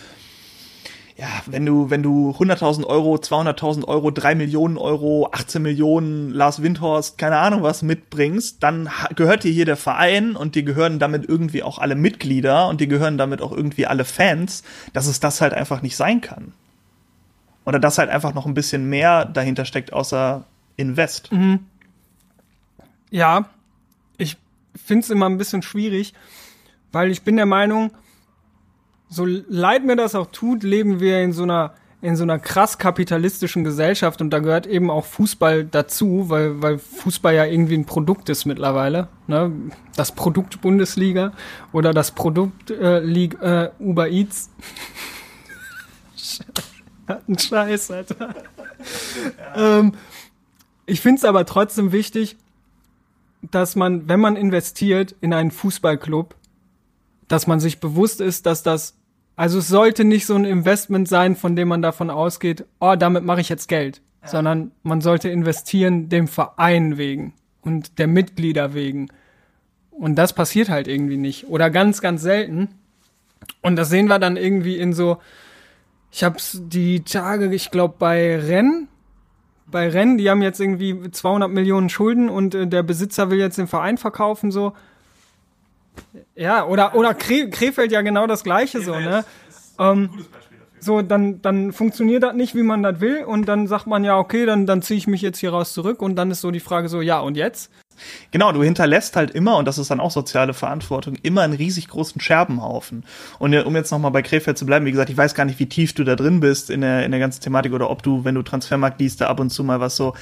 ja, 1.18 1.42
wenn 1.48 1.66
du, 1.66 1.90
wenn 1.90 2.04
du 2.04 2.36
100.000 2.38 2.86
Euro, 2.86 3.16
200.000 3.16 3.86
Euro, 3.86 4.12
3 4.12 4.36
Millionen 4.36 4.78
Euro, 4.78 5.30
18 5.32 5.64
Millionen, 5.64 6.30
Lars 6.30 6.62
Windhorst, 6.62 7.18
keine 7.18 7.38
Ahnung 7.38 7.64
was 7.64 7.82
mitbringst, 7.82 8.62
dann 8.62 8.88
gehört 9.16 9.44
dir 9.44 9.52
hier 9.52 9.66
der 9.66 9.78
Verein 9.78 10.36
und 10.36 10.54
dir 10.54 10.62
gehören 10.62 11.00
damit 11.00 11.28
irgendwie 11.28 11.64
auch 11.64 11.80
alle 11.80 11.96
Mitglieder 11.96 12.68
und 12.68 12.82
dir 12.82 12.88
gehören 12.88 13.18
damit 13.18 13.42
auch 13.42 13.52
irgendwie 13.52 13.88
alle 13.88 14.06
Fans, 14.06 14.64
dass 14.94 15.08
es 15.08 15.20
das 15.20 15.42
halt 15.42 15.56
einfach 15.56 15.82
nicht 15.82 15.98
sein 15.98 16.22
kann. 16.22 16.54
Oder 17.66 17.80
dass 17.80 17.98
halt 17.98 18.12
einfach 18.12 18.36
noch 18.36 18.46
ein 18.46 18.54
bisschen 18.54 18.88
mehr 18.88 19.26
dahinter 19.26 19.66
steckt, 19.66 19.94
außer 19.94 20.46
Invest. 20.76 21.32
Mhm. 21.32 21.66
Ja, 23.10 23.50
ich 24.20 24.38
finde 24.76 25.04
es 25.04 25.10
immer 25.10 25.28
ein 25.28 25.40
bisschen 25.40 25.64
schwierig, 25.64 26.14
weil 26.92 27.10
ich 27.10 27.24
bin 27.24 27.38
der 27.38 27.48
Meinung, 27.48 27.92
so 29.10 29.26
leid 29.26 29.86
mir 29.86 29.96
das 29.96 30.16
auch 30.16 30.28
tut, 30.28 30.64
leben 30.64 31.00
wir 31.00 31.22
in 31.22 31.34
so 31.34 31.44
einer 31.44 31.74
in 32.00 32.16
so 32.16 32.24
einer 32.24 32.38
krass 32.38 32.78
kapitalistischen 32.78 33.64
Gesellschaft 33.64 34.22
und 34.22 34.30
da 34.30 34.38
gehört 34.38 34.68
eben 34.68 34.92
auch 34.92 35.06
Fußball 35.06 35.66
dazu, 35.66 36.30
weil, 36.30 36.62
weil 36.62 36.78
Fußball 36.78 37.34
ja 37.34 37.46
irgendwie 37.46 37.74
ein 37.74 37.86
Produkt 37.86 38.30
ist 38.30 38.46
mittlerweile. 38.46 39.08
Ne? 39.26 39.52
Das 39.96 40.12
Produkt 40.12 40.62
Bundesliga 40.62 41.34
oder 41.72 41.94
das 41.94 42.12
Produkt 42.12 42.70
äh, 42.70 43.00
League, 43.00 43.42
äh, 43.42 43.72
Uber 43.80 44.10
Eats. 44.10 44.52
ein 47.28 47.40
Scheiß, 47.40 47.90
Alter. 47.90 48.36
Ja. 49.56 49.80
ähm, 49.80 49.94
ich 50.86 51.02
finde 51.02 51.18
es 51.18 51.26
aber 51.26 51.46
trotzdem 51.46 51.92
wichtig, 51.92 52.38
dass 53.42 53.76
man, 53.76 54.08
wenn 54.08 54.20
man 54.20 54.36
investiert 54.36 55.16
in 55.22 55.34
einen 55.34 55.52
Fußballclub, 55.52 56.36
dass 57.28 57.48
man 57.48 57.60
sich 57.60 57.80
bewusst 57.80 58.22
ist, 58.22 58.46
dass 58.46 58.62
das, 58.62 58.97
also 59.38 59.60
es 59.60 59.68
sollte 59.68 60.04
nicht 60.04 60.26
so 60.26 60.34
ein 60.34 60.46
Investment 60.46 61.08
sein, 61.08 61.36
von 61.36 61.56
dem 61.56 61.68
man 61.68 61.84
davon 61.84 62.10
ausgeht, 62.10 62.66
oh, 62.80 62.96
damit 62.98 63.24
mache 63.24 63.40
ich 63.40 63.50
jetzt 63.50 63.68
Geld, 63.68 64.02
ja. 64.24 64.28
sondern 64.28 64.72
man 64.82 65.00
sollte 65.00 65.30
investieren 65.30 66.10
dem 66.10 66.28
Verein 66.28 66.98
wegen 66.98 67.34
und 67.62 68.00
der 68.00 68.08
Mitglieder 68.08 68.74
wegen. 68.74 69.10
Und 69.92 70.16
das 70.16 70.34
passiert 70.34 70.70
halt 70.70 70.88
irgendwie 70.88 71.18
nicht 71.18 71.48
oder 71.48 71.70
ganz, 71.70 72.02
ganz 72.02 72.24
selten. 72.24 72.70
Und 73.62 73.76
das 73.76 73.90
sehen 73.90 74.08
wir 74.08 74.18
dann 74.18 74.38
irgendwie 74.38 74.76
in 74.76 74.94
so, 74.94 75.20
ich 76.12 76.24
hab's 76.24 76.60
die 76.64 77.02
Tage, 77.02 77.54
ich 77.54 77.70
glaube 77.70 77.94
bei 78.00 78.40
Rennen, 78.40 78.88
bei 79.68 79.88
Rennen, 79.88 80.18
die 80.18 80.32
haben 80.32 80.42
jetzt 80.42 80.60
irgendwie 80.60 81.12
200 81.12 81.52
Millionen 81.52 81.90
Schulden 81.90 82.30
und 82.30 82.56
äh, 82.56 82.66
der 82.66 82.82
Besitzer 82.82 83.30
will 83.30 83.38
jetzt 83.38 83.60
den 83.60 83.68
Verein 83.68 84.00
verkaufen 84.00 84.50
so. 84.50 84.74
Ja, 86.36 86.66
oder, 86.66 86.96
oder 86.96 87.14
Kre 87.14 87.50
Krefeld 87.50 87.92
ja 87.92 88.02
genau 88.02 88.28
das 88.28 88.44
Gleiche 88.44 88.82
so, 88.82 88.98
ne? 89.00 89.26
Ähm, 89.80 90.10
so, 90.80 91.02
dann, 91.02 91.42
dann 91.42 91.74
funktioniert 91.74 92.24
das 92.24 92.36
nicht, 92.36 92.56
wie 92.56 92.64
man 92.64 92.84
das 92.84 93.00
will, 93.00 93.24
und 93.24 93.48
dann 93.48 93.68
sagt 93.68 93.88
man 93.88 94.04
ja, 94.04 94.18
okay, 94.18 94.46
dann, 94.46 94.66
dann 94.66 94.82
ziehe 94.82 94.98
ich 94.98 95.08
mich 95.08 95.22
jetzt 95.22 95.40
hier 95.40 95.52
raus 95.52 95.74
zurück, 95.74 96.02
und 96.02 96.16
dann 96.16 96.32
ist 96.32 96.42
so 96.42 96.52
die 96.52 96.60
Frage 96.60 96.90
so, 96.90 97.02
ja, 97.02 97.20
und 97.20 97.36
jetzt? 97.36 97.72
Genau, 98.30 98.52
du 98.52 98.62
hinterlässt 98.64 99.16
halt 99.16 99.32
immer, 99.32 99.58
und 99.58 99.68
das 99.68 99.80
ist 99.80 99.90
dann 99.90 100.00
auch 100.00 100.12
soziale 100.12 100.54
Verantwortung, 100.54 101.16
immer 101.24 101.42
einen 101.42 101.54
riesig 101.54 101.88
großen 101.88 102.22
Scherbenhaufen. 102.22 103.04
Und 103.40 103.56
um 103.56 103.76
jetzt 103.76 103.92
nochmal 103.92 104.12
bei 104.12 104.22
Krefeld 104.22 104.58
zu 104.58 104.68
bleiben, 104.68 104.86
wie 104.86 104.92
gesagt, 104.92 105.10
ich 105.10 105.18
weiß 105.18 105.34
gar 105.34 105.46
nicht, 105.46 105.60
wie 105.60 105.68
tief 105.68 105.94
du 105.94 106.04
da 106.04 106.16
drin 106.16 106.40
bist 106.40 106.70
in 106.70 106.82
der, 106.82 107.06
in 107.06 107.12
der 107.12 107.20
ganzen 107.20 107.42
Thematik 107.42 107.74
oder 107.74 107.90
ob 107.90 108.04
du, 108.04 108.24
wenn 108.24 108.36
du 108.36 108.44
Transfermarkt 108.44 109.00
liest, 109.00 109.22
da 109.22 109.28
ab 109.28 109.40
und 109.40 109.50
zu 109.50 109.64
mal 109.64 109.80
was 109.80 109.96
so 109.96 110.14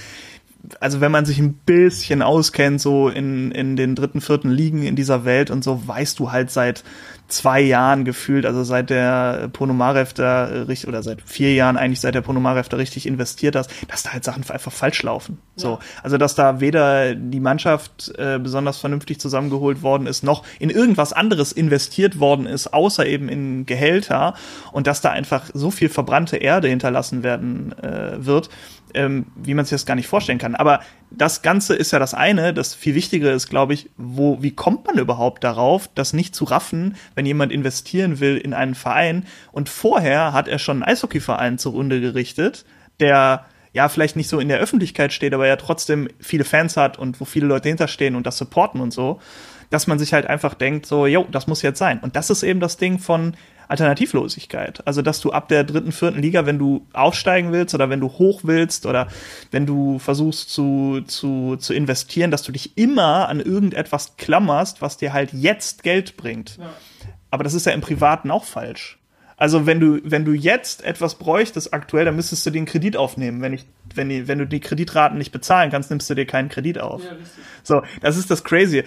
also 0.79 1.01
wenn 1.01 1.11
man 1.11 1.25
sich 1.25 1.39
ein 1.39 1.53
bisschen 1.53 2.21
auskennt, 2.21 2.81
so 2.81 3.09
in, 3.09 3.51
in 3.51 3.75
den 3.75 3.95
dritten, 3.95 4.21
vierten 4.21 4.49
Ligen 4.49 4.83
in 4.83 4.95
dieser 4.95 5.25
Welt 5.25 5.51
und 5.51 5.63
so, 5.63 5.87
weißt 5.87 6.19
du 6.19 6.31
halt 6.31 6.51
seit 6.51 6.83
zwei 7.27 7.59
Jahren 7.59 8.05
gefühlt, 8.05 8.45
also 8.45 8.63
seit 8.63 8.89
der 8.91 9.49
Ponomarev 9.51 10.13
da 10.13 10.45
richtig, 10.45 10.87
oder 10.87 11.01
seit 11.01 11.21
vier 11.23 11.53
Jahren 11.53 11.75
eigentlich, 11.75 11.99
seit 11.99 12.13
der 12.13 12.21
Ponomarev 12.21 12.69
da 12.69 12.77
richtig 12.77 13.07
investiert 13.07 13.55
hast, 13.55 13.71
dass 13.87 14.03
da 14.03 14.13
halt 14.13 14.23
Sachen 14.23 14.47
einfach 14.47 14.71
falsch 14.71 15.01
laufen. 15.01 15.39
Ja. 15.55 15.61
So, 15.61 15.79
also 16.03 16.17
dass 16.17 16.35
da 16.35 16.59
weder 16.59 17.15
die 17.15 17.39
Mannschaft 17.39 18.13
äh, 18.17 18.37
besonders 18.37 18.77
vernünftig 18.77 19.19
zusammengeholt 19.19 19.81
worden 19.81 20.05
ist, 20.05 20.23
noch 20.23 20.43
in 20.59 20.69
irgendwas 20.69 21.13
anderes 21.13 21.51
investiert 21.51 22.19
worden 22.19 22.45
ist, 22.45 22.73
außer 22.73 23.05
eben 23.05 23.27
in 23.27 23.65
Gehälter 23.65 24.35
und 24.71 24.85
dass 24.85 25.01
da 25.01 25.09
einfach 25.09 25.49
so 25.53 25.71
viel 25.71 25.89
verbrannte 25.89 26.37
Erde 26.37 26.67
hinterlassen 26.67 27.23
werden 27.23 27.73
äh, 27.81 28.23
wird, 28.23 28.49
ähm, 28.95 29.27
wie 29.35 29.53
man 29.53 29.65
sich 29.65 29.71
das 29.71 29.85
gar 29.85 29.95
nicht 29.95 30.07
vorstellen 30.07 30.39
kann. 30.39 30.55
Aber 30.55 30.79
das 31.11 31.41
Ganze 31.41 31.75
ist 31.75 31.91
ja 31.91 31.99
das 31.99 32.13
eine. 32.13 32.53
Das 32.53 32.73
viel 32.73 32.95
Wichtigere 32.95 33.31
ist, 33.31 33.49
glaube 33.49 33.73
ich, 33.73 33.89
wo, 33.97 34.41
wie 34.41 34.51
kommt 34.51 34.87
man 34.87 34.97
überhaupt 34.97 35.43
darauf, 35.43 35.89
das 35.93 36.13
nicht 36.13 36.33
zu 36.35 36.45
raffen, 36.45 36.95
wenn 37.13 37.25
jemand 37.25 37.51
investieren 37.51 38.19
will 38.19 38.37
in 38.37 38.53
einen 38.53 38.75
Verein 38.75 39.25
und 39.51 39.69
vorher 39.69 40.33
hat 40.33 40.47
er 40.47 40.59
schon 40.59 40.83
einen 40.83 40.91
Eishockeyverein 40.91 41.57
zur 41.57 41.73
Runde 41.73 42.01
gerichtet, 42.01 42.65
der 42.99 43.45
ja 43.73 43.89
vielleicht 43.89 44.15
nicht 44.15 44.29
so 44.29 44.39
in 44.39 44.47
der 44.47 44.59
Öffentlichkeit 44.59 45.11
steht, 45.11 45.33
aber 45.33 45.47
ja 45.47 45.57
trotzdem 45.57 46.07
viele 46.19 46.45
Fans 46.45 46.77
hat 46.77 46.97
und 46.97 47.19
wo 47.19 47.25
viele 47.25 47.45
Leute 47.45 47.67
hinterstehen 47.67 48.15
und 48.15 48.25
das 48.25 48.37
supporten 48.37 48.79
und 48.79 48.93
so, 48.93 49.19
dass 49.69 49.87
man 49.87 49.99
sich 49.99 50.13
halt 50.13 50.27
einfach 50.27 50.53
denkt, 50.53 50.85
so, 50.85 51.07
jo, 51.07 51.25
das 51.31 51.47
muss 51.47 51.61
jetzt 51.61 51.79
sein. 51.79 51.99
Und 51.99 52.15
das 52.15 52.29
ist 52.29 52.43
eben 52.43 52.59
das 52.59 52.77
Ding 52.77 52.99
von, 52.99 53.35
Alternativlosigkeit. 53.67 54.85
Also, 54.85 55.01
dass 55.01 55.19
du 55.21 55.31
ab 55.31 55.47
der 55.47 55.63
dritten, 55.63 55.91
vierten 55.91 56.21
Liga, 56.21 56.45
wenn 56.45 56.59
du 56.59 56.85
aufsteigen 56.93 57.51
willst 57.51 57.73
oder 57.73 57.89
wenn 57.89 57.99
du 57.99 58.07
hoch 58.09 58.41
willst 58.43 58.85
oder 58.85 59.07
wenn 59.51 59.65
du 59.65 59.99
versuchst 59.99 60.49
zu, 60.49 61.01
zu, 61.07 61.55
zu 61.57 61.73
investieren, 61.73 62.31
dass 62.31 62.43
du 62.43 62.51
dich 62.51 62.77
immer 62.77 63.27
an 63.27 63.39
irgendetwas 63.39 64.17
klammerst, 64.17 64.81
was 64.81 64.97
dir 64.97 65.13
halt 65.13 65.33
jetzt 65.33 65.83
Geld 65.83 66.17
bringt. 66.17 66.57
Ja. 66.57 66.73
Aber 67.31 67.43
das 67.43 67.53
ist 67.53 67.65
ja 67.65 67.71
im 67.73 67.81
Privaten 67.81 68.31
auch 68.31 68.45
falsch. 68.45 68.99
Also 69.37 69.65
wenn 69.65 69.79
du, 69.79 69.99
wenn 70.03 70.23
du 70.23 70.31
jetzt 70.31 70.83
etwas 70.85 71.15
bräuchtest 71.15 71.73
aktuell, 71.73 72.05
dann 72.05 72.15
müsstest 72.15 72.45
du 72.45 72.51
den 72.51 72.65
Kredit 72.65 72.95
aufnehmen. 72.95 73.41
Wenn, 73.41 73.53
ich, 73.53 73.65
wenn, 73.93 74.07
die, 74.07 74.27
wenn 74.27 74.39
du 74.39 74.47
die 74.47 74.61
Kreditraten 74.61 75.17
nicht 75.17 75.31
bezahlen 75.31 75.71
kannst, 75.71 75.89
nimmst 75.89 76.09
du 76.09 76.15
dir 76.15 76.25
keinen 76.25 76.47
Kredit 76.47 76.79
auf. 76.79 77.03
Ja, 77.03 77.11
so, 77.63 77.81
das 78.01 78.15
ist 78.15 78.31
das 78.31 78.43
Crazy. 78.45 78.83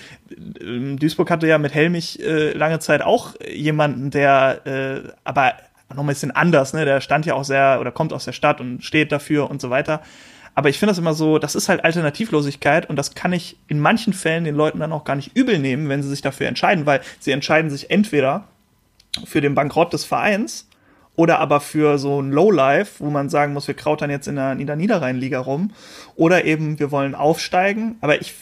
Ähm, 0.60 0.98
Duisburg 0.98 1.30
hatte 1.30 1.46
ja 1.46 1.58
mit 1.58 1.74
Helmich 1.74 2.20
äh, 2.20 2.52
lange 2.52 2.78
Zeit 2.78 3.02
auch 3.02 3.34
jemanden, 3.46 4.10
der 4.10 4.66
äh, 4.66 5.10
aber 5.24 5.54
noch 5.94 6.04
ein 6.04 6.06
bisschen 6.06 6.30
anders, 6.30 6.74
ne? 6.74 6.84
Der 6.84 7.00
stand 7.00 7.26
ja 7.26 7.34
auch 7.34 7.44
sehr 7.44 7.78
oder 7.80 7.90
kommt 7.90 8.12
aus 8.12 8.24
der 8.24 8.32
Stadt 8.32 8.60
und 8.60 8.84
steht 8.84 9.10
dafür 9.12 9.50
und 9.50 9.60
so 9.60 9.70
weiter. 9.70 10.02
Aber 10.54 10.68
ich 10.68 10.78
finde 10.78 10.90
das 10.90 10.98
immer 10.98 11.14
so, 11.14 11.38
das 11.38 11.54
ist 11.54 11.68
halt 11.68 11.84
Alternativlosigkeit 11.84 12.90
und 12.90 12.96
das 12.96 13.14
kann 13.14 13.32
ich 13.32 13.56
in 13.68 13.78
manchen 13.78 14.12
Fällen 14.12 14.44
den 14.44 14.56
Leuten 14.56 14.80
dann 14.80 14.92
auch 14.92 15.04
gar 15.04 15.14
nicht 15.14 15.36
übel 15.36 15.58
nehmen, 15.58 15.88
wenn 15.88 16.02
sie 16.02 16.08
sich 16.08 16.20
dafür 16.20 16.48
entscheiden, 16.48 16.84
weil 16.84 17.00
sie 17.20 17.30
entscheiden 17.30 17.70
sich 17.70 17.90
entweder 17.90 18.48
für 19.24 19.40
den 19.40 19.54
Bankrott 19.54 19.92
des 19.92 20.04
Vereins 20.04 20.68
oder 21.16 21.40
aber 21.40 21.60
für 21.60 21.98
so 21.98 22.20
ein 22.20 22.30
Lowlife, 22.30 23.04
wo 23.04 23.10
man 23.10 23.28
sagen 23.28 23.52
muss, 23.52 23.66
wir 23.66 23.74
krautern 23.74 24.10
jetzt 24.10 24.28
in 24.28 24.36
der, 24.36 24.52
in 24.52 24.66
der 24.66 24.76
Niederrheinliga 24.76 25.40
rum 25.40 25.72
oder 26.14 26.44
eben 26.44 26.78
wir 26.78 26.90
wollen 26.90 27.14
aufsteigen, 27.14 27.96
aber 28.00 28.20
ich 28.20 28.34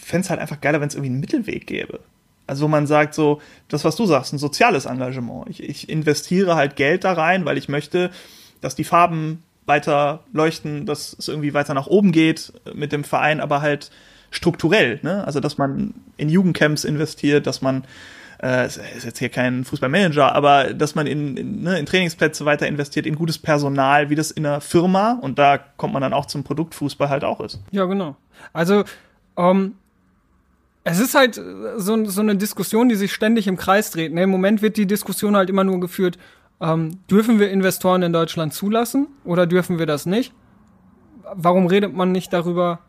fände 0.00 0.24
es 0.24 0.30
halt 0.30 0.40
einfach 0.40 0.60
geiler, 0.60 0.80
wenn 0.80 0.88
es 0.88 0.94
irgendwie 0.94 1.10
einen 1.10 1.20
Mittelweg 1.20 1.66
gäbe. 1.66 2.00
Also 2.46 2.64
wo 2.64 2.68
man 2.68 2.86
sagt 2.86 3.14
so, 3.14 3.40
das 3.68 3.84
was 3.84 3.96
du 3.96 4.06
sagst, 4.06 4.32
ein 4.32 4.38
soziales 4.38 4.86
Engagement. 4.86 5.48
Ich, 5.48 5.62
ich 5.62 5.88
investiere 5.88 6.54
halt 6.54 6.76
Geld 6.76 7.04
da 7.04 7.12
rein, 7.12 7.44
weil 7.44 7.58
ich 7.58 7.68
möchte, 7.68 8.10
dass 8.60 8.74
die 8.74 8.84
Farben 8.84 9.42
weiter 9.66 10.24
leuchten, 10.32 10.86
dass 10.86 11.14
es 11.18 11.28
irgendwie 11.28 11.54
weiter 11.54 11.74
nach 11.74 11.86
oben 11.86 12.10
geht 12.10 12.52
mit 12.74 12.90
dem 12.90 13.04
Verein, 13.04 13.40
aber 13.40 13.60
halt 13.60 13.90
strukturell, 14.30 14.98
ne? 15.02 15.24
Also 15.24 15.40
dass 15.40 15.58
man 15.58 15.94
in 16.16 16.28
Jugendcamps 16.28 16.84
investiert, 16.84 17.46
dass 17.46 17.62
man 17.62 17.84
äh, 18.42 18.66
ist 18.66 19.04
jetzt 19.04 19.18
hier 19.18 19.28
kein 19.28 19.64
Fußballmanager, 19.64 20.34
aber 20.34 20.74
dass 20.74 20.94
man 20.94 21.06
in, 21.06 21.36
in, 21.36 21.62
ne, 21.62 21.78
in 21.78 21.86
Trainingsplätze 21.86 22.44
weiter 22.44 22.66
investiert, 22.66 23.06
in 23.06 23.16
gutes 23.16 23.38
Personal, 23.38 24.10
wie 24.10 24.14
das 24.14 24.30
in 24.30 24.46
einer 24.46 24.60
Firma 24.60 25.18
und 25.20 25.38
da 25.38 25.58
kommt 25.58 25.92
man 25.92 26.02
dann 26.02 26.12
auch 26.12 26.26
zum 26.26 26.44
Produktfußball 26.44 27.08
halt 27.08 27.24
auch 27.24 27.40
ist. 27.40 27.60
Ja, 27.70 27.84
genau. 27.86 28.16
Also 28.52 28.84
ähm, 29.36 29.74
es 30.84 31.00
ist 31.00 31.14
halt 31.14 31.34
so, 31.34 32.04
so 32.06 32.20
eine 32.20 32.36
Diskussion, 32.36 32.88
die 32.88 32.94
sich 32.94 33.12
ständig 33.12 33.46
im 33.46 33.56
Kreis 33.56 33.90
dreht. 33.90 34.12
Ne? 34.12 34.22
Im 34.22 34.30
Moment 34.30 34.62
wird 34.62 34.76
die 34.76 34.86
Diskussion 34.86 35.36
halt 35.36 35.50
immer 35.50 35.64
nur 35.64 35.80
geführt, 35.80 36.18
ähm, 36.60 37.00
dürfen 37.10 37.38
wir 37.38 37.50
Investoren 37.50 38.02
in 38.02 38.12
Deutschland 38.12 38.54
zulassen 38.54 39.08
oder 39.24 39.46
dürfen 39.46 39.78
wir 39.78 39.86
das 39.86 40.06
nicht? 40.06 40.32
Warum 41.34 41.66
redet 41.66 41.94
man 41.94 42.10
nicht 42.10 42.32
darüber, 42.32 42.80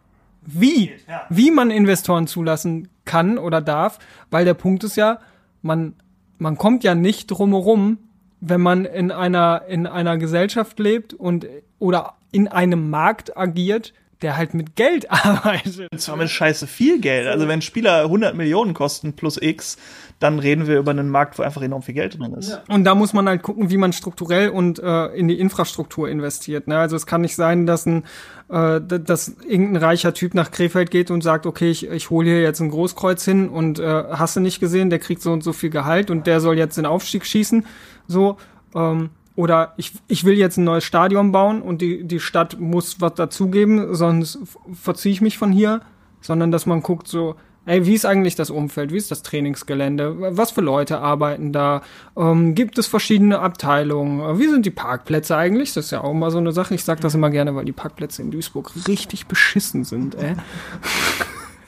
wie, 0.41 0.93
wie 1.29 1.51
man 1.51 1.71
Investoren 1.71 2.25
zulassen 2.25 2.87
kann 3.05 3.37
oder 3.37 3.61
darf? 3.61 3.99
Weil 4.31 4.45
der 4.45 4.53
Punkt 4.53 4.83
ist 4.83 4.95
ja, 4.95 5.19
man, 5.61 5.95
man 6.37 6.57
kommt 6.57 6.83
ja 6.83 6.95
nicht 6.95 7.27
drumherum, 7.27 7.97
wenn 8.41 8.61
man 8.61 8.85
in 8.85 9.11
einer, 9.11 9.63
in 9.67 9.85
einer 9.87 10.17
Gesellschaft 10.17 10.79
lebt 10.79 11.13
und 11.13 11.47
oder 11.77 12.15
in 12.31 12.47
einem 12.47 12.89
Markt 12.89 13.35
agiert, 13.37 13.93
der 14.21 14.37
halt 14.37 14.53
mit 14.53 14.75
Geld 14.75 15.09
arbeitet. 15.11 15.87
Das 15.91 16.15
mit 16.15 16.29
scheiße 16.29 16.67
viel 16.67 16.99
Geld. 16.99 17.27
Also 17.27 17.47
wenn 17.47 17.61
Spieler 17.61 18.03
100 18.03 18.35
Millionen 18.35 18.73
kosten 18.73 19.13
plus 19.13 19.41
X, 19.41 19.77
dann 20.19 20.39
reden 20.39 20.67
wir 20.67 20.77
über 20.77 20.91
einen 20.91 21.09
Markt, 21.09 21.39
wo 21.39 21.43
einfach 21.43 21.61
enorm 21.61 21.81
viel 21.81 21.93
Geld 21.93 22.19
drin 22.19 22.33
ist. 22.33 22.59
Und 22.67 22.83
da 22.83 22.93
muss 22.93 23.13
man 23.13 23.27
halt 23.27 23.41
gucken, 23.41 23.69
wie 23.69 23.77
man 23.77 23.93
strukturell 23.93 24.49
und 24.49 24.79
äh, 24.79 25.05
in 25.07 25.29
die 25.29 25.39
Infrastruktur 25.39 26.09
investiert. 26.09 26.67
Ne? 26.67 26.77
Also 26.77 26.97
es 26.97 27.05
kann 27.05 27.21
nicht 27.21 27.35
sein, 27.35 27.65
dass 27.65 27.85
ein 27.85 28.03
äh, 28.49 28.81
dass 28.81 29.35
irgendein 29.47 29.83
reicher 29.83 30.13
Typ 30.13 30.33
nach 30.33 30.51
Krefeld 30.51 30.91
geht 30.91 31.11
und 31.11 31.21
sagt, 31.21 31.45
okay, 31.45 31.69
ich, 31.69 31.87
ich 31.87 32.09
hole 32.09 32.27
hier 32.27 32.41
jetzt 32.41 32.59
ein 32.59 32.69
Großkreuz 32.69 33.23
hin 33.23 33.47
und 33.47 33.79
äh, 33.79 34.03
hast 34.09 34.35
du 34.35 34.41
nicht 34.41 34.59
gesehen, 34.59 34.89
der 34.89 34.99
kriegt 34.99 35.21
so 35.21 35.31
und 35.31 35.43
so 35.43 35.53
viel 35.53 35.69
Gehalt 35.69 36.11
und 36.11 36.27
der 36.27 36.41
soll 36.41 36.57
jetzt 36.57 36.77
den 36.77 36.85
Aufstieg 36.85 37.25
schießen. 37.25 37.65
So, 38.07 38.37
ähm, 38.75 39.11
oder 39.39 39.73
ich, 39.77 39.93
ich 40.09 40.25
will 40.25 40.37
jetzt 40.37 40.57
ein 40.57 40.65
neues 40.65 40.83
Stadion 40.83 41.31
bauen 41.31 41.61
und 41.61 41.79
die, 41.79 42.03
die 42.03 42.19
Stadt 42.19 42.59
muss 42.59 42.99
was 42.99 43.13
dazugeben, 43.13 43.95
sonst 43.95 44.37
verziehe 44.73 45.13
ich 45.13 45.21
mich 45.21 45.37
von 45.37 45.53
hier, 45.53 45.79
sondern 46.19 46.51
dass 46.51 46.65
man 46.65 46.83
guckt 46.83 47.07
so, 47.07 47.35
ey, 47.65 47.85
wie 47.85 47.93
ist 47.93 48.05
eigentlich 48.05 48.35
das 48.35 48.49
Umfeld, 48.49 48.91
wie 48.91 48.97
ist 48.97 49.11
das 49.11 49.23
Trainingsgelände, 49.23 50.35
was 50.35 50.51
für 50.51 50.59
Leute 50.59 50.99
arbeiten 50.99 51.53
da, 51.53 51.83
ähm, 52.17 52.53
gibt 52.53 52.77
es 52.79 52.87
verschiedene 52.87 53.39
Abteilungen, 53.39 54.39
wie 54.39 54.49
sind 54.49 54.65
die 54.65 54.71
Parkplätze 54.71 55.37
eigentlich, 55.37 55.73
das 55.73 55.85
ist 55.85 55.91
ja 55.91 56.01
auch 56.01 56.11
immer 56.11 56.31
so 56.31 56.37
eine 56.37 56.51
Sache, 56.51 56.75
ich 56.75 56.83
sage 56.83 56.99
das 56.99 57.15
immer 57.15 57.29
gerne, 57.29 57.55
weil 57.55 57.63
die 57.63 57.71
Parkplätze 57.71 58.21
in 58.21 58.31
Duisburg 58.31 58.73
richtig 58.89 59.27
beschissen 59.27 59.85
sind, 59.85 60.15
ey. 60.15 60.35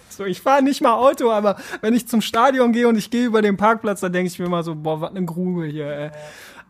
So, 0.09 0.25
ich 0.25 0.41
fahre 0.41 0.61
nicht 0.61 0.81
mal 0.81 0.93
Auto, 0.93 1.31
aber 1.31 1.55
wenn 1.79 1.93
ich 1.93 2.07
zum 2.07 2.21
Stadion 2.21 2.73
gehe 2.73 2.87
und 2.87 2.97
ich 2.97 3.09
gehe 3.09 3.25
über 3.25 3.41
den 3.41 3.57
Parkplatz, 3.57 4.01
dann 4.01 4.11
denke 4.11 4.27
ich 4.27 4.37
mir 4.37 4.45
immer 4.45 4.61
so, 4.61 4.75
boah, 4.75 5.01
was 5.01 5.11
eine 5.11 5.25
Grube 5.25 5.65
hier, 5.65 5.87
ey. 5.87 6.11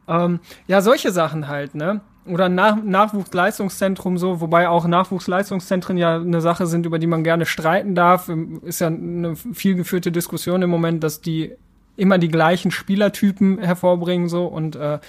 Ähm, 0.08 0.40
ja, 0.68 0.82
solche 0.82 1.12
Sachen 1.12 1.48
halt, 1.48 1.76
ne? 1.76 2.02
Oder 2.26 2.50
Nach 2.50 2.82
Nachwuchsleistungszentrum 2.82 4.18
so, 4.18 4.42
wobei 4.42 4.70
auch 4.70 4.86
Nachwuchsleistungszentren 4.86 5.98
ja 5.98 6.18
eine 6.18 6.40
Sache 6.40 6.68
sind, 6.68 6.86
über 6.86 7.00
die 7.00 7.08
man 7.08 7.24
gerne 7.24 7.46
streiten 7.46 7.96
darf. 7.96 8.30
Ist 8.64 8.80
ja 8.80 8.88
eine 8.88 9.36
viel 9.36 9.76
geführte 9.76 10.12
Diskussion 10.12 10.62
im 10.62 10.70
Moment, 10.70 11.04
dass 11.04 11.22
die 11.22 11.54
immer 11.98 12.20
die 12.20 12.30
gleichen 12.30 12.72
Spielertypen 12.72 13.60
hervorbringen 13.60 14.30
so 14.30 14.46
und 14.46 14.76
äh, 14.76 15.00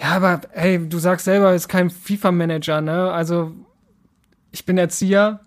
ja, 0.00 0.10
aber 0.10 0.40
ey, 0.52 0.88
du 0.88 0.98
sagst 0.98 1.24
selber, 1.24 1.54
ist 1.54 1.68
kein 1.68 1.90
FIFA-Manager, 1.90 2.80
ne? 2.80 3.12
Also 3.12 3.52
ich 4.50 4.64
bin 4.64 4.78
Erzieher, 4.78 5.40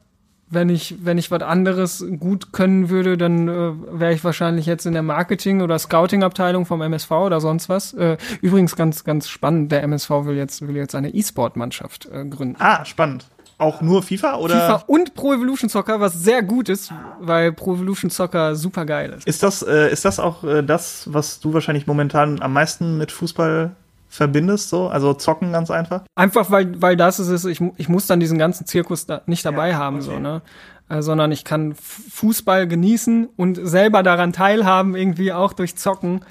wenn 0.49 0.69
ich, 0.69 0.95
wenn 1.03 1.17
ich 1.17 1.29
was 1.29 1.41
anderes 1.41 2.05
gut 2.19 2.53
können 2.53 2.89
würde, 2.89 3.17
dann 3.17 3.47
äh, 3.47 3.99
wäre 3.99 4.13
ich 4.13 4.23
wahrscheinlich 4.23 4.65
jetzt 4.65 4.85
in 4.85 4.93
der 4.93 5.03
Marketing- 5.03 5.61
oder 5.61 5.77
Scouting-Abteilung 5.77 6.65
vom 6.65 6.81
MSV 6.81 7.11
oder 7.11 7.41
sonst 7.41 7.69
was. 7.69 7.93
Äh, 7.93 8.17
übrigens 8.41 8.75
ganz, 8.75 9.03
ganz 9.03 9.27
spannend, 9.27 9.71
der 9.71 9.83
MSV 9.83 10.09
will 10.25 10.37
jetzt, 10.37 10.65
will 10.65 10.75
jetzt 10.75 10.95
eine 10.95 11.13
E-Sport-Mannschaft 11.13 12.07
äh, 12.11 12.25
gründen. 12.25 12.55
Ah, 12.59 12.85
spannend. 12.85 13.25
Auch 13.59 13.81
nur 13.81 14.03
FIFA 14.03 14.35
oder? 14.35 14.53
FIFA 14.53 14.83
und 14.85 15.15
Pro 15.15 15.33
Evolution 15.33 15.67
Soccer, 15.67 15.99
was 15.99 16.13
sehr 16.13 16.43
gut 16.43 16.69
ist, 16.69 16.93
weil 17.19 17.51
Pro 17.51 17.73
Evolution 17.73 18.11
Soccer 18.11 18.55
super 18.55 18.85
geil 18.85 19.13
ist. 19.17 19.27
Ist 19.27 19.41
das, 19.41 19.63
äh, 19.63 19.91
ist 19.91 20.05
das 20.05 20.19
auch 20.19 20.43
äh, 20.43 20.61
das, 20.61 21.11
was 21.11 21.39
du 21.39 21.53
wahrscheinlich 21.53 21.87
momentan 21.87 22.39
am 22.41 22.53
meisten 22.53 22.99
mit 22.99 23.11
Fußball 23.11 23.75
verbindest, 24.17 24.69
so? 24.69 24.87
Also 24.87 25.13
zocken 25.13 25.51
ganz 25.51 25.69
einfach? 25.69 26.01
Einfach, 26.15 26.49
weil, 26.49 26.81
weil 26.81 26.97
das 26.97 27.19
ist 27.19 27.27
es, 27.27 27.45
ich, 27.45 27.61
ich 27.77 27.87
muss 27.87 28.07
dann 28.07 28.19
diesen 28.19 28.39
ganzen 28.39 28.65
Zirkus 28.65 29.05
da 29.05 29.21
nicht 29.27 29.45
dabei 29.45 29.69
ja, 29.69 29.77
haben, 29.77 29.97
okay. 29.97 30.05
so, 30.05 30.19
ne? 30.19 30.41
Äh, 30.89 31.01
sondern 31.01 31.31
ich 31.31 31.43
kann 31.43 31.75
Fußball 31.75 32.67
genießen 32.67 33.29
und 33.37 33.59
selber 33.61 34.03
daran 34.03 34.33
teilhaben, 34.33 34.95
irgendwie 34.95 35.31
auch 35.33 35.53
durch 35.53 35.75
Zocken. 35.75 36.21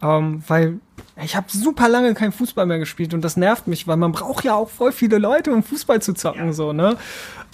Ähm, 0.00 0.42
weil 0.48 0.80
ich 1.22 1.36
habe 1.36 1.46
super 1.50 1.88
lange 1.88 2.14
kein 2.14 2.32
Fußball 2.32 2.64
mehr 2.64 2.78
gespielt 2.78 3.12
und 3.12 3.22
das 3.22 3.36
nervt 3.36 3.66
mich, 3.66 3.86
weil 3.86 3.98
man 3.98 4.12
braucht 4.12 4.44
ja 4.44 4.54
auch 4.54 4.70
voll 4.70 4.90
viele 4.90 5.18
Leute, 5.18 5.52
um 5.52 5.62
Fußball 5.62 6.00
zu 6.00 6.14
zocken, 6.14 6.46
ja. 6.46 6.52
so, 6.52 6.72
ne? 6.72 6.96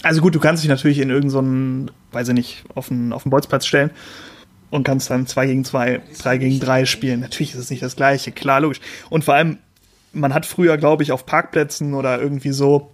Also 0.03 0.21
gut, 0.21 0.33
du 0.33 0.39
kannst 0.39 0.63
dich 0.63 0.69
natürlich 0.69 0.99
in 0.99 1.09
irgendeinen, 1.09 1.87
so 1.87 1.93
weiß 2.13 2.29
ich 2.29 2.33
nicht, 2.33 2.63
auf 2.75 2.87
den, 2.87 3.11
auf 3.11 3.23
den 3.23 3.29
Bolzplatz 3.29 3.65
stellen 3.65 3.91
und 4.69 4.83
kannst 4.83 5.09
dann 5.09 5.27
2 5.27 5.47
gegen 5.47 5.65
2, 5.65 6.01
3 6.21 6.37
gegen 6.37 6.59
3 6.59 6.85
spielen. 6.85 7.21
Natürlich 7.21 7.53
ist 7.53 7.59
es 7.59 7.69
nicht 7.69 7.83
das 7.83 7.95
gleiche, 7.95 8.31
klar, 8.31 8.61
logisch. 8.61 8.81
Und 9.09 9.23
vor 9.23 9.33
allem, 9.33 9.57
man 10.13 10.33
hat 10.33 10.45
früher, 10.45 10.77
glaube 10.77 11.03
ich, 11.03 11.11
auf 11.11 11.25
Parkplätzen 11.25 11.93
oder 11.93 12.19
irgendwie 12.21 12.51
so, 12.51 12.91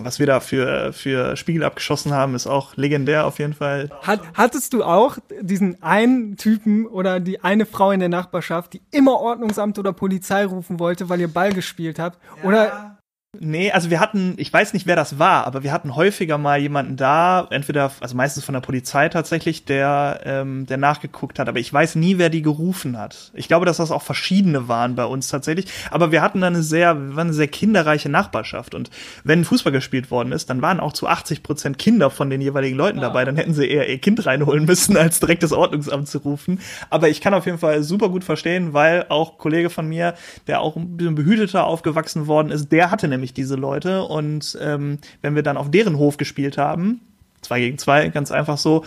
was 0.00 0.18
wir 0.18 0.26
da 0.26 0.40
für, 0.40 0.92
für 0.92 1.36
Spiegel 1.36 1.64
abgeschossen 1.64 2.12
haben, 2.12 2.34
ist 2.34 2.46
auch 2.46 2.76
legendär 2.76 3.26
auf 3.26 3.38
jeden 3.38 3.54
Fall. 3.54 3.90
Hat, 4.02 4.20
hattest 4.34 4.72
du 4.74 4.84
auch 4.84 5.18
diesen 5.40 5.82
einen 5.82 6.36
Typen 6.36 6.86
oder 6.86 7.20
die 7.20 7.42
eine 7.42 7.66
Frau 7.66 7.90
in 7.90 8.00
der 8.00 8.08
Nachbarschaft, 8.08 8.74
die 8.74 8.82
immer 8.90 9.18
Ordnungsamt 9.18 9.78
oder 9.78 9.92
Polizei 9.92 10.44
rufen 10.44 10.78
wollte, 10.78 11.08
weil 11.08 11.20
ihr 11.20 11.28
Ball 11.28 11.52
gespielt 11.52 11.98
habt? 11.98 12.18
Ja. 12.42 12.48
Oder 12.48 12.91
Nee, 13.40 13.72
also 13.72 13.88
wir 13.88 13.98
hatten, 13.98 14.34
ich 14.36 14.52
weiß 14.52 14.74
nicht, 14.74 14.86
wer 14.86 14.94
das 14.94 15.18
war, 15.18 15.46
aber 15.46 15.62
wir 15.62 15.72
hatten 15.72 15.96
häufiger 15.96 16.36
mal 16.36 16.60
jemanden 16.60 16.98
da, 16.98 17.46
entweder, 17.48 17.90
also 18.00 18.14
meistens 18.14 18.44
von 18.44 18.52
der 18.52 18.60
Polizei 18.60 19.08
tatsächlich, 19.08 19.64
der, 19.64 20.20
ähm, 20.26 20.66
der 20.66 20.76
nachgeguckt 20.76 21.38
hat, 21.38 21.48
aber 21.48 21.58
ich 21.58 21.72
weiß 21.72 21.94
nie, 21.94 22.18
wer 22.18 22.28
die 22.28 22.42
gerufen 22.42 22.98
hat. 22.98 23.32
Ich 23.32 23.48
glaube, 23.48 23.64
dass 23.64 23.78
das 23.78 23.90
auch 23.90 24.02
verschiedene 24.02 24.68
waren 24.68 24.96
bei 24.96 25.06
uns 25.06 25.28
tatsächlich, 25.28 25.64
aber 25.90 26.12
wir 26.12 26.20
hatten 26.20 26.42
dann 26.42 26.52
eine 26.52 26.62
sehr, 26.62 26.94
wir 26.94 27.16
waren 27.16 27.28
eine 27.28 27.32
sehr 27.32 27.48
kinderreiche 27.48 28.10
Nachbarschaft 28.10 28.74
und 28.74 28.90
wenn 29.24 29.46
Fußball 29.46 29.72
gespielt 29.72 30.10
worden 30.10 30.32
ist, 30.32 30.50
dann 30.50 30.60
waren 30.60 30.78
auch 30.78 30.92
zu 30.92 31.08
80 31.08 31.42
Prozent 31.42 31.78
Kinder 31.78 32.10
von 32.10 32.28
den 32.28 32.42
jeweiligen 32.42 32.76
Leuten 32.76 32.98
ja. 32.98 33.04
dabei, 33.04 33.24
dann 33.24 33.36
hätten 33.36 33.54
sie 33.54 33.66
eher 33.66 33.88
ihr 33.88 33.98
Kind 33.98 34.26
reinholen 34.26 34.66
müssen, 34.66 34.98
als 34.98 35.20
direkt 35.20 35.42
das 35.42 35.52
Ordnungsamt 35.52 36.06
zu 36.06 36.18
rufen. 36.18 36.60
Aber 36.90 37.08
ich 37.08 37.22
kann 37.22 37.32
auf 37.32 37.46
jeden 37.46 37.58
Fall 37.58 37.82
super 37.82 38.10
gut 38.10 38.24
verstehen, 38.24 38.74
weil 38.74 39.06
auch 39.08 39.38
Kollege 39.38 39.70
von 39.70 39.88
mir, 39.88 40.12
der 40.48 40.60
auch 40.60 40.76
ein 40.76 40.98
bisschen 40.98 41.14
behüteter 41.14 41.64
aufgewachsen 41.64 42.26
worden 42.26 42.50
ist, 42.50 42.70
der 42.70 42.90
hatte 42.90 43.08
nämlich 43.08 43.21
nämlich 43.22 43.32
diese 43.32 43.54
Leute. 43.54 44.02
Und 44.02 44.58
ähm, 44.60 44.98
wenn 45.22 45.36
wir 45.36 45.42
dann 45.42 45.56
auf 45.56 45.70
deren 45.70 45.96
Hof 45.96 46.16
gespielt 46.16 46.58
haben, 46.58 47.00
zwei 47.40 47.60
gegen 47.60 47.78
zwei, 47.78 48.08
ganz 48.08 48.32
einfach 48.32 48.58
so, 48.58 48.84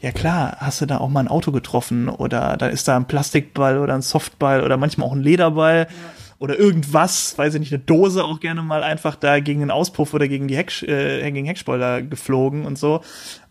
ja 0.00 0.12
klar, 0.12 0.56
hast 0.58 0.80
du 0.80 0.86
da 0.86 0.98
auch 0.98 1.08
mal 1.08 1.20
ein 1.20 1.28
Auto 1.28 1.50
getroffen 1.50 2.08
oder 2.08 2.56
da 2.58 2.68
ist 2.68 2.86
da 2.88 2.96
ein 2.96 3.06
Plastikball 3.06 3.78
oder 3.78 3.94
ein 3.94 4.02
Softball 4.02 4.62
oder 4.62 4.76
manchmal 4.76 5.08
auch 5.08 5.12
ein 5.12 5.22
Lederball. 5.22 5.88
Ja 5.90 5.96
oder 6.40 6.58
irgendwas, 6.58 7.36
weiß 7.36 7.52
ich 7.52 7.60
nicht, 7.60 7.72
eine 7.74 7.82
Dose 7.82 8.24
auch 8.24 8.40
gerne 8.40 8.62
mal 8.62 8.82
einfach 8.82 9.14
da 9.14 9.40
gegen 9.40 9.60
den 9.60 9.70
Auspuff 9.70 10.14
oder 10.14 10.26
gegen 10.26 10.48
die 10.48 10.56
Heck, 10.56 10.82
äh, 10.82 11.30
gegen 11.30 11.44
Heckspoiler 11.44 12.00
geflogen 12.00 12.64
und 12.64 12.78
so. 12.78 13.02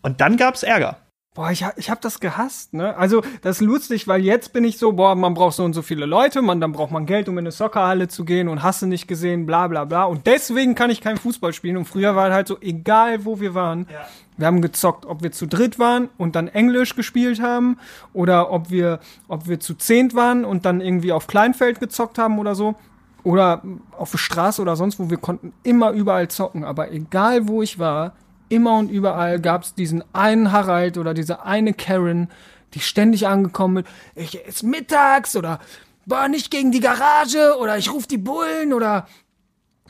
Und 0.02 0.20
dann 0.20 0.36
gab's 0.36 0.64
Ärger. 0.64 0.96
Boah, 1.32 1.52
ich, 1.52 1.64
ich 1.76 1.90
hab 1.90 2.00
das 2.00 2.18
gehasst, 2.18 2.74
ne? 2.74 2.96
Also, 2.96 3.22
das 3.42 3.60
ist 3.60 3.60
lustig, 3.60 4.08
weil 4.08 4.20
jetzt 4.20 4.52
bin 4.52 4.64
ich 4.64 4.78
so, 4.78 4.94
boah, 4.94 5.14
man 5.14 5.32
braucht 5.32 5.54
so 5.54 5.64
und 5.64 5.74
so 5.74 5.82
viele 5.82 6.04
Leute, 6.04 6.42
man, 6.42 6.60
dann 6.60 6.72
braucht 6.72 6.90
man 6.90 7.06
Geld, 7.06 7.28
um 7.28 7.38
in 7.38 7.44
eine 7.44 7.52
Soccerhalle 7.52 8.08
zu 8.08 8.24
gehen 8.24 8.48
und 8.48 8.64
hast 8.64 8.82
du 8.82 8.86
nicht 8.88 9.06
gesehen, 9.06 9.46
bla 9.46 9.68
bla 9.68 9.84
bla. 9.84 10.04
Und 10.04 10.26
deswegen 10.26 10.74
kann 10.74 10.90
ich 10.90 11.00
kein 11.00 11.18
Fußball 11.18 11.52
spielen. 11.52 11.76
Und 11.76 11.84
früher 11.84 12.16
war 12.16 12.32
halt 12.32 12.48
so, 12.48 12.58
egal 12.60 13.24
wo 13.24 13.38
wir 13.38 13.54
waren, 13.54 13.86
ja. 13.88 14.08
wir 14.38 14.46
haben 14.48 14.60
gezockt, 14.60 15.06
ob 15.06 15.22
wir 15.22 15.30
zu 15.30 15.46
dritt 15.46 15.78
waren 15.78 16.08
und 16.18 16.34
dann 16.34 16.48
Englisch 16.48 16.96
gespielt 16.96 17.40
haben 17.40 17.78
oder 18.12 18.50
ob 18.50 18.70
wir, 18.70 18.98
ob 19.28 19.46
wir 19.46 19.60
zu 19.60 19.74
zehnt 19.74 20.16
waren 20.16 20.44
und 20.44 20.64
dann 20.64 20.80
irgendwie 20.80 21.12
auf 21.12 21.28
Kleinfeld 21.28 21.78
gezockt 21.78 22.18
haben 22.18 22.40
oder 22.40 22.56
so. 22.56 22.74
Oder 23.22 23.62
auf 23.96 24.10
der 24.10 24.18
Straße 24.18 24.60
oder 24.60 24.74
sonst 24.74 24.98
wo, 24.98 25.10
wir 25.10 25.18
konnten 25.18 25.52
immer 25.62 25.92
überall 25.92 26.26
zocken. 26.26 26.64
Aber 26.64 26.90
egal 26.90 27.46
wo 27.46 27.62
ich 27.62 27.78
war, 27.78 28.14
immer 28.50 28.76
und 28.76 28.90
überall 28.90 29.40
gab 29.40 29.62
es 29.62 29.74
diesen 29.74 30.04
einen 30.12 30.52
Harald 30.52 30.98
oder 30.98 31.14
diese 31.14 31.42
eine 31.44 31.72
Karen, 31.72 32.28
die 32.74 32.80
ständig 32.80 33.26
angekommen 33.26 33.74
mit, 33.74 33.86
ich 34.14 34.34
ist 34.34 34.62
mittags 34.62 35.34
oder 35.36 35.60
boah, 36.06 36.28
nicht 36.28 36.50
gegen 36.50 36.72
die 36.72 36.80
Garage 36.80 37.56
oder 37.58 37.78
ich 37.78 37.90
ruf 37.90 38.06
die 38.06 38.18
Bullen 38.18 38.72
oder 38.72 39.06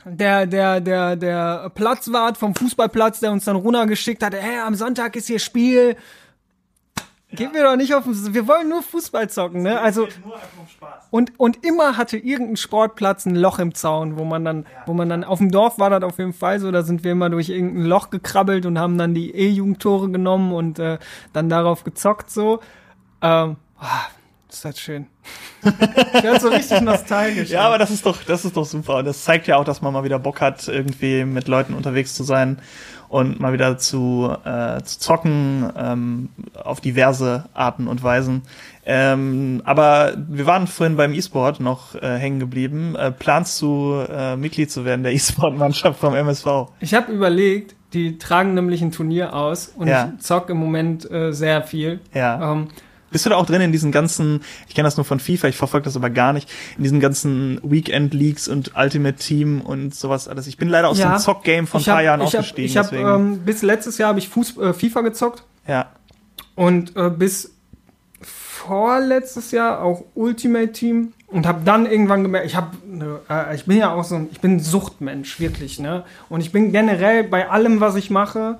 der, 0.05 0.47
der, 0.47 0.81
der, 0.81 1.15
der 1.15 1.71
Platzwart 1.75 2.37
vom 2.37 2.55
Fußballplatz, 2.55 3.19
der 3.19 3.31
uns 3.31 3.45
dann 3.45 3.55
runtergeschickt 3.55 4.23
hat, 4.23 4.33
hey, 4.33 4.59
am 4.59 4.75
Sonntag 4.75 5.15
ist 5.15 5.27
hier 5.27 5.39
Spiel, 5.39 5.95
Gehen 7.33 7.53
wir 7.53 7.63
doch 7.63 7.77
nicht 7.77 7.93
auf 7.95 8.03
Wir 8.05 8.47
wollen 8.47 8.67
nur 8.67 8.83
Fußball 8.83 9.29
zocken, 9.29 9.61
ne? 9.61 9.79
Also. 9.79 10.07
Und, 11.11 11.31
und 11.37 11.65
immer 11.65 11.97
hatte 11.97 12.17
irgendein 12.17 12.57
Sportplatz 12.57 13.25
ein 13.25 13.35
Loch 13.35 13.59
im 13.59 13.73
Zaun, 13.73 14.17
wo 14.17 14.25
man 14.25 14.43
dann, 14.43 14.65
wo 14.85 14.93
man 14.93 15.07
dann, 15.09 15.23
auf 15.23 15.39
dem 15.39 15.51
Dorf 15.51 15.79
war 15.79 15.89
das 15.89 16.03
auf 16.03 16.17
jeden 16.17 16.33
Fall 16.33 16.59
so, 16.59 16.71
da 16.71 16.83
sind 16.83 17.03
wir 17.03 17.13
immer 17.13 17.29
durch 17.29 17.49
irgendein 17.49 17.85
Loch 17.85 18.09
gekrabbelt 18.09 18.65
und 18.65 18.79
haben 18.79 18.97
dann 18.97 19.13
die 19.13 19.33
E-Jugendtore 19.33 20.09
genommen 20.09 20.51
und 20.51 20.79
äh, 20.79 20.99
dann 21.31 21.47
darauf 21.47 21.83
gezockt 21.83 22.29
so. 22.29 22.59
Ähm, 23.21 23.55
oh, 23.81 23.85
ist 24.49 24.65
das 24.65 24.79
schön. 24.79 25.07
ich 25.63 26.23
werde 26.23 26.39
so 26.39 26.49
richtig 26.49 26.81
nostalgisch. 26.81 27.49
Ja, 27.49 27.61
aber 27.61 27.77
das 27.77 27.91
ist 27.91 28.05
doch, 28.05 28.21
das 28.23 28.43
ist 28.43 28.57
doch 28.57 28.65
super. 28.65 28.97
Und 28.97 29.05
das 29.05 29.23
zeigt 29.23 29.47
ja 29.47 29.55
auch, 29.55 29.63
dass 29.63 29.81
man 29.81 29.93
mal 29.93 30.03
wieder 30.03 30.19
Bock 30.19 30.41
hat, 30.41 30.67
irgendwie 30.67 31.23
mit 31.23 31.47
Leuten 31.47 31.73
unterwegs 31.75 32.13
zu 32.13 32.23
sein 32.23 32.61
und 33.11 33.41
mal 33.41 33.51
wieder 33.51 33.77
zu, 33.77 34.33
äh, 34.45 34.81
zu 34.83 34.99
zocken 34.99 35.69
ähm, 35.77 36.29
auf 36.55 36.79
diverse 36.79 37.43
Arten 37.53 37.87
und 37.87 38.01
Weisen. 38.01 38.43
Ähm, 38.85 39.61
aber 39.65 40.13
wir 40.29 40.45
waren 40.45 40.65
vorhin 40.65 40.95
beim 40.95 41.13
E-Sport 41.13 41.59
noch 41.59 41.93
äh, 41.95 42.17
hängen 42.17 42.39
geblieben. 42.39 42.95
Äh, 42.95 43.11
planst 43.11 43.61
du 43.61 43.95
äh, 44.09 44.37
Mitglied 44.37 44.71
zu 44.71 44.85
werden 44.85 45.03
der 45.03 45.11
E-Sport-Mannschaft 45.13 45.99
vom 45.99 46.15
MSV? 46.15 46.47
Ich 46.79 46.93
habe 46.93 47.11
überlegt, 47.11 47.75
die 47.91 48.17
tragen 48.17 48.53
nämlich 48.53 48.81
ein 48.81 48.93
Turnier 48.93 49.35
aus 49.35 49.67
und 49.67 49.89
ja. 49.89 50.13
ich 50.15 50.23
zock 50.23 50.49
im 50.49 50.57
Moment 50.57 51.09
äh, 51.11 51.33
sehr 51.33 51.63
viel. 51.63 51.99
Ja. 52.13 52.53
Ähm, 52.53 52.69
Bist 53.11 53.25
du 53.25 53.29
da 53.29 53.35
auch 53.35 53.45
drin 53.45 53.61
in 53.61 53.71
diesen 53.71 53.91
ganzen, 53.91 54.41
ich 54.67 54.73
kenne 54.75 54.87
das 54.87 54.97
nur 54.97 55.05
von 55.05 55.19
FIFA, 55.19 55.47
ich 55.49 55.57
verfolge 55.57 55.85
das 55.85 55.95
aber 55.95 56.09
gar 56.09 56.33
nicht, 56.33 56.49
in 56.77 56.83
diesen 56.83 56.99
ganzen 56.99 57.59
Weekend 57.63 58.13
Leagues 58.13 58.47
und 58.47 58.71
Ultimate 58.75 59.17
Team 59.17 59.61
und 59.61 59.93
sowas 59.93 60.27
alles. 60.27 60.47
Ich 60.47 60.57
bin 60.57 60.69
leider 60.69 60.87
aus 60.89 60.97
Ja. 60.99 61.13
dem 61.15 61.19
Zock-Game 61.19 61.67
von 61.67 61.79
ein 61.79 61.81
Ich 61.81 61.89
hab- 61.89 61.95
paar 61.95 62.03
Jahren 62.03 62.21
ich 62.21 62.27
hab- 62.27 62.39
ausgestiegen. 62.39 62.65
Ich 62.65 62.77
habe 62.77 62.87
deswegen, 62.89 63.09
ähm, 63.09 63.39
bis 63.45 63.61
letztes 63.61 63.97
Jahr 63.97 64.09
habe 64.09 64.19
ich 64.19 64.29
Fuß, 64.29 64.57
äh, 64.57 64.73
FIFA 64.73 65.01
gezockt 65.01 65.43
ja. 65.67 65.91
und 66.55 66.95
äh, 66.95 67.09
bis 67.09 67.53
vorletztes 68.23 69.51
Jahr 69.51 69.81
auch 69.81 70.03
Ultimate 70.13 70.71
Team 70.71 71.13
und 71.27 71.47
habe 71.47 71.61
dann 71.65 71.85
irgendwann 71.85 72.23
gemerkt, 72.23 72.45
ich 72.45 72.55
habe, 72.55 72.75
ne, 72.85 73.19
äh, 73.29 73.55
ich 73.55 73.65
bin 73.65 73.77
ja 73.77 73.93
auch 73.93 74.03
so, 74.03 74.15
ein, 74.15 74.29
ich 74.31 74.39
bin 74.41 74.57
ein 74.57 74.59
Suchtmensch 74.59 75.39
wirklich, 75.39 75.79
ne? 75.79 76.03
Und 76.29 76.41
ich 76.41 76.51
bin 76.51 76.71
generell 76.71 77.23
bei 77.23 77.49
allem, 77.49 77.79
was 77.79 77.95
ich 77.95 78.09
mache, 78.09 78.59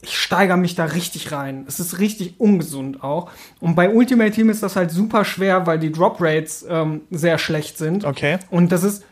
ich 0.00 0.16
steigere 0.16 0.56
mich 0.56 0.74
da 0.76 0.84
richtig 0.84 1.32
rein. 1.32 1.64
Es 1.66 1.80
ist 1.80 1.98
richtig 1.98 2.38
ungesund 2.38 3.02
auch. 3.02 3.30
Und 3.60 3.74
bei 3.74 3.90
Ultimate 3.92 4.30
Team 4.30 4.48
ist 4.48 4.62
das 4.62 4.76
halt 4.76 4.90
super 4.90 5.24
schwer, 5.24 5.66
weil 5.66 5.78
die 5.78 5.90
Drop 5.90 6.18
Rates 6.20 6.64
ähm, 6.68 7.00
sehr 7.10 7.38
schlecht 7.38 7.78
sind. 7.78 8.04
Okay. 8.04 8.38
Und 8.50 8.70
das 8.70 8.84
ist 8.84 9.04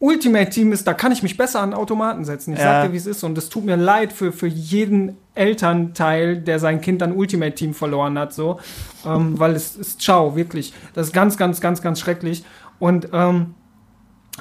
Ultimate 0.00 0.48
Team 0.50 0.70
ist, 0.70 0.86
da 0.86 0.94
kann 0.94 1.10
ich 1.10 1.24
mich 1.24 1.36
besser 1.36 1.60
an 1.60 1.74
Automaten 1.74 2.24
setzen. 2.24 2.52
Ich 2.52 2.60
Ja. 2.60 2.64
sag 2.82 2.86
dir, 2.86 2.92
wie 2.92 2.96
es 2.98 3.06
ist. 3.06 3.24
Und 3.24 3.36
es 3.36 3.48
tut 3.48 3.64
mir 3.64 3.74
leid 3.74 4.12
für, 4.12 4.30
für 4.30 4.46
jeden 4.46 5.16
Elternteil, 5.34 6.36
der 6.38 6.60
sein 6.60 6.80
Kind 6.80 7.02
an 7.02 7.12
Ultimate 7.16 7.54
Team 7.56 7.74
verloren 7.74 8.16
hat, 8.16 8.32
so. 8.32 8.60
Ähm, 9.04 9.40
weil 9.40 9.56
es 9.56 9.74
ist 9.74 10.00
ciao, 10.00 10.36
wirklich. 10.36 10.72
Das 10.94 11.08
ist 11.08 11.12
ganz, 11.12 11.36
ganz, 11.36 11.60
ganz, 11.60 11.82
ganz 11.82 11.98
schrecklich. 11.98 12.44
Und 12.78 13.08
ähm, 13.12 13.54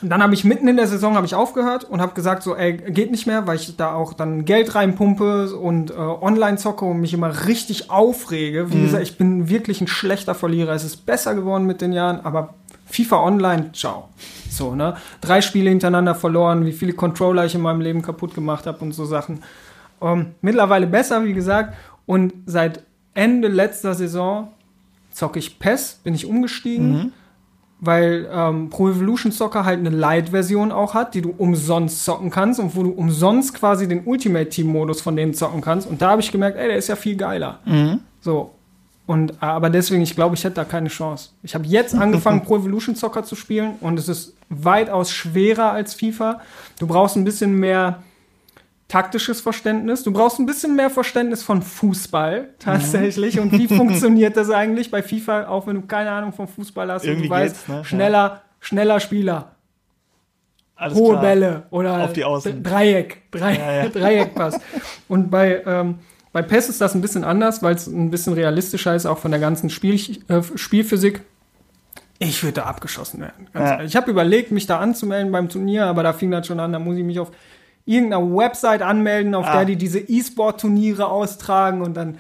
dann 0.02 0.22
habe 0.22 0.34
ich 0.34 0.44
mitten 0.44 0.68
in 0.68 0.78
der 0.78 0.88
Saison 0.88 1.16
habe 1.16 1.26
ich 1.26 1.36
aufgehört 1.36 1.84
und 1.84 2.02
habe 2.02 2.14
gesagt 2.14 2.44
so, 2.44 2.56
ey, 2.56 2.78
geht 2.78 3.12
nicht 3.12 3.26
mehr, 3.26 3.48
weil 3.48 3.56
ich 3.56 3.76
da 3.78 3.94
auch 3.94 4.14
dann 4.14 4.46
Geld 4.46 4.76
reinpumpe 4.76 5.56
und 5.56 5.92
äh, 5.92 5.94
online 5.94 6.58
zocke 6.58 6.86
und 6.86 7.00
mich 7.00 7.14
immer 7.14 7.48
richtig 7.48 7.90
aufrege. 7.90 8.72
Wie 8.72 8.82
gesagt, 8.82 9.04
ich 9.04 9.18
bin 9.18 9.50
wirklich 9.50 9.82
ein 9.82 9.88
schlechter 9.88 10.36
Verlierer. 10.36 10.74
Es 10.74 10.84
ist 10.84 11.06
besser 11.06 11.36
geworden 11.36 11.66
mit 11.66 11.82
den 11.82 11.94
Jahren, 11.94 12.20
aber 12.24 12.54
FIFA 12.86 13.24
Online, 13.24 13.72
ciao. 13.74 14.10
So, 14.50 14.76
ne? 14.76 14.96
Drei 15.22 15.42
Spiele 15.42 15.70
hintereinander 15.70 16.16
verloren, 16.16 16.66
wie 16.66 16.74
viele 16.74 16.94
Controller 16.94 17.46
ich 17.46 17.56
in 17.56 17.62
meinem 17.62 17.82
Leben 17.82 18.02
kaputt 18.02 18.34
gemacht 18.34 18.68
habe 18.68 18.80
und 18.80 18.94
so 18.94 19.06
Sachen. 19.06 19.44
Ähm, 20.02 20.36
mittlerweile 20.42 20.88
besser, 20.88 21.26
wie 21.26 21.34
gesagt. 21.34 21.76
Und 22.06 22.34
seit 22.46 22.84
Ende 23.14 23.48
letzter 23.48 23.94
Saison 23.94 24.50
zocke 25.12 25.40
ich 25.40 25.60
PES, 25.60 26.02
bin 26.04 26.14
ich 26.14 26.26
umgestiegen 26.26 27.14
weil 27.80 28.28
ähm, 28.32 28.70
Pro 28.70 28.90
Evolution 28.90 29.32
Soccer 29.32 29.64
halt 29.64 29.80
eine 29.80 29.90
Light-Version 29.90 30.72
auch 30.72 30.94
hat, 30.94 31.14
die 31.14 31.22
du 31.22 31.34
umsonst 31.38 32.04
zocken 32.04 32.32
kannst 32.32 32.60
und 32.60 32.76
wo 32.76 32.84
du 32.84 32.90
umsonst 32.90 33.54
quasi 33.54 33.88
den 33.88 34.06
Ultimate 34.06 34.50
Team-Modus 34.50 35.02
von 35.02 35.16
denen 35.16 35.34
zocken 35.34 35.62
kannst. 35.62 35.88
Und 35.88 36.02
da 36.02 36.12
habe 36.12 36.22
ich 36.22 36.32
gemerkt, 36.32 36.58
ey, 36.58 36.68
der 36.68 36.78
ist 36.78 36.88
ja 36.88 36.96
viel 36.96 37.16
geiler. 37.16 37.60
So. 38.22 38.52
Und 39.06 39.32
äh, 39.32 39.36
aber 39.40 39.70
deswegen, 39.70 40.02
ich 40.02 40.16
glaube, 40.16 40.36
ich 40.36 40.44
hätte 40.44 40.56
da 40.56 40.66
keine 40.66 40.90
Chance. 40.90 41.30
Ich 41.44 41.56
habe 41.56 41.66
jetzt 41.66 41.96
angefangen, 41.96 42.42
Pro 42.46 42.58
Evolution 42.58 42.96
Soccer 42.96 43.24
zu 43.24 43.36
spielen 43.36 43.76
und 43.80 43.98
es 43.98 44.10
ist 44.10 44.36
weitaus 44.50 45.12
schwerer 45.12 45.72
als 45.72 45.94
FIFA. 45.94 46.42
Du 46.80 46.88
brauchst 46.88 47.16
ein 47.16 47.24
bisschen 47.24 47.54
mehr 47.58 48.04
taktisches 48.88 49.42
Verständnis. 49.42 50.04
Du 50.04 50.12
brauchst 50.12 50.40
ein 50.40 50.46
bisschen 50.46 50.76
mehr 50.76 50.90
Verständnis 50.90 51.44
von 51.44 51.62
Fußball 51.62 52.50
tatsächlich. 52.60 53.40
Und 53.40 53.52
wie 53.52 53.68
funktioniert 53.76 54.38
das 54.38 54.50
eigentlich 54.50 54.92
bei 54.92 55.04
FIFA, 55.04 55.48
auch 55.48 55.68
wenn 55.68 55.76
du 55.76 55.82
keine 55.88 56.12
Ahnung 56.12 56.32
vom 56.32 56.48
Fußball 56.48 56.92
hast 56.92 57.04
Irgendwie 57.04 57.24
und 57.24 57.30
du 57.30 57.36
weißt, 57.36 57.70
ne? 57.70 57.86
schneller, 57.86 58.42
schneller 58.60 59.00
Spieler, 59.00 59.56
Alles 60.76 60.98
hohe 60.98 61.12
klar. 61.12 61.22
Bälle 61.22 61.64
oder 61.70 62.04
Auf 62.06 62.14
die 62.14 62.24
Außen. 62.24 62.64
Dreieck, 62.64 63.30
Dreieck, 63.32 63.60
Ja, 63.60 63.72
ja. 63.84 63.90
Dreieckpass. 63.94 64.60
Und 65.10 65.30
bei, 65.30 65.62
ähm, 65.66 66.00
bei 66.32 66.42
PES 66.42 66.70
ist 66.70 66.82
das 66.82 66.96
ein 66.96 67.02
bisschen 67.02 67.26
anders, 67.26 67.62
weil 67.62 67.76
es 67.76 67.88
ein 67.88 68.10
bisschen 68.10 68.34
realistischer 68.34 68.96
ist, 68.96 69.06
auch 69.06 69.18
von 69.18 69.32
der 69.32 69.40
ganzen 69.42 69.70
Spiel, 69.70 69.96
äh, 70.30 70.42
Spielphysik. 70.56 71.22
Ich 72.20 72.42
würde 72.42 72.54
da 72.54 72.64
abgeschossen 72.64 73.20
werden. 73.20 73.48
Ja. 73.54 73.84
Ich 73.84 73.96
habe 73.96 74.10
überlegt, 74.10 74.52
mich 74.52 74.66
da 74.66 74.80
anzumelden 74.80 75.32
beim 75.32 75.50
Turnier, 75.50 75.86
aber 75.86 76.04
da 76.04 76.14
fing 76.14 76.32
das 76.32 76.48
schon 76.48 76.60
an, 76.60 76.72
da 76.74 76.80
muss 76.80 76.98
ich 76.98 77.04
mich 77.04 77.20
auf 77.20 77.32
irgendeiner 77.88 78.24
Website 78.36 78.84
anmelden, 78.84 79.34
auf 79.34 79.48
Ah. 79.48 79.56
der 79.58 79.66
die 79.66 79.76
diese 79.78 80.00
E-Sport-Turniere 80.00 81.08
austragen 81.08 81.82
und 81.82 81.96
dann. 81.98 82.20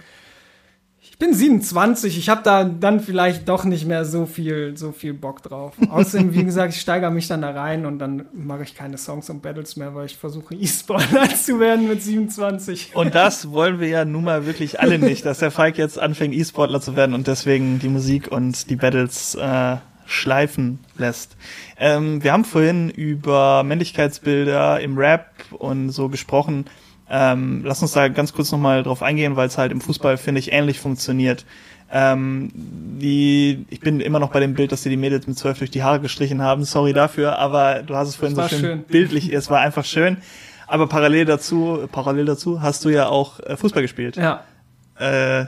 Ich 1.00 1.18
bin 1.20 1.34
27, 1.34 2.16
ich 2.20 2.30
habe 2.30 2.42
da 2.44 2.64
dann 2.64 3.00
vielleicht 3.00 3.50
doch 3.50 3.64
nicht 3.64 3.88
mehr 3.88 4.06
so 4.06 4.28
viel, 4.28 4.78
so 4.78 4.92
viel 4.92 5.16
Bock 5.16 5.42
drauf. 5.42 5.74
Außerdem, 5.90 6.34
wie 6.36 6.44
gesagt, 6.44 6.74
ich 6.76 6.82
steigere 6.82 7.10
mich 7.10 7.28
dann 7.28 7.42
da 7.42 7.50
rein 7.52 7.88
und 7.88 7.98
dann 7.98 8.26
mache 8.34 8.62
ich 8.64 8.76
keine 8.76 9.00
Songs 9.00 9.28
und 9.32 9.42
Battles 9.42 9.78
mehr, 9.78 9.96
weil 9.96 10.06
ich 10.06 10.16
versuche, 10.16 10.54
E-Sportler 10.60 11.28
zu 11.30 11.60
werden 11.60 11.88
mit 11.88 12.04
27. 12.04 12.92
Und 12.94 13.16
das 13.16 13.50
wollen 13.52 13.80
wir 13.80 13.88
ja 13.88 14.06
nun 14.06 14.26
mal 14.26 14.46
wirklich 14.46 14.80
alle 14.80 15.00
nicht, 15.00 15.26
dass 15.26 15.40
der 15.40 15.50
Falk 15.50 15.80
jetzt 15.80 15.98
anfängt, 15.98 16.36
E-Sportler 16.36 16.82
zu 16.82 16.96
werden 16.96 17.16
und 17.16 17.26
deswegen 17.26 17.80
die 17.80 17.90
Musik 17.90 18.32
und 18.32 18.70
die 18.70 18.76
Battles 18.76 19.34
äh, 19.34 19.78
schleifen 20.08 20.80
lässt. 20.98 21.36
Ähm, 21.80 22.24
wir 22.24 22.34
haben 22.34 22.46
vorhin 22.46 22.90
über 22.90 23.64
Männlichkeitsbilder 23.64 24.80
im 24.80 24.98
Rap 24.98 25.30
und 25.52 25.90
so 25.90 26.10
gesprochen. 26.10 26.66
Ähm, 27.10 27.62
lass 27.64 27.82
uns 27.82 27.94
da 27.94 28.08
ganz 28.08 28.34
kurz 28.34 28.52
nochmal 28.52 28.84
drauf 28.84 29.02
eingehen, 29.02 29.36
weil 29.36 29.48
es 29.48 29.58
halt 29.58 29.72
im 29.72 29.82
Fußball, 29.82 30.18
finde 30.18 30.40
ich, 30.40 30.52
ähnlich 30.52 30.80
funktioniert. 30.80 31.46
Ähm, 31.90 32.52
die, 32.54 33.66
ich 33.70 33.80
bin 33.80 34.02
immer 34.02 34.20
noch 34.20 34.32
bei 34.32 34.42
dem 34.42 34.56
Bild, 34.56 34.72
dass 34.72 34.84
dir 34.84 34.90
die 34.90 34.98
Mädels 34.98 35.26
mit 35.26 35.38
zwölf 35.38 35.58
durch 35.58 35.72
die 35.72 35.84
Haare 35.84 36.02
gestrichen 36.02 36.42
haben. 36.42 36.66
Sorry 36.66 36.92
dafür, 36.94 37.40
aber 37.40 37.84
du 37.84 37.96
hast 37.96 38.10
es 38.10 38.16
vorhin 38.16 38.36
so 38.36 38.48
schön, 38.48 38.60
schön. 38.60 38.84
bildlich, 38.84 39.32
es 39.32 39.50
war 39.50 39.62
einfach 39.62 39.86
schön. 39.86 40.18
Aber 40.68 40.88
parallel 40.88 41.24
dazu, 41.24 41.88
parallel 41.92 42.26
dazu 42.26 42.62
hast 42.62 42.84
du 42.84 42.90
ja 42.90 43.08
auch 43.08 43.40
äh, 43.40 43.56
Fußball 43.56 43.82
gespielt. 43.82 44.18
Ja. 44.18 44.44
Äh, 45.00 45.46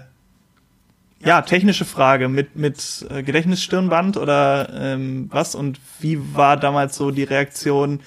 ja, 1.24 1.42
technische 1.42 1.86
Frage 1.86 2.30
mit 2.30 2.56
mit 2.56 3.06
äh, 3.10 3.24
Gedächtnisstirnband 3.24 4.18
oder 4.18 4.70
ähm, 4.74 5.28
was 5.32 5.56
und 5.56 5.80
wie 6.00 6.20
war 6.34 6.58
damals 6.58 6.96
so 6.96 7.12
die 7.12 7.24
Reaktion? 7.24 8.00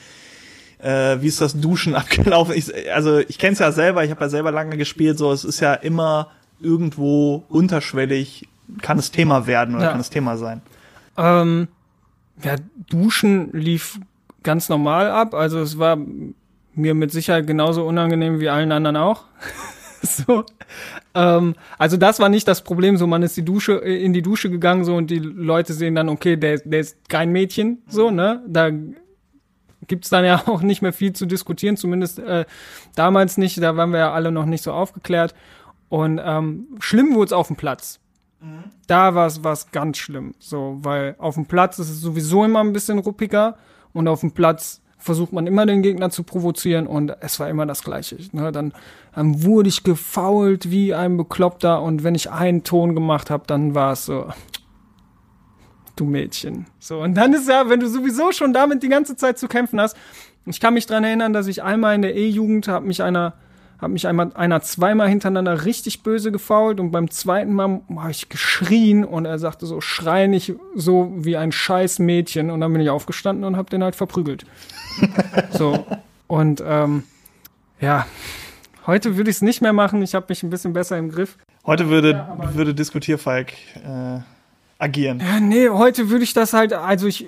Äh, 0.78 1.20
wie 1.20 1.28
ist 1.28 1.40
das 1.40 1.60
Duschen 1.60 1.94
abgelaufen? 2.02 2.54
Ich, 2.56 2.72
also 2.92 3.18
ich 3.18 3.38
kenne 3.38 3.52
es 3.52 3.58
ja 3.58 3.70
selber, 3.72 4.04
ich 4.04 4.10
habe 4.10 4.22
ja 4.22 4.28
selber 4.28 4.50
lange 4.50 4.76
gespielt. 4.76 5.18
So, 5.18 5.30
es 5.32 5.44
ist 5.44 5.60
ja 5.60 5.74
immer 5.74 6.30
irgendwo 6.60 7.44
unterschwellig 7.48 8.48
kann 8.80 8.98
es 8.98 9.10
Thema 9.10 9.46
werden 9.46 9.74
oder 9.74 9.84
Ja. 9.84 9.90
kann 9.90 10.00
es 10.00 10.10
Thema 10.10 10.36
sein. 10.36 10.62
Ähm, 11.18 11.68
ja, 12.42 12.56
Duschen 12.88 13.50
lief 13.52 13.98
ganz 14.42 14.68
normal 14.68 15.10
ab. 15.10 15.34
Also 15.34 15.60
es 15.60 15.78
war 15.78 15.98
mir 16.74 16.94
mit 16.94 17.12
Sicherheit 17.12 17.46
genauso 17.46 17.86
unangenehm 17.86 18.40
wie 18.40 18.48
allen 18.48 18.72
anderen 18.72 18.96
auch. 18.96 19.24
so. 20.26 20.44
Ähm, 21.14 21.54
also 21.78 21.96
das 21.96 22.20
war 22.20 22.28
nicht 22.28 22.48
das 22.48 22.62
Problem. 22.62 22.96
So, 22.96 23.06
man 23.06 23.22
ist 23.22 23.36
die 23.36 23.44
Dusche 23.44 23.82
äh, 23.84 24.02
in 24.04 24.12
die 24.12 24.22
Dusche 24.22 24.50
gegangen 24.50 24.84
so 24.84 24.96
und 24.96 25.10
die 25.10 25.18
Leute 25.18 25.72
sehen 25.72 25.94
dann, 25.94 26.08
okay, 26.08 26.36
der, 26.36 26.58
der 26.58 26.80
ist 26.80 27.08
kein 27.08 27.30
Mädchen. 27.30 27.82
So, 27.86 28.10
ne? 28.10 28.42
Da 28.46 28.70
gibt's 29.86 30.10
dann 30.10 30.24
ja 30.24 30.42
auch 30.46 30.62
nicht 30.62 30.82
mehr 30.82 30.92
viel 30.92 31.12
zu 31.12 31.26
diskutieren. 31.26 31.76
Zumindest 31.76 32.18
äh, 32.18 32.44
damals 32.94 33.38
nicht. 33.38 33.62
Da 33.62 33.76
waren 33.76 33.90
wir 33.90 33.98
ja 33.98 34.12
alle 34.12 34.32
noch 34.32 34.46
nicht 34.46 34.62
so 34.62 34.72
aufgeklärt. 34.72 35.34
Und 35.88 36.20
ähm, 36.24 36.66
schlimm 36.80 37.14
wurde 37.14 37.26
es 37.26 37.32
auf 37.32 37.48
dem 37.48 37.56
Platz 37.56 38.00
da 38.86 39.14
war 39.14 39.26
es 39.26 39.70
ganz 39.70 39.98
schlimm. 39.98 40.34
So, 40.38 40.78
weil 40.80 41.14
auf 41.18 41.34
dem 41.34 41.46
Platz 41.46 41.78
ist 41.78 41.90
es 41.90 42.00
sowieso 42.00 42.44
immer 42.44 42.60
ein 42.60 42.72
bisschen 42.72 42.98
ruppiger 42.98 43.56
und 43.92 44.08
auf 44.08 44.20
dem 44.20 44.32
Platz 44.32 44.81
versucht 45.02 45.32
man 45.32 45.46
immer 45.46 45.66
den 45.66 45.82
Gegner 45.82 46.10
zu 46.10 46.22
provozieren 46.22 46.86
und 46.86 47.12
es 47.20 47.40
war 47.40 47.48
immer 47.48 47.66
das 47.66 47.82
Gleiche. 47.82 48.16
Ne? 48.30 48.52
Dann, 48.52 48.72
dann 49.14 49.42
wurde 49.42 49.68
ich 49.68 49.82
gefault 49.82 50.70
wie 50.70 50.94
ein 50.94 51.16
Bekloppter 51.16 51.82
und 51.82 52.04
wenn 52.04 52.14
ich 52.14 52.30
einen 52.30 52.62
Ton 52.62 52.94
gemacht 52.94 53.28
habe, 53.28 53.44
dann 53.46 53.74
war 53.74 53.92
es 53.92 54.06
so, 54.06 54.26
du 55.96 56.04
Mädchen. 56.04 56.66
So, 56.78 57.00
und 57.00 57.14
dann 57.14 57.32
ist 57.32 57.48
ja, 57.48 57.68
wenn 57.68 57.80
du 57.80 57.88
sowieso 57.88 58.30
schon 58.30 58.52
damit 58.52 58.82
die 58.82 58.88
ganze 58.88 59.16
Zeit 59.16 59.38
zu 59.38 59.48
kämpfen 59.48 59.80
hast, 59.80 59.96
ich 60.46 60.60
kann 60.60 60.74
mich 60.74 60.86
dran 60.86 61.04
erinnern, 61.04 61.32
dass 61.32 61.48
ich 61.48 61.62
einmal 61.62 61.94
in 61.94 62.02
der 62.02 62.14
E-Jugend 62.14 62.68
hat 62.68 62.84
mich 62.84 63.02
einer 63.02 63.34
hat 63.82 63.90
mich 63.90 64.06
einmal 64.06 64.30
einer 64.34 64.62
zweimal 64.62 65.08
hintereinander 65.08 65.64
richtig 65.64 66.02
böse 66.04 66.30
gefault 66.30 66.78
und 66.78 66.92
beim 66.92 67.10
zweiten 67.10 67.52
Mal 67.52 67.80
habe 67.96 68.10
ich 68.12 68.28
geschrien 68.28 69.04
und 69.04 69.24
er 69.24 69.40
sagte 69.40 69.66
so, 69.66 69.80
schrei 69.80 70.28
nicht 70.28 70.54
so 70.76 71.12
wie 71.16 71.36
ein 71.36 71.50
scheiß 71.50 71.98
Mädchen 71.98 72.50
und 72.50 72.60
dann 72.60 72.72
bin 72.72 72.80
ich 72.80 72.90
aufgestanden 72.90 73.44
und 73.44 73.56
habe 73.56 73.68
den 73.70 73.82
halt 73.82 73.96
verprügelt. 73.96 74.46
so 75.50 75.84
und 76.28 76.62
ähm, 76.64 77.02
ja, 77.80 78.06
heute 78.86 79.16
würde 79.16 79.30
ich 79.30 79.36
es 79.36 79.42
nicht 79.42 79.60
mehr 79.60 79.72
machen. 79.72 80.00
Ich 80.02 80.14
habe 80.14 80.26
mich 80.28 80.44
ein 80.44 80.50
bisschen 80.50 80.72
besser 80.72 80.96
im 80.96 81.10
Griff. 81.10 81.36
Heute 81.66 81.88
würde 81.88 82.10
Ja, 82.10 82.54
würde 82.54 82.74
Diskutierfalk 82.74 83.52
äh, 83.84 84.20
agieren. 84.78 85.20
Ja, 85.20 85.40
nee, 85.40 85.68
heute 85.68 86.08
würde 86.08 86.22
ich 86.22 86.34
das 86.34 86.52
halt, 86.52 86.72
also 86.72 87.08
ich 87.08 87.26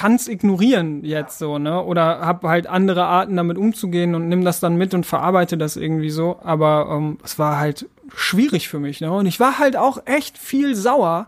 kann 0.00 0.14
es 0.14 0.28
ignorieren 0.28 1.04
jetzt 1.04 1.38
so, 1.38 1.58
ne? 1.58 1.84
Oder 1.84 2.20
habe 2.20 2.48
halt 2.48 2.66
andere 2.66 3.04
Arten 3.04 3.36
damit 3.36 3.58
umzugehen 3.58 4.14
und 4.14 4.28
nimm 4.28 4.46
das 4.46 4.58
dann 4.58 4.76
mit 4.76 4.94
und 4.94 5.04
verarbeite 5.04 5.58
das 5.58 5.76
irgendwie 5.76 6.08
so. 6.08 6.38
Aber 6.42 6.88
ähm, 6.90 7.18
es 7.22 7.38
war 7.38 7.58
halt 7.58 7.86
schwierig 8.14 8.70
für 8.70 8.78
mich, 8.78 9.02
ne? 9.02 9.12
Und 9.12 9.26
ich 9.26 9.40
war 9.40 9.58
halt 9.58 9.76
auch 9.76 9.98
echt 10.06 10.38
viel 10.38 10.74
sauer, 10.74 11.26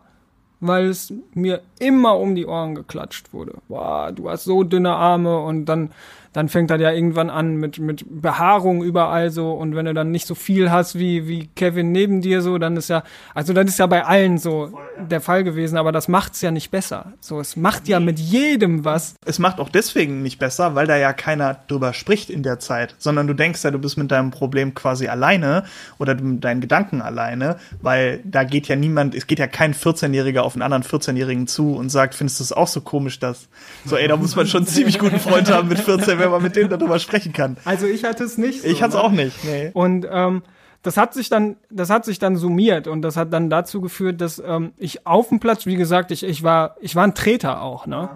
weil 0.60 0.86
es 0.86 1.12
mir 1.34 1.60
immer 1.80 2.18
um 2.18 2.34
die 2.34 2.46
Ohren 2.46 2.74
geklatscht 2.74 3.34
wurde. 3.34 3.56
Boah, 3.68 4.10
du 4.10 4.30
hast 4.30 4.44
so 4.44 4.62
dünne 4.62 4.94
Arme 4.94 5.38
und 5.40 5.66
dann 5.66 5.90
dann 6.32 6.48
fängt 6.48 6.70
das 6.70 6.80
ja 6.80 6.90
irgendwann 6.92 7.30
an 7.30 7.56
mit, 7.56 7.78
mit 7.78 8.04
Behaarung 8.08 8.82
überall 8.82 9.30
so 9.30 9.52
und 9.52 9.74
wenn 9.74 9.86
du 9.86 9.94
dann 9.94 10.10
nicht 10.10 10.26
so 10.26 10.34
viel 10.34 10.70
hast 10.70 10.98
wie, 10.98 11.28
wie 11.28 11.48
Kevin 11.54 11.92
neben 11.92 12.22
dir 12.22 12.42
so, 12.42 12.58
dann 12.58 12.76
ist 12.76 12.88
ja, 12.88 13.02
also 13.34 13.52
das 13.52 13.66
ist 13.66 13.78
ja 13.78 13.86
bei 13.86 14.04
allen 14.04 14.38
so 14.38 14.72
der 14.98 15.20
Fall 15.20 15.44
gewesen, 15.44 15.76
aber 15.76 15.92
das 15.92 16.08
macht's 16.08 16.40
ja 16.40 16.50
nicht 16.50 16.70
besser. 16.70 17.12
So, 17.20 17.40
es 17.40 17.56
macht 17.56 17.88
ja 17.88 18.00
mit 18.00 18.18
jedem 18.18 18.84
was. 18.84 19.14
Es 19.24 19.38
macht 19.38 19.60
auch 19.60 19.68
deswegen 19.68 20.22
nicht 20.22 20.38
besser, 20.38 20.74
weil 20.74 20.86
da 20.86 20.96
ja 20.96 21.12
keiner 21.12 21.58
drüber 21.68 21.92
spricht 21.92 22.30
in 22.30 22.42
der 22.42 22.58
Zeit, 22.58 22.94
sondern 22.98 23.26
du 23.26 23.34
denkst 23.34 23.62
ja, 23.64 23.70
du 23.70 23.78
bist 23.78 23.98
mit 23.98 24.10
deinem 24.10 24.30
Problem 24.30 24.74
quasi 24.74 25.08
alleine 25.08 25.64
oder 25.98 26.14
mit 26.14 26.44
deinen 26.44 26.60
Gedanken 26.60 27.02
alleine, 27.02 27.56
weil 27.82 28.20
da 28.24 28.44
geht 28.44 28.68
ja 28.68 28.76
niemand, 28.76 29.14
es 29.14 29.26
geht 29.26 29.38
ja 29.38 29.46
kein 29.46 29.74
14-Jähriger 29.74 30.40
auf 30.40 30.54
einen 30.54 30.62
anderen 30.62 30.82
14-Jährigen 30.82 31.46
zu 31.46 31.74
und 31.74 31.90
sagt, 31.90 32.14
findest 32.14 32.40
du 32.40 32.44
es 32.44 32.52
auch 32.52 32.68
so 32.68 32.80
komisch, 32.80 33.18
dass, 33.18 33.48
so 33.84 33.96
ey, 33.96 34.08
da 34.08 34.16
muss 34.16 34.36
man 34.36 34.46
schon 34.46 34.62
einen 34.62 34.66
ziemlich 34.68 34.98
guten 34.98 35.20
Freund 35.20 35.50
haben 35.50 35.68
mit 35.68 35.78
14, 35.78 36.18
wenn 36.22 36.30
man 36.30 36.42
mit 36.42 36.56
denen 36.56 36.70
darüber 36.70 36.98
sprechen 36.98 37.32
kann. 37.32 37.56
Also 37.64 37.86
ich 37.86 38.04
hatte 38.04 38.24
es 38.24 38.38
nicht. 38.38 38.62
So, 38.62 38.68
ich 38.68 38.82
hatte 38.82 38.96
es 38.96 39.02
ne? 39.02 39.04
auch 39.04 39.10
nicht. 39.12 39.44
Nee. 39.44 39.70
Und 39.74 40.06
ähm, 40.10 40.42
das 40.82 40.96
hat 40.96 41.14
sich 41.14 41.28
dann, 41.28 41.56
das 41.70 41.90
hat 41.90 42.04
sich 42.04 42.18
dann 42.18 42.36
summiert 42.36 42.88
und 42.88 43.02
das 43.02 43.16
hat 43.16 43.32
dann 43.32 43.50
dazu 43.50 43.80
geführt, 43.80 44.20
dass 44.20 44.42
ähm, 44.44 44.72
ich 44.76 45.06
auf 45.06 45.28
dem 45.28 45.38
Platz, 45.38 45.66
wie 45.66 45.76
gesagt, 45.76 46.10
ich, 46.10 46.24
ich 46.24 46.42
war, 46.42 46.76
ich 46.80 46.96
war 46.96 47.04
ein 47.04 47.14
Treter 47.14 47.62
auch, 47.62 47.86
ne? 47.86 48.08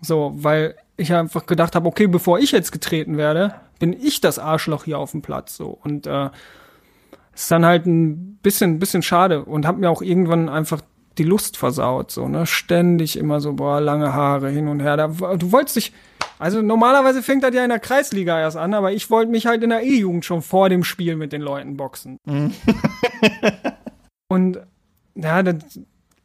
So, 0.00 0.32
weil 0.36 0.76
ich 0.96 1.12
einfach 1.12 1.46
gedacht 1.46 1.74
habe, 1.74 1.88
okay, 1.88 2.06
bevor 2.06 2.38
ich 2.38 2.52
jetzt 2.52 2.70
getreten 2.70 3.16
werde, 3.16 3.54
bin 3.80 3.92
ich 3.92 4.20
das 4.20 4.38
Arschloch 4.38 4.84
hier 4.84 4.98
auf 4.98 5.10
dem 5.10 5.22
Platz, 5.22 5.56
so 5.56 5.78
und 5.82 6.06
äh, 6.06 6.30
ist 7.34 7.50
dann 7.50 7.66
halt 7.66 7.86
ein 7.86 8.36
bisschen, 8.42 8.78
bisschen 8.78 9.02
schade 9.02 9.44
und 9.44 9.66
hab 9.66 9.76
mir 9.76 9.90
auch 9.90 10.02
irgendwann 10.02 10.48
einfach 10.48 10.82
die 11.18 11.24
Lust 11.24 11.56
versaut, 11.56 12.10
so, 12.10 12.28
ne? 12.28 12.46
Ständig 12.46 13.16
immer 13.16 13.40
so, 13.40 13.54
boah, 13.54 13.80
lange 13.80 14.12
Haare 14.12 14.50
hin 14.50 14.68
und 14.68 14.80
her. 14.80 14.96
Da, 14.96 15.08
du 15.08 15.52
wolltest 15.52 15.76
dich, 15.76 15.92
also 16.38 16.62
normalerweise 16.62 17.22
fängt 17.22 17.44
das 17.44 17.54
ja 17.54 17.62
in 17.62 17.70
der 17.70 17.78
Kreisliga 17.78 18.40
erst 18.40 18.56
an, 18.56 18.74
aber 18.74 18.92
ich 18.92 19.10
wollte 19.10 19.30
mich 19.30 19.46
halt 19.46 19.62
in 19.62 19.70
der 19.70 19.82
E-Jugend 19.82 20.24
schon 20.24 20.42
vor 20.42 20.68
dem 20.68 20.84
Spiel 20.84 21.16
mit 21.16 21.32
den 21.32 21.42
Leuten 21.42 21.76
boxen. 21.76 22.18
und 24.28 24.58
ja, 25.14 25.42
das, 25.42 25.80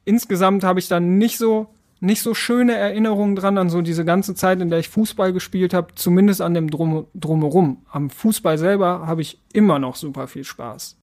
insgesamt 0.06 0.64
habe 0.64 0.80
ich 0.80 0.88
dann 0.88 1.18
nicht 1.18 1.38
so 1.38 1.68
nicht 2.02 2.22
so 2.22 2.34
schöne 2.34 2.76
Erinnerungen 2.76 3.36
dran 3.36 3.57
an 3.57 3.70
so 3.70 3.82
diese 3.82 4.06
ganze 4.06 4.36
Zeit, 4.36 4.61
in 4.61 4.70
der 4.70 4.80
ich 4.80 4.90
Fußball 4.90 5.34
gespielt 5.34 5.74
habe, 5.74 5.95
zumindest 5.95 6.41
an 6.41 6.53
dem 6.53 6.70
Drum, 6.70 7.07
drumherum. 7.14 7.86
Am 7.91 8.10
Fußball 8.10 8.57
selber 8.57 9.06
habe 9.06 9.22
ich 9.22 9.40
immer 9.52 9.80
noch 9.80 9.95
super 9.95 10.28
viel 10.28 10.44
Spaß. 10.44 10.98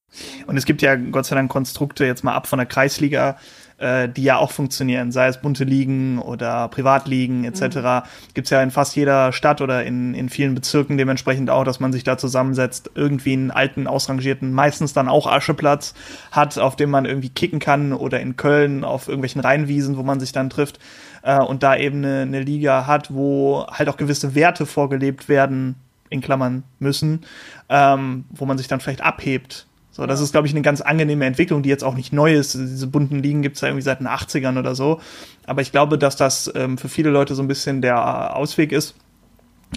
Und 0.46 0.56
es 0.56 0.64
gibt 0.64 0.82
ja 0.82 0.96
Gott 0.96 1.26
sei 1.26 1.34
Dank 1.34 1.50
Konstrukte 1.50 2.06
jetzt 2.06 2.24
mal 2.24 2.34
ab 2.34 2.46
von 2.46 2.58
der 2.58 2.66
Kreisliga, 2.66 3.36
äh, 3.78 4.08
die 4.08 4.22
ja 4.22 4.38
auch 4.38 4.50
funktionieren, 4.50 5.12
sei 5.12 5.28
es 5.28 5.40
bunte 5.40 5.64
Ligen 5.64 6.18
oder 6.18 6.68
Privatligen 6.68 7.44
etc. 7.44 7.76
Mhm. 7.76 8.02
Gibt 8.34 8.46
es 8.46 8.50
ja 8.50 8.62
in 8.62 8.70
fast 8.70 8.96
jeder 8.96 9.32
Stadt 9.32 9.60
oder 9.60 9.84
in, 9.84 10.14
in 10.14 10.28
vielen 10.28 10.54
Bezirken 10.54 10.96
dementsprechend 10.96 11.50
auch, 11.50 11.64
dass 11.64 11.80
man 11.80 11.92
sich 11.92 12.04
da 12.04 12.16
zusammensetzt, 12.16 12.90
irgendwie 12.94 13.34
einen 13.34 13.50
alten, 13.50 13.86
ausrangierten, 13.86 14.52
meistens 14.52 14.92
dann 14.92 15.08
auch 15.08 15.26
Ascheplatz 15.26 15.94
hat, 16.30 16.58
auf 16.58 16.76
dem 16.76 16.90
man 16.90 17.04
irgendwie 17.04 17.28
kicken 17.28 17.58
kann 17.58 17.92
oder 17.92 18.20
in 18.20 18.36
Köln 18.36 18.84
auf 18.84 19.08
irgendwelchen 19.08 19.40
Rheinwiesen, 19.40 19.96
wo 19.96 20.02
man 20.02 20.20
sich 20.20 20.32
dann 20.32 20.50
trifft 20.50 20.78
äh, 21.22 21.38
und 21.38 21.62
da 21.62 21.76
eben 21.76 21.98
eine, 21.98 22.22
eine 22.22 22.40
Liga 22.40 22.86
hat, 22.86 23.12
wo 23.12 23.66
halt 23.70 23.88
auch 23.88 23.96
gewisse 23.96 24.34
Werte 24.34 24.66
vorgelebt 24.66 25.28
werden, 25.28 25.76
in 26.08 26.20
Klammern 26.20 26.62
müssen, 26.78 27.24
ähm, 27.68 28.24
wo 28.30 28.46
man 28.46 28.58
sich 28.58 28.68
dann 28.68 28.80
vielleicht 28.80 29.00
abhebt 29.00 29.66
so, 29.96 30.04
das 30.04 30.20
ist, 30.20 30.32
glaube 30.32 30.46
ich, 30.46 30.52
eine 30.52 30.60
ganz 30.60 30.82
angenehme 30.82 31.24
Entwicklung, 31.24 31.62
die 31.62 31.70
jetzt 31.70 31.82
auch 31.82 31.94
nicht 31.94 32.12
neu 32.12 32.34
ist. 32.34 32.52
Diese 32.52 32.86
bunten 32.86 33.22
Ligen 33.22 33.40
gibt 33.40 33.56
es 33.56 33.62
ja 33.62 33.68
irgendwie 33.68 33.82
seit 33.82 34.00
den 34.00 34.08
80ern 34.08 34.58
oder 34.58 34.74
so. 34.74 35.00
Aber 35.46 35.62
ich 35.62 35.72
glaube, 35.72 35.96
dass 35.96 36.16
das 36.16 36.52
ähm, 36.54 36.76
für 36.76 36.90
viele 36.90 37.08
Leute 37.08 37.34
so 37.34 37.42
ein 37.42 37.48
bisschen 37.48 37.80
der 37.80 38.36
Ausweg 38.36 38.72
ist, 38.72 38.94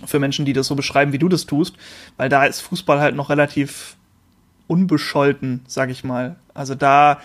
für 0.06 0.20
Menschen, 0.20 0.44
die 0.44 0.52
das 0.52 0.68
so 0.68 0.76
beschreiben, 0.76 1.14
wie 1.14 1.20
du 1.20 1.30
das 1.30 1.46
tust, 1.46 1.78
weil 2.18 2.28
da 2.28 2.44
ist 2.44 2.60
Fußball 2.60 3.00
halt 3.00 3.16
noch 3.16 3.30
relativ 3.30 3.96
unbescholten, 4.68 5.62
sag 5.68 5.90
ich 5.90 6.04
mal. 6.04 6.36
Also 6.54 6.76
da 6.76 7.22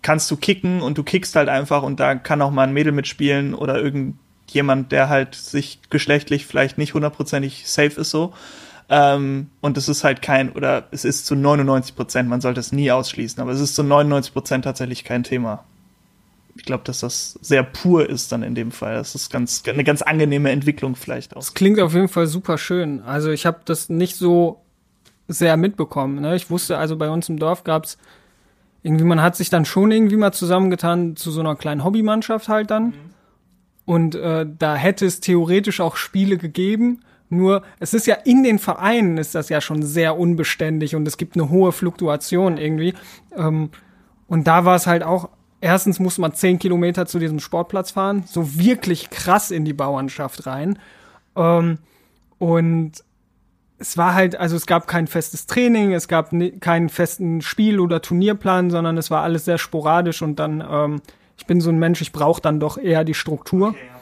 kannst 0.00 0.30
du 0.30 0.36
kicken 0.36 0.80
und 0.80 0.96
du 0.96 1.02
kickst 1.02 1.36
halt 1.36 1.50
einfach 1.50 1.82
und 1.82 2.00
da 2.00 2.14
kann 2.14 2.40
auch 2.40 2.50
mal 2.50 2.62
ein 2.62 2.72
Mädel 2.72 2.92
mitspielen 2.92 3.52
oder 3.52 3.78
irgendjemand, 3.78 4.90
der 4.90 5.10
halt 5.10 5.34
sich 5.34 5.80
geschlechtlich 5.90 6.46
vielleicht 6.46 6.78
nicht 6.78 6.94
hundertprozentig 6.94 7.68
safe 7.68 8.00
ist 8.00 8.10
so. 8.10 8.32
Ähm, 8.90 9.50
und 9.60 9.76
es 9.76 9.88
ist 9.88 10.02
halt 10.02 10.22
kein, 10.22 10.52
oder 10.52 10.88
es 10.90 11.04
ist 11.04 11.26
zu 11.26 11.34
99 11.34 11.94
Prozent, 11.94 12.28
man 12.28 12.40
sollte 12.40 12.60
es 12.60 12.72
nie 12.72 12.90
ausschließen, 12.90 13.40
aber 13.40 13.52
es 13.52 13.60
ist 13.60 13.74
zu 13.74 13.82
99 13.82 14.32
Prozent 14.32 14.64
tatsächlich 14.64 15.04
kein 15.04 15.24
Thema. 15.24 15.64
Ich 16.56 16.64
glaube, 16.64 16.84
dass 16.84 17.00
das 17.00 17.38
sehr 17.40 17.62
pur 17.62 18.08
ist 18.08 18.32
dann 18.32 18.42
in 18.42 18.54
dem 18.54 18.72
Fall. 18.72 18.94
Das 18.94 19.14
ist 19.14 19.30
ganz, 19.30 19.62
eine 19.68 19.84
ganz 19.84 20.02
angenehme 20.02 20.50
Entwicklung 20.50 20.96
vielleicht 20.96 21.36
auch. 21.36 21.40
Das 21.40 21.54
klingt 21.54 21.78
auf 21.80 21.94
jeden 21.94 22.08
Fall 22.08 22.26
super 22.26 22.58
schön. 22.58 23.02
Also 23.02 23.30
ich 23.30 23.46
habe 23.46 23.60
das 23.64 23.88
nicht 23.88 24.16
so 24.16 24.60
sehr 25.28 25.56
mitbekommen. 25.56 26.20
Ne? 26.20 26.34
Ich 26.34 26.50
wusste, 26.50 26.78
also 26.78 26.96
bei 26.96 27.10
uns 27.10 27.28
im 27.28 27.38
Dorf 27.38 27.62
gab's 27.62 27.98
irgendwie, 28.82 29.04
man 29.04 29.22
hat 29.22 29.36
sich 29.36 29.50
dann 29.50 29.66
schon 29.66 29.90
irgendwie 29.90 30.16
mal 30.16 30.32
zusammengetan 30.32 31.14
zu 31.14 31.30
so 31.30 31.40
einer 31.40 31.54
kleinen 31.54 31.84
Hobbymannschaft 31.84 32.48
halt 32.48 32.70
dann. 32.70 32.86
Mhm. 32.86 32.92
Und 33.84 34.14
äh, 34.16 34.46
da 34.58 34.74
hätte 34.74 35.06
es 35.06 35.20
theoretisch 35.20 35.80
auch 35.80 35.96
Spiele 35.96 36.38
gegeben, 36.38 37.00
nur 37.30 37.62
es 37.78 37.94
ist 37.94 38.06
ja 38.06 38.14
in 38.14 38.42
den 38.42 38.58
Vereinen 38.58 39.18
ist 39.18 39.34
das 39.34 39.48
ja 39.48 39.60
schon 39.60 39.82
sehr 39.82 40.18
unbeständig 40.18 40.94
und 40.94 41.06
es 41.06 41.16
gibt 41.16 41.36
eine 41.36 41.50
hohe 41.50 41.72
Fluktuation 41.72 42.56
irgendwie. 42.56 42.94
Ähm, 43.36 43.70
und 44.26 44.46
da 44.46 44.64
war 44.64 44.76
es 44.76 44.86
halt 44.86 45.02
auch, 45.02 45.28
erstens 45.60 45.98
muss 46.00 46.18
man 46.18 46.34
zehn 46.34 46.58
Kilometer 46.58 47.06
zu 47.06 47.18
diesem 47.18 47.40
Sportplatz 47.40 47.90
fahren, 47.92 48.24
so 48.26 48.58
wirklich 48.58 49.10
krass 49.10 49.50
in 49.50 49.64
die 49.64 49.72
Bauernschaft 49.72 50.46
rein. 50.46 50.78
Ähm, 51.36 51.78
und 52.38 52.92
es 53.78 53.96
war 53.96 54.14
halt, 54.14 54.36
also 54.36 54.56
es 54.56 54.66
gab 54.66 54.86
kein 54.86 55.06
festes 55.06 55.46
Training, 55.46 55.92
es 55.92 56.08
gab 56.08 56.30
keinen 56.60 56.88
festen 56.88 57.42
Spiel- 57.42 57.80
oder 57.80 58.02
Turnierplan, 58.02 58.70
sondern 58.70 58.98
es 58.98 59.10
war 59.10 59.22
alles 59.22 59.44
sehr 59.44 59.58
sporadisch 59.58 60.22
und 60.22 60.36
dann, 60.36 60.64
ähm, 60.68 61.00
ich 61.36 61.46
bin 61.46 61.60
so 61.60 61.70
ein 61.70 61.78
Mensch, 61.78 62.00
ich 62.00 62.12
brauche 62.12 62.42
dann 62.42 62.58
doch 62.58 62.76
eher 62.76 63.04
die 63.04 63.14
Struktur. 63.14 63.68
Okay, 63.68 63.78
ja. 63.86 63.97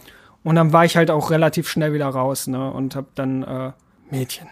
Und 0.46 0.54
dann 0.54 0.72
war 0.72 0.84
ich 0.84 0.96
halt 0.96 1.10
auch 1.10 1.32
relativ 1.32 1.68
schnell 1.68 1.92
wieder 1.92 2.06
raus, 2.06 2.46
ne? 2.46 2.70
Und 2.70 2.94
hab 2.94 3.12
dann 3.16 3.42
äh, 3.42 3.72
Mädchen. 4.12 4.46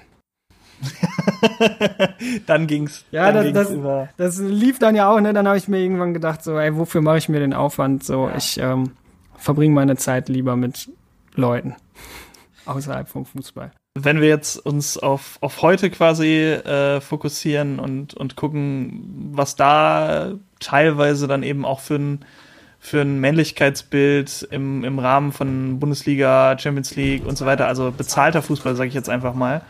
dann 2.47 2.67
ging's. 2.67 3.05
Ja, 3.13 3.31
dann 3.31 3.55
das, 3.55 3.69
ging's 3.69 3.85
das, 4.17 4.39
das, 4.39 4.39
lief 4.41 4.81
dann 4.81 4.97
ja 4.97 5.09
auch, 5.09 5.21
ne? 5.21 5.33
Dann 5.33 5.47
habe 5.47 5.57
ich 5.57 5.69
mir 5.69 5.79
irgendwann 5.79 6.13
gedacht, 6.13 6.43
so, 6.43 6.59
ey, 6.59 6.75
wofür 6.77 7.01
mache 7.01 7.19
ich 7.19 7.29
mir 7.29 7.39
den 7.39 7.55
Aufwand? 7.55 8.03
So, 8.03 8.29
ja. 8.29 8.37
ich 8.37 8.59
ähm, 8.59 8.91
verbringe 9.37 9.73
meine 9.73 9.95
Zeit 9.95 10.29
lieber 10.29 10.57
mit 10.57 10.91
Leuten 11.37 11.77
außerhalb 12.67 13.09
vom 13.09 13.25
Fußball. 13.25 13.71
Wenn 13.97 14.21
wir 14.21 14.27
jetzt 14.27 14.57
uns 14.67 14.99
auf, 14.99 15.39
auf 15.43 15.63
heute 15.63 15.91
quasi 15.91 16.39
äh, 16.39 17.01
fokussieren 17.01 17.79
und, 17.79 18.15
und 18.15 18.35
gucken, 18.35 19.31
was 19.33 19.55
da 19.55 20.33
teilweise 20.59 21.29
dann 21.29 21.45
eben 21.45 21.65
auch 21.65 21.79
für 21.79 21.95
ein 21.95 22.25
für 22.85 23.01
ein 23.01 23.19
Männlichkeitsbild 23.19 24.47
im, 24.51 24.85
im 24.85 24.99
Rahmen 24.99 25.33
von 25.33 25.81
Bundesliga, 25.81 26.55
Champions 26.59 26.95
League 26.97 27.27
und 27.27 27.39
so 27.39 27.47
weiter, 27.47 27.67
also 27.67 27.91
bezahlter 27.91 28.43
Fußball, 28.43 28.77
sage 28.77 28.89
ich 28.89 28.95
jetzt 28.95 29.09
einfach 29.09 29.33
mal, 29.33 29.63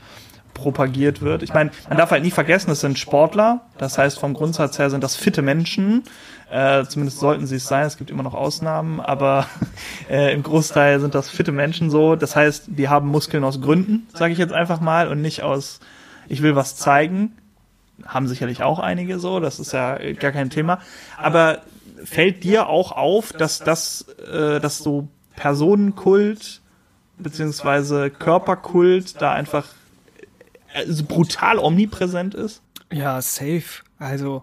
propagiert 0.52 1.22
wird. 1.22 1.44
Ich 1.44 1.54
meine, 1.54 1.70
man 1.88 1.96
darf 1.96 2.10
halt 2.10 2.24
nie 2.24 2.32
vergessen, 2.32 2.72
es 2.72 2.80
sind 2.80 2.98
Sportler, 2.98 3.60
das 3.78 3.98
heißt 3.98 4.18
vom 4.18 4.34
Grundsatz 4.34 4.80
her 4.80 4.90
sind 4.90 5.04
das 5.04 5.14
fitte 5.14 5.42
Menschen, 5.42 6.02
äh, 6.50 6.84
zumindest 6.86 7.20
sollten 7.20 7.46
sie 7.46 7.56
es 7.56 7.68
sein, 7.68 7.86
es 7.86 7.98
gibt 7.98 8.10
immer 8.10 8.24
noch 8.24 8.34
Ausnahmen, 8.34 8.98
aber 8.98 9.46
äh, 10.10 10.34
im 10.34 10.42
Großteil 10.42 10.98
sind 10.98 11.14
das 11.14 11.30
fitte 11.30 11.52
Menschen 11.52 11.90
so, 11.90 12.16
das 12.16 12.34
heißt, 12.34 12.64
die 12.66 12.88
haben 12.88 13.06
Muskeln 13.06 13.44
aus 13.44 13.60
Gründen, 13.60 14.08
sage 14.12 14.32
ich 14.32 14.40
jetzt 14.40 14.52
einfach 14.52 14.80
mal, 14.80 15.06
und 15.06 15.22
nicht 15.22 15.44
aus, 15.44 15.78
ich 16.26 16.42
will 16.42 16.56
was 16.56 16.74
zeigen, 16.74 17.30
haben 18.04 18.26
sicherlich 18.26 18.64
auch 18.64 18.80
einige 18.80 19.20
so, 19.20 19.38
das 19.38 19.60
ist 19.60 19.72
ja 19.72 19.98
gar 20.14 20.32
kein 20.32 20.50
Thema. 20.50 20.80
Aber 21.16 21.60
fällt 22.02 22.44
dir 22.44 22.68
auch 22.68 22.92
auf, 22.92 23.32
dass 23.32 23.58
das, 23.58 24.06
äh, 24.18 24.60
dass 24.60 24.78
so 24.78 25.08
Personenkult 25.36 26.60
beziehungsweise 27.18 28.10
Körperkult 28.10 29.20
da 29.20 29.32
einfach 29.32 29.66
also 30.74 31.04
brutal 31.04 31.58
omnipräsent 31.58 32.34
ist? 32.34 32.62
Ja, 32.92 33.20
safe. 33.22 33.82
Also 33.98 34.42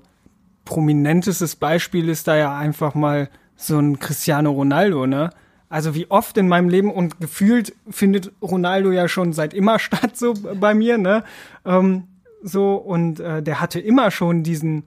prominentestes 0.65 1.55
Beispiel 1.55 2.09
ist 2.09 2.27
da 2.27 2.35
ja 2.35 2.57
einfach 2.57 2.95
mal 2.95 3.29
so 3.55 3.77
ein 3.77 3.99
Cristiano 3.99 4.51
Ronaldo, 4.51 5.05
ne? 5.05 5.31
Also 5.69 5.95
wie 5.95 6.09
oft 6.09 6.37
in 6.37 6.49
meinem 6.49 6.67
Leben 6.67 6.91
und 6.91 7.21
gefühlt 7.21 7.73
findet 7.89 8.31
Ronaldo 8.41 8.91
ja 8.91 9.07
schon 9.07 9.31
seit 9.31 9.53
immer 9.53 9.79
statt 9.79 10.17
so 10.17 10.33
bei 10.33 10.73
mir, 10.73 10.97
ne? 10.97 11.23
Ähm, 11.65 12.07
so 12.43 12.75
und 12.75 13.19
äh, 13.19 13.43
der 13.43 13.61
hatte 13.61 13.79
immer 13.79 14.11
schon 14.11 14.43
diesen 14.43 14.83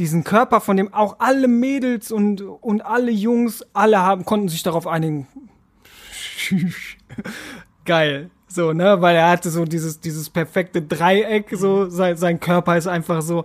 diesen 0.00 0.24
Körper, 0.24 0.62
von 0.62 0.78
dem 0.78 0.92
auch 0.94 1.16
alle 1.18 1.46
Mädels 1.46 2.10
und, 2.10 2.40
und 2.40 2.80
alle 2.80 3.10
Jungs, 3.10 3.62
alle 3.74 3.98
haben, 3.98 4.24
konnten 4.24 4.48
sich 4.48 4.62
darauf 4.62 4.86
einigen. 4.86 5.28
Geil. 7.84 8.30
So, 8.48 8.72
ne, 8.72 9.02
weil 9.02 9.14
er 9.14 9.28
hatte 9.28 9.50
so 9.50 9.66
dieses, 9.66 10.00
dieses 10.00 10.30
perfekte 10.30 10.80
Dreieck, 10.80 11.50
so, 11.52 11.90
sein, 11.90 12.16
sein 12.16 12.40
Körper 12.40 12.78
ist 12.78 12.86
einfach 12.86 13.20
so, 13.20 13.44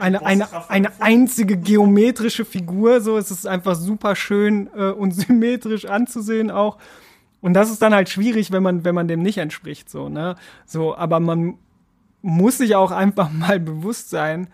eine, 0.00 0.26
eine, 0.26 0.48
eine 0.68 1.00
einzige 1.00 1.56
geometrische 1.56 2.44
Figur. 2.44 3.00
So, 3.00 3.16
es 3.16 3.30
ist 3.30 3.46
einfach 3.46 3.76
super 3.76 4.16
schön 4.16 4.68
äh, 4.76 4.90
und 4.90 5.12
symmetrisch 5.14 5.84
anzusehen 5.84 6.50
auch. 6.50 6.76
Und 7.40 7.54
das 7.54 7.70
ist 7.70 7.80
dann 7.82 7.94
halt 7.94 8.08
schwierig, 8.08 8.50
wenn 8.50 8.64
man, 8.64 8.84
wenn 8.84 8.96
man 8.96 9.06
dem 9.06 9.22
nicht 9.22 9.38
entspricht, 9.38 9.88
so, 9.88 10.08
ne? 10.08 10.34
So, 10.66 10.96
aber 10.96 11.20
man 11.20 11.58
muss 12.20 12.58
sich 12.58 12.74
auch 12.74 12.90
einfach 12.90 13.30
mal 13.30 13.60
bewusst 13.60 14.10
sein, 14.10 14.48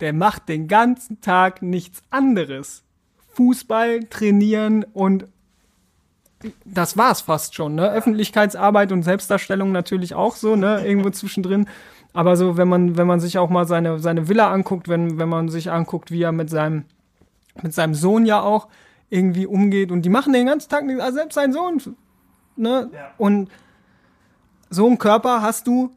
der 0.00 0.12
macht 0.12 0.48
den 0.48 0.68
ganzen 0.68 1.20
Tag 1.20 1.62
nichts 1.62 2.02
anderes. 2.10 2.82
Fußball, 3.34 4.00
trainieren 4.04 4.84
und 4.92 5.26
das 6.64 6.96
war's 6.96 7.22
fast 7.22 7.54
schon, 7.54 7.74
ne? 7.74 7.90
Öffentlichkeitsarbeit 7.90 8.92
und 8.92 9.02
Selbstdarstellung 9.02 9.72
natürlich 9.72 10.14
auch 10.14 10.36
so, 10.36 10.56
ne? 10.56 10.86
Irgendwo 10.86 11.10
zwischendrin. 11.10 11.66
Aber 12.12 12.36
so, 12.36 12.56
wenn 12.56 12.68
man, 12.68 12.96
wenn 12.96 13.06
man 13.06 13.20
sich 13.20 13.38
auch 13.38 13.50
mal 13.50 13.66
seine, 13.66 13.98
seine 13.98 14.28
Villa 14.28 14.52
anguckt, 14.52 14.88
wenn, 14.88 15.18
wenn 15.18 15.28
man 15.28 15.48
sich 15.48 15.70
anguckt, 15.70 16.10
wie 16.10 16.22
er 16.22 16.32
mit 16.32 16.50
seinem, 16.50 16.84
mit 17.62 17.74
seinem 17.74 17.94
Sohn 17.94 18.26
ja 18.26 18.40
auch 18.40 18.68
irgendwie 19.10 19.46
umgeht 19.46 19.90
und 19.90 20.02
die 20.02 20.10
machen 20.10 20.32
den 20.32 20.46
ganzen 20.46 20.68
Tag 20.68 20.84
nichts, 20.84 21.02
also 21.02 21.16
selbst 21.16 21.34
sein 21.34 21.52
Sohn, 21.52 21.80
ne? 22.56 22.90
Ja. 22.92 23.10
Und 23.18 23.50
so 24.70 24.86
einen 24.86 24.98
Körper 24.98 25.42
hast 25.42 25.66
du, 25.66 25.90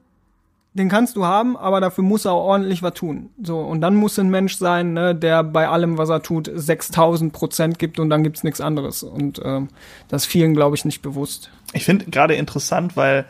den 0.77 0.89
kannst 0.89 1.15
du 1.15 1.25
haben, 1.25 1.57
aber 1.57 1.81
dafür 1.81 2.03
muss 2.03 2.25
er 2.25 2.33
auch 2.33 2.45
ordentlich 2.45 2.83
was 2.83 2.93
tun. 2.93 3.29
So, 3.41 3.59
und 3.59 3.81
dann 3.81 3.95
muss 3.95 4.17
ein 4.19 4.29
Mensch 4.29 4.55
sein, 4.55 4.93
ne, 4.93 5.15
der 5.15 5.43
bei 5.43 5.67
allem, 5.67 5.97
was 5.97 6.09
er 6.09 6.21
tut, 6.21 6.49
6000 6.53 7.33
Prozent 7.33 7.79
gibt 7.79 7.99
und 7.99 8.09
dann 8.09 8.23
gibt's 8.23 8.43
nichts 8.43 8.61
anderes. 8.61 9.03
Und 9.03 9.41
ähm, 9.43 9.69
das 10.07 10.25
vielen, 10.25 10.53
glaube 10.53 10.75
ich, 10.75 10.85
nicht 10.85 11.01
bewusst. 11.01 11.51
Ich 11.73 11.83
finde 11.83 12.05
gerade 12.05 12.35
interessant, 12.35 12.95
weil 12.95 13.25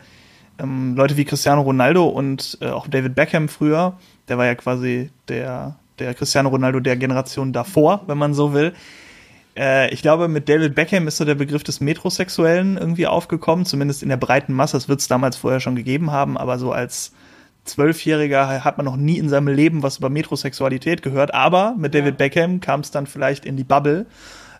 ähm, 0.58 0.94
Leute 0.94 1.16
wie 1.16 1.24
Cristiano 1.24 1.62
Ronaldo 1.62 2.06
und 2.06 2.58
äh, 2.60 2.68
auch 2.68 2.86
David 2.86 3.14
Beckham 3.14 3.48
früher, 3.48 3.98
der 4.28 4.38
war 4.38 4.46
ja 4.46 4.54
quasi 4.54 5.10
der, 5.28 5.76
der 5.98 6.14
Cristiano 6.14 6.50
Ronaldo 6.50 6.80
der 6.80 6.96
Generation 6.96 7.52
davor, 7.52 8.02
wenn 8.06 8.18
man 8.18 8.34
so 8.34 8.52
will. 8.52 8.74
Äh, 9.56 9.92
ich 9.92 10.02
glaube, 10.02 10.28
mit 10.28 10.48
David 10.48 10.74
Beckham 10.74 11.08
ist 11.08 11.16
so 11.16 11.24
der 11.24 11.34
Begriff 11.34 11.64
des 11.64 11.80
Metrosexuellen 11.80 12.76
irgendwie 12.76 13.06
aufgekommen, 13.06 13.64
zumindest 13.64 14.02
in 14.02 14.08
der 14.08 14.16
breiten 14.16 14.52
Masse. 14.52 14.76
Das 14.76 14.88
wird 14.88 15.00
es 15.00 15.08
damals 15.08 15.36
vorher 15.36 15.60
schon 15.60 15.76
gegeben 15.76 16.10
haben, 16.10 16.36
aber 16.36 16.58
so 16.58 16.72
als 16.72 17.12
Zwölfjähriger 17.68 18.64
hat 18.64 18.76
man 18.76 18.86
noch 18.86 18.96
nie 18.96 19.18
in 19.18 19.28
seinem 19.28 19.48
Leben 19.48 19.82
was 19.82 19.98
über 19.98 20.10
Metrosexualität 20.10 21.02
gehört, 21.02 21.34
aber 21.34 21.74
mit 21.78 21.94
David 21.94 22.18
Beckham 22.18 22.60
kam 22.60 22.80
es 22.80 22.90
dann 22.90 23.06
vielleicht 23.06 23.44
in 23.44 23.56
die 23.56 23.64
Bubble 23.64 24.06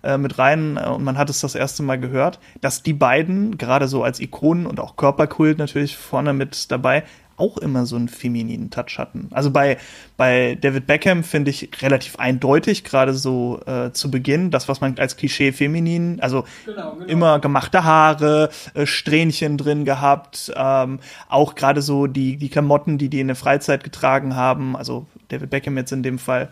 äh, 0.03 0.19
mit 0.19 0.39
rein 0.39 0.77
äh, 0.77 0.89
und 0.89 1.03
man 1.03 1.19
hat 1.19 1.31
es 1.31 1.41
das 1.41 1.55
erste 1.55 1.83
Mal 1.83 1.99
gehört, 1.99 2.39
dass 2.61 2.83
die 2.83 2.93
beiden, 2.93 3.59
gerade 3.59 3.89
so 3.89 4.05
als 4.05 4.21
Ikonen 4.21 4.67
und 4.67 4.81
auch 4.81 4.97
Körperkult 4.97 5.59
natürlich 5.59 5.97
vorne 5.97 6.33
mit 6.33 6.71
dabei, 6.71 7.05
auch 7.39 7.57
immer 7.59 7.87
so 7.87 7.97
einen 7.97 8.09
femininen 8.09 8.71
Touch 8.71 8.99
hatten. 8.99 9.29
Also 9.31 9.51
bei, 9.51 9.79
bei 10.17 10.59
David 10.61 10.87
Beckham 10.87 11.25
finde 11.25 11.51
ich 11.51 11.71
relativ 11.81 12.17
eindeutig, 12.17 12.85
gerade 12.85 13.15
so 13.15 13.61
äh, 13.67 13.93
zu 13.93 14.11
Beginn, 14.11 14.51
das, 14.51 14.69
was 14.69 14.81
man 14.81 14.99
als 14.99 15.17
Klischee 15.17 15.53
feminin, 15.53 16.21
also 16.21 16.45
genau, 16.67 16.95
genau. 16.95 17.07
immer 17.07 17.39
gemachte 17.39 17.85
Haare, 17.85 18.51
äh, 18.75 18.87
Strähnchen 18.87 19.57
drin 19.57 19.85
gehabt, 19.85 20.53
ähm, 20.57 21.01
auch 21.29 21.55
gerade 21.55 21.81
so 21.81 22.07
die, 22.07 22.37
die 22.37 22.49
Klamotten, 22.49 22.99
die 22.99 23.09
die 23.09 23.21
in 23.21 23.29
der 23.29 23.37
Freizeit 23.37 23.85
getragen 23.85 24.35
haben, 24.35 24.77
also 24.77 25.07
David 25.29 25.51
Beckham 25.51 25.77
jetzt 25.77 25.93
in 25.93 26.03
dem 26.03 26.19
Fall, 26.19 26.49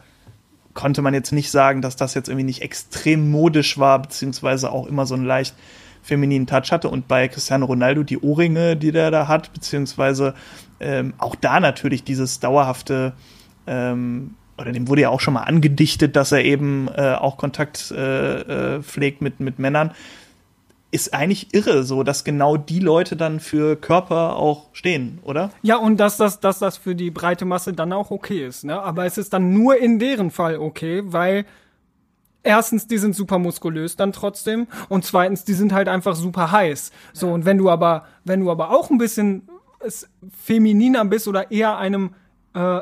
konnte 0.76 1.02
man 1.02 1.14
jetzt 1.14 1.32
nicht 1.32 1.50
sagen, 1.50 1.82
dass 1.82 1.96
das 1.96 2.14
jetzt 2.14 2.28
irgendwie 2.28 2.44
nicht 2.44 2.62
extrem 2.62 3.30
modisch 3.30 3.78
war, 3.78 4.00
beziehungsweise 4.00 4.70
auch 4.70 4.86
immer 4.86 5.06
so 5.06 5.14
ein 5.14 5.24
leicht 5.24 5.54
femininen 6.06 6.46
Touch 6.46 6.70
hatte. 6.70 6.88
Und 6.88 7.08
bei 7.08 7.28
Cristiano 7.28 7.66
Ronaldo 7.66 8.02
die 8.02 8.18
Ohrringe, 8.18 8.76
die 8.76 8.92
der 8.92 9.10
da 9.10 9.28
hat, 9.28 9.52
beziehungsweise 9.52 10.34
ähm, 10.80 11.14
auch 11.18 11.34
da 11.34 11.60
natürlich 11.60 12.04
dieses 12.04 12.40
dauerhafte, 12.40 13.12
ähm, 13.66 14.34
oder 14.56 14.72
dem 14.72 14.88
wurde 14.88 15.02
ja 15.02 15.10
auch 15.10 15.20
schon 15.20 15.34
mal 15.34 15.42
angedichtet, 15.42 16.16
dass 16.16 16.32
er 16.32 16.44
eben 16.44 16.88
äh, 16.88 17.14
auch 17.14 17.36
Kontakt 17.36 17.90
äh, 17.90 18.76
äh, 18.76 18.82
pflegt 18.82 19.20
mit, 19.20 19.40
mit 19.40 19.58
Männern. 19.58 19.92
Ist 20.92 21.12
eigentlich 21.12 21.52
irre, 21.52 21.82
so 21.82 22.04
dass 22.04 22.22
genau 22.24 22.56
die 22.56 22.78
Leute 22.78 23.16
dann 23.16 23.40
für 23.40 23.76
Körper 23.76 24.36
auch 24.36 24.68
stehen, 24.72 25.18
oder? 25.24 25.50
Ja, 25.62 25.76
und 25.76 25.98
dass 25.98 26.16
das, 26.16 26.40
dass 26.40 26.60
das 26.60 26.78
für 26.78 26.94
die 26.94 27.10
breite 27.10 27.44
Masse 27.44 27.72
dann 27.72 27.92
auch 27.92 28.10
okay 28.10 28.46
ist, 28.46 28.64
ne? 28.64 28.80
Aber 28.80 29.04
es 29.04 29.18
ist 29.18 29.32
dann 29.32 29.52
nur 29.52 29.76
in 29.76 29.98
deren 29.98 30.30
Fall 30.30 30.58
okay, 30.58 31.02
weil 31.04 31.44
erstens, 32.47 32.86
die 32.86 32.98
sind 32.98 33.14
super 33.14 33.39
muskulös 33.39 33.97
dann 33.97 34.12
trotzdem 34.12 34.66
und 34.89 35.05
zweitens, 35.05 35.44
die 35.44 35.55
sind 35.55 35.73
halt 35.73 35.89
einfach 35.89 36.14
super 36.14 36.52
heiß. 36.52 36.93
So, 37.12 37.32
und 37.32 37.44
wenn 37.44 37.59
du 37.59 37.68
aber, 37.68 38.06
wenn 38.24 38.40
du 38.40 38.51
aber 38.51 38.70
auch 38.70 38.90
ein 38.90 38.98
bisschen 38.98 39.48
femininer 40.43 41.05
bist 41.05 41.28
oder 41.28 41.51
eher 41.51 41.77
einem 41.77 42.14
äh, 42.55 42.81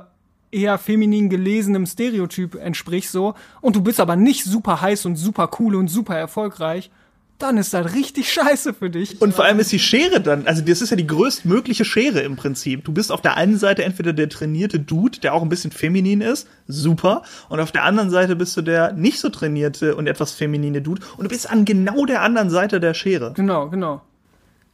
eher 0.53 0.79
feminin 0.79 1.29
gelesenem 1.29 1.85
Stereotyp 1.85 2.55
entsprichst 2.55 3.11
so 3.11 3.35
und 3.61 3.75
du 3.75 3.83
bist 3.83 3.99
aber 3.99 4.15
nicht 4.15 4.45
super 4.45 4.81
heiß 4.81 5.05
und 5.07 5.17
super 5.17 5.51
cool 5.59 5.75
und 5.75 5.89
super 5.89 6.17
erfolgreich, 6.17 6.91
dann 7.39 7.59
ist 7.59 7.75
das 7.75 7.95
richtig 7.95 8.33
scheiße 8.33 8.75
für 8.75 8.91
dich. 8.91 9.21
Und 9.21 9.35
vor 9.35 9.45
allem 9.45 9.59
ist 9.59 9.73
die 9.73 9.79
Schere 9.79 10.21
dann, 10.21 10.47
also 10.47 10.63
das 10.63 10.81
ist 10.81 10.91
ja 10.91 10.97
die 10.97 11.07
größtmögliche 11.07 11.85
Schere 11.85 12.21
im 12.21 12.37
Prinzip. 12.37 12.85
Du 12.85 12.93
bist 12.93 13.11
auf 13.11 13.23
der 13.23 13.37
einen 13.37 13.59
Seite 13.59 13.85
entweder 13.85 14.13
der 14.13 14.29
trainierte 14.29 14.79
Dude, 14.79 15.21
der 15.21 15.35
auch 15.35 15.43
ein 15.43 15.49
bisschen 15.49 15.73
feminin 15.73 16.21
ist, 16.21 16.49
super, 16.69 17.23
und 17.49 17.61
auf 17.61 17.73
der 17.73 17.85
anderen 17.85 18.11
Seite 18.11 18.37
bist 18.37 18.57
du 18.57 18.63
der 18.63 18.93
nicht 18.93 19.19
so 19.19 19.29
trainierte 19.31 19.97
und 19.97 20.07
etwas 20.07 20.33
feminine 20.33 20.81
Dude 20.81 21.03
und 21.17 21.25
du 21.25 21.29
bist 21.29 21.51
an 21.51 21.65
genau 21.65 22.07
der 22.07 22.23
anderen 22.23 22.51
Seite 22.51 22.79
der 22.79 22.95
Schere. 22.95 23.33
Genau, 23.35 23.69
genau. 23.69 24.01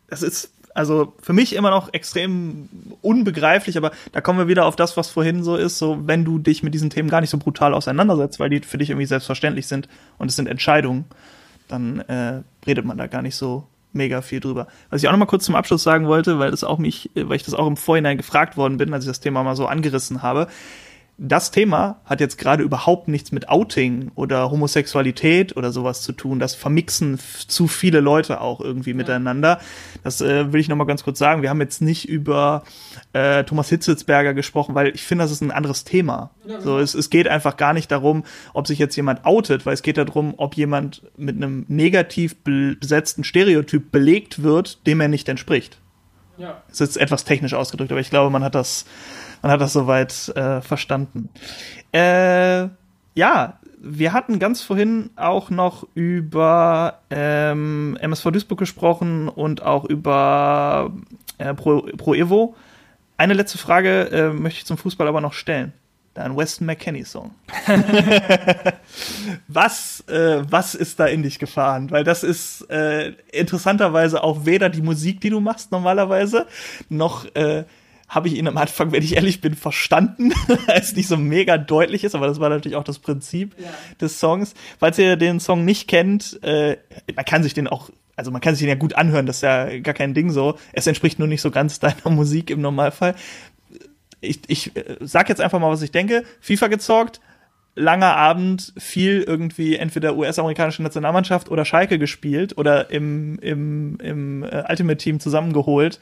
Das 0.09 0.23
ist 0.23 0.51
also 0.75 1.15
für 1.21 1.33
mich 1.33 1.55
immer 1.55 1.71
noch 1.71 1.93
extrem 1.93 2.69
unbegreiflich, 3.03 3.77
aber 3.77 3.91
da 4.13 4.21
kommen 4.21 4.39
wir 4.39 4.49
wieder 4.49 4.67
auf 4.67 4.77
das, 4.77 4.97
was 4.97 5.09
vorhin 5.09 5.43
so 5.43 5.57
ist, 5.57 5.79
so 5.79 5.99
wenn 6.07 6.25
du 6.25 6.39
dich 6.39 6.63
mit 6.63 6.75
diesen 6.75 6.91
Themen 6.91 7.09
gar 7.09 7.21
nicht 7.21 7.31
so 7.31 7.39
brutal 7.39 7.75
auseinandersetzt, 7.75 8.39
weil 8.39 8.51
die 8.51 8.61
für 8.61 8.79
dich 8.79 8.91
irgendwie 8.91 9.07
selbstverständlich 9.07 9.67
sind 9.67 9.89
und 10.19 10.29
es 10.29 10.37
sind 10.37 10.47
Entscheidungen, 10.47 11.07
dann 11.71 12.01
äh, 12.01 12.43
redet 12.67 12.85
man 12.85 12.99
da 12.99 13.07
gar 13.07 13.23
nicht 13.23 13.37
so 13.37 13.67
mega 13.93 14.23
viel 14.23 14.41
drüber. 14.41 14.67
Was 14.91 15.03
ich 15.03 15.09
auch 15.09 15.13
noch 15.13 15.19
mal 15.19 15.27
kurz 15.27 15.45
zum 15.45 15.55
Abschluss 15.55 15.83
sagen 15.83 16.07
wollte, 16.07 16.39
weil 16.39 16.51
das 16.51 16.65
auch 16.65 16.79
mich, 16.79 17.11
weil 17.15 17.37
ich 17.37 17.43
das 17.43 17.55
auch 17.55 17.67
im 17.67 17.77
Vorhinein 17.77 18.17
gefragt 18.17 18.57
worden 18.57 18.77
bin, 18.77 18.95
als 18.95 19.05
ich 19.05 19.11
das 19.11 19.21
Thema 19.21 19.43
mal 19.43 19.57
so 19.57 19.67
angerissen 19.67 20.23
habe 20.23 20.47
das 21.23 21.51
Thema 21.51 22.01
hat 22.07 22.21
jetzt 22.21 22.39
gerade 22.39 22.63
überhaupt 22.63 23.07
nichts 23.07 23.31
mit 23.31 23.51
Outing 23.51 24.11
oder 24.15 24.51
Homosexualität 24.51 25.55
oder 25.55 25.71
sowas 25.71 26.01
zu 26.01 26.13
tun. 26.13 26.39
Das 26.39 26.55
vermixen 26.55 27.19
zu 27.47 27.69
viele 27.69 28.01
Leute 28.01 28.41
auch 28.41 28.59
irgendwie 28.59 28.91
ja. 28.91 28.97
miteinander. 28.97 29.61
Das 30.03 30.23
äh, 30.23 30.51
will 30.51 30.61
ich 30.61 30.69
noch 30.69 30.77
mal 30.77 30.87
ganz 30.87 31.05
kurz 31.05 31.19
sagen. 31.19 31.43
Wir 31.43 31.51
haben 31.51 31.61
jetzt 31.61 31.83
nicht 31.83 32.09
über 32.09 32.65
äh, 33.13 33.45
Thomas 33.45 33.69
Hitzelsberger 33.69 34.33
gesprochen, 34.33 34.75
weil 34.75 34.95
ich 34.95 35.03
finde, 35.03 35.25
das 35.25 35.31
ist 35.31 35.43
ein 35.43 35.51
anderes 35.51 35.85
Thema. 35.85 36.31
Ja, 36.47 36.63
so, 36.63 36.79
es, 36.79 36.95
es 36.95 37.11
geht 37.11 37.29
einfach 37.29 37.59
gar 37.59 37.75
nicht 37.75 37.91
darum, 37.91 38.25
ob 38.55 38.67
sich 38.67 38.79
jetzt 38.79 38.97
jemand 38.97 39.27
outet, 39.27 39.67
weil 39.67 39.75
es 39.75 39.83
geht 39.83 39.99
darum, 39.99 40.33
ob 40.39 40.55
jemand 40.55 41.03
mit 41.19 41.37
einem 41.37 41.67
negativ 41.69 42.35
besetzten 42.43 43.25
Stereotyp 43.25 43.93
belegt 43.93 44.43
wird, 44.43 44.87
dem 44.87 45.03
er 45.03 45.09
nicht 45.09 45.29
entspricht. 45.29 45.77
Ja. 46.39 46.63
Das 46.69 46.81
ist 46.81 46.95
jetzt 46.95 46.97
etwas 46.97 47.25
technisch 47.25 47.53
ausgedrückt, 47.53 47.93
aber 47.93 48.01
ich 48.01 48.09
glaube, 48.09 48.31
man 48.31 48.43
hat 48.43 48.55
das 48.55 48.87
man 49.43 49.53
hat 49.53 49.61
das 49.61 49.73
soweit 49.73 50.29
äh, 50.37 50.61
verstanden. 50.61 51.29
Äh, 51.93 52.69
ja, 53.15 53.59
wir 53.83 54.13
hatten 54.13 54.39
ganz 54.39 54.63
vorhin 54.63 55.11
auch 55.17 55.51
noch 55.51 55.87
über 55.95 57.01
ähm, 57.11 57.97
MSV 58.01 58.31
Duisburg 58.31 58.59
gesprochen 58.59 59.29
und 59.29 59.63
auch 59.63 59.85
über 59.85 60.93
äh, 61.39 61.55
Pro, 61.55 61.83
Pro 61.97 62.15
Evo. 62.15 62.55
Eine 63.17 63.35
letzte 63.35 63.59
Frage 63.59 64.11
äh, 64.11 64.33
möchte 64.33 64.59
ich 64.59 64.67
zum 64.67 64.79
Fußball 64.79 65.09
aber 65.09 65.21
noch 65.21 65.33
stellen. 65.33 65.73
Ein 66.15 66.37
Weston 66.37 66.67
McKenney 66.67 67.05
Song. 67.05 67.31
was, 69.49 70.05
äh, 70.09 70.43
was 70.51 70.75
ist 70.75 71.01
da 71.01 71.07
in 71.07 71.23
dich 71.23 71.39
gefahren? 71.39 71.91
Weil 71.91 72.05
das 72.05 72.25
ist 72.25 72.69
äh, 72.71 73.15
interessanterweise 73.33 74.23
auch 74.23 74.45
weder 74.45 74.69
die 74.69 74.83
Musik, 74.83 75.21
die 75.21 75.31
du 75.31 75.41
machst 75.41 75.73
normalerweise, 75.73 76.47
noch 76.89 77.25
äh, 77.35 77.65
habe 78.11 78.27
ich 78.27 78.37
ihn 78.37 78.49
am 78.49 78.59
Anfang, 78.59 78.91
wenn 78.91 79.05
ich 79.05 79.15
ehrlich 79.15 79.41
bin, 79.41 79.55
verstanden, 79.55 80.33
weil 80.67 80.81
es 80.81 80.95
nicht 80.95 81.07
so 81.07 81.17
mega 81.17 81.57
deutlich 81.57 82.03
ist, 82.05 82.17
aber 82.17 82.27
das 82.27 82.41
war 82.41 82.51
natürlich 82.51 82.77
auch 82.77 82.85
das 82.85 82.99
Prinzip 82.99 83.55
ja. 83.57 83.69
des 84.01 84.19
Songs. 84.19 84.55
Falls 84.81 84.99
ihr 84.99 85.17
den 85.17 85.39
Song 85.39 85.65
nicht 85.65 85.89
kennt, 85.89 86.43
äh, 86.43 86.77
man 87.15 87.25
kann 87.25 87.43
sich 87.43 87.55
den 87.55 87.69
auch 87.69 87.89
also 88.17 88.31
man 88.31 88.43
kann 88.43 88.55
sich 88.55 88.61
den 88.61 88.69
ja 88.69 88.75
gut 88.75 88.97
anhören, 88.97 89.25
das 89.25 89.37
ist 89.37 89.43
ja 89.43 89.79
gar 89.79 89.95
kein 89.95 90.13
Ding 90.13 90.31
so. 90.31 90.59
Es 90.75 90.87
entspricht 90.87 91.19
nur 91.19 91.29
nicht 91.29 91.41
so 91.41 91.51
ganz 91.51 91.79
deiner 91.81 92.11
Musik 92.11 92.51
im 92.51 92.61
Normalfall. 92.61 93.15
Ich, 94.21 94.41
ich 94.49 94.77
äh, 94.77 94.97
sag 95.01 95.31
jetzt 95.31 95.41
einfach 95.41 95.59
mal, 95.59 95.71
was 95.71 95.81
ich 95.81 95.91
denke. 95.91 96.25
FIFA 96.41 96.67
gezockt, 96.67 97.21
langer 97.77 98.17
Abend, 98.17 98.75
viel 98.77 99.23
irgendwie 99.23 99.77
entweder 99.77 100.17
US-amerikanische 100.17 100.83
Nationalmannschaft 100.83 101.51
oder 101.51 101.65
Schalke 101.65 101.99
gespielt 101.99 102.59
oder 102.59 102.91
im, 102.91 103.39
im, 103.39 103.99
im 104.01 104.43
äh, 104.43 104.65
Ultimate 104.69 104.99
Team 104.99 105.21
zusammengeholt 105.21 105.99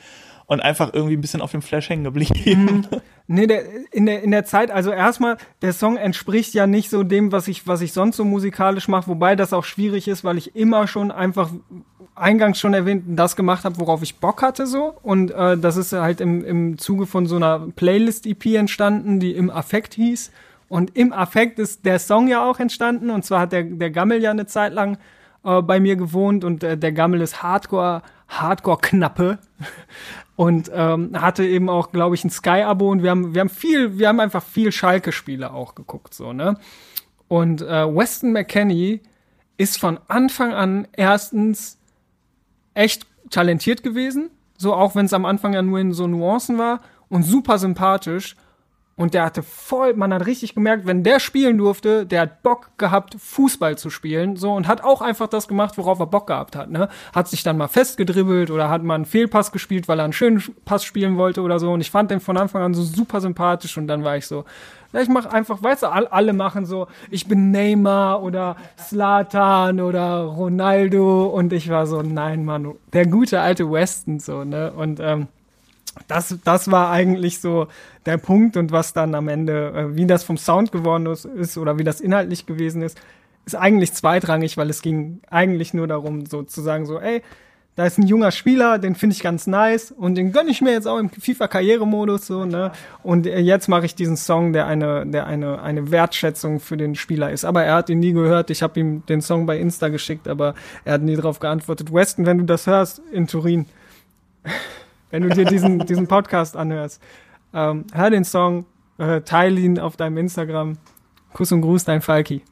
und 0.49 0.61
einfach 0.61 0.95
irgendwie 0.95 1.17
ein 1.17 1.21
bisschen 1.21 1.43
auf 1.43 1.53
dem 1.53 1.63
Flash 1.63 1.89
hängen 1.91 2.05
geblieben. 2.05 2.65
Mhm. 2.65 2.87
Nee, 3.31 3.47
der, 3.47 3.63
in, 3.93 4.07
der, 4.07 4.23
in 4.23 4.31
der 4.31 4.47
Zeit, 4.47 4.71
also 4.71 4.91
erstmal, 4.91 5.37
der 5.61 5.75
Song 5.75 5.99
entspricht 5.99 6.55
ja 6.55 6.67
nicht 6.67 6.89
so 6.89 7.03
dem, 7.03 7.31
was 7.31 7.47
ich, 7.47 7.67
was 7.67 7.83
ich 7.83 7.93
sonst 7.93 8.17
so 8.17 8.25
musikalisch 8.25 8.89
mache, 8.89 9.07
wobei 9.07 9.37
das 9.37 9.53
auch 9.53 9.65
schwierig 9.65 10.09
ist, 10.09 10.25
weil 10.25 10.39
ich 10.39 10.57
immer 10.57 10.87
schon 10.87 11.11
einfach 11.11 11.51
eingangs 12.15 12.59
schon 12.59 12.73
erwähnt, 12.73 13.05
das 13.09 13.37
gemacht 13.37 13.67
habe, 13.67 13.79
worauf 13.79 14.03
ich 14.03 14.17
Bock 14.17 14.41
hatte 14.41 14.67
so. 14.67 14.95
Und 15.03 15.31
äh, 15.31 15.59
das 15.59 15.77
ist 15.77 15.93
halt 15.93 16.23
im, 16.23 16.43
im 16.43 16.79
Zuge 16.79 17.05
von 17.05 17.27
so 17.27 17.37
einer 17.37 17.69
Playlist-EP 17.77 18.47
entstanden, 18.57 19.21
die 19.21 19.33
im 19.33 19.51
Affekt 19.51 19.93
hieß. 19.93 20.33
Und 20.71 20.97
im 20.97 21.13
Affekt 21.13 21.59
ist 21.59 21.85
der 21.85 21.99
Song 21.99 22.29
ja 22.29 22.49
auch 22.49 22.61
entstanden. 22.61 23.11
Und 23.11 23.27
zwar 23.27 23.41
hat 23.41 23.53
der, 23.53 23.65
der 23.65 23.91
Gammel 23.91 24.23
ja 24.23 24.31
eine 24.31 24.47
Zeit 24.47 24.73
lang 24.73 24.97
äh, 25.45 25.63
bei 25.63 25.81
mir 25.81 25.97
gewohnt 25.97 26.45
und 26.45 26.63
äh, 26.63 26.77
der 26.77 26.93
Gammel 26.93 27.21
ist 27.21 27.43
Hardcore, 27.43 28.03
Hardcore-Knappe. 28.29 29.39
Und 30.37 30.71
ähm, 30.73 31.21
hatte 31.21 31.45
eben 31.45 31.69
auch, 31.69 31.91
glaube 31.91 32.15
ich, 32.15 32.23
ein 32.23 32.31
Sky-Abo 32.31 32.93
und 32.93 33.03
wir 33.03 33.11
haben, 33.11 33.35
wir 33.35 33.41
haben 33.41 33.49
viel, 33.49 33.99
wir 33.99 34.07
haben 34.07 34.21
einfach 34.21 34.41
viel 34.41 34.71
Schalke-Spiele 34.71 35.53
auch 35.53 35.75
geguckt, 35.75 36.15
so, 36.15 36.33
ne? 36.33 36.57
Und 37.27 37.61
äh, 37.61 37.67
Weston 37.93 38.31
McKenney 38.31 39.01
ist 39.57 39.81
von 39.81 39.99
Anfang 40.07 40.55
an 40.55 40.87
erstens 40.93 41.79
echt 42.75 43.05
talentiert 43.31 43.83
gewesen, 43.83 44.31
so 44.57 44.75
auch 44.75 44.95
wenn 44.95 45.07
es 45.07 45.13
am 45.13 45.25
Anfang 45.25 45.55
ja 45.55 45.63
nur 45.63 45.81
in 45.81 45.93
so 45.93 46.07
Nuancen 46.07 46.57
war 46.57 46.83
und 47.09 47.25
super 47.25 47.59
sympathisch 47.59 48.37
und 48.99 49.15
der 49.15 49.25
hatte 49.25 49.45
voll, 49.45 49.95
man 49.95 50.13
hat 50.13 50.27
richtig 50.27 50.57
gemerkt, 50.57 50.85
wenn 50.85 51.05
der 51.05 51.21
spielen 51.21 51.57
durfte, 51.57 52.05
der 52.05 52.23
hat 52.23 52.43
Bock 52.43 52.71
gehabt, 52.79 53.17
Fußball 53.19 53.79
zu 53.79 53.91
spielen, 53.91 54.37
so, 54.37 54.53
und 54.53 54.67
hat 54.67 54.83
auch 54.83 55.01
einfach 55.01 55.29
das 55.29 55.47
gemacht, 55.47 55.79
worauf 55.79 56.01
er 56.01 56.07
Bock 56.07 56.27
gehabt 56.27 56.57
hat, 56.57 56.69
ne? 56.69 56.89
Hat 57.15 57.29
sich 57.29 57.45
dann 57.45 57.57
mal 57.57 57.69
festgedribbelt 57.69 58.51
oder 58.51 58.69
hat 58.69 58.83
mal 58.83 58.97
einen 58.97 59.05
Fehlpass 59.05 59.53
gespielt, 59.53 59.87
weil 59.87 60.01
er 60.01 60.05
einen 60.05 60.13
schönen 60.13 60.43
Pass 60.65 60.85
spielen 60.85 61.17
wollte 61.17 61.43
oder 61.43 61.61
so. 61.61 61.71
Und 61.71 61.81
ich 61.81 61.93
fand 61.93 62.11
den 62.11 62.19
von 62.19 62.37
Anfang 62.37 62.63
an 62.63 62.75
so 62.75 62.83
super 62.83 63.21
sympathisch 63.21 63.79
und 63.79 63.87
dann 63.87 64.03
war 64.03 64.17
ich 64.17 64.27
so, 64.27 64.45
ja, 64.93 65.01
ich 65.01 65.09
mach 65.09 65.27
einfach, 65.27 65.63
weißt 65.63 65.85
du, 65.85 65.87
alle 65.87 66.33
machen 66.33 66.67
so, 66.67 66.89
ich 67.09 67.29
bin 67.29 67.53
Neymar 67.53 68.21
oder 68.21 68.57
Slatan 68.79 69.81
oder 69.81 70.23
Ronaldo 70.23 71.27
und 71.27 71.53
ich 71.53 71.69
war 71.69 71.87
so, 71.87 72.03
nein, 72.03 72.45
Mann, 72.45 72.75
der 72.93 73.07
gute 73.07 73.41
alte 73.41 73.71
Weston, 73.71 74.19
so, 74.19 74.43
ne? 74.43 74.73
Und, 74.73 74.99
ähm, 74.99 75.29
das, 76.07 76.37
das 76.45 76.71
war 76.71 76.91
eigentlich 76.91 77.41
so 77.41 77.69
der 78.07 78.19
Punkt 78.19 78.57
und 78.57 78.73
was 78.73 78.93
dann 78.93 79.15
am 79.15 79.29
Ende, 79.29 79.73
äh, 79.75 79.97
wie 79.97 80.07
das 80.07 80.25
vom 80.25 80.39
Sound 80.39 80.73
geworden 80.73 81.07
ist, 81.07 81.25
ist 81.25 81.59
oder 81.59 81.79
wie 81.79 81.85
das 81.85 82.01
inhaltlich 82.01 82.47
gewesen 82.47 82.83
ist, 82.83 82.99
ist 83.45 83.55
eigentlich 83.55 83.93
zweitrangig, 83.93 84.57
weil 84.57 84.71
es 84.71 84.83
ging 84.83 85.21
eigentlich 85.29 85.75
nur 85.75 85.87
darum, 85.87 86.27
so 86.27 86.43
zu 86.43 86.61
sagen, 86.61 86.87
so, 86.87 87.01
ey, 87.01 87.23
da 87.79 87.87
ist 87.87 87.97
ein 87.97 88.09
junger 88.09 88.33
Spieler, 88.33 88.81
den 88.81 88.97
finde 88.97 89.15
ich 89.15 89.23
ganz 89.23 89.47
nice 89.47 89.93
und 89.93 90.17
den 90.17 90.33
gönne 90.33 90.51
ich 90.51 90.61
mir 90.61 90.73
jetzt 90.73 90.89
auch 90.89 90.99
im 90.99 91.11
FIFA-Karrieremodus 91.11 92.27
so, 92.27 92.45
ne? 92.45 92.73
Und 93.05 93.25
äh, 93.25 93.39
jetzt 93.39 93.69
mache 93.69 93.87
ich 93.87 93.95
diesen 93.95 94.17
Song, 94.17 94.53
der 94.53 94.67
eine, 94.67 95.07
der 95.07 95.29
eine, 95.29 95.63
eine 95.63 95.93
Wertschätzung 95.93 96.59
für 96.59 96.77
den 96.77 96.97
Spieler 96.97 97.31
ist. 97.31 97.45
Aber 97.45 97.63
er 97.63 97.75
hat 97.77 97.89
ihn 97.89 98.01
nie 98.01 98.13
gehört. 98.13 98.51
Ich 98.51 98.65
habe 98.65 98.81
ihm 98.81 99.07
den 99.07 99.21
Song 99.21 99.47
bei 99.47 99.61
Insta 99.61 99.91
geschickt, 99.91 100.27
aber 100.27 100.57
er 100.85 100.95
hat 100.95 101.03
nie 101.03 101.15
darauf 101.15 101.39
geantwortet. 101.39 101.95
Weston, 101.95 102.27
wenn 102.27 102.39
du 102.39 102.45
das 102.45 102.67
hörst 102.67 103.01
in 103.13 103.29
Turin, 103.29 103.67
wenn 105.11 105.23
du 105.23 105.29
dir 105.31 105.45
diesen, 105.45 105.79
diesen 105.87 106.07
Podcast 106.07 106.57
anhörst. 106.57 107.03
Ähm, 107.55 107.85
hör 107.93 108.11
den 108.11 108.25
Song, 108.25 108.67
äh, 108.99 109.21
teile 109.23 109.61
ihn 109.61 109.79
auf 109.79 109.97
deinem 109.97 110.19
Instagram. 110.19 110.79
Kuss 111.33 111.53
und 111.53 111.61
Gruß, 111.61 111.85
dein 111.85 112.01
Falki. 112.01 112.43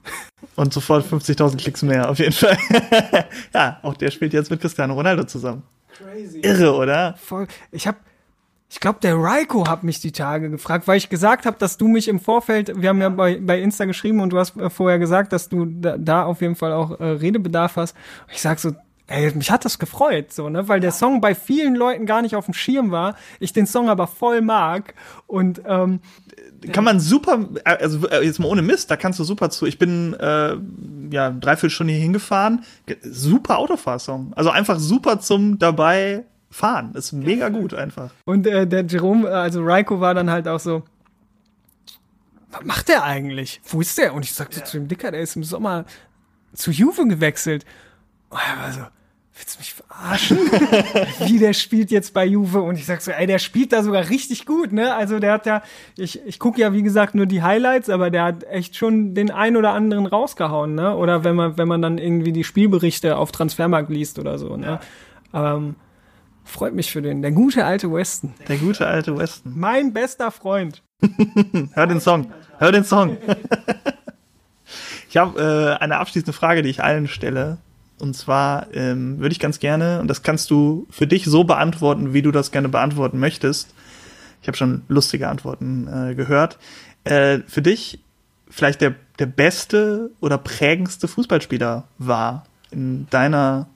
Und 0.54 0.72
sofort 0.72 1.04
50.000 1.04 1.56
Klicks 1.56 1.82
mehr, 1.82 2.10
auf 2.10 2.18
jeden 2.18 2.32
Fall. 2.32 2.58
ja, 3.54 3.78
auch 3.82 3.94
der 3.94 4.10
spielt 4.10 4.32
jetzt 4.32 4.50
mit 4.50 4.60
Cristiano 4.60 4.94
Ronaldo 4.94 5.24
zusammen. 5.24 5.62
Crazy. 5.96 6.40
Irre, 6.40 6.74
oder? 6.74 7.14
Voll. 7.16 7.46
Ich 7.72 7.86
hab, 7.86 7.96
ich 8.70 8.80
glaube, 8.80 8.98
der 9.00 9.16
Raiko 9.16 9.66
hat 9.66 9.82
mich 9.82 10.00
die 10.00 10.12
Tage 10.12 10.50
gefragt, 10.50 10.86
weil 10.86 10.98
ich 10.98 11.08
gesagt 11.08 11.46
habe, 11.46 11.56
dass 11.58 11.78
du 11.78 11.88
mich 11.88 12.08
im 12.08 12.20
Vorfeld, 12.20 12.80
wir 12.80 12.90
haben 12.90 13.00
ja 13.00 13.08
bei, 13.08 13.40
bei 13.40 13.60
Insta 13.60 13.86
geschrieben 13.86 14.20
und 14.20 14.30
du 14.30 14.38
hast 14.38 14.56
äh, 14.56 14.68
vorher 14.68 14.98
gesagt, 14.98 15.32
dass 15.32 15.48
du 15.48 15.64
da, 15.64 15.96
da 15.96 16.24
auf 16.24 16.42
jeden 16.42 16.56
Fall 16.56 16.72
auch 16.72 17.00
äh, 17.00 17.04
Redebedarf 17.04 17.76
hast. 17.76 17.96
Ich 18.30 18.42
sag 18.42 18.58
so, 18.58 18.72
Ey, 19.08 19.32
mich 19.34 19.52
hat 19.52 19.64
das 19.64 19.78
gefreut, 19.78 20.32
so, 20.32 20.48
ne, 20.48 20.66
weil 20.66 20.80
der 20.80 20.90
Song 20.90 21.20
bei 21.20 21.36
vielen 21.36 21.76
Leuten 21.76 22.06
gar 22.06 22.22
nicht 22.22 22.34
auf 22.34 22.46
dem 22.46 22.54
Schirm 22.54 22.90
war, 22.90 23.14
ich 23.38 23.52
den 23.52 23.66
Song 23.66 23.88
aber 23.88 24.08
voll 24.08 24.40
mag 24.40 24.94
und 25.28 25.62
ähm, 25.64 26.00
kann 26.72 26.82
man 26.82 26.98
super, 26.98 27.48
also 27.62 28.08
äh, 28.08 28.24
jetzt 28.24 28.40
mal 28.40 28.48
ohne 28.48 28.62
Mist, 28.62 28.90
da 28.90 28.96
kannst 28.96 29.20
du 29.20 29.24
super 29.24 29.50
zu. 29.50 29.66
Ich 29.66 29.78
bin 29.78 30.14
äh, 30.14 30.56
ja 31.10 31.30
dreiviertel 31.30 31.70
Stunden 31.70 31.92
hier 31.92 32.02
hingefahren, 32.02 32.64
super 33.02 33.58
Autofahrsong, 33.58 34.32
also 34.34 34.50
einfach 34.50 34.80
super 34.80 35.20
zum 35.20 35.60
dabei 35.60 36.24
fahren, 36.50 36.92
ist 36.94 37.12
mega 37.12 37.48
gut 37.48 37.74
einfach. 37.74 38.10
Und 38.24 38.44
äh, 38.46 38.66
der 38.66 38.84
Jerome, 38.86 39.28
äh, 39.28 39.32
also 39.32 39.62
Raiko 39.62 40.00
war 40.00 40.14
dann 40.14 40.30
halt 40.30 40.48
auch 40.48 40.60
so, 40.60 40.82
was 42.50 42.64
macht 42.64 42.88
der 42.88 43.04
eigentlich? 43.04 43.60
Wo 43.68 43.80
ist 43.80 43.98
der? 43.98 44.14
Und 44.14 44.24
ich 44.24 44.32
sagte 44.32 44.60
ja. 44.60 44.64
zu 44.64 44.78
dem 44.78 44.88
Dicker, 44.88 45.10
der 45.10 45.20
ist 45.20 45.36
im 45.36 45.44
Sommer 45.44 45.84
zu 46.54 46.70
Juve 46.70 47.06
gewechselt. 47.06 47.64
Und 48.30 48.38
er 48.38 48.62
war 48.62 48.72
so, 48.72 48.80
willst 49.36 49.56
du 49.56 49.60
mich 49.60 49.74
verarschen? 49.74 50.38
Wie 51.26 51.38
der 51.38 51.52
spielt 51.52 51.90
jetzt 51.90 52.14
bei 52.14 52.24
Juve 52.24 52.62
und 52.62 52.76
ich 52.76 52.86
sag 52.86 53.02
so, 53.02 53.10
ey, 53.10 53.26
der 53.26 53.38
spielt 53.38 53.72
da 53.72 53.82
sogar 53.82 54.08
richtig 54.08 54.46
gut, 54.46 54.72
ne? 54.72 54.94
Also 54.94 55.18
der 55.18 55.32
hat 55.32 55.46
ja, 55.46 55.62
ich, 55.96 56.24
ich 56.26 56.38
gucke 56.38 56.60
ja 56.60 56.72
wie 56.72 56.82
gesagt 56.82 57.14
nur 57.14 57.26
die 57.26 57.42
Highlights, 57.42 57.90
aber 57.90 58.10
der 58.10 58.24
hat 58.24 58.44
echt 58.44 58.76
schon 58.76 59.14
den 59.14 59.30
ein 59.30 59.56
oder 59.56 59.72
anderen 59.72 60.06
rausgehauen, 60.06 60.74
ne? 60.74 60.96
Oder 60.96 61.24
wenn 61.24 61.36
man, 61.36 61.58
wenn 61.58 61.68
man 61.68 61.82
dann 61.82 61.98
irgendwie 61.98 62.32
die 62.32 62.44
Spielberichte 62.44 63.16
auf 63.16 63.32
Transfermarkt 63.32 63.90
liest 63.90 64.18
oder 64.18 64.38
so, 64.38 64.56
ne? 64.56 64.80
Ähm, 65.34 65.76
freut 66.44 66.74
mich 66.74 66.90
für 66.90 67.02
den. 67.02 67.22
Der 67.22 67.32
gute 67.32 67.64
alte 67.64 67.92
Weston. 67.92 68.34
Der 68.48 68.56
gute 68.56 68.86
alte 68.86 69.18
Weston. 69.18 69.52
Mein 69.54 69.92
bester 69.92 70.30
Freund. 70.30 70.82
Hör 71.74 71.86
den 71.86 72.00
Song. 72.00 72.32
Hör 72.58 72.72
den 72.72 72.84
Song. 72.84 73.18
ich 75.10 75.16
habe 75.18 75.76
äh, 75.78 75.82
eine 75.82 75.98
abschließende 75.98 76.32
Frage, 76.32 76.62
die 76.62 76.70
ich 76.70 76.82
allen 76.82 77.06
stelle. 77.06 77.58
Und 77.98 78.14
zwar 78.14 78.66
ähm, 78.74 79.18
würde 79.18 79.32
ich 79.32 79.40
ganz 79.40 79.58
gerne, 79.58 80.00
und 80.00 80.08
das 80.08 80.22
kannst 80.22 80.50
du 80.50 80.86
für 80.90 81.06
dich 81.06 81.24
so 81.24 81.44
beantworten, 81.44 82.12
wie 82.12 82.22
du 82.22 82.30
das 82.30 82.50
gerne 82.50 82.68
beantworten 82.68 83.18
möchtest. 83.18 83.74
Ich 84.42 84.48
habe 84.48 84.56
schon 84.56 84.82
lustige 84.88 85.28
Antworten 85.28 85.88
äh, 85.88 86.14
gehört. 86.14 86.58
Äh, 87.04 87.40
für 87.46 87.62
dich 87.62 88.00
vielleicht 88.50 88.80
der, 88.80 88.94
der 89.18 89.26
beste 89.26 90.10
oder 90.20 90.38
prägendste 90.38 91.08
Fußballspieler 91.08 91.84
war 91.98 92.46
in 92.70 93.06
deiner 93.10 93.66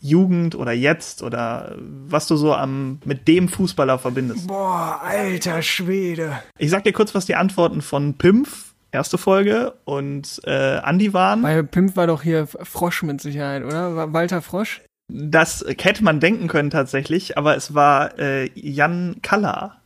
Jugend 0.00 0.54
oder 0.54 0.72
jetzt 0.72 1.22
oder 1.22 1.74
was 2.06 2.28
du 2.28 2.36
so 2.36 2.54
am 2.54 3.00
mit 3.04 3.26
dem 3.26 3.48
Fußballer 3.48 3.98
verbindest? 3.98 4.46
Boah, 4.46 5.00
alter 5.02 5.60
Schwede. 5.62 6.38
Ich 6.56 6.70
sag 6.70 6.84
dir 6.84 6.92
kurz, 6.92 7.14
was 7.14 7.26
die 7.26 7.34
Antworten 7.34 7.82
von 7.82 8.14
Pimpf 8.14 8.67
erste 8.90 9.18
Folge 9.18 9.74
und 9.84 10.40
äh, 10.44 10.78
Andi 10.78 11.12
waren. 11.12 11.42
Bei 11.42 11.62
Pimp 11.62 11.96
war 11.96 12.06
doch 12.06 12.22
hier 12.22 12.46
Frosch 12.46 13.02
mit 13.02 13.20
Sicherheit, 13.20 13.64
oder? 13.64 14.12
Walter 14.12 14.42
Frosch? 14.42 14.82
Das 15.08 15.64
hätte 15.66 16.04
man 16.04 16.20
denken 16.20 16.48
können 16.48 16.70
tatsächlich, 16.70 17.38
aber 17.38 17.56
es 17.56 17.74
war 17.74 18.18
äh, 18.18 18.50
Jan 18.54 19.16
Kalla 19.22 19.76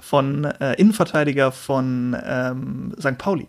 von 0.00 0.44
äh, 0.44 0.74
Innenverteidiger 0.74 1.52
von 1.52 2.16
ähm, 2.24 2.94
St. 2.98 3.18
Pauli. 3.18 3.48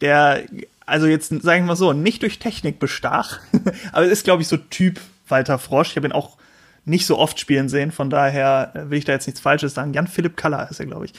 Der, 0.00 0.42
also 0.84 1.06
jetzt 1.06 1.28
sagen 1.28 1.64
wir 1.64 1.68
mal 1.68 1.76
so, 1.76 1.92
nicht 1.92 2.22
durch 2.22 2.38
Technik 2.38 2.78
bestach, 2.78 3.40
aber 3.92 4.06
ist, 4.06 4.24
glaube 4.24 4.42
ich, 4.42 4.48
so 4.48 4.56
Typ 4.56 5.00
Walter 5.28 5.58
Frosch. 5.58 5.90
Ich 5.90 5.96
habe 5.96 6.08
ihn 6.08 6.12
auch 6.12 6.38
nicht 6.88 7.06
so 7.06 7.18
oft 7.18 7.38
spielen 7.38 7.68
sehen. 7.68 7.92
Von 7.92 8.10
daher 8.10 8.72
äh, 8.74 8.90
will 8.90 8.98
ich 8.98 9.04
da 9.04 9.12
jetzt 9.12 9.26
nichts 9.26 9.40
Falsches 9.40 9.74
sagen. 9.74 9.92
Jan-Philipp 9.92 10.36
Kaller 10.36 10.68
ist 10.70 10.80
er, 10.80 10.86
glaube 10.86 11.06
ich. 11.06 11.12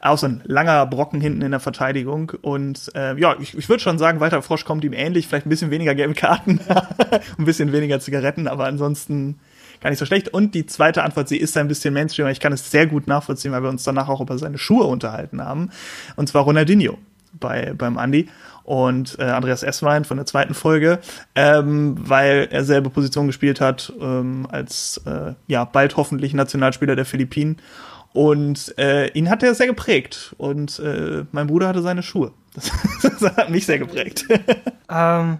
Auch 0.00 0.18
so 0.18 0.26
ein 0.26 0.42
langer 0.44 0.86
Brocken 0.86 1.20
hinten 1.20 1.42
in 1.42 1.50
der 1.50 1.60
Verteidigung. 1.60 2.32
Und 2.42 2.90
äh, 2.94 3.18
ja, 3.18 3.36
ich, 3.38 3.56
ich 3.56 3.68
würde 3.68 3.82
schon 3.82 3.98
sagen, 3.98 4.20
Walter 4.20 4.42
Frosch 4.42 4.64
kommt 4.64 4.84
ihm 4.84 4.92
ähnlich. 4.92 5.28
Vielleicht 5.28 5.46
ein 5.46 5.50
bisschen 5.50 5.70
weniger 5.70 5.94
gelbe 5.94 6.14
Karten, 6.14 6.60
ein 7.38 7.44
bisschen 7.44 7.72
weniger 7.72 8.00
Zigaretten, 8.00 8.48
aber 8.48 8.66
ansonsten 8.66 9.38
gar 9.80 9.90
nicht 9.90 9.98
so 9.98 10.06
schlecht. 10.06 10.28
Und 10.28 10.54
die 10.54 10.66
zweite 10.66 11.02
Antwort, 11.02 11.28
sie 11.28 11.38
ist 11.38 11.56
ein 11.56 11.68
bisschen 11.68 11.94
Mainstream. 11.94 12.26
Ich 12.28 12.40
kann 12.40 12.52
es 12.52 12.70
sehr 12.70 12.86
gut 12.86 13.06
nachvollziehen, 13.06 13.52
weil 13.52 13.62
wir 13.62 13.70
uns 13.70 13.84
danach 13.84 14.08
auch 14.08 14.20
über 14.20 14.38
seine 14.38 14.58
Schuhe 14.58 14.84
unterhalten 14.84 15.42
haben. 15.42 15.70
Und 16.16 16.28
zwar 16.28 16.42
Ronaldinho 16.44 16.98
bei, 17.32 17.72
beim 17.76 17.98
Andi 17.98 18.28
und 18.64 19.18
äh, 19.18 19.24
Andreas 19.24 19.62
Esswein 19.62 20.04
von 20.04 20.16
der 20.16 20.26
zweiten 20.26 20.54
Folge, 20.54 21.00
ähm, 21.34 21.96
weil 21.98 22.48
er 22.50 22.64
selbe 22.64 22.90
Position 22.90 23.26
gespielt 23.26 23.60
hat 23.60 23.92
ähm, 24.00 24.46
als 24.50 25.00
äh, 25.06 25.34
ja 25.46 25.64
bald 25.64 25.96
hoffentlich 25.96 26.34
Nationalspieler 26.34 26.96
der 26.96 27.04
Philippinen. 27.04 27.56
Und 28.12 28.76
äh, 28.76 29.08
ihn 29.12 29.30
hat 29.30 29.42
er 29.42 29.54
sehr 29.54 29.66
geprägt. 29.68 30.34
Und 30.36 30.78
äh, 30.80 31.24
mein 31.32 31.46
Bruder 31.46 31.68
hatte 31.68 31.82
seine 31.82 32.02
Schuhe. 32.02 32.32
Das, 32.54 32.70
das 33.02 33.36
hat 33.36 33.50
mich 33.50 33.66
sehr 33.66 33.78
geprägt. 33.78 34.26
Ähm, 34.92 35.38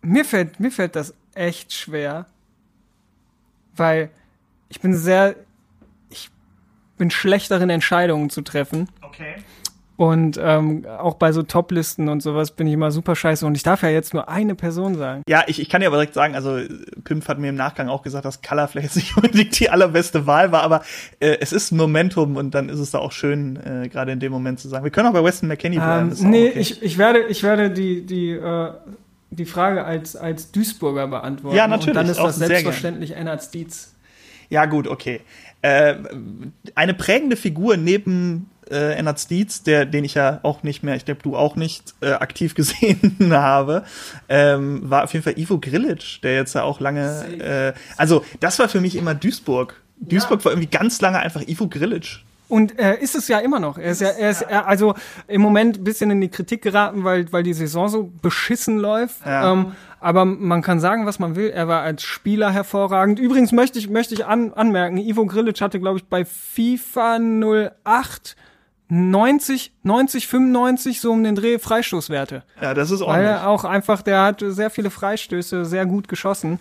mir, 0.00 0.24
fällt, 0.24 0.60
mir 0.60 0.70
fällt 0.70 0.94
das 0.94 1.12
echt 1.34 1.72
schwer, 1.72 2.26
weil 3.74 4.10
ich 4.68 4.80
bin 4.80 4.94
sehr, 4.94 5.34
ich 6.08 6.30
bin 6.98 7.10
schlechteren 7.10 7.68
Entscheidungen 7.68 8.30
zu 8.30 8.42
treffen. 8.42 8.88
Okay. 9.02 9.34
Und 9.98 10.38
ähm, 10.40 10.86
auch 10.86 11.14
bei 11.14 11.32
so 11.32 11.42
Top-Listen 11.42 12.08
und 12.08 12.22
sowas 12.22 12.52
bin 12.52 12.68
ich 12.68 12.74
immer 12.74 12.92
super 12.92 13.16
scheiße. 13.16 13.44
Und 13.44 13.56
ich 13.56 13.64
darf 13.64 13.82
ja 13.82 13.88
jetzt 13.88 14.14
nur 14.14 14.28
eine 14.28 14.54
Person 14.54 14.94
sagen. 14.94 15.22
Ja, 15.28 15.42
ich, 15.48 15.60
ich 15.60 15.68
kann 15.68 15.80
dir 15.80 15.88
aber 15.88 15.96
direkt 15.96 16.14
sagen, 16.14 16.36
also 16.36 16.60
Pimp 17.02 17.26
hat 17.26 17.40
mir 17.40 17.48
im 17.48 17.56
Nachgang 17.56 17.88
auch 17.88 18.02
gesagt, 18.02 18.24
dass 18.24 18.40
Color 18.40 18.68
vielleicht 18.68 18.94
nicht 18.94 19.16
unbedingt 19.16 19.58
die 19.58 19.70
allerbeste 19.70 20.24
Wahl 20.28 20.52
war, 20.52 20.62
aber 20.62 20.82
äh, 21.18 21.38
es 21.40 21.52
ist 21.52 21.72
ein 21.72 21.78
Momentum 21.78 22.36
und 22.36 22.54
dann 22.54 22.68
ist 22.68 22.78
es 22.78 22.92
da 22.92 22.98
auch 23.00 23.10
schön, 23.10 23.56
äh, 23.56 23.88
gerade 23.88 24.12
in 24.12 24.20
dem 24.20 24.30
Moment 24.30 24.60
zu 24.60 24.68
sagen. 24.68 24.84
Wir 24.84 24.92
können 24.92 25.08
auch 25.08 25.12
bei 25.12 25.24
Weston 25.24 25.48
McKenney 25.48 25.78
bleiben. 25.78 26.14
Ähm, 26.16 26.30
nee, 26.30 26.50
okay. 26.50 26.60
ich, 26.60 26.80
ich 26.80 26.96
werde, 26.96 27.24
ich 27.24 27.42
werde 27.42 27.68
die, 27.68 28.06
die 28.06 28.30
äh, 28.30 28.70
die 29.30 29.46
Frage 29.46 29.84
als, 29.84 30.14
als 30.14 30.52
Duisburger 30.52 31.08
beantworten. 31.08 31.56
Ja, 31.56 31.66
natürlich. 31.66 31.88
Und 31.88 31.94
dann 31.96 32.08
ist 32.08 32.18
das 32.18 32.36
selbstverständlich 32.36 33.16
Ennard 33.16 33.52
Dietz. 33.52 33.94
Ja, 34.48 34.64
gut, 34.66 34.86
okay. 34.86 35.20
Äh, 35.60 35.96
eine 36.74 36.94
prägende 36.94 37.36
Figur 37.36 37.76
neben 37.76 38.48
äh, 38.70 38.92
Ennard 38.94 39.18
Steeds, 39.18 39.62
der, 39.62 39.86
den 39.86 40.04
ich 40.04 40.14
ja 40.14 40.40
auch 40.42 40.62
nicht 40.62 40.82
mehr, 40.82 40.96
ich 40.96 41.04
glaube 41.04 41.20
du 41.22 41.36
auch 41.36 41.56
nicht 41.56 41.94
äh, 42.00 42.12
aktiv 42.12 42.54
gesehen 42.56 43.16
habe, 43.30 43.84
ähm, 44.28 44.88
war 44.88 45.04
auf 45.04 45.12
jeden 45.12 45.24
Fall 45.24 45.38
Ivo 45.38 45.58
Grilic, 45.58 46.20
der 46.22 46.34
jetzt 46.34 46.54
ja 46.54 46.62
auch 46.62 46.80
lange, 46.80 47.74
äh, 47.76 47.78
also 47.96 48.24
das 48.40 48.58
war 48.58 48.68
für 48.68 48.80
mich 48.80 48.96
immer 48.96 49.14
Duisburg. 49.14 49.80
Duisburg 50.00 50.44
war 50.44 50.52
irgendwie 50.52 50.68
ganz 50.68 51.00
lange 51.00 51.18
einfach 51.18 51.42
Ivo 51.46 51.66
Grilic. 51.68 52.20
Und 52.48 52.78
er 52.78 53.00
ist 53.00 53.14
es 53.14 53.28
ja 53.28 53.40
immer 53.40 53.60
noch. 53.60 53.76
Er 53.76 53.90
ist 53.90 54.00
ja, 54.00 54.08
er 54.08 54.30
ist 54.30 54.40
er, 54.40 54.66
also 54.66 54.94
im 55.26 55.42
Moment 55.42 55.78
ein 55.78 55.84
bisschen 55.84 56.10
in 56.10 56.20
die 56.20 56.30
Kritik 56.30 56.62
geraten, 56.62 57.04
weil, 57.04 57.30
weil 57.30 57.42
die 57.42 57.52
Saison 57.52 57.88
so 57.88 58.10
beschissen 58.22 58.78
läuft. 58.78 59.24
Ja. 59.26 59.52
Ähm, 59.52 59.72
aber 60.00 60.24
man 60.24 60.62
kann 60.62 60.80
sagen, 60.80 61.04
was 61.04 61.18
man 61.18 61.36
will. 61.36 61.50
Er 61.50 61.68
war 61.68 61.82
als 61.82 62.02
Spieler 62.02 62.50
hervorragend. 62.50 63.18
Übrigens 63.18 63.52
möchte 63.52 63.78
ich, 63.78 63.90
möchte 63.90 64.14
ich 64.14 64.24
an, 64.24 64.54
anmerken, 64.54 64.96
Ivo 64.96 65.26
Grilic 65.26 65.60
hatte, 65.60 65.78
glaube 65.78 65.98
ich, 65.98 66.06
bei 66.06 66.24
FIFA 66.24 67.18
08 67.84 68.36
90, 68.88 69.72
90, 69.82 70.26
95 70.28 71.00
so 71.00 71.12
um 71.12 71.22
den 71.22 71.34
Dreh 71.34 71.58
Freistoßwerte. 71.58 72.42
Ja, 72.60 72.74
das 72.74 72.90
ist 72.90 73.00
Weil 73.00 73.06
ordentlich. 73.08 73.30
er 73.30 73.48
auch 73.48 73.64
einfach, 73.64 74.02
der 74.02 74.22
hat 74.22 74.42
sehr 74.46 74.70
viele 74.70 74.90
Freistöße, 74.90 75.64
sehr 75.64 75.84
gut 75.86 76.08
geschossen. 76.08 76.58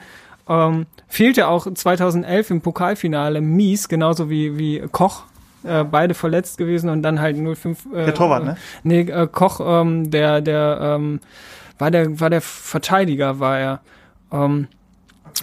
Ähm, 0.50 0.86
fehlte 1.08 1.48
auch 1.48 1.68
2011 1.74 2.52
im 2.52 2.62
Pokalfinale 2.62 3.42
mies, 3.42 3.88
genauso 3.90 4.30
wie, 4.30 4.58
wie 4.58 4.80
Koch. 4.92 5.24
Äh, 5.64 5.84
beide 5.84 6.14
verletzt 6.14 6.58
gewesen 6.58 6.90
und 6.90 7.02
dann 7.02 7.20
halt 7.20 7.36
05. 7.38 7.88
Äh, 7.94 8.06
Der 8.06 8.14
Torwart, 8.14 8.46
ne? 8.46 8.58
Nee, 8.84 9.02
äh, 9.02 9.28
Koch, 9.30 9.60
ähm, 9.62 10.10
der, 10.12 10.40
der, 10.42 10.80
ähm, 10.82 11.20
war 11.80 11.92
der, 11.92 12.20
war 12.20 12.30
der 12.30 12.42
Verteidiger, 12.42 13.40
war 13.40 13.60
er. 13.60 13.80
Ähm, 14.32 14.68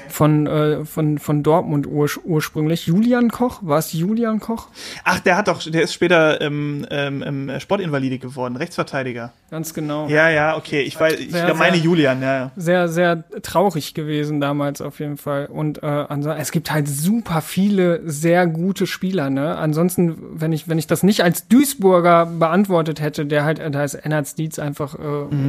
von, 0.09 0.47
äh, 0.47 0.85
von, 0.85 1.19
von 1.19 1.43
Dortmund 1.43 1.87
ur 1.87 2.09
ursprünglich. 2.25 2.87
Julian 2.87 3.31
Koch? 3.31 3.61
War 3.63 3.79
es 3.79 3.93
Julian 3.93 4.41
Koch? 4.41 4.69
Ach, 5.05 5.21
der 5.21 5.37
hat 5.37 5.49
doch, 5.49 5.63
der 5.63 5.83
ist 5.83 5.95
später 5.95 6.41
ähm, 6.41 6.87
ähm, 6.91 7.23
ähm, 7.27 7.61
Sportinvalide 7.61 8.19
geworden, 8.19 8.57
Rechtsverteidiger. 8.57 9.33
Ganz 9.51 9.73
genau. 9.75 10.09
Ja, 10.09 10.29
ja, 10.29 10.57
okay. 10.57 10.83
Ich 10.83 10.99
weiß, 10.99 11.19
ich 11.21 11.31
Sehr, 11.33 11.55
meine 11.55 11.77
sehr- 11.77 11.85
Julian, 11.85 12.21
ja, 12.23 12.35
ja. 12.37 12.51
sehr, 12.57 12.89
sehr 12.89 13.25
traurig 13.43 13.95
gewesen 13.95 14.41
damals 14.41 14.81
auf 14.81 14.99
jeden 15.01 15.17
Fall. 15.17 15.47
Und 15.47 15.83
äh, 15.83 16.07
es 16.39 16.51
gibt 16.51 16.71
halt 16.73 16.89
super 16.89 17.41
viele 17.41 18.01
sehr 18.05 18.47
gute 18.47 18.87
Spieler. 18.87 19.31
Ne? 19.31 19.57
Ansonsten, 19.57 20.17
wenn 20.35 20.53
ich, 20.53 20.69
wenn 20.69 20.79
ich 20.79 20.87
das 20.87 21.03
nicht 21.03 21.23
als 21.23 21.49
Duisburger 21.49 22.27
beantwortet 22.27 23.01
hätte, 23.01 23.27
der 23.27 23.45
halt, 23.45 23.61
da 23.75 23.85
ist 23.85 23.95
Ennard 23.95 24.37
Dietz 24.39 24.59
einfach 24.59 24.95
äh, 24.95 24.99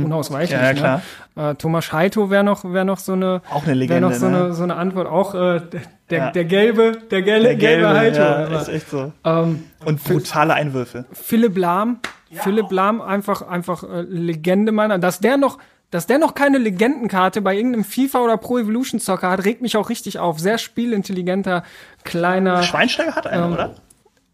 unausweichlich. 0.05 0.57
Mhm. 0.57 0.63
Ja, 0.63 0.69
ja, 0.71 0.73
klar. 0.73 1.01
Ne? 1.35 1.49
Äh, 1.51 1.55
Thomas 1.55 1.91
Heito 1.91 2.29
wäre 2.29 2.43
noch, 2.43 2.63
wäre 2.63 2.85
noch 2.85 2.99
so 2.99 3.13
eine, 3.13 3.41
Auch 3.51 3.63
eine 3.63 3.73
Legende, 3.73 4.01
noch 4.09 4.13
so, 4.13 4.27
ne? 4.29 4.34
Eine, 4.35 4.53
so 4.53 4.63
eine 4.63 4.75
Antwort. 4.75 5.07
Auch 5.07 5.33
äh, 5.35 5.59
der, 5.59 5.81
der, 6.09 6.17
Ja. 6.19 6.31
der 6.31 6.45
gelbe, 6.45 6.91
der 7.11 7.21
gelbe, 7.21 7.43
Der 7.45 7.55
gelbe, 7.55 7.89
Heito. 7.89 8.17
ja, 8.21 8.45
Aber, 8.45 8.61
ist 8.61 8.69
echt 8.69 8.89
so. 8.89 9.11
ähm, 9.23 9.63
Und 9.85 10.03
brutale 10.03 10.53
Einwürfe. 10.53 11.05
Philipp 11.13 11.57
Lahm, 11.57 11.99
Philipp 12.31 12.71
Lahm 12.71 13.01
einfach 13.01 13.41
einfach 13.41 13.83
äh, 13.83 14.01
Legende 14.01 14.71
meiner, 14.71 14.99
dass 14.99 15.19
der 15.19 15.37
noch 15.37 15.57
dass 15.91 16.07
der 16.07 16.17
noch 16.17 16.33
keine 16.33 16.57
Legendenkarte 16.57 17.41
bei 17.41 17.55
irgendeinem 17.55 17.85
FIFA 17.85 18.19
oder 18.19 18.37
Pro 18.37 18.57
Evolution 18.57 18.99
Soccer 18.99 19.29
hat, 19.29 19.45
regt 19.45 19.61
mich 19.61 19.77
auch 19.77 19.89
richtig 19.89 20.19
auf. 20.19 20.39
Sehr 20.39 20.57
spielintelligenter 20.57 21.63
kleiner 22.03 22.63
Schweinsteiger 22.63 23.15
hat 23.15 23.27
einen, 23.27 23.45
Ähm, 23.45 23.53
oder? 23.53 23.75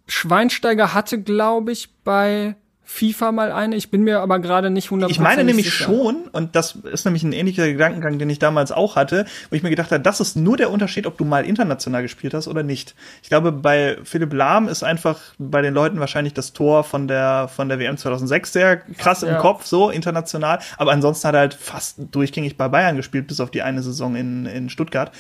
Schweinsteiger 0.08 0.94
hatte, 0.94 1.22
glaube 1.22 1.72
ich, 1.72 1.90
bei 2.04 2.56
FIFA 2.94 3.32
mal 3.32 3.52
eine. 3.52 3.76
Ich 3.78 3.90
bin 3.90 4.04
mir 4.04 4.20
aber 4.20 4.40
gerade 4.40 4.70
nicht 4.70 4.90
100% 4.90 5.10
Ich 5.10 5.20
meine 5.20 5.44
nämlich 5.46 5.66
sicher. 5.72 5.86
schon, 5.86 6.24
und 6.34 6.56
das 6.56 6.76
ist 6.92 7.06
nämlich 7.06 7.24
ein 7.24 7.32
ähnlicher 7.32 7.66
Gedankengang, 7.72 8.20
den 8.20 8.30
ich 8.30 8.38
damals 8.38 8.72
auch 8.72 8.96
hatte, 8.98 9.26
wo 9.50 9.56
ich 9.56 9.64
mir 9.64 9.70
gedacht 9.70 9.92
habe, 9.92 10.02
das 10.04 10.20
ist 10.20 10.36
nur 10.36 10.58
der 10.58 10.70
Unterschied, 10.72 11.08
ob 11.08 11.18
du 11.18 11.24
mal 11.24 11.46
international 11.46 12.02
gespielt 12.02 12.34
hast 12.34 12.48
oder 12.50 12.64
nicht. 12.64 12.94
Ich 13.24 13.30
glaube, 13.30 13.52
bei 13.54 13.98
Philipp 14.04 14.34
Lahm 14.34 14.68
ist 14.68 14.84
einfach 14.84 15.20
bei 15.40 15.62
den 15.62 15.74
Leuten 15.74 16.00
wahrscheinlich 16.00 16.34
das 16.34 16.52
Tor 16.54 16.84
von 16.84 17.08
der, 17.08 17.48
von 17.48 17.70
der 17.70 17.80
WM 17.80 17.98
2006 17.98 18.52
sehr 18.52 18.78
krass 18.78 19.24
im 19.24 19.30
Ja. 19.30 19.38
Kopf, 19.40 19.66
so 19.66 19.90
international. 19.90 20.60
Aber 20.78 20.92
ansonsten 20.92 21.28
hat 21.30 21.36
er 21.36 21.40
halt 21.42 21.54
fast 21.54 21.96
durchgängig 22.12 22.58
bei 22.58 22.68
Bayern 22.68 22.98
gespielt, 22.98 23.28
bis 23.28 23.40
auf 23.40 23.52
die 23.52 23.62
eine 23.62 23.82
Saison 23.82 24.16
in, 24.16 24.46
in 24.46 24.70
Stuttgart. 24.70 25.12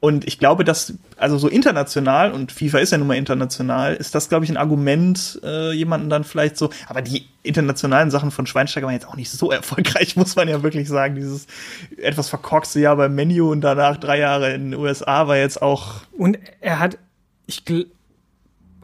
Und 0.00 0.26
ich 0.28 0.38
glaube, 0.38 0.62
dass, 0.64 0.92
also 1.16 1.38
so 1.38 1.48
international, 1.48 2.30
und 2.30 2.52
FIFA 2.52 2.78
ist 2.78 2.92
ja 2.92 2.98
nun 2.98 3.08
mal 3.08 3.16
international, 3.16 3.94
ist 3.96 4.14
das, 4.14 4.28
glaube 4.28 4.44
ich, 4.44 4.50
ein 4.50 4.56
Argument, 4.56 5.40
äh, 5.42 5.72
jemanden 5.72 6.08
dann 6.08 6.22
vielleicht 6.22 6.56
so, 6.56 6.70
aber 6.86 7.02
die 7.02 7.26
internationalen 7.42 8.12
Sachen 8.12 8.30
von 8.30 8.46
Schweinsteiger 8.46 8.86
waren 8.86 8.94
jetzt 8.94 9.08
auch 9.08 9.16
nicht 9.16 9.30
so 9.30 9.50
erfolgreich, 9.52 10.14
muss 10.14 10.36
man 10.36 10.46
ja 10.48 10.62
wirklich 10.62 10.86
sagen. 10.88 11.16
Dieses 11.16 11.48
etwas 11.96 12.28
verkorkste 12.28 12.78
Jahr 12.78 12.94
beim 12.94 13.14
Menu 13.16 13.50
und 13.50 13.60
danach 13.62 13.96
drei 13.96 14.20
Jahre 14.20 14.52
in 14.52 14.70
den 14.70 14.80
USA 14.80 15.26
war 15.26 15.36
jetzt 15.36 15.60
auch, 15.62 16.02
Und 16.16 16.38
er 16.60 16.78
hat 16.78 16.98
ich 17.46 17.60
gl- 17.66 17.86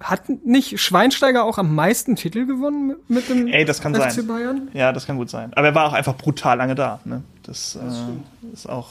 hat 0.00 0.22
nicht 0.44 0.80
Schweinsteiger 0.80 1.44
auch 1.44 1.58
am 1.58 1.74
meisten 1.74 2.16
Titel 2.16 2.44
gewonnen 2.46 2.88
mit, 2.88 3.08
mit 3.10 3.28
dem 3.28 3.46
Ey, 3.46 3.64
das 3.64 3.80
kann 3.80 3.94
FC 3.94 4.10
sein. 4.12 4.26
Bayern? 4.26 4.68
ja, 4.72 4.92
das 4.92 5.06
kann 5.06 5.16
gut 5.16 5.30
sein. 5.30 5.52
Aber 5.54 5.68
er 5.68 5.74
war 5.76 5.86
auch 5.86 5.92
einfach 5.92 6.16
brutal 6.16 6.56
lange 6.58 6.74
da, 6.74 6.98
ne? 7.04 7.22
Das, 7.44 7.76
äh, 7.76 8.52
ist 8.52 8.68
auch 8.68 8.88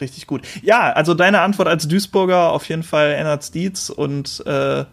richtig 0.00 0.26
gut. 0.26 0.42
Ja, 0.62 0.92
also 0.92 1.14
deine 1.14 1.40
Antwort 1.40 1.68
als 1.68 1.86
Duisburger 1.88 2.50
auf 2.52 2.68
jeden 2.68 2.82
Fall 2.82 3.12
Ennard 3.12 3.44
Steeds 3.44 3.90
und 3.90 4.44
äh, 4.46 4.84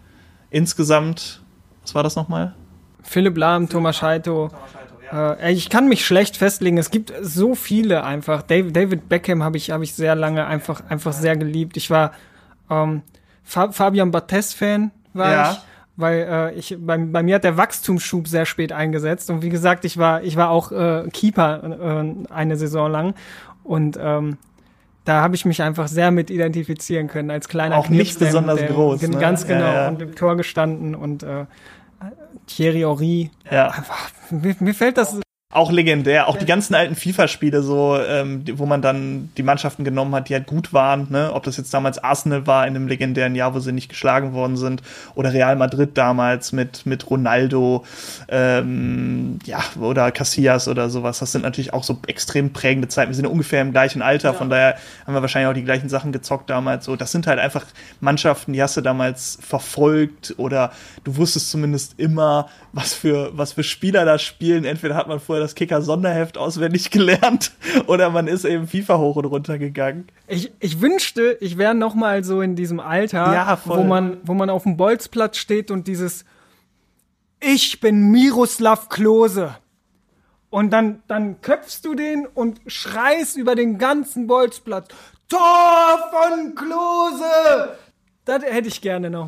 insgesamt, 0.50 1.42
was 1.84 1.96
war 1.96 2.04
das 2.04 2.16
nochmal? 2.16 2.54
Philipp 3.04 3.38
Lahm, 3.38 3.70
Thomas 3.70 4.02
Heito. 4.02 4.50
Äh, 5.12 5.54
ich 5.54 5.70
kann 5.70 5.88
mich 5.88 6.06
schlecht 6.06 6.38
festlegen. 6.38 6.78
Es 6.78 6.92
gibt 6.92 7.14
so 7.22 7.56
viele 7.56 8.04
einfach. 8.04 8.42
David, 8.42 9.08
Beckham 9.10 9.44
habe 9.44 9.58
ich, 9.58 9.72
habe 9.72 9.84
ich 9.84 9.94
sehr 9.94 10.16
lange 10.16 10.46
einfach, 10.46 10.82
einfach 10.90 11.14
sehr 11.14 11.38
geliebt. 11.38 11.78
Ich 11.78 11.90
war 11.90 12.12
ähm, 12.70 13.02
Fa 13.44 13.72
Fabian 13.72 14.12
Barthez-Fan, 14.12 14.92
war 15.14 15.32
Ja. 15.32 15.52
ich. 15.52 15.58
Weil 16.00 16.28
äh, 16.30 16.54
ich 16.60 16.78
bei, 16.80 16.98
bei 16.98 17.24
mir 17.24 17.36
hat 17.36 17.44
der 17.44 17.58
Wachstumsschub 17.58 18.28
sehr 18.28 18.46
spät 18.46 18.72
eingesetzt. 18.72 19.32
Und 19.32 19.42
wie 19.42 19.50
gesagt, 19.50 19.84
ich 19.84 19.98
war, 19.98 20.22
ich 20.22 20.36
war 20.36 20.50
auch 20.52 20.72
äh, 20.72 21.10
Keeper 21.12 21.64
äh, 22.30 22.32
eine 22.32 22.56
Saison 22.58 22.92
lang. 22.92 23.14
Und 23.64 23.98
ähm, 24.00 24.38
da 25.08 25.22
habe 25.22 25.36
ich 25.36 25.46
mich 25.46 25.62
einfach 25.62 25.88
sehr 25.88 26.12
mit 26.12 26.30
identifizieren 26.30 27.08
können 27.08 27.32
als 27.32 27.48
kleiner 27.48 27.78
Auch 27.78 27.88
nicht 27.90 28.00
Knirps, 28.00 28.18
der- 28.18 28.26
besonders 28.28 28.60
der, 28.60 28.70
groß, 28.70 29.02
ne? 29.04 29.18
Ganz 29.18 29.48
genau. 29.48 29.62
Ja, 29.66 29.74
ja. 29.74 29.88
Und 29.88 30.02
im 30.02 30.16
Tor 30.16 30.36
gestanden 30.36 30.96
und 30.96 31.24
äh, 31.24 31.46
Thierry 32.46 32.80
Henry. 32.82 33.32
Ja. 33.50 33.74
Mir, 34.30 34.56
mir 34.60 34.74
fällt 34.74 34.98
das 34.98 35.20
Auch 35.50 35.72
legendär. 35.72 36.28
Auch 36.28 36.36
die 36.36 36.46
ganzen 36.46 36.76
alten 36.76 36.94
FIFA-Spiele, 36.94 37.64
so, 37.64 37.98
ähm, 37.98 38.44
wo 38.56 38.66
man 38.66 38.82
dann 38.82 39.30
die 39.38 39.44
Mannschaften 39.44 39.86
genommen 39.86 40.14
hat, 40.14 40.28
die 40.28 40.34
halt 40.34 40.46
gut 40.46 40.74
waren, 40.74 41.08
ne? 41.10 41.32
Ob 41.34 41.44
das 41.44 41.56
jetzt 41.56 41.74
damals 41.74 42.04
Arsenal 42.04 42.46
war 42.48 42.68
in 42.68 42.76
einem 42.76 42.90
legendären 42.90 43.34
Jahr, 43.34 43.56
wo 43.56 43.60
sie 43.60 43.72
nicht 43.72 43.88
geschlagen 43.88 44.34
worden 44.34 44.58
sind, 44.58 44.84
oder 45.16 45.32
Real 45.32 45.56
Madrid 45.56 45.92
damals 45.98 46.52
mit, 46.52 46.86
mit 46.86 47.10
Ronaldo, 47.10 47.86
ähm, 48.28 49.40
ja, 49.46 49.64
oder 49.80 50.12
Casillas 50.12 50.68
oder 50.68 50.90
sowas. 50.90 51.20
Das 51.20 51.32
sind 51.32 51.44
natürlich 51.44 51.72
auch 51.72 51.86
so 51.86 51.98
extrem 52.08 52.52
prägende 52.52 52.90
Zeiten. 52.90 53.12
Wir 53.12 53.16
sind 53.16 53.24
ja 53.24 53.32
ungefähr 53.32 53.62
im 53.62 53.72
gleichen 53.72 54.02
Alter, 54.02 54.34
von 54.34 54.50
daher 54.50 54.76
haben 55.06 55.14
wir 55.14 55.22
wahrscheinlich 55.22 55.50
auch 55.50 55.54
die 55.54 55.64
gleichen 55.64 55.88
Sachen 55.88 56.12
gezockt 56.12 56.50
damals. 56.50 56.84
So, 56.84 56.98
das 56.98 57.14
sind 57.14 57.26
halt 57.26 57.40
einfach 57.40 57.64
Mannschaften, 58.02 58.52
die 58.52 58.62
hast 58.62 58.76
du 58.76 58.82
damals 58.82 59.40
verfolgt 59.42 60.36
oder 60.38 60.74
du 61.06 61.16
wusstest 61.16 61.50
zumindest 61.52 61.98
immer, 61.98 62.50
was 62.74 62.94
für, 62.94 63.32
was 63.32 63.54
für 63.54 63.64
Spieler 63.64 64.04
da 64.04 64.20
spielen. 64.20 64.66
Entweder 64.66 64.96
hat 64.96 65.08
man 65.08 65.22
vorher 65.22 65.37
das 65.40 65.56
Kicker-Sonderheft 65.56 66.38
auswendig 66.38 66.92
gelernt 66.92 67.52
oder 67.88 68.10
man 68.10 68.28
ist 68.28 68.46
eben 68.46 68.68
FIFA 68.68 68.98
hoch 68.98 69.16
und 69.18 69.26
runter 69.26 69.58
gegangen. 69.58 70.08
Ich, 70.28 70.52
ich 70.60 70.82
wünschte, 70.82 71.38
ich 71.42 71.58
wäre 71.58 71.76
noch 71.76 71.96
mal 71.96 72.24
so 72.24 72.42
in 72.42 72.56
diesem 72.56 72.80
Alter, 72.80 73.34
Ja, 73.34 73.60
wo 73.66 73.84
man, 73.84 74.18
wo 74.24 74.34
man 74.34 74.50
auf 74.50 74.64
dem 74.64 74.78
Bolzplatz 74.78 75.38
steht 75.38 75.72
und 75.72 75.88
dieses 75.88 76.26
Ich 77.40 77.80
bin 77.80 78.12
Miroslav 78.12 78.90
Klose. 78.90 79.56
Und 80.50 80.72
dann, 80.72 81.04
dann 81.08 81.42
köpfst 81.42 81.82
du 81.84 81.94
den 81.94 82.26
und 82.26 82.62
schreist 82.68 83.38
über 83.38 83.56
den 83.56 83.78
ganzen 83.78 84.28
Bolzplatz. 84.28 84.88
Tor 85.28 86.00
von 86.10 86.56
Klose! 86.56 87.78
Das 88.24 88.44
hätte 88.44 88.68
ich 88.70 88.82
gerne 88.82 89.10
noch 89.10 89.28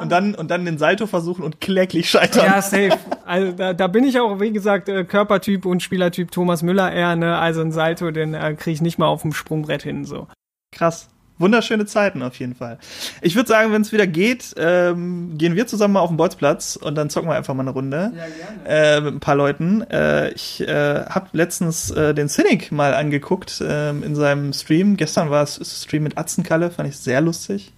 Und 0.00 0.10
dann, 0.10 0.34
und 0.34 0.50
dann 0.50 0.64
den 0.64 0.78
Salto 0.78 1.06
versuchen 1.06 1.44
und 1.44 1.60
kläglich 1.60 2.10
scheitern. 2.10 2.44
Ja, 2.44 2.62
safe. 2.62 2.98
Also 3.24 3.52
da, 3.52 3.72
da 3.72 3.86
bin 3.86 4.04
ich 4.04 4.18
auch, 4.20 4.40
wie 4.40 4.52
gesagt, 4.52 4.88
äh, 4.88 5.04
Körpertyp 5.04 5.66
und 5.66 5.82
Spielertyp 5.82 6.30
Thomas 6.30 6.62
Müller 6.62 6.92
eher, 6.92 7.16
ne? 7.16 7.38
Also 7.38 7.60
ein 7.60 7.72
Salto, 7.72 8.10
den 8.10 8.34
äh, 8.34 8.54
kriege 8.54 8.74
ich 8.74 8.82
nicht 8.82 8.98
mal 8.98 9.06
auf 9.06 9.22
dem 9.22 9.32
Sprungbrett 9.32 9.82
hin, 9.82 10.04
so. 10.04 10.26
Krass. 10.72 11.08
Wunderschöne 11.38 11.84
Zeiten 11.84 12.22
auf 12.22 12.38
jeden 12.38 12.54
Fall. 12.54 12.78
Ich 13.20 13.36
würde 13.36 13.48
sagen, 13.48 13.70
wenn 13.70 13.82
es 13.82 13.92
wieder 13.92 14.06
geht, 14.06 14.54
ähm, 14.56 15.36
gehen 15.36 15.54
wir 15.54 15.66
zusammen 15.66 15.94
mal 15.94 16.00
auf 16.00 16.08
den 16.08 16.16
Bolzplatz 16.16 16.76
und 16.76 16.94
dann 16.94 17.10
zocken 17.10 17.28
wir 17.28 17.36
einfach 17.36 17.52
mal 17.52 17.62
eine 17.62 17.72
Runde 17.72 18.12
äh, 18.66 19.02
mit 19.02 19.14
ein 19.14 19.20
paar 19.20 19.34
Leuten. 19.34 19.82
Äh, 19.82 20.30
ich 20.30 20.66
äh, 20.66 21.04
habe 21.04 21.28
letztens 21.32 21.90
äh, 21.90 22.14
den 22.14 22.30
Cynic 22.30 22.72
mal 22.72 22.94
angeguckt 22.94 23.62
ähm, 23.66 24.02
in 24.02 24.14
seinem 24.14 24.54
Stream. 24.54 24.96
Gestern 24.96 25.28
war 25.28 25.42
es 25.42 25.60
Stream 25.82 26.04
mit 26.04 26.16
Atzenkalle, 26.16 26.70
fand 26.70 26.88
ich 26.88 26.96
sehr 26.96 27.20
lustig. 27.20 27.74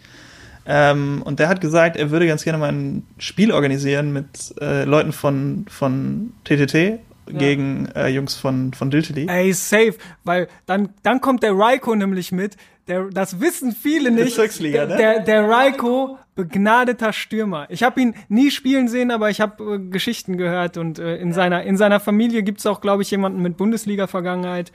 Ähm, 0.71 1.23
und 1.25 1.41
der 1.41 1.49
hat 1.49 1.63
gesagt, 1.63 1.97
er 1.97 2.11
würde 2.11 2.27
ganz 2.27 2.45
gerne 2.45 2.59
mal 2.59 2.71
ein 2.71 3.07
Spiel 3.19 3.53
organisieren 3.53 4.13
mit 4.13 4.55
äh, 4.61 4.85
Leuten 4.85 5.13
von, 5.13 5.65
von 5.71 6.35
TTT 6.45 6.75
ja. 6.75 6.99
gegen 7.27 7.87
äh, 7.95 8.09
Jungs 8.09 8.35
von, 8.35 8.75
von 8.75 8.91
Diltily. 8.91 9.27
Ey, 9.29 9.53
safe, 9.55 9.95
weil 10.25 10.47
dann, 10.67 10.91
dann 11.03 11.23
kommt 11.23 11.43
der 11.43 11.53
Raiko 11.57 11.95
nämlich 11.95 12.33
mit. 12.33 12.57
Der, 12.87 13.05
das 13.11 13.41
wissen 13.41 13.73
viele 13.73 14.11
nicht. 14.11 14.37
Bezirksliga, 14.37 14.87
ne? 14.87 14.97
Der, 14.97 15.21
der 15.21 15.49
Raiko, 15.49 16.19
begnadeter 16.35 17.13
Stürmer. 17.13 17.67
Ich 17.71 17.83
habe 17.83 18.01
ihn 18.01 18.15
nie 18.29 18.51
spielen 18.51 18.89
sehen, 18.89 19.11
aber 19.11 19.31
ich 19.31 19.41
habe 19.41 19.75
äh, 19.75 19.79
Geschichten 19.79 20.37
gehört 20.37 20.77
und 20.77 20.99
äh, 20.99 21.17
in, 21.17 21.33
seiner, 21.33 21.63
in 21.65 21.77
seiner 21.77 22.01
Familie 22.01 22.43
gibt's 22.43 22.67
auch, 22.67 22.81
glaube 22.81 23.03
ich, 23.03 23.11
jemanden 23.11 23.41
mit 23.41 23.57
Bundesliga-Vergangenheit. 23.57 24.73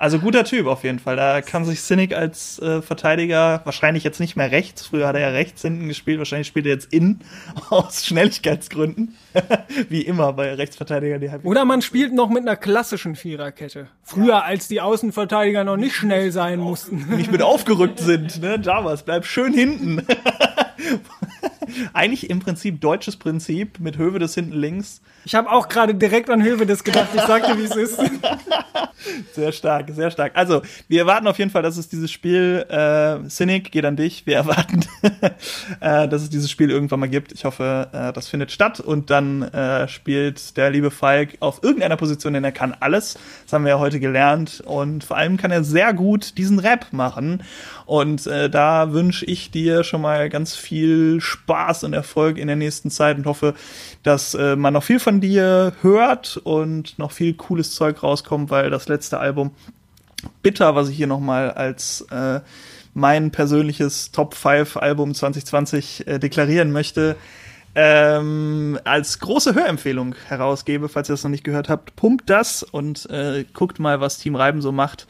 Also 0.00 0.20
guter 0.20 0.44
Typ 0.44 0.66
auf 0.68 0.84
jeden 0.84 1.00
Fall. 1.00 1.16
Da 1.16 1.42
kann 1.42 1.64
sich 1.64 1.80
Cynic 1.80 2.14
als 2.14 2.60
äh, 2.60 2.82
Verteidiger 2.82 3.62
wahrscheinlich 3.64 4.04
jetzt 4.04 4.20
nicht 4.20 4.36
mehr 4.36 4.52
rechts. 4.52 4.86
Früher 4.86 5.08
hat 5.08 5.16
er 5.16 5.22
ja 5.22 5.28
rechts 5.30 5.62
hinten 5.62 5.88
gespielt. 5.88 6.18
Wahrscheinlich 6.18 6.46
spielt 6.46 6.66
er 6.66 6.72
jetzt 6.72 6.92
innen 6.92 7.20
aus 7.70 8.06
Schnelligkeitsgründen. 8.06 9.16
Wie 9.88 10.02
immer 10.02 10.32
bei 10.34 10.54
Rechtsverteidigern. 10.54 11.20
Die 11.20 11.30
Oder 11.42 11.64
man 11.64 11.82
spielt 11.82 12.14
noch 12.14 12.28
mit 12.28 12.42
einer 12.42 12.54
klassischen 12.54 13.16
Viererkette. 13.16 13.88
Früher, 14.04 14.28
ja. 14.28 14.40
als 14.42 14.68
die 14.68 14.80
Außenverteidiger 14.80 15.64
noch 15.64 15.76
nicht 15.76 15.96
schnell 15.96 16.30
sein 16.30 16.60
mussten. 16.60 17.06
Nicht 17.16 17.32
mit 17.32 17.42
aufgerückt 17.42 17.98
sind. 17.98 18.40
Ne? 18.40 18.60
Javas, 18.62 19.02
bleib 19.02 19.26
schön 19.26 19.52
hinten. 19.52 20.06
Eigentlich 21.92 22.30
im 22.30 22.40
Prinzip 22.40 22.80
deutsches 22.80 23.16
Prinzip 23.16 23.80
mit 23.80 23.98
Hövedes 23.98 24.34
hinten 24.34 24.52
links. 24.52 25.00
Ich 25.24 25.34
habe 25.34 25.50
auch 25.50 25.68
gerade 25.68 25.94
direkt 25.94 26.30
an 26.30 26.42
Hövedes 26.42 26.84
gedacht. 26.84 27.08
Ich 27.14 27.22
sagte, 27.22 27.58
wie 27.58 27.64
es 27.64 27.76
ist. 27.76 27.98
Sehr 29.32 29.52
stark, 29.52 29.90
sehr 29.90 30.10
stark. 30.10 30.32
Also, 30.34 30.62
wir 30.88 31.00
erwarten 31.00 31.28
auf 31.28 31.38
jeden 31.38 31.50
Fall, 31.50 31.62
dass 31.62 31.76
es 31.76 31.88
dieses 31.88 32.10
Spiel, 32.10 32.66
äh, 32.68 33.28
Cynic 33.28 33.70
geht 33.70 33.84
an 33.84 33.96
dich. 33.96 34.26
Wir 34.26 34.36
erwarten, 34.38 34.84
äh, 35.80 36.08
dass 36.08 36.22
es 36.22 36.30
dieses 36.30 36.50
Spiel 36.50 36.70
irgendwann 36.70 37.00
mal 37.00 37.08
gibt. 37.08 37.32
Ich 37.32 37.44
hoffe, 37.44 37.88
äh, 37.92 38.12
das 38.12 38.28
findet 38.28 38.50
statt 38.50 38.80
und 38.80 39.10
dann 39.10 39.42
äh, 39.42 39.86
spielt 39.88 40.56
der 40.56 40.70
liebe 40.70 40.90
Falk 40.90 41.36
auf 41.40 41.62
irgendeiner 41.62 41.96
Position, 41.96 42.32
denn 42.32 42.44
er 42.44 42.52
kann 42.52 42.74
alles. 42.80 43.16
Das 43.44 43.52
haben 43.52 43.64
wir 43.64 43.70
ja 43.70 43.78
heute 43.78 44.00
gelernt 44.00 44.62
und 44.66 45.04
vor 45.04 45.16
allem 45.16 45.36
kann 45.36 45.50
er 45.50 45.62
sehr 45.62 45.94
gut 45.94 46.36
diesen 46.36 46.58
Rap 46.58 46.86
machen. 46.90 47.44
Und 47.88 48.26
äh, 48.26 48.50
da 48.50 48.92
wünsche 48.92 49.24
ich 49.24 49.50
dir 49.50 49.82
schon 49.82 50.02
mal 50.02 50.28
ganz 50.28 50.54
viel 50.54 51.22
Spaß 51.22 51.84
und 51.84 51.94
Erfolg 51.94 52.36
in 52.36 52.46
der 52.46 52.54
nächsten 52.54 52.90
Zeit 52.90 53.16
und 53.16 53.24
hoffe, 53.24 53.54
dass 54.02 54.34
äh, 54.34 54.56
man 54.56 54.74
noch 54.74 54.82
viel 54.82 55.00
von 55.00 55.22
dir 55.22 55.72
hört 55.80 56.36
und 56.44 56.98
noch 56.98 57.12
viel 57.12 57.32
cooles 57.32 57.74
Zeug 57.74 58.02
rauskommt, 58.02 58.50
weil 58.50 58.68
das 58.68 58.88
letzte 58.88 59.18
Album 59.18 59.52
Bitter, 60.42 60.74
was 60.74 60.90
ich 60.90 60.98
hier 60.98 61.06
noch 61.06 61.18
mal 61.18 61.50
als 61.50 62.02
äh, 62.10 62.40
mein 62.92 63.30
persönliches 63.30 64.12
Top 64.12 64.34
5 64.34 64.76
Album 64.76 65.14
2020 65.14 66.06
äh, 66.06 66.18
deklarieren 66.18 66.72
möchte, 66.72 67.16
ähm, 67.74 68.78
als 68.84 69.18
große 69.18 69.54
Hörempfehlung 69.54 70.14
herausgebe, 70.26 70.88
falls 70.88 71.08
ihr 71.08 71.12
das 71.12 71.24
noch 71.24 71.30
nicht 71.30 71.44
gehört 71.44 71.68
habt. 71.68 71.96
Pumpt 71.96 72.28
das 72.28 72.62
und 72.62 73.08
äh, 73.10 73.44
guckt 73.52 73.78
mal, 73.78 74.00
was 74.00 74.18
Team 74.18 74.36
Reiben 74.36 74.60
so 74.60 74.72
macht. 74.72 75.06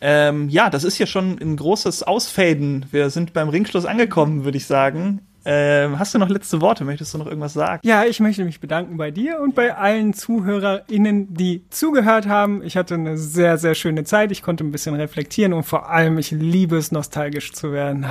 Ähm, 0.00 0.48
ja, 0.48 0.68
das 0.68 0.84
ist 0.84 0.98
ja 0.98 1.06
schon 1.06 1.38
ein 1.40 1.56
großes 1.56 2.02
Ausfaden. 2.02 2.86
Wir 2.90 3.10
sind 3.10 3.32
beim 3.32 3.48
Ringschluss 3.48 3.86
angekommen, 3.86 4.44
würde 4.44 4.58
ich 4.58 4.66
sagen. 4.66 5.20
Ähm, 5.44 5.98
hast 5.98 6.14
du 6.14 6.18
noch 6.18 6.28
letzte 6.28 6.60
Worte? 6.60 6.84
Möchtest 6.84 7.14
du 7.14 7.18
noch 7.18 7.26
irgendwas 7.26 7.52
sagen? 7.52 7.80
Ja, 7.84 8.04
ich 8.04 8.20
möchte 8.20 8.44
mich 8.44 8.60
bedanken 8.60 8.96
bei 8.96 9.10
dir 9.10 9.40
und 9.40 9.54
bei 9.54 9.74
allen 9.74 10.14
ZuhörerInnen, 10.14 11.34
die 11.34 11.64
zugehört 11.70 12.28
haben. 12.28 12.62
Ich 12.62 12.76
hatte 12.76 12.94
eine 12.94 13.18
sehr, 13.18 13.58
sehr 13.58 13.74
schöne 13.74 14.04
Zeit. 14.04 14.30
Ich 14.30 14.42
konnte 14.42 14.62
ein 14.64 14.70
bisschen 14.70 14.94
reflektieren 14.94 15.52
und 15.52 15.64
vor 15.64 15.90
allem, 15.90 16.18
ich 16.18 16.30
liebe 16.30 16.76
es, 16.76 16.92
nostalgisch 16.92 17.52
zu 17.52 17.72
werden. 17.72 18.06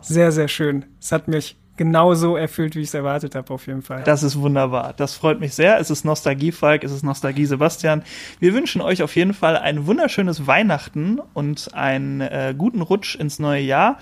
Sehr, 0.00 0.32
sehr 0.32 0.48
schön. 0.48 0.86
Es 1.00 1.12
hat 1.12 1.28
mich 1.28 1.56
genauso 1.76 2.36
erfüllt, 2.36 2.76
wie 2.76 2.80
ich 2.80 2.88
es 2.88 2.94
erwartet 2.94 3.34
habe, 3.34 3.52
auf 3.52 3.66
jeden 3.66 3.82
Fall. 3.82 4.02
Das 4.04 4.22
ist 4.22 4.38
wunderbar. 4.38 4.94
Das 4.96 5.14
freut 5.14 5.40
mich 5.40 5.54
sehr. 5.54 5.78
Es 5.78 5.90
ist 5.90 6.04
Nostalgie, 6.04 6.52
Falk, 6.52 6.84
es 6.84 6.92
ist 6.92 7.02
Nostalgie, 7.02 7.46
Sebastian. 7.46 8.02
Wir 8.40 8.54
wünschen 8.54 8.80
euch 8.80 9.02
auf 9.02 9.16
jeden 9.16 9.34
Fall 9.34 9.56
ein 9.56 9.86
wunderschönes 9.86 10.46
Weihnachten 10.46 11.20
und 11.34 11.74
einen 11.74 12.20
äh, 12.20 12.54
guten 12.56 12.82
Rutsch 12.82 13.14
ins 13.16 13.38
neue 13.38 13.62
Jahr. 13.62 13.98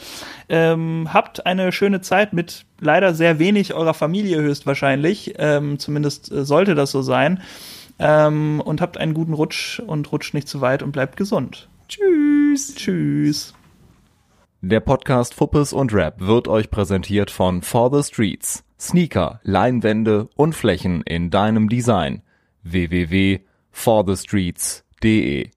Ähm, 0.49 1.09
habt 1.13 1.47
eine 1.47 1.73
schöne 1.73 2.01
Zeit 2.01 2.33
mit 2.33 2.65
leider 2.81 3.15
sehr 3.15 3.39
wenig 3.39 3.75
eurer 3.75 3.95
Familie 3.95 4.41
höchstwahrscheinlich. 4.41 5.35
Ähm, 5.39 5.79
zumindest 5.79 6.33
äh, 6.33 6.45
sollte 6.45 6.75
das 6.75 6.91
so 6.91 7.03
sein. 7.03 7.41
Ähm, 7.99 8.63
und 8.65 8.81
habt 8.81 8.97
einen 8.97 9.15
guten 9.15 9.35
Rutsch 9.35 9.79
und 9.79 10.11
rutscht 10.11 10.35
nicht 10.35 10.49
zu 10.49 10.61
weit 10.61 10.83
und 10.83 10.93
bleibt 10.93 11.17
gesund. 11.17 11.69
Tschüss. 11.89 12.75
Tschüss. 12.75 13.55
Der 14.63 14.81
Podcast 14.81 15.33
Fuppes 15.33 15.73
und 15.73 15.95
Rap 15.95 16.21
wird 16.21 16.47
euch 16.47 16.71
präsentiert 16.71 17.31
von 17.31 17.63
For 17.63 17.91
the 17.91 18.07
Streets. 18.07 18.63
Sneaker, 18.79 19.41
Leinwände 19.43 20.29
und 20.37 20.55
Flächen 20.55 21.01
in 21.01 21.31
deinem 21.31 21.71
Design. 21.71 22.21
www.forthestreets.de 22.63 25.49